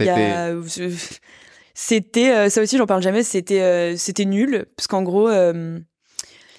A 0.00 0.50
a- 0.50 0.54
C'était 1.74 2.32
euh, 2.32 2.48
ça 2.50 2.60
aussi, 2.60 2.76
j'en 2.76 2.86
parle 2.86 3.02
jamais. 3.02 3.22
C'était 3.22 3.60
euh, 3.62 3.96
c'était 3.96 4.24
nul 4.24 4.66
parce 4.76 4.88
qu'en 4.88 5.02
gros, 5.02 5.28
euh, 5.28 5.78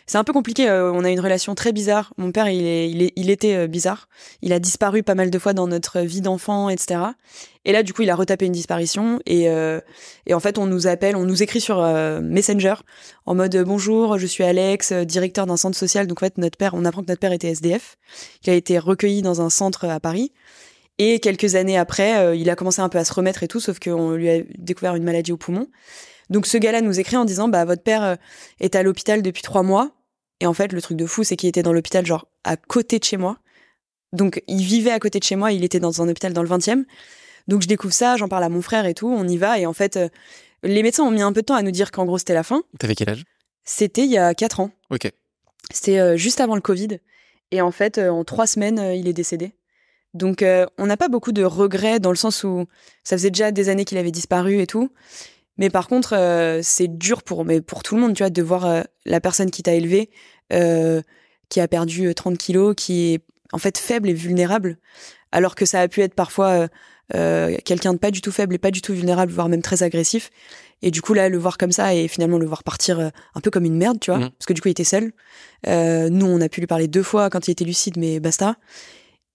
c'est 0.10 0.18
un 0.18 0.24
peu 0.24 0.34
compliqué. 0.34 0.68
euh, 0.68 0.92
on 0.92 1.04
a 1.04 1.12
une 1.12 1.20
relation 1.20 1.54
très 1.54 1.72
bizarre. 1.72 2.14
Mon 2.18 2.32
père, 2.32 2.50
il 2.50 2.66
est, 2.66 2.90
il 2.90 3.04
est, 3.04 3.14
il 3.16 3.30
était 3.30 3.56
euh, 3.56 3.68
bizarre. 3.68 4.10
Il 4.42 4.54
a 4.54 4.60
disparu 4.60 5.04
pas 5.04 5.14
mal 5.14 5.30
de 5.30 5.38
fois 5.38 5.54
dans 5.54 5.68
notre 5.68 6.00
vie 6.00 6.22
d'enfant, 6.22 6.68
etc. 6.68 7.02
Et 7.64 7.72
là, 7.72 7.84
du 7.84 7.94
coup, 7.94 8.02
il 8.02 8.10
a 8.10 8.16
retapé 8.16 8.48
une 8.48 8.52
disparition 8.52 9.20
et 9.28 9.50
euh, 9.50 9.80
et 10.26 10.34
en 10.34 10.40
fait, 10.40 10.58
on 10.58 10.66
nous 10.66 10.88
appelle, 10.88 11.16
on 11.16 11.26
nous 11.26 11.44
écrit 11.44 11.62
sur 11.62 11.80
euh, 11.80 12.22
Messenger 12.22 12.74
en 13.28 13.36
mode 13.36 13.56
bonjour, 13.58 14.18
je 14.18 14.26
suis 14.26 14.44
Alex, 14.44 14.94
directeur 14.94 15.46
d'un 15.46 15.58
centre 15.58 15.78
social. 15.78 16.08
Donc 16.08 16.24
en 16.24 16.26
fait, 16.26 16.40
notre 16.40 16.58
père, 16.58 16.74
on 16.74 16.86
apprend 16.86 17.04
que 17.04 17.08
notre 17.10 17.20
père 17.20 17.32
était 17.32 17.50
SDF, 17.50 17.98
qu'il 18.42 18.52
a 18.52 18.56
été 18.56 18.80
recueilli 18.80 19.22
dans 19.22 19.42
un 19.42 19.52
centre 19.52 19.86
à 19.86 20.00
Paris. 20.00 20.32
Et 20.98 21.20
quelques 21.20 21.54
années 21.54 21.78
après, 21.78 22.36
il 22.36 22.50
a 22.50 22.56
commencé 22.56 22.82
un 22.82 22.90
peu 22.90 22.98
à 22.98 23.06
se 23.06 23.14
remettre 23.14 23.44
et 23.44 23.48
tout, 23.48 23.60
sauf 23.60 23.80
qu'on 23.80 24.14
lui 24.14 24.28
a 24.28 24.42
découvert 24.58 24.96
une 24.96 25.04
maladie 25.04 25.32
au 25.32 25.38
poumon. 25.38 25.68
Donc 26.32 26.48
ce 26.48 26.58
gars-là 26.58 26.82
nous 26.82 27.00
écrit 27.00 27.16
en 27.16 27.26
disant 27.26 27.48
bah 27.48 27.64
votre 27.64 27.84
père 27.84 28.18
est 28.60 28.76
à 28.76 28.82
l'hôpital 28.82 29.22
depuis 29.22 29.44
trois 29.44 29.62
mois. 29.62 29.92
Et 30.40 30.48
en 30.48 30.54
fait, 30.54 30.72
le 30.72 30.82
truc 30.82 30.98
de 30.98 31.06
fou, 31.06 31.24
c'est 31.24 31.36
qu'il 31.36 31.50
était 31.50 31.64
dans 31.64 31.74
l'hôpital 31.74 32.06
genre 32.06 32.28
à 32.44 32.58
côté 32.58 33.00
de 33.00 33.04
chez 33.04 33.18
moi. 33.18 33.38
Donc 34.14 34.42
il 34.48 34.64
vivait 34.64 34.92
à 34.92 35.00
côté 35.00 35.20
de 35.20 35.24
chez 35.24 35.36
moi, 35.36 35.52
il 35.52 35.64
était 35.64 35.80
dans 35.80 36.02
un 36.02 36.10
hôpital 36.10 36.34
dans 36.34 36.44
le 36.44 36.50
20e. 36.50 36.86
Donc 37.48 37.62
je 37.62 37.68
découvre 37.68 37.94
ça, 37.94 38.18
j'en 38.18 38.28
parle 38.28 38.44
à 38.44 38.50
mon 38.50 38.62
frère 38.62 38.86
et 38.86 38.94
tout, 38.94 39.08
on 39.08 39.28
y 39.28 39.38
va 39.38 39.60
et 39.60 39.66
en 39.66 39.74
fait 39.74 40.00
les 40.64 40.82
médecins 40.82 41.04
ont 41.04 41.12
mis 41.12 41.22
un 41.22 41.32
peu 41.32 41.42
de 41.42 41.46
temps 41.46 41.56
à 41.56 41.62
nous 41.62 41.72
dire 41.72 41.92
qu'en 41.92 42.06
gros 42.06 42.18
c'était 42.18 42.34
la 42.34 42.44
fin. 42.44 42.64
T'avais 42.80 42.96
quel 42.96 43.10
âge? 43.10 43.24
C'était 43.64 44.04
il 44.04 44.10
y 44.10 44.18
a 44.18 44.34
quatre 44.34 44.60
ans. 44.62 44.72
Ok. 44.90 45.12
C'était 45.72 46.00
euh, 46.00 46.18
juste 46.18 46.42
avant 46.42 46.56
le 46.56 46.62
Covid. 46.62 47.00
Et 47.52 47.62
en 47.62 47.72
fait, 47.72 47.98
euh, 47.98 48.10
en 48.10 48.24
trois 48.24 48.48
semaines, 48.48 48.80
euh, 48.80 48.96
il 48.96 49.08
est 49.08 49.14
décédé. 49.14 49.54
Donc, 50.16 50.44
on 50.80 50.88
n'a 50.88 50.98
pas 50.98 51.08
beaucoup 51.08 51.32
de 51.32 51.44
regrets 51.44 52.00
dans 52.00 52.10
le 52.10 52.16
sens 52.16 52.44
où 52.44 52.66
ça 53.04 53.16
faisait 53.16 53.30
déjà 53.30 53.52
des 53.52 53.70
années 53.70 53.86
qu'il 53.86 54.00
avait 54.00 54.10
disparu 54.10 54.60
et 54.60 54.66
tout. 54.66 54.92
Mais 55.60 55.70
par 55.70 55.88
contre, 55.88 56.60
c'est 56.64 56.88
dur 56.88 57.22
pour, 57.22 57.46
mais 57.46 57.62
pour 57.62 57.84
tout 57.84 57.96
le 57.96 58.02
monde, 58.02 58.16
tu 58.16 58.24
vois, 58.24 58.32
de 58.32 58.42
voir 58.42 58.84
la 59.06 59.22
personne 59.22 59.52
qui 59.52 59.62
t'a 59.62 59.76
élevé, 59.76 60.10
qui 60.50 61.60
a 61.60 61.68
perdu 61.68 62.16
30 62.16 62.38
kilos, 62.38 62.74
qui 62.76 63.14
est 63.14 63.22
en 63.52 63.60
fait 63.60 63.78
faible 63.78 64.10
et 64.10 64.14
vulnérable, 64.14 64.78
alors 65.32 65.56
que 65.56 65.66
ça 65.66 65.82
a 65.82 65.88
pu 65.88 66.02
être 66.02 66.16
parfois 66.16 66.70
quelqu'un 67.12 67.94
de 67.94 68.00
pas 68.00 68.10
du 68.10 68.22
tout 68.22 68.32
faible 68.32 68.56
et 68.56 68.58
pas 68.58 68.72
du 68.72 68.82
tout 68.82 68.94
vulnérable, 68.94 69.32
voire 69.32 69.50
même 69.50 69.62
très 69.62 69.84
agressif. 69.84 70.32
Et 70.82 70.92
du 70.92 71.02
coup, 71.02 71.14
là, 71.14 71.30
le 71.30 71.38
voir 71.38 71.58
comme 71.58 71.72
ça 71.72 71.94
et 71.94 72.08
finalement 72.08 72.38
le 72.38 72.46
voir 72.46 72.64
partir 72.64 73.00
euh, 73.00 73.10
un 73.36 73.42
peu 73.42 73.52
comme 73.52 73.66
une 73.66 73.76
merde, 73.76 74.00
tu 74.00 74.12
vois, 74.12 74.20
mmh. 74.20 74.30
parce 74.32 74.46
que 74.46 74.54
du 74.54 74.62
coup, 74.62 74.70
il 74.70 74.72
était 74.72 74.84
seul. 74.84 75.12
Euh, 75.68 76.10
nous, 76.10 76.26
on 76.26 76.40
a 76.42 76.50
pu 76.50 76.62
lui 76.62 76.68
parler 76.68 76.88
deux 76.88 77.04
fois 77.04 77.30
quand 77.30 77.48
il 77.48 77.52
était 77.52 77.66
lucide, 77.66 77.98
mais 77.98 78.20
basta. 78.20 78.56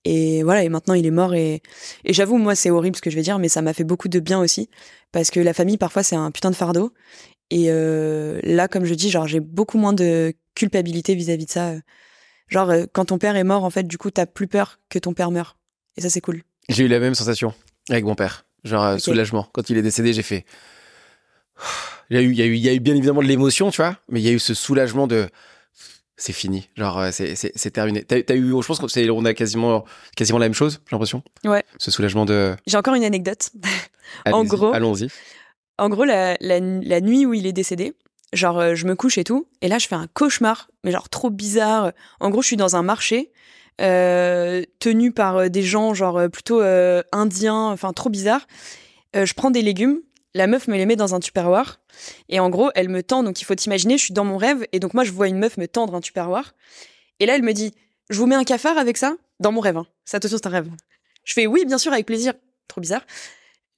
Et 0.07 0.43
voilà, 0.43 0.65
et 0.65 0.69
maintenant 0.69 0.95
il 0.95 1.07
est 1.07 1.11
mort. 1.11 1.35
Et, 1.35 1.63
et 2.05 2.13
j'avoue, 2.13 2.39
moi, 2.39 2.55
c'est 2.55 2.71
horrible 2.71 2.97
ce 2.97 3.03
que 3.03 3.11
je 3.11 3.17
vais 3.17 3.23
dire, 3.23 3.39
mais 3.39 3.49
ça 3.49 3.63
m'a 3.63 3.73
fait 3.73 3.85
beaucoup 3.85 4.09
de 4.09 4.21
bien 4.21 4.41
aussi. 4.41 4.69
Parce 5.15 5.31
que 5.31 5.39
la 5.39 5.55
famille, 5.55 5.79
parfois, 5.79 6.03
c'est 6.03 6.17
un 6.17 6.33
putain 6.33 6.51
de 6.51 6.57
fardeau. 6.57 6.93
Et 7.49 7.67
euh, 7.69 8.41
là, 8.43 8.67
comme 8.67 8.85
je 8.85 8.95
dis, 8.95 9.11
genre, 9.11 9.29
j'ai 9.29 9.39
beaucoup 9.39 9.79
moins 9.79 9.93
de 9.93 10.35
culpabilité 10.57 11.15
vis-à-vis 11.15 11.47
de 11.47 11.51
ça. 11.53 11.75
Genre, 12.49 12.69
euh, 12.71 12.87
quand 12.93 13.05
ton 13.05 13.19
père 13.19 13.37
est 13.37 13.45
mort, 13.45 13.63
en 13.63 13.71
fait, 13.71 13.85
du 13.85 13.97
coup, 13.97 14.11
t'as 14.11 14.27
plus 14.27 14.49
peur 14.49 14.81
que 14.89 14.99
ton 14.99 15.15
père 15.15 15.31
meure. 15.31 15.57
Et 15.97 16.01
ça, 16.01 16.11
c'est 16.11 16.21
cool. 16.21 16.43
J'ai 16.69 16.83
eu 16.83 16.89
la 16.89 16.99
même 16.99 17.15
sensation 17.15 17.55
avec 17.91 18.05
mon 18.05 18.17
père. 18.17 18.45
Genre, 18.65 18.99
soulagement. 18.99 19.49
Quand 19.53 19.71
il 19.71 19.79
est 19.79 19.83
décédé, 19.83 20.13
j'ai 20.13 20.23
fait 20.23 20.45
il 22.11 22.17
y 22.17 22.19
a 22.19 22.23
eu, 22.23 22.33
il 22.33 22.37
y 22.37 22.43
a 22.43 22.47
eu, 22.47 22.55
il 22.57 22.63
y 22.63 22.69
a 22.69 22.75
eu 22.75 22.81
bien 22.81 22.97
évidemment 22.97 23.23
de 23.23 23.29
l'émotion, 23.29 23.71
tu 23.71 23.83
vois, 23.83 23.97
mais 24.09 24.21
il 24.21 24.25
y 24.25 24.29
a 24.29 24.33
eu 24.33 24.41
ce 24.41 24.53
soulagement 24.53 25.07
de 25.07 25.29
c'est 26.17 26.33
fini, 26.33 26.69
genre 26.77 26.99
euh, 26.99 27.11
c'est, 27.13 27.71
terminé. 27.71 28.03
T'as, 28.05 28.17
as 28.29 28.37
eu, 28.37 28.49
je 28.49 28.67
pense 28.67 28.79
qu'on 28.79 28.87
on 29.11 29.25
a 29.25 29.35
quasiment, 29.35 29.85
quasiment 30.17 30.39
la 30.39 30.47
même 30.47 30.55
chose, 30.55 30.81
j'ai 30.87 30.95
l'impression. 30.95 31.23
Ouais. 31.45 31.65
Ce 31.79 31.91
soulagement 31.91 32.25
de. 32.25 32.57
J'ai 32.67 32.77
encore 32.77 32.95
une 32.95 33.05
anecdote. 33.05 33.51
En 34.27 34.45
gros. 34.45 34.73
Allons-y. 34.73 35.09
En 35.79 35.89
gros, 35.89 36.05
la, 36.05 36.37
la, 36.41 36.61
la, 36.61 37.01
nuit 37.01 37.27
où 37.27 37.35
il 37.35 37.47
est 37.47 37.53
décédé, 37.53 37.95
genre 38.33 38.61
euh, 38.61 38.75
je 38.75 38.87
me 38.87 38.95
couche 38.95 39.19
et 39.19 39.25
tout, 39.25 39.49
et 39.61 39.67
là 39.67 39.79
je 39.79 39.89
fais 39.89 39.97
un 39.97 40.07
cauchemar, 40.07 40.71
mais 40.85 40.93
genre 40.93 41.09
trop 41.09 41.31
bizarre. 41.31 41.93
En 42.21 42.31
gros, 42.31 42.43
je 42.43 42.49
suis 42.49 42.57
dans 42.57 42.77
un 42.77 42.83
marché. 42.83 43.33
Euh, 43.81 44.63
tenu 44.79 45.11
par 45.11 45.51
des 45.51 45.63
gens 45.63 45.95
genre 45.95 46.31
plutôt 46.31 46.61
indiens, 47.11 47.71
enfin 47.71 47.93
trop 47.93 48.09
bizarre. 48.09 48.47
je 49.15 49.33
prends 49.35 49.51
des 49.51 49.63
légumes, 49.63 50.01
la 50.35 50.47
meuf 50.47 50.69
me 50.69 50.77
les 50.77 50.87
met 50.87 50.97
dans 50.97 51.15
un 51.15 51.21
tupperware. 51.21 51.81
Et 52.29 52.41
en 52.41 52.51
gros, 52.51 52.71
elle 52.75 52.89
me 52.89 53.03
tend. 53.03 53.23
Donc, 53.23 53.41
il 53.41 53.45
faut 53.45 53.55
t'imaginer, 53.55 53.97
je 53.97 54.05
suis 54.05 54.15
dans 54.15 54.25
mon 54.25 54.37
rêve. 54.37 54.67
Et 54.73 54.81
donc, 54.81 54.95
moi, 54.95 55.05
je 55.05 55.13
vois 55.13 55.29
une 55.29 55.39
meuf 55.39 55.57
me 55.57 55.69
tendre 55.69 55.95
un 55.95 56.01
tupperware. 56.01 56.55
Et 57.21 57.27
là, 57.27 57.37
elle 57.37 57.43
me 57.43 57.53
dit 57.53 57.73
Je 58.11 58.19
vous 58.19 58.27
mets 58.27 58.35
un 58.35 58.45
cafard 58.45 58.77
avec 58.77 58.97
ça 58.97 59.17
Dans 59.41 59.53
mon 59.53 59.61
rêve. 59.61 59.77
Hein. 59.77 59.87
Ça, 60.05 60.17
attention, 60.17 60.39
c'est 60.39 60.47
un 60.49 60.51
rêve. 60.51 60.71
Je 61.25 61.33
fais 61.33 61.47
Oui, 61.47 61.65
bien 61.65 61.79
sûr, 61.79 61.93
avec 61.93 62.07
plaisir. 62.07 62.35
Trop 62.69 62.81
bizarre. 62.81 63.03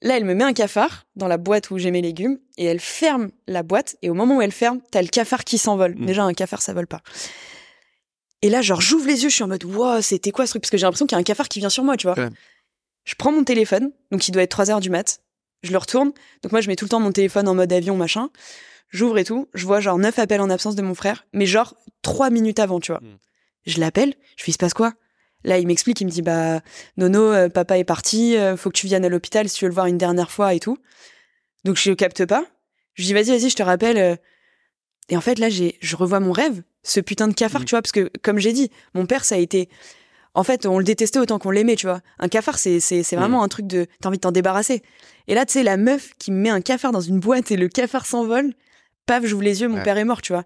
Là, 0.01 0.17
elle 0.17 0.25
me 0.25 0.35
met 0.35 0.43
un 0.43 0.53
cafard 0.53 1.07
dans 1.15 1.27
la 1.27 1.37
boîte 1.37 1.71
où 1.71 1.77
j'ai 1.77 1.91
mes 1.91 2.01
légumes. 2.01 2.37
Et 2.57 2.65
elle 2.65 2.79
ferme 2.79 3.29
la 3.47 3.63
boîte. 3.63 3.95
Et 4.01 4.09
au 4.09 4.13
moment 4.13 4.37
où 4.37 4.41
elle 4.41 4.51
ferme, 4.51 4.79
t'as 4.91 5.01
le 5.01 5.07
cafard 5.07 5.43
qui 5.43 5.57
s'envole. 5.57 5.95
Mmh. 5.95 6.05
Déjà, 6.05 6.23
un 6.23 6.33
cafard, 6.33 6.61
ça 6.61 6.73
vole 6.73 6.87
pas. 6.87 7.01
Et 8.41 8.49
là, 8.49 8.61
genre, 8.61 8.81
j'ouvre 8.81 9.07
les 9.07 9.23
yeux, 9.23 9.29
je 9.29 9.35
suis 9.35 9.43
en 9.43 9.47
mode 9.47 9.63
Wow, 9.63 10.01
c'était 10.01 10.31
quoi 10.31 10.45
ce 10.45 10.51
truc? 10.51 10.61
Parce 10.61 10.71
que 10.71 10.77
j'ai 10.77 10.85
l'impression 10.85 11.07
qu'il 11.07 11.15
y 11.15 11.17
a 11.17 11.19
un 11.19 11.23
cafard 11.23 11.49
qui 11.49 11.59
vient 11.59 11.69
sur 11.69 11.83
moi, 11.83 11.97
tu 11.97 12.07
vois. 12.07 12.15
Je 13.05 13.15
prends 13.15 13.31
mon 13.31 13.43
téléphone, 13.43 13.91
donc 14.11 14.27
il 14.27 14.31
doit 14.31 14.43
être 14.43 14.51
3 14.51 14.69
heures 14.69 14.79
du 14.81 14.89
mat 14.89 15.21
je 15.63 15.71
le 15.71 15.77
retourne. 15.77 16.11
Donc 16.43 16.51
moi, 16.51 16.61
je 16.61 16.67
mets 16.67 16.75
tout 16.75 16.85
le 16.85 16.89
temps 16.89 16.99
mon 16.99 17.11
téléphone 17.11 17.47
en 17.47 17.55
mode 17.55 17.71
avion, 17.71 17.95
machin. 17.95 18.29
J'ouvre 18.89 19.17
et 19.17 19.23
tout. 19.23 19.47
Je 19.53 19.65
vois 19.65 19.79
genre 19.79 19.97
neuf 19.97 20.17
appels 20.19 20.41
en 20.41 20.49
absence 20.49 20.75
de 20.75 20.81
mon 20.81 20.95
frère, 20.95 21.25
mais 21.33 21.45
genre 21.45 21.75
trois 22.01 22.29
minutes 22.29 22.59
avant, 22.59 22.79
tu 22.79 22.91
vois. 22.91 23.01
Hmm. 23.01 23.17
Je 23.65 23.79
l'appelle. 23.79 24.13
Je 24.37 24.43
fais, 24.43 24.51
il 24.51 24.53
se 24.53 24.57
passe 24.57 24.73
quoi? 24.73 24.93
Là, 25.43 25.59
il 25.59 25.67
m'explique, 25.67 26.01
il 26.01 26.05
me 26.05 26.11
dit, 26.11 26.21
bah, 26.21 26.61
Nono, 26.97 27.31
euh, 27.31 27.49
papa 27.49 27.77
est 27.77 27.83
parti, 27.83 28.35
euh, 28.35 28.57
faut 28.57 28.69
que 28.69 28.77
tu 28.77 28.87
viennes 28.87 29.05
à 29.05 29.09
l'hôpital 29.09 29.47
si 29.47 29.57
tu 29.57 29.65
veux 29.65 29.69
le 29.69 29.75
voir 29.75 29.85
une 29.85 29.97
dernière 29.97 30.31
fois 30.31 30.53
et 30.53 30.59
tout. 30.59 30.77
Donc 31.63 31.77
je 31.77 31.91
capte 31.93 32.25
pas. 32.25 32.45
Je 32.95 33.03
dis, 33.03 33.13
vas-y, 33.13 33.29
vas-y, 33.29 33.49
je 33.49 33.55
te 33.55 33.63
rappelle. 33.63 33.97
Euh. 33.97 34.15
Et 35.09 35.15
en 35.15 35.21
fait, 35.21 35.39
là, 35.39 35.49
j'ai, 35.49 35.77
je 35.79 35.95
revois 35.95 36.19
mon 36.19 36.31
rêve, 36.31 36.63
ce 36.83 36.99
putain 36.99 37.27
de 37.27 37.33
cafard, 37.33 37.61
hmm. 37.61 37.65
tu 37.65 37.71
vois, 37.71 37.81
parce 37.81 37.91
que, 37.91 38.11
comme 38.23 38.39
j'ai 38.39 38.51
dit, 38.51 38.71
mon 38.93 39.05
père, 39.05 39.23
ça 39.23 39.35
a 39.35 39.37
été 39.37 39.69
en 40.37 40.43
fait, 40.43 40.67
on 40.67 40.77
le 40.77 40.83
détestait 40.83 41.17
autant 41.17 41.39
qu'on 41.39 41.49
l'aimait, 41.49 41.75
tu 41.75 41.87
vois. 41.87 42.01
Un 42.19 42.27
cafard, 42.27 42.59
c'est, 42.59 42.79
c'est, 42.79 43.01
c'est 43.01 43.15
vraiment 43.15 43.39
mm. 43.39 43.43
un 43.43 43.47
truc 43.47 43.65
de. 43.65 43.87
T'as 43.99 44.09
envie 44.09 44.19
de 44.19 44.21
t'en 44.21 44.31
débarrasser. 44.31 44.83
Et 45.27 45.33
là, 45.33 45.47
tu 45.47 45.53
sais, 45.53 45.63
la 45.63 45.77
meuf 45.77 46.11
qui 46.19 46.31
me 46.31 46.37
met 46.37 46.51
un 46.51 46.61
cafard 46.61 46.91
dans 46.91 47.01
une 47.01 47.19
boîte 47.19 47.49
et 47.49 47.57
le 47.57 47.67
cafard 47.67 48.05
s'envole, 48.05 48.53
paf, 49.07 49.25
j'ouvre 49.25 49.41
les 49.41 49.61
yeux, 49.61 49.67
mon 49.67 49.81
père 49.81 49.97
est 49.97 50.05
mort, 50.05 50.21
tu 50.21 50.33
vois. 50.33 50.43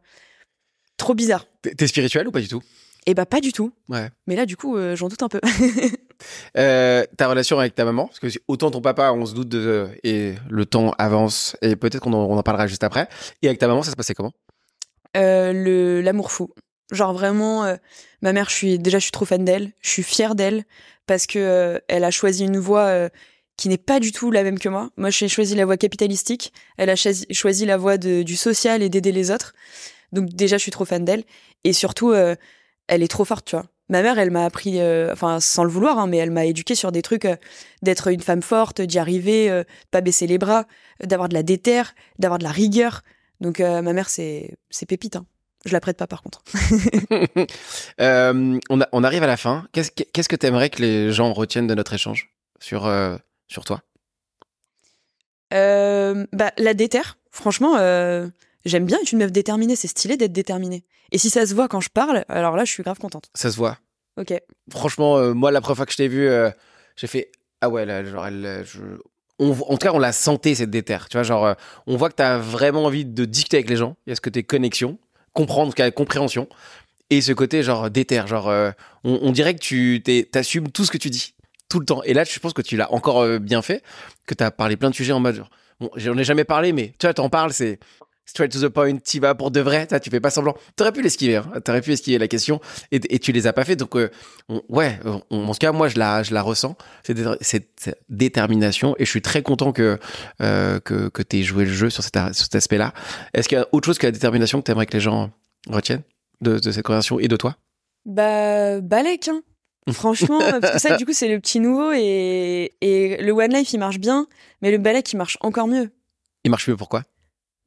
Trop 0.96 1.14
bizarre. 1.14 1.46
T'es 1.62 1.88
spirituel 1.88 2.26
ou 2.30 2.32
pas 2.32 2.40
du 2.40 2.48
tout? 2.48 2.64
Eh 3.08 3.14
bah, 3.14 3.26
pas 3.26 3.42
du 3.42 3.52
tout. 3.52 3.74
Ouais. 3.90 4.10
Mais 4.28 4.36
là, 4.36 4.46
du 4.46 4.56
coup, 4.56 4.78
euh, 4.78 4.96
j'en 4.96 5.08
doute 5.08 5.24
un 5.24 5.28
peu. 5.28 5.42
euh, 6.58 7.04
ta 7.18 7.28
relation 7.28 7.60
avec 7.60 7.74
ta 7.74 7.84
maman, 7.84 8.06
parce 8.08 8.20
que 8.20 8.28
autant 8.48 8.70
ton 8.70 8.82
papa, 8.82 9.12
on 9.12 9.26
se 9.26 9.34
doute 9.34 9.50
de. 9.50 9.88
Et 10.04 10.36
le 10.50 10.66
temps 10.66 10.94
avance, 11.00 11.56
et 11.62 11.76
peut-être 11.76 12.02
qu'on 12.02 12.14
en, 12.14 12.26
on 12.26 12.38
en 12.38 12.44
parlera 12.44 12.68
juste 12.68 12.84
après. 12.84 13.08
Et 13.42 13.48
avec 13.48 13.60
ta 13.60 13.68
maman, 13.68 13.82
ça 13.82 13.92
se 13.92 13.96
passait 13.96 14.14
comment? 14.14 14.34
Euh, 15.18 15.52
le, 15.52 16.02
L'amour 16.02 16.32
fou. 16.32 16.52
Genre 16.92 17.14
vraiment, 17.14 17.78
ma 18.22 18.34
mère, 18.34 18.50
je 18.50 18.56
suis 18.56 18.78
déjà, 18.78 19.00
je 19.00 19.04
suis 19.04 19.12
trop 19.12 19.24
fan 19.24 19.46
d'elle. 19.46 19.72
Je 19.80 19.90
suis 19.90 20.04
fière 20.04 20.36
d'elle 20.36 20.66
parce 21.08 21.26
que 21.26 21.82
elle 21.88 22.04
a 22.04 22.12
choisi 22.12 22.44
une 22.44 22.58
voie 22.58 23.10
qui 23.56 23.70
n'est 23.70 23.78
pas 23.78 24.02
du 24.02 24.12
tout 24.12 24.30
la 24.30 24.44
même 24.44 24.60
que 24.60 24.68
moi. 24.68 24.90
Moi, 24.98 25.10
j'ai 25.10 25.30
choisi 25.30 25.56
la 25.56 25.64
voie 25.64 25.78
capitalistique. 25.78 26.52
Elle 26.76 26.90
a 26.90 26.98
choisi, 26.98 27.66
la 27.66 27.78
voie 27.78 27.98
du 27.98 28.36
social 28.36 28.82
et 28.84 28.90
d'aider 28.90 29.14
les 29.14 29.32
autres. 29.32 29.54
Donc 30.12 30.32
déjà, 30.34 30.58
je 30.58 30.64
suis 30.64 30.72
trop 30.72 30.84
fan 30.84 31.06
d'elle. 31.06 31.24
Et 31.64 31.72
surtout, 31.72 32.14
elle 32.92 33.02
est 33.02 33.08
trop 33.08 33.26
forte, 33.26 33.46
tu 33.46 33.56
vois. 33.56 33.66
Ma 33.90 34.04
mère, 34.04 34.20
elle 34.20 34.32
m'a 34.32 34.46
appris, 34.46 34.80
enfin 35.12 35.40
sans 35.42 35.66
le 35.66 35.70
vouloir, 35.70 36.00
hein, 36.00 36.08
mais 36.08 36.18
elle 36.18 36.32
m'a 36.32 36.46
éduqué 36.46 36.76
sur 36.76 36.94
des 36.94 37.02
trucs 37.02 37.28
d'être 37.82 38.08
une 38.08 38.22
femme 38.22 38.42
forte, 38.42 38.80
d'y 38.80 39.00
arriver, 39.00 39.64
pas 39.90 40.00
baisser 40.00 40.28
les 40.28 40.38
bras, 40.38 40.66
d'avoir 41.04 41.28
de 41.28 41.34
la 41.34 41.44
déterre, 41.44 41.94
d'avoir 42.18 42.38
de 42.38 42.46
la 42.46 42.52
rigueur. 42.52 43.02
Donc 43.42 43.60
ma 43.60 43.82
mère, 43.82 44.08
c'est 44.08 44.56
c'est 44.70 44.86
pépite. 44.86 45.18
Hein. 45.18 45.26
Je 45.66 45.74
la 45.74 45.80
prête 45.80 45.98
pas 45.98 46.08
par 46.08 46.22
contre. 46.22 46.42
Euh, 48.00 48.60
on, 48.70 49.04
arrive 49.04 49.24
à 49.24 49.28
la 49.28 49.38
fin. 49.38 49.68
Qu'est-ce 49.74 50.30
que 50.30 50.36
tu 50.36 50.46
aimerais 50.46 50.70
que 50.70 50.82
les 50.82 51.12
gens 51.12 51.34
retiennent 51.34 51.68
de 51.68 51.76
notre 51.76 51.94
échange 51.94 52.32
sur, 52.60 52.88
euh, 52.88 53.16
sur 53.48 53.64
toi? 53.64 53.82
Euh, 55.54 56.26
bah, 56.34 56.52
La 56.58 56.74
déterre. 56.74 57.20
Franchement, 57.30 57.76
j'aime 58.66 58.86
bien 58.86 59.00
être 59.02 59.12
une 59.12 59.20
meuf 59.20 59.32
déterminée. 59.32 59.76
C'est 59.76 59.88
stylé 59.88 60.18
d'être 60.18 60.34
déterminée. 60.34 60.86
Et 61.12 61.18
si 61.18 61.30
ça 61.30 61.46
se 61.46 61.54
voit 61.54 61.68
quand 61.68 61.82
je 61.82 61.90
parle, 61.90 62.26
alors 62.30 62.56
là, 62.56 62.66
je 62.66 62.72
suis 62.72 62.84
grave 62.84 63.00
contente. 63.00 63.30
Ça 63.34 63.52
se 63.52 63.58
voit. 63.58 63.78
Ok. 64.18 64.34
Franchement, 64.70 65.34
moi, 65.34 65.52
la 65.52 65.62
première 65.62 65.78
fois 65.78 65.86
que 65.86 65.92
je 65.92 65.98
t'ai 65.98 66.08
vu, 66.08 66.30
j'ai 66.96 67.08
fait 67.08 67.32
Ah 67.62 67.70
ouais, 67.70 67.86
là, 67.86 68.04
genre, 68.04 68.28
elle, 68.28 68.66
en 69.40 69.54
tout 69.54 69.78
cas, 69.78 69.92
on 69.94 70.00
la 70.00 70.12
sentait 70.12 70.56
cette 70.56 70.70
déterre. 70.70 71.10
Tu 71.10 71.18
vois, 71.18 71.24
genre, 71.24 71.56
on 71.88 71.98
voit 71.98 72.10
que 72.10 72.16
tu 72.16 72.24
as 72.24 72.38
vraiment 72.38 72.86
envie 72.86 73.06
de 73.06 73.26
discuter 73.26 73.58
avec 73.58 73.70
les 73.70 73.78
gens. 73.78 73.98
Il 74.06 74.12
y 74.12 74.14
a 74.14 74.16
ce 74.16 74.22
côté 74.22 74.44
connexion 74.44 74.98
comprendre, 75.34 75.74
compréhension. 75.92 76.48
Et 77.10 77.22
ce 77.22 77.34
côté, 77.34 77.64
genre, 77.64 77.90
déter, 77.90 78.24
genre, 78.26 78.50
euh, 78.50 78.72
on, 79.04 79.32
dirait 79.32 79.54
que 79.54 79.60
tu 79.60 80.02
t'assumes 80.32 80.72
tout 80.72 80.86
ce 80.86 80.92
que 80.92 80.98
tu 80.98 81.10
dis, 81.10 81.34
tout 81.68 81.80
le 81.80 81.86
temps. 81.86 82.02
Et 82.04 82.14
là, 82.14 82.24
je 82.24 82.40
pense 82.40 82.54
que 82.54 82.62
tu 82.62 82.78
l'as 82.78 82.92
encore 82.94 83.20
euh, 83.20 83.40
bien 83.40 83.62
fait, 83.62 83.84
que 84.26 84.34
tu 84.34 84.44
as 84.44 84.52
parlé 84.52 84.78
plein 84.78 84.90
de 84.90 84.96
sujets 84.96 85.12
en 85.12 85.20
mode, 85.20 85.44
bon, 85.82 85.90
j'en 85.96 86.18
ai 86.18 86.24
jamais 86.24 86.46
parlé, 86.46 86.72
mais 86.72 86.94
tu 87.00 87.06
vois, 87.06 87.14
t'en 87.14 87.30
parles, 87.30 87.52
c'est 87.52 87.80
straight 88.32 88.52
to 88.52 88.60
the 88.60 88.70
point, 88.70 88.98
tu 88.98 89.20
vas 89.20 89.36
pour 89.36 89.52
de 89.52 89.60
vrai, 89.60 89.86
tu 90.02 90.10
fais 90.10 90.22
pas 90.22 90.30
semblant. 90.30 90.56
T'aurais 90.78 90.94
pu 90.94 91.02
l'esquiver, 91.02 91.36
hein, 91.36 91.60
t'aurais 91.64 91.82
pu 91.82 91.92
esquiver 91.92 92.18
la 92.18 92.30
question, 92.30 92.62
et, 92.92 93.02
et, 93.14 93.20
tu 93.20 93.34
les 93.34 93.46
as 93.46 93.54
pas 93.54 93.66
fait. 93.66 93.76
Donc, 93.76 93.96
euh, 93.98 94.10
ouais, 94.70 94.98
en 95.30 95.52
tout 95.52 95.60
cas, 95.60 95.74
moi, 95.74 95.90
je 95.90 96.00
la, 96.00 96.24
je 96.24 96.34
la 96.34 96.42
ressens, 96.42 96.78
cette, 97.04 97.68
détermination, 98.10 98.96
et 98.98 99.06
je 99.06 99.10
suis 99.10 99.22
très 99.22 99.44
content 99.44 99.74
que, 99.74 100.00
que, 100.40 101.10
que 101.10 101.22
tu 101.22 101.40
aies 101.40 101.44
joué 101.44 101.66
le 101.66 101.72
jeu 101.72 101.90
sur 101.90 102.04
cet, 102.04 102.16
sur 102.16 102.46
cet 102.46 102.56
aspect-là. 102.56 102.94
Est-ce 103.34 103.50
qu'il 103.50 103.58
y 103.58 103.62
a 103.62 103.68
autre 103.74 103.86
chose 103.86 103.98
que 103.98 104.08
la 104.08 104.12
détermination 104.12 104.60
que 104.62 104.66
tu 104.66 104.72
aimerais 104.72 104.86
que 104.86 104.94
les 104.94 105.02
gens 105.02 105.30
retiennent 105.68 106.04
de, 106.40 106.60
cette 106.60 106.84
conversation 106.84 107.20
et 107.20 107.28
de 107.28 107.36
toi? 107.36 107.58
Bah, 108.06 108.80
Balek, 108.80 109.28
hein. 109.28 109.42
Franchement, 109.92 110.40
parce 110.62 110.74
que 110.74 110.80
ça, 110.80 110.96
du 110.96 111.06
coup, 111.06 111.14
c'est 111.14 111.28
le 111.28 111.40
petit 111.40 111.60
nouveau 111.60 111.92
et, 111.92 112.72
et 112.82 113.18
le 113.22 113.32
One 113.32 113.52
Life, 113.52 113.74
il 113.74 113.80
marche 113.80 113.98
bien, 113.98 114.28
mais 114.62 114.72
le 114.72 114.78
Balek, 114.78 115.12
il 115.12 115.18
marche 115.18 115.38
encore 115.42 115.68
mieux. 115.68 115.90
Il 116.44 116.52
marche 116.52 116.68
mieux 116.68 116.78
pourquoi 116.78 117.04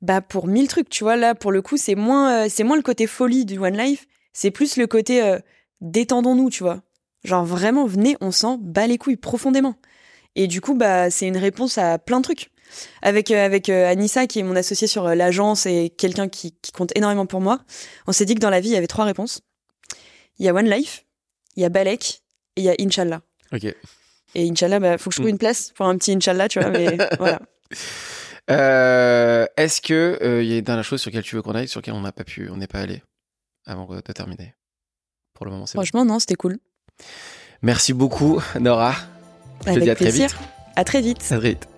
Bah, 0.05 0.20
pour 0.20 0.48
mille 0.48 0.68
trucs, 0.68 0.90
tu 0.90 1.02
vois. 1.02 1.16
Là, 1.16 1.34
pour 1.34 1.50
le 1.50 1.62
coup, 1.62 1.78
c'est 1.78 1.94
moins, 1.94 2.44
euh, 2.44 2.48
c'est 2.50 2.62
moins 2.62 2.76
le 2.76 2.82
côté 2.82 3.07
folie 3.07 3.46
du 3.46 3.59
One 3.59 3.74
Life, 3.74 4.07
c'est 4.34 4.50
plus 4.50 4.76
le 4.76 4.86
côté 4.86 5.22
euh, 5.22 5.38
détendons-nous, 5.80 6.50
tu 6.50 6.62
vois. 6.62 6.82
Genre 7.24 7.42
vraiment, 7.42 7.86
venez, 7.86 8.14
on 8.20 8.30
s'en 8.30 8.59
bat 8.59 8.86
les 8.86 8.98
couilles 8.98 9.16
profondément. 9.16 9.76
Et 10.34 10.46
du 10.46 10.61
coup, 10.61 10.74
bah, 10.74 11.11
c'est 11.11 11.26
une 11.26 11.38
réponse 11.38 11.78
à 11.78 11.98
plein 11.98 12.18
de 12.18 12.22
trucs. 12.24 12.50
Avec, 13.00 13.30
euh, 13.30 13.46
avec 13.46 13.70
Anissa, 13.70 14.26
qui 14.26 14.40
est 14.40 14.42
mon 14.42 14.57
associée 14.57 14.88
sur 14.88 15.09
l'agence 15.09 15.64
et 15.64 15.88
quelqu'un 15.96 16.28
qui, 16.28 16.52
qui 16.61 16.70
compte 16.72 16.94
énormément 16.96 17.24
pour 17.24 17.40
moi, 17.40 17.61
on 18.07 18.12
s'est 18.12 18.26
dit 18.26 18.34
que 18.34 18.40
dans 18.40 18.50
la 18.50 18.61
vie, 18.61 18.68
il 18.68 18.74
y 18.74 18.76
avait 18.76 18.86
trois 18.86 19.07
réponses. 19.07 19.40
Il 20.38 20.44
y 20.44 20.50
a 20.50 20.55
One 20.55 20.68
Life, 20.68 21.07
il 21.57 21.62
y 21.62 21.64
a 21.64 21.70
Balek 21.70 22.20
et 22.57 22.61
il 22.61 22.64
y 22.64 22.68
a 22.68 22.74
Inch'Allah. 22.78 23.22
Ok. 23.55 23.64
Et 24.34 24.50
Inch'Allah, 24.50 24.80
bah, 24.80 24.98
faut 24.98 25.09
que 25.09 25.14
je 25.14 25.20
trouve 25.20 25.30
une 25.30 25.38
place 25.38 25.72
pour 25.74 25.86
un 25.86 25.96
petit 25.96 26.12
Inch'Allah, 26.12 26.48
tu 26.48 26.61
vois, 26.61 26.68
mais 26.68 26.98
voilà. 27.18 27.40
Euh, 28.51 29.47
Est-ce 29.57 29.80
que 29.80 30.18
euh, 30.22 30.42
il 30.42 30.49
y 30.51 30.55
a 30.55 30.59
une 30.59 30.64
dernière 30.64 30.84
chose 30.84 31.01
sur 31.01 31.11
laquelle 31.11 31.24
tu 31.24 31.36
veux 31.36 31.42
qu'on 31.42 31.55
aille, 31.55 31.68
sur 31.68 31.80
laquelle 31.80 31.95
on 31.95 32.01
n'a 32.01 32.12
pas 32.12 32.24
pu, 32.24 32.51
on 32.51 32.57
n'est 32.57 32.66
pas 32.66 32.80
allé 32.80 33.03
avant 33.66 33.86
de 33.86 34.01
terminer? 34.12 34.55
Pour 35.34 35.47
le 35.47 35.53
moment, 35.53 35.66
c'est 35.66 35.76
bon. 35.76 35.82
Franchement, 35.82 36.05
non, 36.05 36.18
c'était 36.18 36.34
cool. 36.34 36.59
Merci 37.62 37.92
beaucoup, 37.92 38.40
Nora. 38.61 38.95
Je 39.66 39.72
te 39.72 39.78
dis 39.80 39.90
à 39.90 39.95
très 39.95 40.11
vite. 40.11 40.36
À 40.76 40.84
très 40.84 41.01
vite. 41.01 41.22
À 41.30 41.36
très 41.36 41.49
vite. 41.51 41.68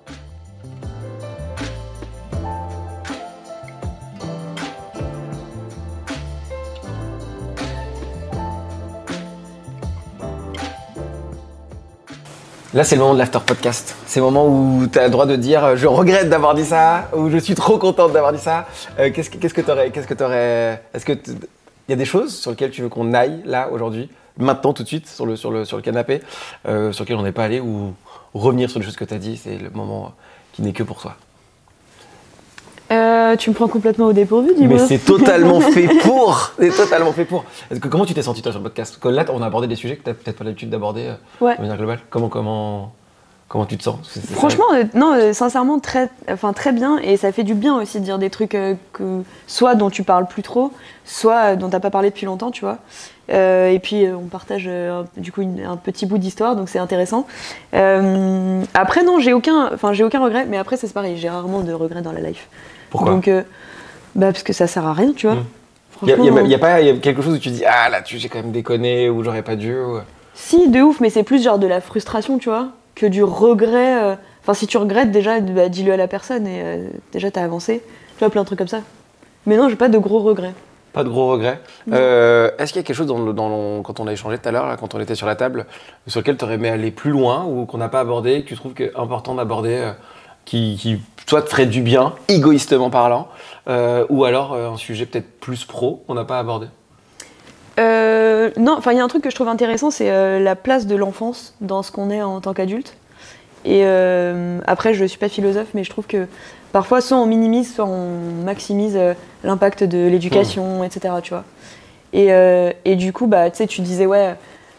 Là, 12.77 12.85
c'est 12.85 12.95
le 12.95 13.01
moment 13.01 13.15
de 13.15 13.19
l'after 13.19 13.39
podcast. 13.39 13.97
C'est 14.05 14.21
le 14.21 14.27
moment 14.27 14.47
où 14.47 14.87
tu 14.87 14.99
as 14.99 15.05
le 15.05 15.11
droit 15.11 15.25
de 15.25 15.35
dire 15.35 15.65
euh, 15.65 15.77
je 15.77 15.87
regrette 15.87 16.29
d'avoir 16.29 16.55
dit 16.55 16.67
ça 16.67 17.09
ou 17.17 17.31
je 17.31 17.39
suis 17.39 17.55
trop 17.55 17.79
contente 17.79 18.13
d'avoir 18.13 18.35
dit 18.35 18.39
ça. 18.39 18.67
Euh, 18.99 19.11
qu'est-ce 19.11 19.31
que 19.31 19.39
qu'est-ce 19.39 19.55
que 19.55 19.63
t'aurais 19.63 19.91
qu'est-ce 19.91 20.07
que 20.07 20.13
t'aurais 20.13 20.83
Est-ce 20.93 21.07
que 21.07 21.13
il 21.15 21.39
y 21.89 21.95
a 21.95 21.97
des 21.97 22.05
choses 22.05 22.37
sur 22.37 22.51
lesquelles 22.51 22.73
tu 22.73 22.83
veux 22.83 22.91
qu'on 22.91 23.15
aille 23.15 23.41
là 23.47 23.71
aujourd'hui, 23.73 24.11
maintenant 24.37 24.75
tout 24.75 24.83
de 24.83 24.89
suite 24.89 25.09
sur 25.09 25.25
le 25.25 25.81
canapé, 25.81 26.21
euh, 26.69 26.93
sur 26.93 27.05
lesquelles 27.05 27.17
on 27.17 27.23
n'est 27.23 27.33
pas 27.33 27.45
allé 27.45 27.61
ou 27.61 27.95
revenir 28.35 28.69
sur 28.69 28.79
les 28.79 28.85
choses 28.85 28.97
que 28.97 29.07
tu 29.07 29.15
as 29.15 29.19
dit, 29.19 29.39
c'est 29.39 29.57
le 29.57 29.71
moment 29.71 30.13
qui 30.53 30.61
n'est 30.61 30.75
que 30.75 30.83
pour 30.83 31.01
toi. 31.01 31.17
Euh, 32.93 33.35
tu 33.37 33.51
me 33.51 33.55
prends 33.55 33.67
complètement 33.69 34.07
au 34.07 34.13
dépourvu, 34.13 34.51
Mais 34.57 34.67
dis-moi. 34.67 34.79
c'est 34.87 34.99
totalement 34.99 35.61
fait 35.73 35.89
pour. 36.05 36.53
C'est 36.59 36.71
totalement 36.71 37.13
fait 37.13 37.25
pour. 37.25 37.45
Que, 37.69 37.89
comment 37.89 38.07
tu 38.07 38.15
t'es 38.15 38.23
senti 38.23 38.43
toi 38.43 38.53
sur 38.53 38.61
le 38.61 38.65
podcast? 38.65 38.93
Parce 38.93 39.03
que 39.03 39.09
Là, 39.17 39.25
on 39.33 39.43
a 39.43 39.47
abordé 39.47 39.67
des 39.67 39.75
sujets 39.77 39.97
que 39.97 40.05
tu 40.05 40.09
n'as 40.11 40.15
peut-être 40.15 40.37
pas 40.39 40.45
l'habitude 40.45 40.71
d'aborder 40.71 41.07
euh, 41.07 41.45
Ouais. 41.45 41.57
de 41.57 41.61
manière 41.63 41.77
globale. 41.77 41.99
Comment, 42.11 42.29
comment, 42.29 42.93
comment 43.49 43.67
tu 43.67 43.77
te 43.77 43.83
sens? 43.83 43.97
Franchement, 44.33 44.65
euh, 44.75 44.85
non, 44.95 45.33
sincèrement, 45.33 45.81
très, 45.81 46.11
enfin, 46.31 46.53
très 46.53 46.71
bien. 46.73 46.99
Et 46.99 47.17
ça 47.17 47.33
fait 47.33 47.43
du 47.43 47.55
bien 47.55 47.77
aussi 47.81 47.99
de 47.99 48.05
dire 48.05 48.19
des 48.19 48.31
trucs 48.31 48.51
que, 48.51 48.77
soit 49.49 49.75
dont 49.75 49.91
tu 49.91 50.05
parles 50.05 50.27
plus 50.29 50.43
trop, 50.43 50.71
soit 51.05 51.57
dont 51.57 51.69
t'as 51.69 51.81
pas 51.81 51.91
parlé 51.91 52.11
depuis 52.11 52.27
longtemps, 52.27 52.53
tu 52.53 52.61
vois. 52.65 52.79
Euh, 53.33 53.71
et 53.71 53.81
puis, 53.81 54.07
euh, 54.07 54.15
on 54.17 54.27
partage 54.29 54.67
euh, 54.69 55.03
du 55.17 55.33
coup 55.33 55.43
une- 55.43 55.65
un 55.65 55.77
petit 55.77 56.07
bout 56.07 56.19
d'histoire, 56.19 56.55
donc 56.55 56.69
c'est 56.69 56.79
intéressant. 56.79 57.27
Après, 58.75 59.03
non, 59.03 59.19
j'ai 59.19 59.33
aucun, 59.33 59.71
enfin, 59.75 59.93
j'ai 59.93 60.05
aucun 60.05 60.23
regret. 60.23 60.47
Mais 60.49 60.57
après, 60.57 60.77
c'est 60.77 60.93
pareil, 60.93 61.17
j'ai 61.17 61.29
rarement 61.29 61.63
de 61.63 61.73
regrets 61.73 62.03
dans 62.03 62.13
la 62.13 62.21
life. 62.21 62.49
Pourquoi 62.97 63.13
Donc, 63.15 63.29
euh, 63.29 63.43
bah, 64.15 64.33
parce 64.33 64.43
que 64.43 64.53
ça 64.53 64.67
sert 64.67 64.87
à 64.87 64.93
rien, 64.93 65.13
tu 65.15 65.27
vois. 65.27 65.37
Il 66.03 66.09
y, 66.09 66.13
a- 66.13 66.17
il 66.17 66.25
y 66.25 66.29
a- 66.29 66.43
y 66.43 66.55
a 66.55 66.59
pas 66.59 66.81
y 66.83 66.91
a 66.91 66.95
quelque 66.97 67.23
chose 67.23 67.35
où 67.35 67.39
tu 67.39 67.49
dis 67.49 67.65
ah 67.65 67.89
là 67.89 68.01
j'ai 68.05 68.29
quand 68.29 68.39
même 68.43 68.53
déconné 68.53 69.09
ou 69.09 69.23
j'aurais 69.23 69.43
pas 69.43 69.57
dû. 69.57 69.75
ou- 69.79 69.99
Si, 70.35 70.69
de 70.69 70.81
ouf, 70.83 71.01
mais 71.01 71.09
c'est 71.09 71.23
plus 71.23 71.43
genre 71.43 71.59
de 71.59 71.67
la 71.67 71.81
frustration, 71.81 72.39
tu 72.39 72.51
vois, 72.51 72.69
que 72.95 73.07
du 73.07 73.23
regret. 73.25 74.03
euh, 74.03 74.15
Enfin, 74.43 74.55
si 74.55 74.67
tu 74.69 74.77
regrettes, 74.77 75.11
déjà, 75.11 75.41
bah, 75.41 75.69
dis-le 75.69 75.93
à 75.93 75.97
la 75.97 76.07
personne 76.07 76.47
et 76.47 76.61
euh, 76.63 76.89
déjà, 77.13 77.31
t'as 77.33 77.43
avancé. 77.43 77.83
Tu 78.17 78.19
vois, 78.21 78.31
plein 78.31 78.43
de 78.43 78.47
trucs 78.47 78.59
comme 78.61 78.69
ça. 78.69 78.81
Mais 79.45 79.57
non, 79.57 79.69
j'ai 79.69 79.75
pas 79.75 79.89
de 79.89 79.99
gros 79.99 80.21
regrets. 80.21 80.53
Pas 80.93 81.03
de 81.03 81.09
gros 81.09 81.29
regrets. 81.33 81.59
Euh, 81.93 82.51
Est-ce 82.59 82.73
qu'il 82.73 82.81
y 82.81 82.85
a 82.85 82.87
quelque 82.87 82.95
chose 82.97 83.07
dans, 83.09 83.19
dans 83.33 83.83
quand 83.83 83.99
on 83.99 84.07
a 84.07 84.13
échangé 84.13 84.39
tout 84.39 84.49
à 84.49 84.53
l'heure, 84.53 84.77
quand 84.79 84.95
on 84.95 85.01
était 85.01 85.17
sur 85.17 85.27
la 85.27 85.35
table, 85.35 85.67
sur 86.07 86.21
lequel 86.21 86.37
tu 86.37 86.45
aurais 86.45 86.55
aimé 86.55 86.69
aller 86.69 86.91
plus 86.93 87.11
loin 87.11 87.45
ou 87.45 87.65
qu'on 87.67 87.79
n'a 87.79 87.89
pas 87.89 88.01
abordé, 88.01 88.43
que 88.43 88.49
tu 88.49 88.55
trouves 88.55 88.73
que 88.75 88.93
important 88.97 89.35
d'aborder, 89.35 89.75
euh, 89.75 89.93
qui, 90.47 90.79
qui 90.81 90.99
soit 91.29 91.43
te 91.43 91.51
ferait 91.51 91.67
du 91.67 91.83
bien, 91.83 92.15
égoïstement 92.29 92.89
parlant, 92.89 93.29
euh, 93.69 94.07
ou 94.09 94.25
alors 94.25 94.55
euh, 94.55 94.71
un 94.71 94.77
sujet 94.79 95.05
peut-être 95.05 95.39
plus 95.41 95.65
pro 95.67 96.03
qu'on 96.07 96.15
n'a 96.15 96.25
pas 96.25 96.39
abordé 96.39 96.69
Euh, 97.79 98.51
non, 98.57 98.75
enfin, 98.79 98.93
il 98.93 98.97
y 98.97 99.01
a 99.01 99.05
un 99.05 99.09
truc 99.09 99.23
que 99.23 99.31
je 99.31 99.35
trouve 99.35 99.49
intéressant, 99.49 99.91
c'est 99.91 100.41
la 100.41 100.57
place 100.57 100.87
de 100.87 100.97
l'enfance 100.97 101.55
dans 101.61 101.83
ce 101.83 101.93
qu'on 101.93 102.09
est 102.11 102.23
en 102.23 102.41
tant 102.41 102.55
qu'adulte. 102.55 102.97
Et 103.65 103.85
après, 104.67 104.95
je 104.95 105.05
suis 105.05 105.19
pas 105.19 105.29
philosophe, 105.29 105.69
mais 105.75 105.83
je 105.85 105.91
trouve 105.91 106.07
que 106.07 106.27
parfois, 106.73 107.01
soit 107.01 107.19
on 107.19 107.27
minimise, 107.27 107.75
soit 107.75 107.85
on 107.85 108.45
maximise 108.45 108.99
l'impact 109.45 109.83
de 109.85 110.07
l'éducation, 110.07 110.85
etc. 110.85 111.15
Tu 111.23 111.31
vois. 111.35 111.45
Et, 112.13 112.29
et 112.85 112.95
du 112.97 113.13
coup, 113.13 113.27
bah, 113.27 113.51
tu 113.51 113.57
sais, 113.59 113.67
tu 113.67 113.81
disais, 113.83 114.07
ouais, 114.07 114.37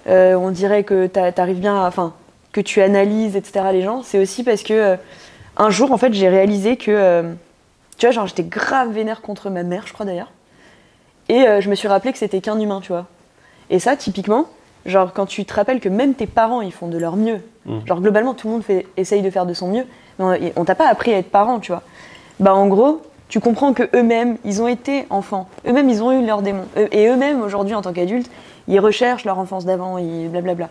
on 0.07 0.49
dirait 0.51 0.83
que 0.83 1.05
t'a- 1.07 1.31
t'arrives 1.33 1.59
bien. 1.59 1.85
Enfin, 1.85 2.13
que 2.53 2.61
tu 2.61 2.81
analyses, 2.81 3.35
etc. 3.35 3.65
les 3.73 3.81
gens. 3.83 4.01
C'est 4.03 4.19
aussi 4.19 4.43
parce 4.43 4.63
que 4.63 4.95
un 5.57 5.69
jour, 5.69 5.91
en 5.91 5.97
fait, 5.97 6.13
j'ai 6.13 6.29
réalisé 6.29 6.77
que. 6.77 6.91
euh, 6.91 7.33
tu 7.97 8.05
vois, 8.05 8.11
genre, 8.13 8.27
j'étais 8.27 8.43
grave 8.43 8.91
vénère 8.91 9.21
contre 9.21 9.49
ma 9.49 9.63
mère, 9.63 9.87
je 9.87 9.93
crois 9.93 10.05
d'ailleurs. 10.05 10.31
Et 11.29 11.47
euh, 11.47 11.61
je 11.61 11.69
me 11.69 11.75
suis 11.75 11.87
rappelé 11.87 12.13
que 12.13 12.19
c'était 12.19 12.41
qu'un 12.41 12.59
humain, 12.59 12.79
tu 12.81 12.91
vois. 12.91 13.07
Et 13.69 13.79
ça, 13.79 13.95
typiquement, 13.95 14.45
genre 14.85 15.11
quand 15.13 15.25
tu 15.25 15.43
te 15.45 15.53
rappelles 15.53 15.79
que 15.79 15.89
même 15.89 16.13
tes 16.13 16.27
parents, 16.27 16.61
ils 16.61 16.71
font 16.71 16.87
de 16.87 16.97
leur 16.97 17.15
mieux. 17.17 17.41
Mhm. 17.65 17.85
Genre 17.85 18.01
globalement, 18.01 18.33
tout 18.33 18.47
le 18.47 18.53
monde 18.53 18.63
fait, 18.63 18.85
essaye 18.95 19.21
de 19.21 19.29
faire 19.29 19.45
de 19.45 19.53
son 19.53 19.67
mieux. 19.67 19.85
Mais 20.19 20.53
on, 20.55 20.61
on 20.61 20.65
t'a 20.65 20.75
pas 20.75 20.87
appris 20.87 21.13
à 21.13 21.17
être 21.17 21.31
parent, 21.31 21.59
tu 21.59 21.71
vois. 21.71 21.81
Bah 22.39 22.53
en 22.53 22.67
gros, 22.67 23.01
tu 23.27 23.39
comprends 23.39 23.73
que 23.73 23.89
eux-mêmes, 23.95 24.37
ils 24.45 24.61
ont 24.61 24.67
été 24.67 25.05
enfants. 25.09 25.49
Eux-mêmes, 25.67 25.89
ils 25.89 26.01
ont 26.01 26.11
eu 26.11 26.25
leurs 26.25 26.41
démons. 26.41 26.67
Et 26.91 27.07
eux-mêmes, 27.07 27.41
aujourd'hui, 27.41 27.75
en 27.75 27.81
tant 27.81 27.91
qu'adultes, 27.91 28.31
ils 28.67 28.79
recherchent 28.79 29.25
leur 29.25 29.39
enfance 29.39 29.65
d'avant, 29.65 29.97
ils 29.97 30.29
blablabla. 30.29 30.69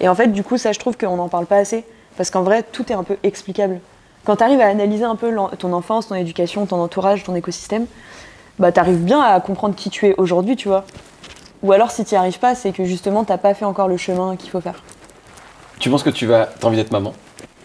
Et 0.00 0.08
en 0.08 0.14
fait, 0.14 0.26
du 0.28 0.42
coup, 0.42 0.58
ça, 0.58 0.72
je 0.72 0.78
trouve 0.78 0.98
qu'on 0.98 1.16
n'en 1.16 1.28
parle 1.28 1.46
pas 1.46 1.56
assez. 1.56 1.84
Parce 2.16 2.30
qu'en 2.30 2.42
vrai, 2.42 2.62
tout 2.62 2.90
est 2.92 2.94
un 2.94 3.04
peu 3.04 3.16
explicable. 3.22 3.80
Quand 4.24 4.36
tu 4.36 4.42
arrives 4.42 4.60
à 4.60 4.66
analyser 4.66 5.04
un 5.04 5.16
peu 5.16 5.34
ton 5.58 5.72
enfance, 5.72 6.08
ton 6.08 6.14
éducation, 6.14 6.64
ton 6.66 6.80
entourage, 6.80 7.24
ton 7.24 7.34
écosystème, 7.34 7.86
bah 8.58 8.72
t'arrives 8.72 9.02
bien 9.04 9.20
à 9.20 9.38
comprendre 9.40 9.74
qui 9.74 9.90
tu 9.90 10.06
es 10.06 10.14
aujourd'hui, 10.16 10.56
tu 10.56 10.68
vois. 10.68 10.84
Ou 11.62 11.72
alors 11.72 11.90
si 11.90 12.04
tu 12.04 12.14
n'y 12.14 12.18
arrives 12.18 12.38
pas, 12.38 12.54
c'est 12.54 12.72
que 12.72 12.84
justement 12.84 13.24
t'as 13.24 13.38
pas 13.38 13.54
fait 13.54 13.64
encore 13.64 13.88
le 13.88 13.96
chemin 13.96 14.36
qu'il 14.36 14.50
faut 14.50 14.60
faire. 14.60 14.82
Tu 15.78 15.90
penses 15.90 16.02
que 16.02 16.10
tu 16.10 16.26
vas. 16.26 16.46
T'as 16.58 16.68
envie 16.68 16.76
d'être 16.76 16.92
maman? 16.92 17.12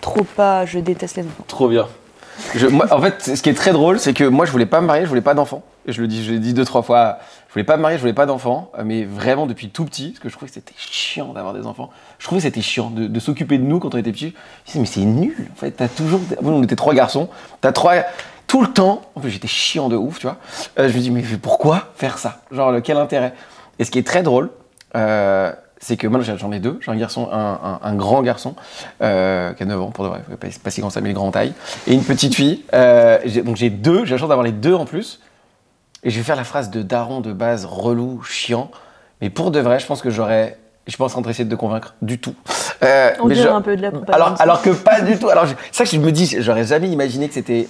Trop 0.02 0.24
pas, 0.24 0.66
je 0.66 0.80
déteste 0.80 1.18
les 1.18 1.24
enfants. 1.24 1.44
Trop 1.48 1.68
bien. 1.68 1.88
Je- 2.56 2.68
moi, 2.68 2.86
en 2.92 3.02
fait, 3.02 3.36
ce 3.36 3.42
qui 3.42 3.50
est 3.50 3.54
très 3.54 3.72
drôle, 3.74 4.00
c'est 4.00 4.14
que 4.14 4.24
moi, 4.24 4.46
je 4.46 4.52
voulais 4.52 4.66
pas 4.66 4.80
me 4.82 4.88
marier, 4.88 5.04
je 5.04 5.10
voulais 5.10 5.22
pas 5.22 5.34
d'enfant. 5.34 5.62
Et 5.86 5.92
je 5.92 6.02
le 6.02 6.08
dis, 6.08 6.24
je 6.24 6.32
l'ai 6.32 6.40
dit 6.40 6.54
deux, 6.54 6.64
trois 6.66 6.82
fois. 6.82 7.20
Je 7.50 7.54
voulais 7.54 7.64
pas 7.64 7.78
me 7.78 7.82
marier, 7.82 7.98
je 7.98 8.02
voulais 8.02 8.14
pas 8.14 8.28
d'enfant. 8.28 8.72
euh, 8.78 8.84
Mais 8.86 9.04
vraiment 9.06 9.48
depuis 9.48 9.70
tout 9.70 9.84
petit, 9.86 10.10
parce 10.10 10.20
que 10.20 10.30
je 10.30 10.34
trouvais 10.36 10.48
que 10.50 10.54
c'était 10.54 10.74
chiant 10.78 11.34
d'avoir 11.34 11.54
des 11.56 11.66
enfants. 11.66 11.90
Je 12.20 12.26
trouvais 12.26 12.40
que 12.40 12.44
c'était 12.48 12.62
chiant 12.62 12.92
de, 12.92 13.20
s'occuper 13.20 13.58
de 13.58 13.64
nous 13.64 13.80
quand 13.80 13.96
on 13.96 13.98
était 13.98 14.12
petits. 14.12 14.36
Je 14.72 14.78
me 14.80 14.86
disais, 14.86 15.02
mais 15.02 15.06
c'est 15.08 15.20
nul. 15.20 15.48
En 15.52 15.56
fait, 15.60 15.72
t'as 15.72 15.88
toujours. 15.88 16.20
Moi, 16.42 16.54
on 16.54 16.62
était 16.64 16.76
trois 16.76 16.94
garçons. 16.94 17.28
T'as 17.62 17.72
trois. 17.72 17.96
Tout 18.46 18.62
le 18.62 18.68
temps. 18.72 19.02
En 19.16 19.20
plus, 19.20 19.32
j'étais 19.32 19.48
chiant 19.48 19.90
de 19.90 19.96
ouf, 19.96 20.20
tu 20.20 20.28
vois. 20.28 20.38
Euh, 20.78 20.90
je 20.90 20.96
me 20.96 21.00
dis, 21.02 21.12
mais 21.12 21.24
pourquoi 21.42 21.90
faire 21.96 22.18
ça? 22.20 22.42
Genre, 22.52 22.72
le- 22.72 22.82
quel 22.82 22.98
intérêt? 22.98 23.34
Et 23.80 23.84
ce 23.84 23.90
qui 23.92 23.98
est 24.00 24.06
très 24.06 24.22
drôle, 24.24 24.50
euh, 24.96 25.52
c'est 25.80 25.98
que 25.98 26.06
moi, 26.08 26.20
j'en 26.22 26.52
ai 26.52 26.60
deux. 26.60 26.78
J'ai 26.82 26.92
un 26.92 26.96
garçon, 26.98 27.30
un, 27.32 27.96
grand 27.96 28.22
garçon, 28.22 28.56
euh, 29.02 29.54
qui 29.54 29.64
a 29.64 29.66
9 29.66 29.82
ans 29.82 29.92
pour 29.92 30.04
de 30.04 30.10
vrai. 30.10 30.22
Pas, 30.40 30.48
pas 30.64 30.70
si 30.72 30.82
grand 30.82 30.90
ça, 30.90 31.02
mais 31.02 31.10
il 31.10 31.14
grand 31.14 31.32
taille. 31.32 31.54
Et 31.88 31.94
une 31.94 32.04
petite 32.04 32.36
fille. 32.36 32.64
Euh, 32.74 33.18
donc 33.44 33.56
j'ai 33.56 33.70
deux. 33.70 34.06
J'ai 34.06 34.12
la 34.12 34.18
chance 34.18 34.30
d'avoir 34.30 34.46
les 34.46 34.52
deux 34.52 34.74
en 34.74 34.86
plus. 34.86 35.20
Et 36.04 36.10
je 36.10 36.18
vais 36.18 36.24
faire 36.24 36.36
la 36.36 36.44
phrase 36.44 36.70
de 36.70 36.82
daron 36.82 37.20
de 37.22 37.34
base, 37.34 37.66
relou, 37.66 38.22
chiant. 38.24 38.72
Mais 39.22 39.30
pour 39.30 39.52
de 39.52 39.60
vrai, 39.60 39.80
je 39.80 39.86
pense 39.86 40.02
que 40.02 40.10
j'aurais. 40.10 40.58
Je 40.88 40.96
pense 40.98 41.16
en 41.16 41.22
train 41.22 41.32
d'essayer 41.32 41.46
de 41.46 41.54
te 41.54 41.60
convaincre 41.60 41.94
du 42.02 42.20
tout. 42.20 42.34
Euh, 42.84 43.12
On 43.20 43.28
mais 43.28 43.36
dirait 43.36 43.48
je- 43.50 43.54
un 43.54 43.62
peu 43.62 43.76
de 43.76 43.82
la 43.82 43.92
propagande. 43.92 44.16
alors, 44.16 44.42
alors 44.42 44.62
que 44.62 44.70
pas 44.72 45.02
du 45.02 45.20
tout. 45.20 45.30
Alors, 45.30 45.46
je- 45.46 45.54
ça 45.72 45.84
que 45.84 45.90
je 45.92 45.98
me 45.98 46.12
dis, 46.12 46.36
j'aurais 46.40 46.64
jamais 46.64 46.90
imaginé 46.90 47.28
que 47.28 47.34
c'était. 47.34 47.68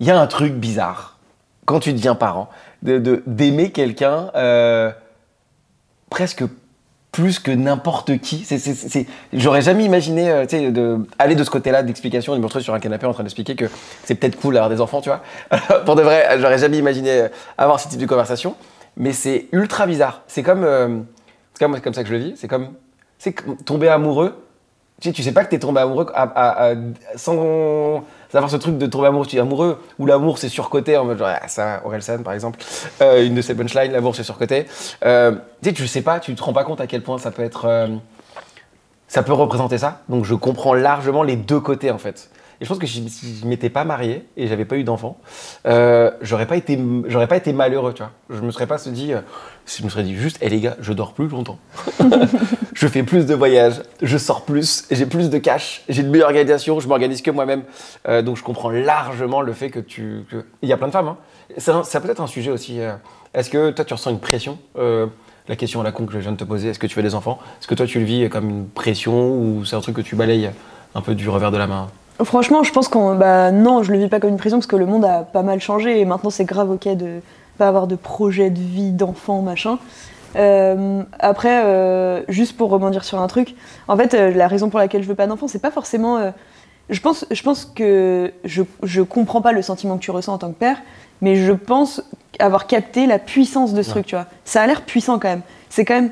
Il 0.00 0.06
y 0.06 0.10
a 0.10 0.20
un 0.20 0.26
truc 0.26 0.52
bizarre 0.52 1.18
quand 1.64 1.80
tu 1.80 1.92
deviens 1.92 2.14
parent, 2.14 2.48
de 2.82 2.98
de- 2.98 3.22
d'aimer 3.26 3.72
quelqu'un 3.72 4.30
euh, 4.36 4.92
presque 6.10 6.44
plus 7.16 7.38
que 7.38 7.50
n'importe 7.50 8.18
qui. 8.18 8.46
J'aurais 9.32 9.62
jamais 9.62 9.84
imaginé 9.86 10.30
euh, 10.30 10.44
de, 10.44 10.98
aller 11.18 11.34
de 11.34 11.44
ce 11.44 11.48
côté-là 11.48 11.82
d'explication 11.82 12.34
de 12.34 12.38
me 12.38 12.44
retrouver 12.44 12.62
sur 12.62 12.74
un 12.74 12.78
canapé 12.78 13.06
en 13.06 13.14
train 13.14 13.22
d'expliquer 13.22 13.56
que 13.56 13.64
c'est 14.04 14.16
peut-être 14.16 14.38
cool 14.38 14.52
d'avoir 14.52 14.68
des 14.68 14.82
enfants, 14.82 15.00
tu 15.00 15.08
vois. 15.08 15.22
Pour 15.86 15.96
de 15.96 16.02
vrai, 16.02 16.38
j'aurais 16.38 16.58
jamais 16.58 16.76
imaginé 16.76 17.22
euh, 17.22 17.28
avoir 17.56 17.80
ce 17.80 17.88
type 17.88 18.00
de 18.00 18.04
conversation. 18.04 18.54
Mais 18.98 19.12
c'est 19.12 19.46
ultra 19.52 19.86
bizarre. 19.86 20.24
C'est 20.26 20.42
comme. 20.42 20.62
euh, 20.62 20.98
comme, 21.58 21.80
comme 21.80 21.94
ça 21.94 22.02
que 22.02 22.08
je 22.10 22.14
le 22.14 22.20
vis. 22.20 22.34
C'est 22.36 22.48
comme. 22.48 22.74
C'est 23.18 23.34
tomber 23.64 23.88
amoureux 23.88 24.34
tu 25.00 25.08
sais, 25.08 25.12
tu 25.12 25.22
sais 25.22 25.32
pas 25.32 25.44
que 25.44 25.50
t'es 25.50 25.58
tombé 25.58 25.80
amoureux 25.80 26.06
sans 27.16 28.02
avoir 28.34 28.50
ce 28.50 28.56
truc 28.56 28.78
de 28.78 28.86
tomber 28.86 29.06
amoureux. 29.08 29.26
Tu 29.26 29.36
es 29.36 29.40
amoureux 29.40 29.80
où 29.98 30.06
l'amour 30.06 30.38
c'est 30.38 30.48
surcoté 30.48 30.96
en 30.96 31.04
mode 31.04 31.18
genre, 31.18 31.28
ah, 31.30 31.48
ça, 31.48 31.82
Orelsan 31.84 32.22
par 32.22 32.32
exemple, 32.32 32.58
euh, 33.00 33.24
une 33.24 33.34
de 33.34 33.42
ses 33.42 33.54
punchlines, 33.54 33.92
l'amour 33.92 34.14
c'est 34.14 34.24
surcoté. 34.24 34.66
Euh, 35.04 35.32
tu 35.62 35.68
sais, 35.68 35.72
tu 35.74 35.86
sais 35.86 36.02
pas, 36.02 36.20
tu 36.20 36.34
te 36.34 36.42
rends 36.42 36.52
pas 36.52 36.64
compte 36.64 36.80
à 36.80 36.86
quel 36.86 37.02
point 37.02 37.18
ça 37.18 37.30
peut 37.30 37.42
être. 37.42 37.64
euh, 37.66 37.88
ça 39.08 39.22
peut 39.22 39.32
représenter 39.32 39.78
ça. 39.78 40.00
Donc 40.08 40.24
je 40.24 40.34
comprends 40.34 40.74
largement 40.74 41.22
les 41.22 41.36
deux 41.36 41.60
côtés 41.60 41.90
en 41.90 41.98
fait. 41.98 42.30
Et 42.60 42.64
je 42.64 42.68
pense 42.68 42.78
que 42.78 42.86
si 42.86 43.06
si 43.10 43.36
je 43.42 43.46
m'étais 43.46 43.68
pas 43.70 43.84
marié 43.84 44.24
et 44.36 44.46
j'avais 44.46 44.64
pas 44.64 44.76
eu 44.76 44.84
d'enfant, 44.84 45.18
euh, 45.66 46.10
j'aurais 46.22 46.46
pas 46.46 46.56
été, 46.56 46.78
j'aurais 47.06 47.26
pas 47.26 47.36
été 47.36 47.52
malheureux, 47.52 47.92
tu 47.92 48.02
vois. 48.02 48.12
Je 48.30 48.40
me 48.40 48.50
serais 48.50 48.66
pas 48.66 48.78
se 48.78 48.88
dit, 48.88 49.12
euh, 49.12 49.20
je 49.66 49.82
me 49.84 49.88
serais 49.90 50.02
dit 50.04 50.16
juste, 50.16 50.38
hé 50.42 50.48
les 50.48 50.60
gars, 50.60 50.76
je 50.80 50.92
dors 50.94 51.12
plus 51.12 51.28
longtemps. 51.28 51.58
je 52.74 52.86
fais 52.88 53.02
plus 53.02 53.26
de 53.26 53.34
voyages, 53.34 53.82
je 54.02 54.16
sors 54.18 54.44
plus, 54.44 54.84
j'ai 54.90 55.06
plus 55.06 55.28
de 55.30 55.38
cash, 55.38 55.82
j'ai 55.88 56.02
une 56.02 56.10
meilleure 56.10 56.28
organisation, 56.28 56.80
je 56.80 56.88
m'organise 56.88 57.20
que 57.22 57.30
moi-même. 57.30 57.62
Euh, 58.08 58.22
donc 58.22 58.36
je 58.36 58.42
comprends 58.42 58.70
largement 58.70 59.40
le 59.42 59.52
fait 59.52 59.70
que 59.70 59.80
tu, 59.80 60.24
que- 60.30 60.44
il 60.62 60.68
y 60.68 60.72
a 60.72 60.76
plein 60.76 60.88
de 60.88 60.92
femmes. 60.92 61.08
Hein. 61.08 61.16
C'est 61.58 61.70
un- 61.72 61.82
c'est 61.84 62.00
peut-être 62.00 62.20
un 62.20 62.26
sujet 62.26 62.50
aussi. 62.50 62.80
euh, 62.80 62.94
Est-ce 63.34 63.50
que 63.50 63.70
toi 63.70 63.84
tu 63.84 63.92
ressens 63.94 64.10
une 64.10 64.20
pression 64.20 64.58
La 65.48 65.56
question 65.56 65.80
à 65.80 65.84
la 65.84 65.92
con 65.92 66.06
que 66.06 66.12
je 66.12 66.18
viens 66.18 66.32
de 66.32 66.36
te 66.36 66.44
poser, 66.44 66.70
est-ce 66.70 66.78
que 66.78 66.86
tu 66.86 66.96
veux 66.96 67.02
des 67.02 67.14
enfants? 67.14 67.38
Est-ce 67.60 67.68
que 67.68 67.74
toi 67.74 67.86
tu 67.86 67.98
le 68.00 68.04
vis 68.06 68.28
comme 68.30 68.48
une 68.48 68.66
pression 68.68 69.30
ou 69.30 69.64
c'est 69.66 69.76
un 69.76 69.80
truc 69.80 69.94
que 69.96 70.00
tu 70.00 70.16
balayes 70.16 70.50
un 70.94 71.02
peu 71.02 71.14
du 71.14 71.28
revers 71.28 71.50
de 71.52 71.58
la 71.58 71.66
main? 71.66 71.88
Franchement, 72.24 72.62
je 72.62 72.72
pense 72.72 72.88
qu'on. 72.88 73.14
Bah 73.14 73.50
non, 73.50 73.82
je 73.82 73.92
le 73.92 73.98
vis 73.98 74.08
pas 74.08 74.20
comme 74.20 74.30
une 74.30 74.36
prison 74.38 74.56
parce 74.56 74.66
que 74.66 74.76
le 74.76 74.86
monde 74.86 75.04
a 75.04 75.20
pas 75.22 75.42
mal 75.42 75.60
changé 75.60 76.00
et 76.00 76.04
maintenant 76.06 76.30
c'est 76.30 76.44
grave 76.46 76.70
ok 76.70 76.88
de 76.96 77.20
pas 77.58 77.68
avoir 77.68 77.86
de 77.86 77.96
projet 77.96 78.50
de 78.50 78.58
vie, 78.58 78.90
d'enfant, 78.92 79.42
machin. 79.42 79.78
Euh, 80.36 81.02
après, 81.18 81.62
euh, 81.64 82.22
juste 82.28 82.56
pour 82.56 82.68
rebondir 82.70 83.04
sur 83.04 83.20
un 83.20 83.26
truc, 83.26 83.54
en 83.88 83.96
fait, 83.96 84.12
euh, 84.14 84.30
la 84.32 84.48
raison 84.48 84.68
pour 84.68 84.78
laquelle 84.78 85.02
je 85.02 85.08
veux 85.08 85.14
pas 85.14 85.26
d'enfant, 85.26 85.48
c'est 85.48 85.58
pas 85.60 85.70
forcément. 85.70 86.18
euh, 86.18 86.30
je, 86.90 87.00
pense, 87.00 87.24
je 87.30 87.42
pense 87.42 87.64
que 87.64 88.32
je, 88.44 88.62
je 88.82 89.00
comprends 89.02 89.40
pas 89.40 89.52
le 89.52 89.62
sentiment 89.62 89.96
que 89.96 90.02
tu 90.02 90.10
ressens 90.10 90.34
en 90.34 90.38
tant 90.38 90.48
que 90.48 90.58
père, 90.58 90.76
mais 91.22 91.36
je 91.36 91.52
pense 91.52 92.02
avoir 92.38 92.66
capté 92.66 93.06
la 93.06 93.18
puissance 93.18 93.72
de 93.72 93.80
ce 93.82 93.88
Ouais. 93.88 93.92
truc, 93.94 94.06
tu 94.06 94.14
vois. 94.14 94.26
Ça 94.44 94.60
a 94.62 94.66
l'air 94.66 94.82
puissant 94.82 95.18
quand 95.18 95.28
même. 95.28 95.40
C'est 95.70 95.84
quand 95.86 95.94
même 95.94 96.10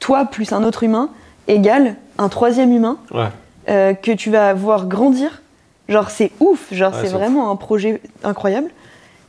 toi 0.00 0.24
plus 0.24 0.52
un 0.52 0.64
autre 0.64 0.82
humain 0.82 1.10
égale 1.48 1.96
un 2.18 2.28
troisième 2.30 2.72
humain 2.72 2.96
Ouais. 3.12 3.26
euh, 3.68 3.92
que 3.94 4.12
tu 4.12 4.30
vas 4.30 4.54
voir 4.54 4.86
grandir. 4.86 5.42
Genre, 5.88 6.10
c'est 6.10 6.32
ouf, 6.40 6.72
genre, 6.72 6.92
Ouais, 6.92 7.00
c'est 7.02 7.12
vraiment 7.12 7.50
un 7.50 7.56
projet 7.56 8.00
incroyable. 8.24 8.70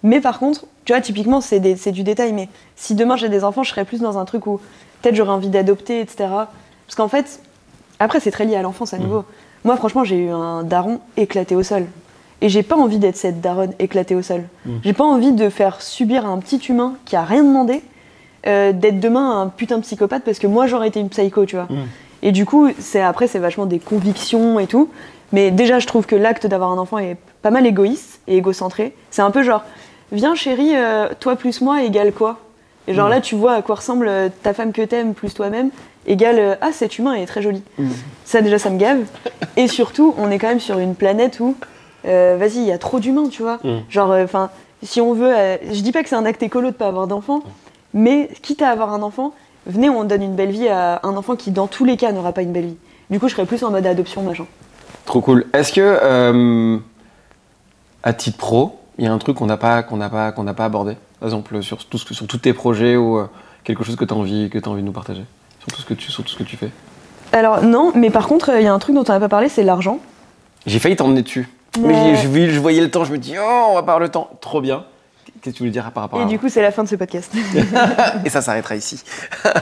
Mais 0.04 0.22
par 0.22 0.40
contre, 0.40 0.66
tu 0.86 0.94
vois, 0.94 1.02
typiquement, 1.02 1.42
c'est 1.42 1.60
du 1.92 2.04
détail, 2.04 2.34
mais 2.34 2.50
si 2.76 2.96
demain 2.96 3.16
j'ai 3.16 3.30
des 3.30 3.44
enfants, 3.44 3.64
je 3.64 3.70
serais 3.70 3.86
plus 3.86 4.02
dans 4.02 4.18
un 4.18 4.26
truc 4.26 4.48
où 4.48 4.60
peut-être 5.02 5.16
j'aurais 5.16 5.32
envie 5.32 5.50
d'adopter, 5.50 6.00
etc. 6.00 6.30
Parce 6.30 6.96
qu'en 6.96 7.08
fait, 7.08 7.42
après, 8.00 8.20
c'est 8.20 8.32
très 8.32 8.46
lié 8.46 8.56
à 8.56 8.62
l'enfance 8.62 8.94
à 8.94 8.98
nouveau. 8.98 9.26
Moi, 9.66 9.76
franchement, 9.76 10.04
j'ai 10.04 10.18
eu 10.18 10.30
un 10.30 10.64
daron 10.64 11.00
éclaté 11.18 11.56
au 11.56 11.64
sol. 11.64 11.86
Et 12.42 12.50
j'ai 12.50 12.62
pas 12.62 12.76
envie 12.76 13.00
d'être 13.00 13.18
cette 13.18 13.42
daronne 13.42 13.74
éclatée 13.80 14.16
au 14.16 14.22
sol. 14.22 14.44
J'ai 14.84 14.94
pas 14.94 15.04
envie 15.04 15.32
de 15.32 15.50
faire 15.50 15.82
subir 15.82 16.26
à 16.26 16.30
un 16.30 16.38
petit 16.38 16.58
humain 16.58 16.94
qui 17.06 17.16
a 17.16 17.24
rien 17.24 17.44
demandé 17.44 17.82
euh, 18.46 18.72
d'être 18.72 19.00
demain 19.00 19.42
un 19.42 19.48
putain 19.48 19.78
de 19.78 19.82
psychopathe 19.82 20.24
parce 20.24 20.38
que 20.38 20.46
moi 20.46 20.68
j'aurais 20.68 20.88
été 20.88 21.00
une 21.00 21.10
psycho, 21.10 21.46
tu 21.46 21.56
vois. 21.56 21.66
Mm. 21.66 21.88
Et 22.22 22.32
du 22.32 22.46
coup, 22.46 22.70
c'est 22.78 23.02
après 23.02 23.28
c'est 23.28 23.40
vachement 23.40 23.66
des 23.66 23.80
convictions 23.80 24.60
et 24.60 24.68
tout. 24.68 24.90
Mais 25.34 25.52
déjà, 25.52 25.80
je 25.80 25.88
trouve 25.88 26.06
que 26.06 26.16
l'acte 26.16 26.48
d'avoir 26.48 26.72
un 26.72 26.78
enfant 26.78 26.98
est 27.00 27.18
pas 27.42 27.50
mal 27.52 27.66
égoïste 27.66 28.22
et 28.28 28.38
égocentré. 28.38 28.96
C'est 29.12 29.22
un 29.22 29.32
peu 29.32 29.44
genre, 29.44 29.64
viens 30.12 30.36
chérie, 30.36 30.72
euh, 30.76 31.10
toi 31.20 31.36
plus 31.36 31.62
moi 31.62 31.84
égale 31.84 32.14
quoi? 32.14 32.38
Et 32.88 32.94
genre 32.94 33.08
Mm. 33.08 33.12
là, 33.12 33.22
tu 33.22 33.36
vois 33.36 33.54
à 33.54 33.62
quoi 33.62 33.76
ressemble 33.76 34.08
euh, 34.08 34.30
ta 34.44 34.54
femme 34.54 34.72
que 34.72 34.82
t'aimes 34.82 35.14
plus 35.14 35.34
toi-même 35.34 35.70
égale 36.06 36.40
euh, 36.40 36.56
ah 36.62 36.72
cet 36.72 36.98
humain 36.98 37.16
est 37.16 37.26
très 37.26 37.42
joli. 37.42 37.62
Ça 38.24 38.42
déjà, 38.42 38.58
ça 38.60 38.70
me 38.70 38.78
gave. 38.78 39.00
Et 39.58 39.68
surtout, 39.68 40.16
on 40.18 40.32
est 40.32 40.40
quand 40.40 40.48
même 40.48 40.62
sur 40.62 40.80
une 40.80 40.96
planète 40.96 41.42
où, 41.42 41.56
euh, 42.06 42.38
vas-y, 42.40 42.58
il 42.60 42.64
y 42.66 42.72
a 42.72 42.78
trop 42.78 43.00
d'humains, 43.02 43.28
tu 43.30 43.42
vois. 43.42 43.60
Mm. 43.64 43.80
Genre, 43.90 44.12
enfin, 44.12 44.50
si 44.84 45.02
on 45.02 45.12
veut, 45.14 45.34
je 45.70 45.82
dis 45.82 45.92
pas 45.92 46.04
que 46.04 46.10
c'est 46.10 46.16
un 46.16 46.26
acte 46.26 46.42
écolo 46.44 46.70
de 46.70 46.76
pas 46.76 46.88
avoir 46.88 47.08
d'enfant, 47.08 47.42
mais 47.94 48.30
quitte 48.42 48.62
à 48.62 48.70
avoir 48.70 48.94
un 48.94 49.02
enfant, 49.02 49.34
venez, 49.66 49.90
on 49.90 50.06
donne 50.06 50.24
une 50.24 50.36
belle 50.36 50.52
vie 50.52 50.70
à 50.70 51.02
un 51.04 51.18
enfant 51.18 51.36
qui, 51.36 51.52
dans 51.52 51.68
tous 51.68 51.84
les 51.84 51.98
cas, 51.98 52.14
n'aura 52.14 52.32
pas 52.32 52.44
une 52.44 52.54
belle 52.54 52.68
vie. 52.68 52.78
Du 53.10 53.20
coup, 53.20 53.28
je 53.28 53.34
serais 53.36 53.46
plus 53.46 53.64
en 53.64 53.72
mode 53.72 53.86
adoption, 53.86 54.22
machin. 54.22 54.46
Trop 55.08 55.22
cool. 55.22 55.46
Est-ce 55.54 55.74
que, 55.74 55.82
euh, 55.82 56.78
à 58.04 58.14
titre 58.14 58.38
pro, 58.38 58.80
il 59.00 59.06
y 59.06 59.08
a 59.08 59.12
un 59.12 59.18
truc 59.18 59.38
qu'on 59.38 59.48
n'a 59.48 59.58
pas, 59.58 59.82
qu'on 59.82 59.98
n'a 59.98 60.10
pas, 60.10 60.32
qu'on 60.32 60.44
n'a 60.44 60.54
pas 60.54 60.66
abordé? 60.66 60.96
Par 61.20 61.28
exemple, 61.30 61.64
sur, 61.64 61.84
tout 61.84 61.98
ce 61.98 62.14
sur 62.14 62.28
tous 62.28 62.38
tes 62.38 62.54
projets 62.54 62.96
ou 62.96 63.18
euh, 63.18 63.28
quelque 63.64 63.84
chose 63.84 63.96
que 63.96 64.06
tu 64.06 64.14
as 64.14 64.18
envie, 64.18 64.50
que 64.52 64.60
as 64.60 64.68
envie 64.68 64.82
de 64.82 64.86
nous 64.86 64.92
partager? 64.94 65.24
Sur 65.60 65.70
tout, 65.76 65.82
ce 65.82 65.86
que 65.88 65.94
tu, 65.96 66.12
sur 66.12 66.24
tout 66.24 66.30
ce 66.30 66.38
que 66.38 66.44
tu 66.44 66.56
fais? 66.58 66.70
Alors, 67.32 67.64
non, 67.64 67.92
mais 67.96 68.10
par 68.12 68.28
contre, 68.28 68.52
il 68.58 68.64
y 68.64 68.68
a 68.68 68.74
un 68.74 68.80
truc 68.80 68.94
dont 68.96 69.04
on 69.08 69.12
n'a 69.12 69.20
pas 69.20 69.28
parlé, 69.30 69.50
c'est 69.50 69.64
l'argent. 69.64 70.00
J'ai 70.68 70.78
failli 70.80 70.96
t'emmener 70.96 71.24
dessus. 71.24 71.50
Mais- 71.80 71.88
Mais 71.88 72.16
je, 72.16 72.28
je- 72.30 72.52
je 72.52 72.60
voyais 72.60 72.82
le 72.82 72.92
temps, 72.92 73.04
je 73.06 73.12
me 73.12 73.18
dis, 73.18 73.36
oh, 73.40 73.66
on 73.70 73.74
va 73.74 73.80
avoir 73.80 74.00
le 74.00 74.10
temps. 74.10 74.30
Trop 74.42 74.62
bien. 74.62 74.84
Qu'est-ce 75.42 75.54
que 75.54 75.58
tu 75.58 75.60
voulais 75.64 75.72
dire 75.72 75.90
par 75.92 76.04
rapport 76.04 76.20
Et 76.20 76.24
à 76.24 76.26
du 76.26 76.38
coup, 76.40 76.50
c'est 76.50 76.62
la 76.62 76.72
fin 76.72 76.84
de 76.84 76.90
ce 76.90 76.96
podcast. 76.96 77.32
Et 78.26 78.30
ça 78.30 78.42
s'arrêtera 78.42 78.76
ici. 78.76 79.02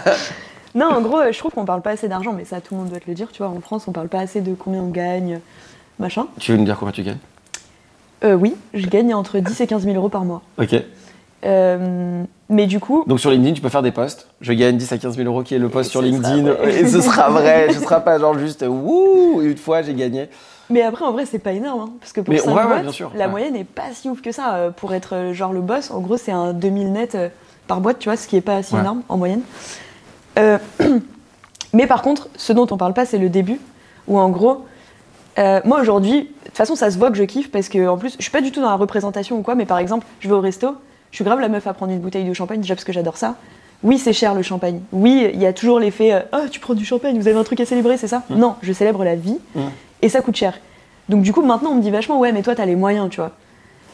non, 0.75 0.87
en 0.87 1.01
gros, 1.01 1.19
euh, 1.19 1.31
je 1.31 1.39
trouve 1.39 1.51
qu'on 1.51 1.65
parle 1.65 1.81
pas 1.81 1.91
assez 1.91 2.07
d'argent, 2.07 2.33
mais 2.33 2.45
ça, 2.45 2.61
tout 2.61 2.73
le 2.75 2.81
monde 2.81 2.89
doit 2.89 2.99
te 2.99 3.07
le 3.07 3.13
dire, 3.15 3.29
tu 3.31 3.39
vois. 3.41 3.47
En 3.51 3.59
France, 3.61 3.87
on 3.87 3.91
parle 3.91 4.09
pas 4.09 4.19
assez 4.19 4.41
de 4.41 4.53
combien 4.53 4.81
on 4.81 4.89
gagne, 4.89 5.39
machin. 5.99 6.27
Tu 6.39 6.51
veux 6.51 6.57
nous 6.57 6.65
dire 6.65 6.77
combien 6.77 6.91
tu 6.91 7.03
gagnes? 7.03 7.17
Euh, 8.23 8.33
oui, 8.35 8.55
je 8.73 8.87
gagne 8.87 9.13
entre 9.13 9.39
10 9.39 9.61
et 9.61 9.67
15 9.67 9.83
000 9.83 9.95
euros 9.95 10.09
par 10.09 10.25
mois. 10.25 10.41
Ok. 10.57 10.75
Euh, 11.45 12.23
mais 12.49 12.65
du 12.65 12.79
coup, 12.79 13.03
Donc 13.07 13.19
sur 13.19 13.29
LinkedIn, 13.29 13.53
tu 13.53 13.61
peux 13.61 13.69
faire 13.69 13.83
des 13.83 13.91
posts. 13.91 14.27
Je 14.41 14.53
gagne 14.53 14.77
10 14.77 14.91
à 14.93 14.97
15 14.97 15.15
000 15.17 15.27
euros 15.27 15.43
qui 15.43 15.53
est 15.55 15.59
le 15.59 15.69
post 15.69 15.91
sur 15.91 16.01
LinkedIn. 16.01 16.41
vrai. 16.53 16.79
Et 16.81 16.87
ce 16.87 17.01
sera 17.01 17.29
vrai. 17.29 17.67
Ce 17.71 17.79
sera 17.79 17.99
pas 17.99 18.17
genre 18.19 18.37
juste, 18.37 18.65
wouh, 18.67 19.41
une 19.43 19.57
fois 19.57 19.81
j'ai 19.81 19.93
gagné. 19.93 20.29
Mais 20.71 20.81
après, 20.81 21.05
en 21.05 21.11
vrai, 21.11 21.27
c'est 21.27 21.37
pas 21.39 21.51
énorme, 21.51 21.81
hein, 21.81 21.89
parce 21.99 22.11
que 22.11 22.21
pour 22.21 22.33
Mais 22.33 22.41
ouais, 22.41 22.81
bien 22.81 22.91
sûr, 22.91 23.11
la 23.15 23.25
ouais. 23.25 23.31
moyenne 23.31 23.55
est 23.55 23.63
pas 23.63 23.93
si 23.93 24.09
ouf 24.09 24.21
que 24.23 24.31
ça. 24.31 24.55
Euh, 24.55 24.71
pour 24.71 24.93
être 24.95 25.31
genre 25.33 25.53
le 25.53 25.61
boss, 25.61 25.91
en 25.91 25.99
gros, 25.99 26.17
c'est 26.17 26.31
un 26.31 26.53
2000 26.53 26.91
net 26.91 27.15
par 27.67 27.81
boîte, 27.81 27.99
tu 27.99 28.09
vois, 28.09 28.17
ce 28.17 28.27
qui 28.27 28.35
est 28.37 28.41
pas 28.41 28.63
si 28.63 28.73
Ouais. 28.73 28.79
énorme 28.79 29.03
en 29.07 29.17
moyenne. 29.17 29.41
Euh, 30.37 30.57
mais 31.73 31.87
par 31.87 32.01
contre, 32.01 32.29
ce 32.35 32.53
dont 32.53 32.67
on 32.71 32.77
parle 32.77 32.93
pas, 32.93 33.05
c'est 33.05 33.17
le 33.17 33.29
début, 33.29 33.59
où 34.07 34.17
en 34.19 34.29
gros, 34.29 34.65
euh, 35.39 35.61
moi 35.65 35.81
aujourd'hui, 35.81 36.21
de 36.23 36.45
toute 36.45 36.57
façon, 36.57 36.75
ça 36.75 36.91
se 36.91 36.97
voit 36.97 37.11
que 37.11 37.17
je 37.17 37.23
kiffe, 37.23 37.51
parce 37.51 37.69
que 37.69 37.87
en 37.87 37.97
plus, 37.97 38.15
je 38.17 38.21
suis 38.23 38.31
pas 38.31 38.41
du 38.41 38.51
tout 38.51 38.61
dans 38.61 38.69
la 38.69 38.75
représentation 38.75 39.37
ou 39.37 39.41
quoi, 39.41 39.55
mais 39.55 39.65
par 39.65 39.77
exemple, 39.79 40.05
je 40.19 40.27
vais 40.27 40.33
au 40.35 40.41
resto, 40.41 40.75
je 41.11 41.17
suis 41.17 41.25
grave 41.25 41.39
la 41.39 41.49
meuf 41.49 41.67
à 41.67 41.73
prendre 41.73 41.91
une 41.91 41.99
bouteille 41.99 42.25
de 42.25 42.33
champagne, 42.33 42.61
déjà 42.61 42.75
parce 42.75 42.85
que 42.85 42.93
j'adore 42.93 43.17
ça. 43.17 43.35
Oui, 43.83 43.99
c'est 43.99 44.13
cher 44.13 44.33
le 44.33 44.41
champagne. 44.41 44.79
Oui, 44.93 45.29
il 45.33 45.39
y 45.39 45.45
a 45.45 45.53
toujours 45.53 45.79
l'effet 45.79 46.13
euh, 46.13 46.21
Ah, 46.31 46.43
tu 46.49 46.59
prends 46.59 46.73
du 46.73 46.85
champagne, 46.85 47.19
vous 47.19 47.27
avez 47.27 47.37
un 47.37 47.43
truc 47.43 47.59
à 47.59 47.65
célébrer, 47.65 47.97
c'est 47.97 48.07
ça 48.07 48.23
Non, 48.29 48.55
je 48.61 48.71
célèbre 48.73 49.03
la 49.03 49.15
vie 49.15 49.37
Mm. 49.53 49.61
et 50.01 50.09
ça 50.09 50.21
coûte 50.21 50.35
cher. 50.35 50.53
Donc 51.09 51.21
du 51.21 51.33
coup, 51.33 51.43
maintenant, 51.43 51.71
on 51.71 51.75
me 51.75 51.81
dit 51.81 51.91
vachement, 51.91 52.17
ouais, 52.19 52.31
mais 52.31 52.41
toi, 52.41 52.55
t'as 52.55 52.65
les 52.65 52.75
moyens, 52.75 53.09
tu 53.09 53.17
vois. 53.17 53.31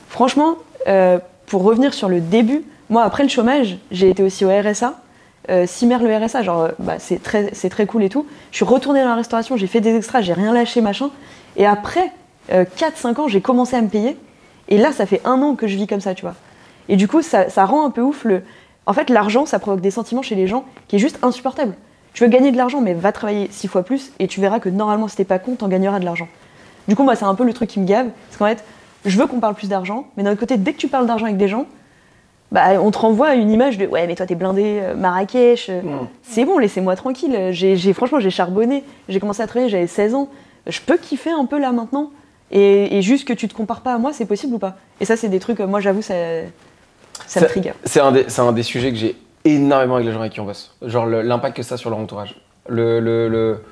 Franchement, 0.07 0.55
euh, 0.87 1.19
pour 1.47 1.63
revenir 1.63 1.93
sur 1.93 2.07
le 2.09 2.21
début, 2.21 2.63
moi, 2.89 3.03
après 3.03 3.23
le 3.23 3.29
chômage, 3.29 3.77
j'ai 3.91 4.09
été 4.09 4.23
aussi 4.23 4.45
au 4.45 4.49
RSA. 4.49 4.93
Euh, 5.49 5.65
le 5.81 6.25
RSA, 6.25 6.43
genre, 6.43 6.61
euh, 6.61 6.69
bah, 6.79 6.95
c'est 6.99 7.21
très, 7.21 7.49
très 7.49 7.85
cool 7.85 8.03
et 8.03 8.09
tout. 8.09 8.25
Je 8.51 8.57
suis 8.57 8.65
retournée 8.65 9.01
dans 9.01 9.09
la 9.09 9.15
restauration, 9.15 9.57
j'ai 9.57 9.67
fait 9.67 9.81
des 9.81 9.95
extras, 9.95 10.21
j'ai 10.21 10.33
rien 10.33 10.53
lâché, 10.53 10.81
machin. 10.81 11.09
Et 11.57 11.65
après 11.65 12.11
euh, 12.51 12.65
4-5 12.77 13.21
ans, 13.21 13.27
j'ai 13.27 13.41
commencé 13.41 13.75
à 13.75 13.81
me 13.81 13.87
payer. 13.87 14.17
Et 14.67 14.77
là, 14.77 14.91
ça 14.91 15.05
fait 15.05 15.21
un 15.25 15.41
an 15.41 15.55
que 15.55 15.67
je 15.67 15.75
vis 15.75 15.87
comme 15.87 16.01
ça, 16.01 16.13
tu 16.13 16.21
vois. 16.21 16.35
Et 16.89 16.95
du 16.95 17.07
coup, 17.07 17.21
ça, 17.21 17.49
ça 17.49 17.65
rend 17.65 17.85
un 17.85 17.89
peu 17.89 18.01
ouf 18.01 18.23
le. 18.23 18.43
En 18.85 18.93
fait, 18.93 19.09
l'argent, 19.09 19.45
ça 19.45 19.59
provoque 19.59 19.81
des 19.81 19.91
sentiments 19.91 20.21
chez 20.21 20.35
les 20.35 20.47
gens 20.47 20.65
qui 20.87 20.95
est 20.95 20.99
juste 20.99 21.19
insupportable. 21.23 21.75
Tu 22.13 22.23
veux 22.23 22.29
gagner 22.29 22.51
de 22.51 22.57
l'argent, 22.57 22.81
mais 22.81 22.93
va 22.93 23.11
travailler 23.11 23.47
six 23.51 23.67
fois 23.67 23.83
plus 23.83 24.11
et 24.19 24.27
tu 24.27 24.41
verras 24.41 24.59
que 24.59 24.69
normalement, 24.69 25.07
si 25.07 25.15
t'es 25.15 25.23
pas 25.23 25.39
con, 25.39 25.55
t'en 25.55 25.67
gagneras 25.67 25.99
de 25.99 26.05
l'argent. 26.05 26.27
Du 26.87 26.95
coup, 26.95 27.03
moi, 27.03 27.15
c'est 27.15 27.25
un 27.25 27.35
peu 27.35 27.45
le 27.45 27.53
truc 27.53 27.69
qui 27.69 27.79
me 27.79 27.85
gave. 27.85 28.07
Parce 28.27 28.37
qu'en 28.37 28.47
fait, 28.47 28.63
je 29.05 29.17
veux 29.17 29.27
qu'on 29.27 29.39
parle 29.39 29.55
plus 29.55 29.69
d'argent, 29.69 30.07
mais 30.17 30.23
d'un 30.23 30.35
côté, 30.35 30.57
dès 30.57 30.73
que 30.73 30.77
tu 30.77 30.87
parles 30.87 31.07
d'argent 31.07 31.25
avec 31.25 31.37
des 31.37 31.47
gens, 31.47 31.65
bah, 32.51 32.81
on 32.81 32.91
te 32.91 32.97
renvoie 32.97 33.35
une 33.35 33.49
image 33.51 33.77
de 33.77 33.85
ouais, 33.87 34.07
mais 34.07 34.15
toi, 34.15 34.25
t'es 34.25 34.35
blindé, 34.35 34.79
euh, 34.81 34.95
Marrakech. 34.95 35.69
euh, 35.69 35.81
C'est 36.23 36.43
bon, 36.45 36.57
laissez-moi 36.57 36.95
tranquille. 36.95 37.49
J'ai, 37.51 37.93
franchement, 37.93 38.19
j'ai 38.19 38.29
charbonné. 38.29 38.83
J'ai 39.09 39.19
commencé 39.19 39.41
à 39.41 39.47
travailler, 39.47 39.69
j'avais 39.69 39.87
16 39.87 40.15
ans. 40.15 40.27
Je 40.67 40.79
peux 40.85 40.97
kiffer 40.97 41.31
un 41.31 41.45
peu 41.45 41.59
là 41.59 41.71
maintenant. 41.71 42.11
Et, 42.51 42.97
et 42.97 43.01
juste 43.01 43.25
que 43.27 43.33
tu 43.33 43.47
te 43.47 43.53
compares 43.53 43.81
pas 43.81 43.93
à 43.93 43.97
moi, 43.97 44.11
c'est 44.13 44.25
possible 44.25 44.55
ou 44.55 44.59
pas? 44.59 44.75
Et 44.99 45.05
ça, 45.05 45.15
c'est 45.15 45.29
des 45.29 45.39
trucs, 45.39 45.59
euh, 45.61 45.67
moi, 45.67 45.79
j'avoue, 45.79 46.01
ça, 46.01 46.13
ça 47.25 47.39
me 47.39 47.45
trigger. 47.47 47.71
C'est 47.85 48.01
un, 48.01 48.13
un 48.13 48.51
des 48.51 48.63
sujets 48.63 48.91
que 48.91 48.97
j'ai 48.97 49.15
énormément 49.45 49.95
avec 49.95 50.05
les 50.07 50.13
gens 50.13 50.19
avec 50.19 50.33
qui 50.33 50.39
on 50.41 50.45
bosse. 50.45 50.75
Genre 50.81 51.05
l'impact 51.05 51.55
que 51.57 51.63
ça 51.63 51.75
a 51.75 51.77
sur 51.77 51.89
leur 51.89 51.99
entourage. 51.99 52.35
Le, 52.67 52.99
le, 52.99 53.27
le- 53.29 53.63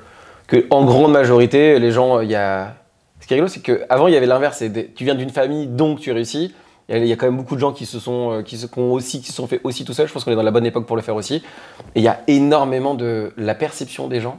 que 0.48 0.66
en 0.70 0.84
grande 0.84 1.12
majorité, 1.12 1.78
les 1.78 1.92
gens, 1.92 2.20
il 2.20 2.30
y 2.30 2.34
a. 2.34 2.74
Ce 3.20 3.26
qui 3.26 3.34
est 3.34 3.36
rigolo, 3.36 3.48
c'est 3.48 3.60
qu'avant, 3.60 4.08
il 4.08 4.14
y 4.14 4.16
avait 4.16 4.26
l'inverse. 4.26 4.64
Tu 4.96 5.04
viens 5.04 5.14
d'une 5.14 5.30
famille, 5.30 5.66
donc 5.66 6.00
tu 6.00 6.10
réussis. 6.10 6.54
Il 6.90 7.06
y 7.06 7.12
a- 7.12 7.16
quand 7.16 7.26
même 7.26 7.36
beaucoup 7.36 7.54
de 7.54 7.60
gens 7.60 7.72
qui 7.72 7.86
se 7.86 7.98
sont, 7.98 8.32
euh, 8.32 8.42
qui 8.42 8.58
se, 8.58 8.66
aussi, 8.76 9.20
qui 9.20 9.28
se 9.28 9.32
sont 9.34 9.46
fait 9.46 9.60
aussi 9.64 9.84
tout 9.84 9.92
seuls. 9.92 10.08
Je 10.08 10.12
pense 10.12 10.24
qu'on 10.24 10.32
est 10.32 10.36
dans 10.36 10.42
la 10.42 10.50
bonne 10.50 10.66
époque 10.66 10.86
pour 10.86 10.96
le 10.96 11.02
faire 11.02 11.14
aussi. 11.14 11.36
Et 11.36 12.00
il 12.00 12.02
y 12.02 12.08
a 12.08 12.20
énormément 12.26 12.94
de 12.94 13.32
la 13.36 13.54
perception 13.54 14.08
des 14.08 14.20
gens. 14.20 14.38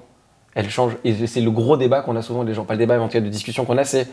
Elle 0.54 0.70
change. 0.70 0.98
Et 1.06 1.28
c'est 1.28 1.42
le 1.42 1.52
gros 1.52 1.78
débat 1.78 2.02
qu'on 2.02 2.16
a 2.16 2.22
souvent 2.22 2.44
les 2.44 2.54
gens. 2.54 2.66
Pas 2.66 2.74
le 2.74 2.80
débat, 2.80 3.00
cas 3.08 3.20
de 3.22 3.30
discussion 3.30 3.64
qu'on 3.66 3.78
a, 3.78 3.86
c'est 3.86 4.08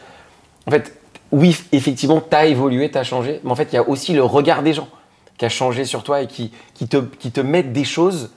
en 0.67 0.71
fait, 0.71 0.95
oui, 1.33 1.57
effectivement, 1.73 2.21
tu 2.21 2.37
as 2.37 2.47
évolué, 2.47 2.91
tu 2.91 2.99
as 2.99 3.03
changé, 3.05 3.41
mais 3.43 3.51
en 3.51 3.55
fait, 3.55 3.69
il 3.73 3.75
y 3.75 3.79
a 3.79 3.89
aussi 3.89 4.13
le 4.13 4.23
regard 4.23 4.63
des 4.63 4.73
gens 4.73 4.89
qui 5.37 5.45
a 5.45 5.49
changé 5.49 5.85
sur 5.85 6.03
toi 6.03 6.23
et 6.23 6.27
qui, 6.27 6.53
qui, 6.75 6.89
te, 6.89 6.97
qui 6.99 7.31
te 7.31 7.41
mettent 7.41 7.73
des 7.73 7.85
choses 7.85 8.31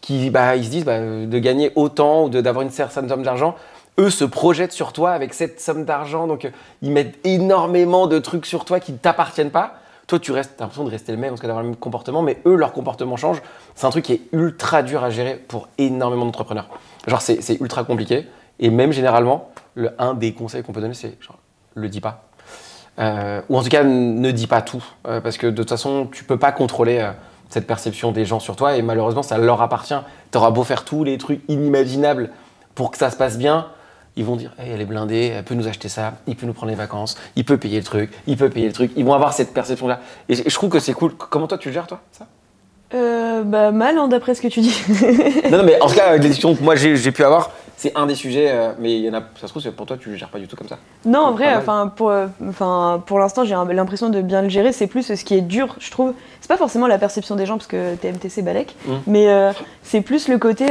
qui, 0.00 0.30
bah, 0.30 0.56
ils 0.56 0.64
se 0.64 0.70
disent 0.70 0.84
bah, 0.84 0.98
de 1.00 1.38
gagner 1.38 1.70
autant 1.76 2.24
ou 2.24 2.28
d'avoir 2.28 2.62
une 2.62 2.70
certaine 2.70 3.08
somme 3.08 3.22
d'argent. 3.22 3.54
Eux 3.98 4.10
se 4.10 4.24
projettent 4.24 4.72
sur 4.72 4.92
toi 4.92 5.12
avec 5.12 5.34
cette 5.34 5.60
somme 5.60 5.84
d'argent, 5.84 6.26
donc 6.26 6.46
euh, 6.46 6.50
ils 6.80 6.90
mettent 6.90 7.18
énormément 7.24 8.06
de 8.06 8.18
trucs 8.18 8.46
sur 8.46 8.64
toi 8.64 8.80
qui 8.80 8.92
ne 8.92 8.96
t'appartiennent 8.96 9.50
pas. 9.50 9.74
Toi, 10.06 10.18
tu 10.18 10.32
restes, 10.32 10.60
as 10.60 10.64
l'impression 10.64 10.84
de 10.84 10.90
rester 10.90 11.12
le 11.12 11.18
même, 11.18 11.30
parce 11.30 11.40
que 11.40 11.46
d'avoir 11.46 11.62
le 11.62 11.70
même 11.70 11.78
comportement, 11.78 12.22
mais 12.22 12.38
eux, 12.46 12.56
leur 12.56 12.72
comportement 12.72 13.16
change. 13.16 13.42
C'est 13.74 13.86
un 13.86 13.90
truc 13.90 14.04
qui 14.04 14.14
est 14.14 14.22
ultra 14.32 14.82
dur 14.82 15.04
à 15.04 15.10
gérer 15.10 15.34
pour 15.36 15.68
énormément 15.78 16.24
d'entrepreneurs. 16.24 16.68
Genre, 17.06 17.20
c'est 17.20 17.60
ultra 17.60 17.84
compliqué. 17.84 18.26
Et 18.58 18.70
même 18.70 18.92
généralement, 18.92 19.50
le, 19.74 19.90
un 19.98 20.14
des 20.14 20.32
conseils 20.32 20.62
qu'on 20.62 20.72
peut 20.72 20.80
donner, 20.80 20.94
c'est 20.94 21.16
genre, 21.20 21.38
le 21.74 21.88
dis 21.88 22.00
pas. 22.00 22.24
Euh, 22.98 23.40
ou 23.48 23.56
en 23.56 23.62
tout 23.62 23.68
cas, 23.68 23.84
ne 23.84 24.30
dis 24.30 24.46
pas 24.46 24.62
tout. 24.62 24.84
Euh, 25.06 25.20
parce 25.20 25.36
que 25.36 25.46
de 25.46 25.56
toute 25.56 25.68
façon, 25.68 26.08
tu 26.10 26.24
peux 26.24 26.38
pas 26.38 26.52
contrôler 26.52 27.10
cette 27.48 27.66
perception 27.66 28.10
des 28.12 28.24
gens 28.24 28.40
sur 28.40 28.56
toi. 28.56 28.76
Et 28.76 28.82
malheureusement, 28.82 29.22
ça 29.22 29.38
leur 29.38 29.60
appartient. 29.62 29.94
Tu 30.30 30.38
auras 30.38 30.50
beau 30.50 30.64
faire 30.64 30.84
tous 30.84 31.04
les 31.04 31.18
trucs 31.18 31.42
inimaginables 31.48 32.30
pour 32.74 32.90
que 32.90 32.98
ça 32.98 33.10
se 33.10 33.16
passe 33.16 33.38
bien. 33.38 33.66
Ils 34.16 34.24
vont 34.24 34.36
dire, 34.36 34.52
Hey, 34.58 34.70
elle 34.72 34.80
est 34.80 34.84
blindée, 34.86 35.32
elle 35.36 35.44
peut 35.44 35.54
nous 35.54 35.68
acheter 35.68 35.88
ça, 35.88 36.14
il 36.26 36.36
peut 36.36 36.46
nous 36.46 36.52
prendre 36.52 36.70
les 36.70 36.76
vacances, 36.76 37.16
il 37.36 37.44
peut 37.44 37.56
payer 37.56 37.78
le 37.78 37.84
truc, 37.84 38.10
il 38.26 38.36
peut 38.36 38.50
payer 38.50 38.66
le 38.66 38.72
truc. 38.72 38.92
Ils 38.96 39.04
vont 39.04 39.14
avoir 39.14 39.32
cette 39.32 39.54
perception-là. 39.54 40.00
Et 40.28 40.34
je 40.34 40.54
trouve 40.54 40.68
que 40.70 40.78
c'est 40.80 40.92
cool. 40.92 41.14
Comment 41.14 41.46
toi, 41.46 41.56
tu 41.58 41.68
le 41.68 41.74
gères, 41.74 41.86
toi, 41.86 42.00
ça? 42.12 42.26
Euh, 42.94 43.42
bah 43.42 43.70
mal, 43.70 43.96
hein, 43.96 44.08
d'après 44.08 44.34
ce 44.34 44.42
que 44.42 44.48
tu 44.48 44.60
dis. 44.60 44.78
Non, 45.50 45.58
non, 45.58 45.64
mais 45.64 45.80
en 45.80 45.86
tout 45.88 45.94
cas, 45.94 46.08
avec 46.08 46.22
les 46.22 46.28
discussions 46.28 46.54
que 46.54 46.62
moi 46.62 46.76
j'ai 46.76 47.10
pu 47.12 47.24
avoir, 47.24 47.50
c'est 47.76 47.96
un 47.96 48.04
des 48.06 48.14
sujets, 48.14 48.50
euh, 48.50 48.72
mais 48.78 48.94
il 48.98 49.04
y 49.04 49.08
en 49.08 49.14
a, 49.14 49.20
ça 49.40 49.46
se 49.46 49.46
trouve, 49.46 49.62
c'est 49.62 49.72
pour 49.72 49.86
toi, 49.86 49.96
tu 49.98 50.10
le 50.10 50.16
gères 50.16 50.28
pas 50.28 50.38
du 50.38 50.46
tout 50.46 50.56
comme 50.56 50.68
ça. 50.68 50.76
Non, 51.06 51.20
en 51.20 51.32
vrai, 51.32 51.46
mal. 51.46 51.58
enfin 51.58 51.92
pour, 51.94 52.10
euh, 52.10 52.26
enfin 52.48 53.02
pour 53.06 53.18
l'instant, 53.18 53.44
j'ai 53.46 53.54
l'impression 53.54 54.10
de 54.10 54.20
bien 54.20 54.42
le 54.42 54.50
gérer. 54.50 54.72
C'est 54.72 54.86
plus 54.88 55.14
ce 55.14 55.24
qui 55.24 55.34
est 55.34 55.40
dur, 55.40 55.74
je 55.78 55.90
trouve. 55.90 56.12
C'est 56.42 56.48
pas 56.48 56.58
forcément 56.58 56.86
la 56.86 56.98
perception 56.98 57.34
des 57.34 57.46
gens 57.46 57.56
parce 57.56 57.66
que 57.66 57.94
TMTC 57.94 58.42
balèque, 58.42 58.76
Mm. 58.86 58.92
mais 59.06 59.52
c'est 59.82 60.02
plus 60.02 60.28
le 60.28 60.36
côté 60.38 60.66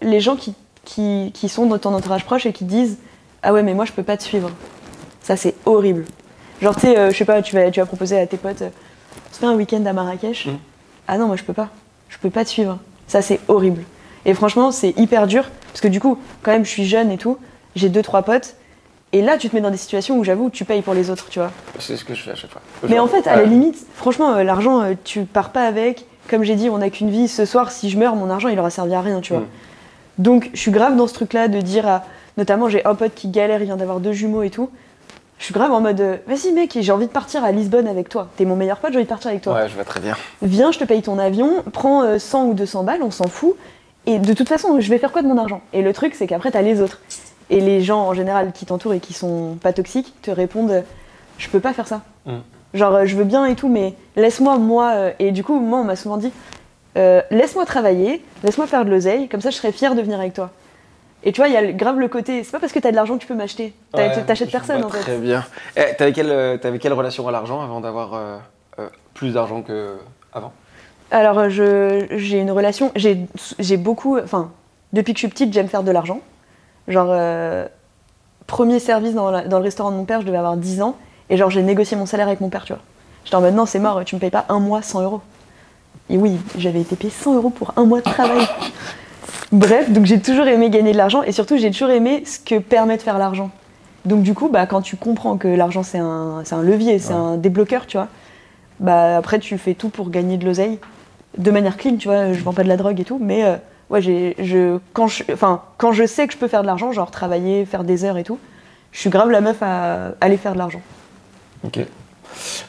les 0.00 0.20
gens 0.20 0.36
qui, 0.36 0.54
qui, 0.84 1.30
qui 1.34 1.48
sont 1.48 1.66
dans 1.66 1.78
ton 1.78 1.94
entourage 1.94 2.24
proche 2.24 2.46
et 2.46 2.52
qui 2.52 2.64
disent 2.64 2.98
ah 3.42 3.52
ouais 3.52 3.62
mais 3.62 3.74
moi 3.74 3.84
je 3.84 3.92
peux 3.92 4.02
pas 4.02 4.16
te 4.16 4.22
suivre. 4.22 4.50
Ça 5.22 5.36
c'est 5.36 5.54
horrible. 5.66 6.04
Genre 6.62 6.74
tu 6.74 6.82
sais, 6.82 6.98
euh, 6.98 7.10
je 7.10 7.16
sais 7.16 7.24
pas, 7.24 7.42
tu 7.42 7.54
vas, 7.54 7.70
tu 7.70 7.80
vas 7.80 7.86
proposer 7.86 8.18
à 8.18 8.26
tes 8.26 8.36
potes, 8.36 8.62
euh, 8.62 8.70
on 9.30 9.34
se 9.34 9.38
fait 9.38 9.46
un 9.46 9.54
week-end 9.54 9.84
à 9.86 9.92
Marrakech. 9.92 10.46
Mm. 10.46 10.58
Ah 11.08 11.18
non 11.18 11.26
moi 11.26 11.36
je 11.36 11.44
peux 11.44 11.52
pas, 11.52 11.68
je 12.08 12.18
peux 12.18 12.30
pas 12.30 12.44
te 12.44 12.50
suivre. 12.50 12.78
Ça 13.06 13.22
c'est 13.22 13.40
horrible. 13.48 13.84
Et 14.24 14.34
franchement 14.34 14.70
c'est 14.70 14.96
hyper 14.98 15.26
dur 15.26 15.48
parce 15.68 15.80
que 15.80 15.88
du 15.88 16.00
coup 16.00 16.18
quand 16.42 16.52
même 16.52 16.64
je 16.64 16.70
suis 16.70 16.86
jeune 16.86 17.10
et 17.10 17.18
tout, 17.18 17.38
j'ai 17.76 17.88
deux 17.88 18.02
trois 18.02 18.22
potes. 18.22 18.56
Et 19.12 19.22
là, 19.22 19.36
tu 19.38 19.50
te 19.50 19.56
mets 19.56 19.60
dans 19.60 19.72
des 19.72 19.76
situations 19.76 20.18
où 20.18 20.24
j'avoue, 20.24 20.50
tu 20.50 20.64
payes 20.64 20.82
pour 20.82 20.94
les 20.94 21.10
autres, 21.10 21.28
tu 21.28 21.40
vois. 21.40 21.50
C'est 21.80 21.96
ce 21.96 22.04
que 22.04 22.14
je 22.14 22.22
fais 22.22 22.30
à 22.30 22.36
chaque 22.36 22.50
fois. 22.50 22.62
Mais 22.88 23.00
en 23.00 23.08
fait, 23.08 23.26
à 23.26 23.36
la 23.36 23.44
limite, 23.44 23.84
franchement, 23.96 24.34
euh, 24.34 24.44
l'argent, 24.44 24.82
euh, 24.82 24.94
tu 25.02 25.24
pars 25.24 25.50
pas 25.50 25.64
avec. 25.64 26.06
Comme 26.28 26.44
j'ai 26.44 26.54
dit, 26.54 26.70
on 26.70 26.78
n'a 26.78 26.90
qu'une 26.90 27.10
vie. 27.10 27.26
Ce 27.26 27.44
soir, 27.44 27.72
si 27.72 27.90
je 27.90 27.98
meurs, 27.98 28.14
mon 28.14 28.30
argent, 28.30 28.48
il 28.48 28.58
aura 28.60 28.70
servi 28.70 28.94
à 28.94 29.00
rien, 29.00 29.20
tu 29.20 29.32
vois. 29.32 29.42
Mm. 29.42 29.48
Donc, 30.20 30.50
je 30.52 30.60
suis 30.60 30.70
grave 30.70 30.96
dans 30.96 31.06
ce 31.06 31.14
truc-là 31.14 31.48
de 31.48 31.60
dire 31.60 31.88
à. 31.88 32.04
Notamment, 32.36 32.68
j'ai 32.68 32.84
un 32.84 32.94
pote 32.94 33.12
qui 33.14 33.28
galère, 33.28 33.60
il 33.60 33.66
vient 33.66 33.76
d'avoir 33.76 34.00
deux 34.00 34.12
jumeaux 34.12 34.42
et 34.42 34.50
tout. 34.50 34.70
Je 35.38 35.44
suis 35.46 35.54
grave 35.54 35.72
en 35.72 35.80
mode, 35.80 36.00
euh, 36.00 36.16
vas-y 36.26 36.52
mec, 36.52 36.76
j'ai 36.78 36.92
envie 36.92 37.06
de 37.06 37.10
partir 37.10 37.42
à 37.44 37.50
Lisbonne 37.50 37.88
avec 37.88 38.08
toi. 38.08 38.28
T'es 38.36 38.44
mon 38.44 38.56
meilleur 38.56 38.76
pote, 38.78 38.90
j'ai 38.92 38.98
envie 38.98 39.04
de 39.04 39.08
partir 39.08 39.30
avec 39.30 39.42
toi. 39.42 39.54
Ouais, 39.54 39.68
je 39.68 39.74
vois 39.74 39.84
très 39.84 40.00
bien. 40.00 40.14
Viens, 40.42 40.70
je 40.70 40.78
te 40.78 40.84
paye 40.84 41.00
ton 41.02 41.18
avion, 41.18 41.62
prends 41.72 42.02
euh, 42.02 42.18
100 42.18 42.44
ou 42.44 42.54
200 42.54 42.84
balles, 42.84 43.02
on 43.02 43.10
s'en 43.10 43.26
fout. 43.28 43.56
Et 44.06 44.18
de 44.18 44.32
toute 44.34 44.48
façon, 44.48 44.80
je 44.80 44.90
vais 44.90 44.98
faire 44.98 45.12
quoi 45.12 45.22
de 45.22 45.26
mon 45.26 45.38
argent? 45.38 45.62
Et 45.72 45.80
le 45.82 45.92
truc, 45.94 46.14
c'est 46.14 46.26
qu'après, 46.26 46.50
t'as 46.50 46.62
les 46.62 46.80
autres. 46.82 47.00
Et 47.48 47.60
les 47.60 47.80
gens, 47.80 48.00
en 48.06 48.14
général, 48.14 48.52
qui 48.52 48.66
t'entourent 48.66 48.94
et 48.94 49.00
qui 49.00 49.12
sont 49.14 49.56
pas 49.62 49.72
toxiques, 49.72 50.14
te 50.22 50.30
répondent 50.30 50.70
euh, 50.70 50.82
Je 51.38 51.48
peux 51.48 51.60
pas 51.60 51.72
faire 51.72 51.88
ça. 51.88 52.02
Mm. 52.26 52.32
Genre, 52.74 52.94
euh, 52.94 53.04
je 53.06 53.16
veux 53.16 53.24
bien 53.24 53.46
et 53.46 53.54
tout, 53.56 53.68
mais 53.68 53.94
laisse-moi, 54.16 54.58
moi. 54.58 54.92
euh, 54.94 55.12
Et 55.18 55.32
du 55.32 55.42
coup, 55.42 55.58
moi, 55.58 55.78
on 55.80 55.84
m'a 55.84 55.96
souvent 55.96 56.16
dit 56.18 56.32
euh, 56.96 57.22
Laisse-moi 57.30 57.64
travailler, 57.66 58.22
laisse-moi 58.44 58.66
faire 58.66 58.84
de 58.84 58.90
l'oseille, 58.90 59.28
comme 59.28 59.40
ça, 59.40 59.50
je 59.50 59.56
serais 59.56 59.72
fière 59.72 59.94
de 59.94 60.02
venir 60.02 60.18
avec 60.18 60.34
toi. 60.34 60.50
Et 61.22 61.32
tu 61.32 61.40
vois, 61.40 61.48
il 61.48 61.54
y 61.54 61.56
a 61.56 61.72
grave 61.72 61.98
le 62.00 62.08
côté 62.08 62.42
C'est 62.44 62.50
pas 62.52 62.60
parce 62.60 62.72
que 62.72 62.78
t'as 62.78 62.90
de 62.90 62.96
l'argent 62.96 63.14
que 63.16 63.20
tu 63.20 63.26
peux 63.26 63.34
m'acheter. 63.34 63.74
Ouais, 63.94 64.10
T'achètes 64.24 64.48
je 64.48 64.52
personne, 64.52 64.82
en 64.84 64.88
fait. 64.88 65.00
Très 65.00 65.18
bien. 65.18 65.44
Eh, 65.76 65.94
t'avais, 65.96 66.12
quelle, 66.12 66.30
euh, 66.30 66.56
quelle 66.80 66.92
relation 66.94 67.28
à 67.28 67.30
l'argent 67.30 67.60
avant 67.60 67.80
d'avoir 67.80 68.14
euh, 68.14 68.38
euh, 68.78 68.88
plus 69.12 69.34
d'argent 69.34 69.62
qu'avant 69.62 70.52
Alors, 71.10 71.50
j'ai 71.50 72.38
une 72.38 72.50
relation. 72.50 72.90
J'ai 72.96 73.18
j'ai 73.58 73.76
beaucoup. 73.76 74.18
Enfin, 74.18 74.50
depuis 74.94 75.12
que 75.12 75.18
je 75.18 75.26
suis 75.26 75.28
petite, 75.28 75.52
j'aime 75.52 75.68
faire 75.68 75.82
de 75.82 75.90
l'argent. 75.90 76.20
Genre, 76.88 77.14
premier 78.46 78.78
service 78.78 79.14
dans, 79.14 79.30
la- 79.30 79.42
dans 79.42 79.58
le 79.58 79.64
restaurant 79.64 79.90
de 79.90 79.96
mon 79.96 80.04
père, 80.04 80.22
je 80.22 80.26
devais 80.26 80.38
avoir 80.38 80.56
10 80.56 80.80
ans. 80.82 80.96
Et 81.28 81.36
genre, 81.36 81.50
j'ai 81.50 81.62
négocié 81.62 81.96
mon 81.98 82.06
salaire 82.06 82.26
avec 82.28 82.40
mon 82.40 82.48
père, 82.48 82.64
tu 82.64 82.72
vois. 82.72 82.82
J'étais 83.24 83.36
en 83.36 83.40
mode, 83.42 83.54
non, 83.54 83.66
c'est 83.66 83.78
mort, 83.78 84.02
tu 84.04 84.14
me 84.16 84.20
payes 84.20 84.30
pas 84.30 84.46
un 84.48 84.58
mois 84.58 84.80
100 84.82 85.02
euros. 85.02 85.20
Et 86.10 86.16
oui, 86.18 86.36
j'avais 86.58 86.80
été 86.80 86.96
payé 86.96 87.10
100 87.12 87.36
euros 87.36 87.50
pour 87.50 87.72
un 87.76 87.84
mois 87.84 88.00
de 88.00 88.04
travail. 88.04 88.46
Bref, 89.52 89.90
donc 89.90 90.04
j'ai 90.06 90.20
toujours 90.20 90.46
aimé 90.46 90.68
gagner 90.70 90.92
de 90.92 90.96
l'argent 90.96 91.22
et 91.22 91.32
surtout 91.32 91.56
j'ai 91.56 91.70
toujours 91.70 91.90
aimé 91.90 92.22
ce 92.26 92.38
que 92.38 92.58
permet 92.58 92.96
de 92.96 93.02
faire 93.02 93.18
l'argent. 93.18 93.50
Donc 94.04 94.22
du 94.22 94.34
coup, 94.34 94.48
bah, 94.48 94.66
quand 94.66 94.80
tu 94.82 94.96
comprends 94.96 95.36
que 95.36 95.48
l'argent 95.48 95.82
c'est 95.82 95.98
un, 95.98 96.42
un 96.50 96.62
levier, 96.62 96.98
c'est 96.98 97.12
Ouais. 97.12 97.18
un 97.18 97.36
débloqueur, 97.36 97.86
tu 97.86 97.96
vois, 97.96 98.08
bah, 98.80 99.16
après 99.16 99.38
tu 99.38 99.56
fais 99.58 99.74
tout 99.74 99.88
pour 99.88 100.10
gagner 100.10 100.36
de 100.36 100.44
l'oseille 100.46 100.78
de 101.38 101.50
manière 101.52 101.76
clean, 101.76 101.96
tu 101.96 102.08
vois, 102.08 102.32
je 102.32 102.40
vends 102.42 102.52
pas 102.52 102.64
de 102.64 102.68
la 102.68 102.76
drogue 102.76 102.98
et 102.98 103.04
tout, 103.04 103.18
mais 103.20 103.44
euh, 103.44 103.56
ouais, 103.90 104.00
je, 104.02 104.78
quand, 104.94 105.06
je, 105.06 105.22
enfin, 105.32 105.62
quand 105.78 105.92
je 105.92 106.04
sais 106.06 106.26
que 106.26 106.32
je 106.32 106.38
peux 106.38 106.48
faire 106.48 106.62
de 106.62 106.66
l'argent, 106.66 106.90
genre 106.92 107.10
travailler, 107.12 107.64
faire 107.66 107.84
des 107.84 108.04
heures 108.04 108.18
et 108.18 108.24
tout, 108.24 108.38
je 108.90 108.98
suis 108.98 109.10
grave 109.10 109.30
la 109.30 109.40
meuf 109.40 109.58
à 109.62 110.12
aller 110.20 110.36
faire 110.36 110.54
de 110.54 110.58
l'argent. 110.58 110.80
Ok. 111.64 111.78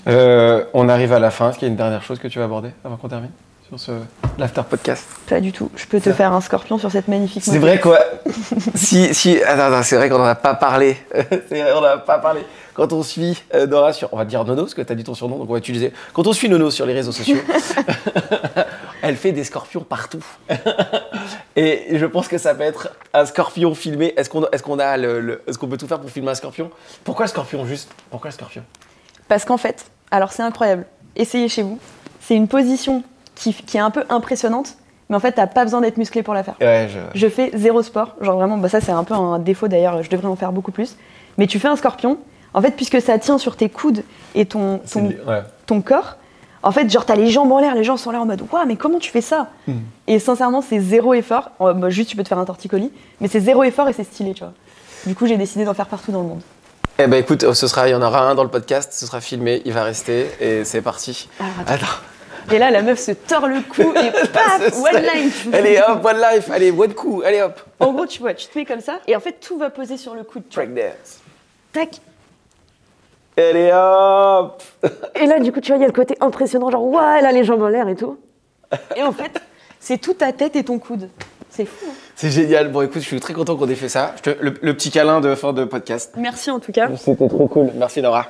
Euh, 0.08 0.64
on 0.74 0.90
arrive 0.90 1.14
à 1.14 1.20
la 1.20 1.32
fin. 1.32 1.50
Est-ce 1.50 1.60
qu'il 1.60 1.68
y 1.68 1.70
a 1.70 1.72
une 1.72 1.78
dernière 1.78 2.04
chose 2.04 2.20
que 2.20 2.28
tu 2.28 2.40
veux 2.40 2.46
aborder 2.46 2.72
avant 2.84 2.98
qu'on 2.98 3.10
termine 3.10 3.32
sur 3.68 3.80
ce 3.80 3.92
l'after 4.38 4.62
podcast? 4.70 5.06
Pas 5.30 5.40
du 5.40 5.52
tout. 5.52 5.70
Je 5.76 5.86
peux 5.86 6.00
te 6.02 6.12
faire 6.12 6.34
un 6.34 6.42
scorpion 6.42 6.78
sur 6.78 6.92
cette 6.92 7.08
magnifique 7.08 7.44
C'est 7.44 7.58
vrai 7.60 7.80
quoi. 7.80 8.00
si 8.76 9.14
si 9.14 9.42
attends, 9.44 9.74
attends, 9.74 9.84
c'est 9.84 9.96
vrai 9.96 10.10
qu'on 10.10 10.18
n'en 10.18 10.26
a 10.26 10.36
pas 10.36 10.56
parlé. 10.56 10.98
c'est 11.14 11.62
vrai 11.62 11.72
on 11.76 11.82
n'en 11.82 11.88
a 11.88 11.98
pas 11.98 12.20
parlé. 12.20 12.42
Quand 12.74 12.94
on 12.94 13.04
suit 13.04 13.44
euh, 13.54 13.68
Nora 13.68 13.92
sur, 13.92 14.08
on 14.14 14.18
va 14.18 14.24
dire 14.24 14.46
Nono, 14.46 14.62
parce 14.64 14.74
que 14.74 14.82
tu 14.82 14.92
as 14.94 14.96
dit 14.96 15.04
ton 15.04 15.14
surnom, 15.14 15.38
donc 15.38 15.50
on 15.50 15.54
va 15.54 15.60
utiliser. 15.60 15.92
Quand 16.14 16.26
on 16.26 16.32
suit 16.32 16.48
Nono 16.48 16.72
sur 16.72 16.86
les 16.86 16.94
réseaux 16.94 17.12
sociaux, 17.12 17.36
elle 19.02 19.18
fait 19.18 19.34
des 19.34 19.44
scorpions 19.44 19.82
partout. 19.82 20.24
Et 21.58 21.98
je 21.98 22.06
pense 22.06 22.30
que 22.30 22.38
ça 22.38 22.56
peut 22.56 22.64
être 22.64 22.90
un 23.14 23.26
scorpion 23.26 23.76
filmé. 23.76 24.14
Est-ce 24.16 24.30
qu'on 24.30 24.46
est 24.46 24.62
qu'on 24.62 24.80
a 24.80 24.96
le, 24.96 25.20
le- 25.20 25.42
est-ce 25.48 25.58
qu'on 25.58 25.68
peut 25.68 25.78
tout 25.78 25.88
faire 25.88 26.00
pour 26.00 26.10
filmer 26.10 26.32
un 26.32 26.36
scorpion? 26.36 26.72
Pourquoi 27.04 27.26
le 27.26 27.30
scorpion 27.30 27.66
juste? 27.66 27.90
Pourquoi 28.10 28.30
le 28.30 28.34
scorpion? 28.36 28.64
Parce 29.28 29.46
qu'en 29.46 29.58
fait, 29.58 29.86
alors 30.12 30.32
c'est 30.32 30.44
incroyable, 30.44 30.86
essayez 31.16 31.48
chez 31.48 31.64
vous, 31.64 31.80
c'est 32.22 32.36
une 32.36 32.48
position 32.48 33.04
qui, 33.36 33.54
qui 33.54 33.78
est 33.78 33.82
un 33.82 33.92
peu 33.92 34.04
impressionnante, 34.10 34.76
mais 35.10 35.16
en 35.16 35.20
fait, 35.20 35.34
t'as 35.34 35.48
pas 35.48 35.64
besoin 35.64 35.82
d'être 35.82 35.98
musclé 35.98 36.24
pour 36.24 36.34
la 36.34 36.44
faire. 36.44 36.56
Ouais, 36.62 36.90
je. 36.90 37.00
Je 37.14 37.28
fais 37.28 37.52
zéro 37.54 37.82
sport, 37.82 38.16
genre 38.22 38.38
vraiment, 38.38 38.58
bah 38.58 38.70
ça 38.70 38.82
c'est 38.82 38.92
un 38.92 39.04
peu 39.04 39.14
un 39.14 39.40
défaut 39.40 39.68
d'ailleurs, 39.68 40.04
je 40.04 40.10
devrais 40.10 40.28
en 40.28 40.36
faire 40.36 40.52
beaucoup 40.52 40.72
plus. 40.72 40.96
Mais 41.38 41.48
tu 41.48 41.60
fais 41.60 41.68
un 41.68 41.76
scorpion, 41.76 42.18
en 42.54 42.62
fait, 42.62 42.72
puisque 42.72 43.02
ça 43.02 43.18
tient 43.20 43.38
sur 43.38 43.56
tes 43.56 43.70
coudes 43.70 44.04
et 44.36 44.46
ton, 44.46 44.80
ton, 44.80 45.08
ouais. 45.08 45.44
ton 45.66 45.82
corps, 45.82 46.18
en 46.64 46.72
fait, 46.72 46.90
genre 46.90 47.06
t'as 47.06 47.16
les 47.16 47.30
jambes 47.30 47.52
en 47.52 47.60
l'air, 47.60 47.76
les 47.76 47.84
gens 47.84 47.98
sont 47.98 48.12
là 48.12 48.22
en 48.22 48.26
mode 48.26 48.42
Waouh, 48.52 48.66
mais 48.68 48.76
comment 48.76 49.00
tu 49.00 49.10
fais 49.10 49.22
ça? 49.22 49.50
Hmm. 49.68 49.80
Et 50.08 50.20
sincèrement, 50.20 50.62
c'est 50.62 50.80
zéro 50.80 51.14
effort. 51.14 51.52
Euh, 51.62 51.74
bah, 51.74 51.90
juste, 51.90 52.10
tu 52.10 52.16
peux 52.16 52.24
te 52.24 52.28
faire 52.28 52.38
un 52.38 52.46
torticolis, 52.46 52.92
mais 53.20 53.28
c'est 53.28 53.40
zéro 53.40 53.64
effort 53.64 53.90
et 53.90 53.94
c'est 53.94 54.04
stylé, 54.04 54.34
tu 54.34 54.44
vois. 54.44 54.54
Du 55.06 55.16
coup, 55.16 55.26
j'ai 55.26 55.38
décidé 55.38 55.66
d'en 55.66 55.74
faire 55.74 55.88
partout 55.88 56.12
dans 56.12 56.22
le 56.22 56.28
monde. 56.28 56.42
Eh 57.04 57.08
ben 57.08 57.18
écoute, 57.18 57.52
ce 57.54 57.68
sera, 57.68 57.88
il 57.88 57.94
y 57.94 57.96
en 57.96 58.02
aura 58.04 58.30
un 58.30 58.36
dans 58.36 58.44
le 58.44 58.50
podcast, 58.50 58.94
ce 58.94 59.08
sera 59.08 59.22
filmé, 59.22 59.64
il 59.66 59.74
va 59.74 59.84
rester 59.84 60.30
et 60.40 60.64
c'est 60.64 60.84
parti. 60.84 61.30
Alors, 61.40 61.54
attends. 61.62 61.74
Attends. 61.74 62.54
Et 62.54 62.60
là, 62.60 62.70
la 62.70 62.84
meuf 62.84 63.00
se 63.00 63.12
tord 63.12 63.48
le 63.48 63.62
cou 63.62 63.92
et 63.96 64.12
paf, 64.34 64.72
one 64.78 65.02
line. 65.02 65.32
Allez 65.52 65.80
hop, 65.80 66.06
one 66.06 66.22
life, 66.22 66.52
allez, 66.52 66.70
one 66.70 66.94
coup, 66.94 67.24
allez 67.26 67.42
hop. 67.42 67.60
En 67.80 67.92
gros, 67.92 68.06
tu 68.06 68.20
vois, 68.20 68.36
tu 68.36 68.46
te 68.46 68.58
mets 68.60 68.66
comme 68.66 68.82
ça 68.82 69.00
et 69.08 69.16
en 69.16 69.20
fait, 69.20 69.40
tout 69.40 69.58
va 69.58 69.72
poser 69.72 69.98
sur 69.98 70.14
le 70.14 70.24
coude. 70.24 70.44
Track 70.48 70.76
dance. 70.76 71.22
Tac. 71.74 72.02
Allez 73.36 73.72
hop. 73.74 74.62
Et 75.16 75.26
là, 75.26 75.40
du 75.40 75.52
coup, 75.52 75.60
tu 75.60 75.72
vois, 75.72 75.78
il 75.78 75.82
y 75.82 75.86
a 75.86 75.88
le 75.88 75.94
côté 75.94 76.16
impressionnant, 76.20 76.70
genre, 76.70 76.86
waouh, 76.86 77.18
elle 77.18 77.26
a 77.26 77.32
les 77.32 77.44
jambes 77.44 77.64
en 77.64 77.68
l'air 77.68 77.88
et 77.88 77.96
tout. 77.96 78.20
Et 78.96 79.02
en 79.02 79.12
fait, 79.12 79.42
c'est 79.80 79.98
toute 79.98 80.20
ta 80.20 80.34
tête 80.34 80.56
et 80.56 80.64
ton 80.64 80.78
coude. 80.78 81.10
C'est 81.52 81.66
fou. 81.66 81.86
hein. 81.90 81.94
C'est 82.16 82.32
génial. 82.32 82.72
Bon 82.72 82.82
écoute, 82.82 83.02
je 83.02 83.08
suis 83.08 83.20
très 83.20 83.34
content 83.34 83.56
qu'on 83.58 83.68
ait 83.70 83.76
fait 83.76 83.90
ça. 83.90 84.14
Je 84.18 84.32
te- 84.32 84.38
le, 84.42 84.54
le 84.62 84.74
petit 84.74 84.90
câlin 84.90 85.20
de 85.22 85.36
fin 85.36 85.54
de 85.54 85.66
podcast. 85.66 86.14
Merci 86.18 86.50
en 86.50 86.60
tout 86.60 86.72
cas. 86.72 86.90
C'était 86.98 87.28
trop 87.28 87.48
cool. 87.48 87.72
Merci 87.76 88.02
Nora. 88.02 88.28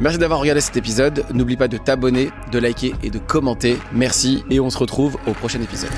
Merci 0.00 0.18
d'avoir 0.18 0.40
regardé 0.40 0.60
cet 0.60 0.76
épisode. 0.76 1.24
N'oublie 1.32 1.56
pas 1.56 1.68
de 1.68 1.78
t'abonner, 1.78 2.30
de 2.52 2.58
liker 2.58 2.92
et 3.02 3.08
de 3.10 3.18
commenter. 3.18 3.78
Merci 3.92 4.44
et 4.50 4.60
on 4.60 4.68
se 4.68 4.76
retrouve 4.78 5.16
au 5.26 5.32
prochain 5.32 5.60
épisode. 5.62 5.90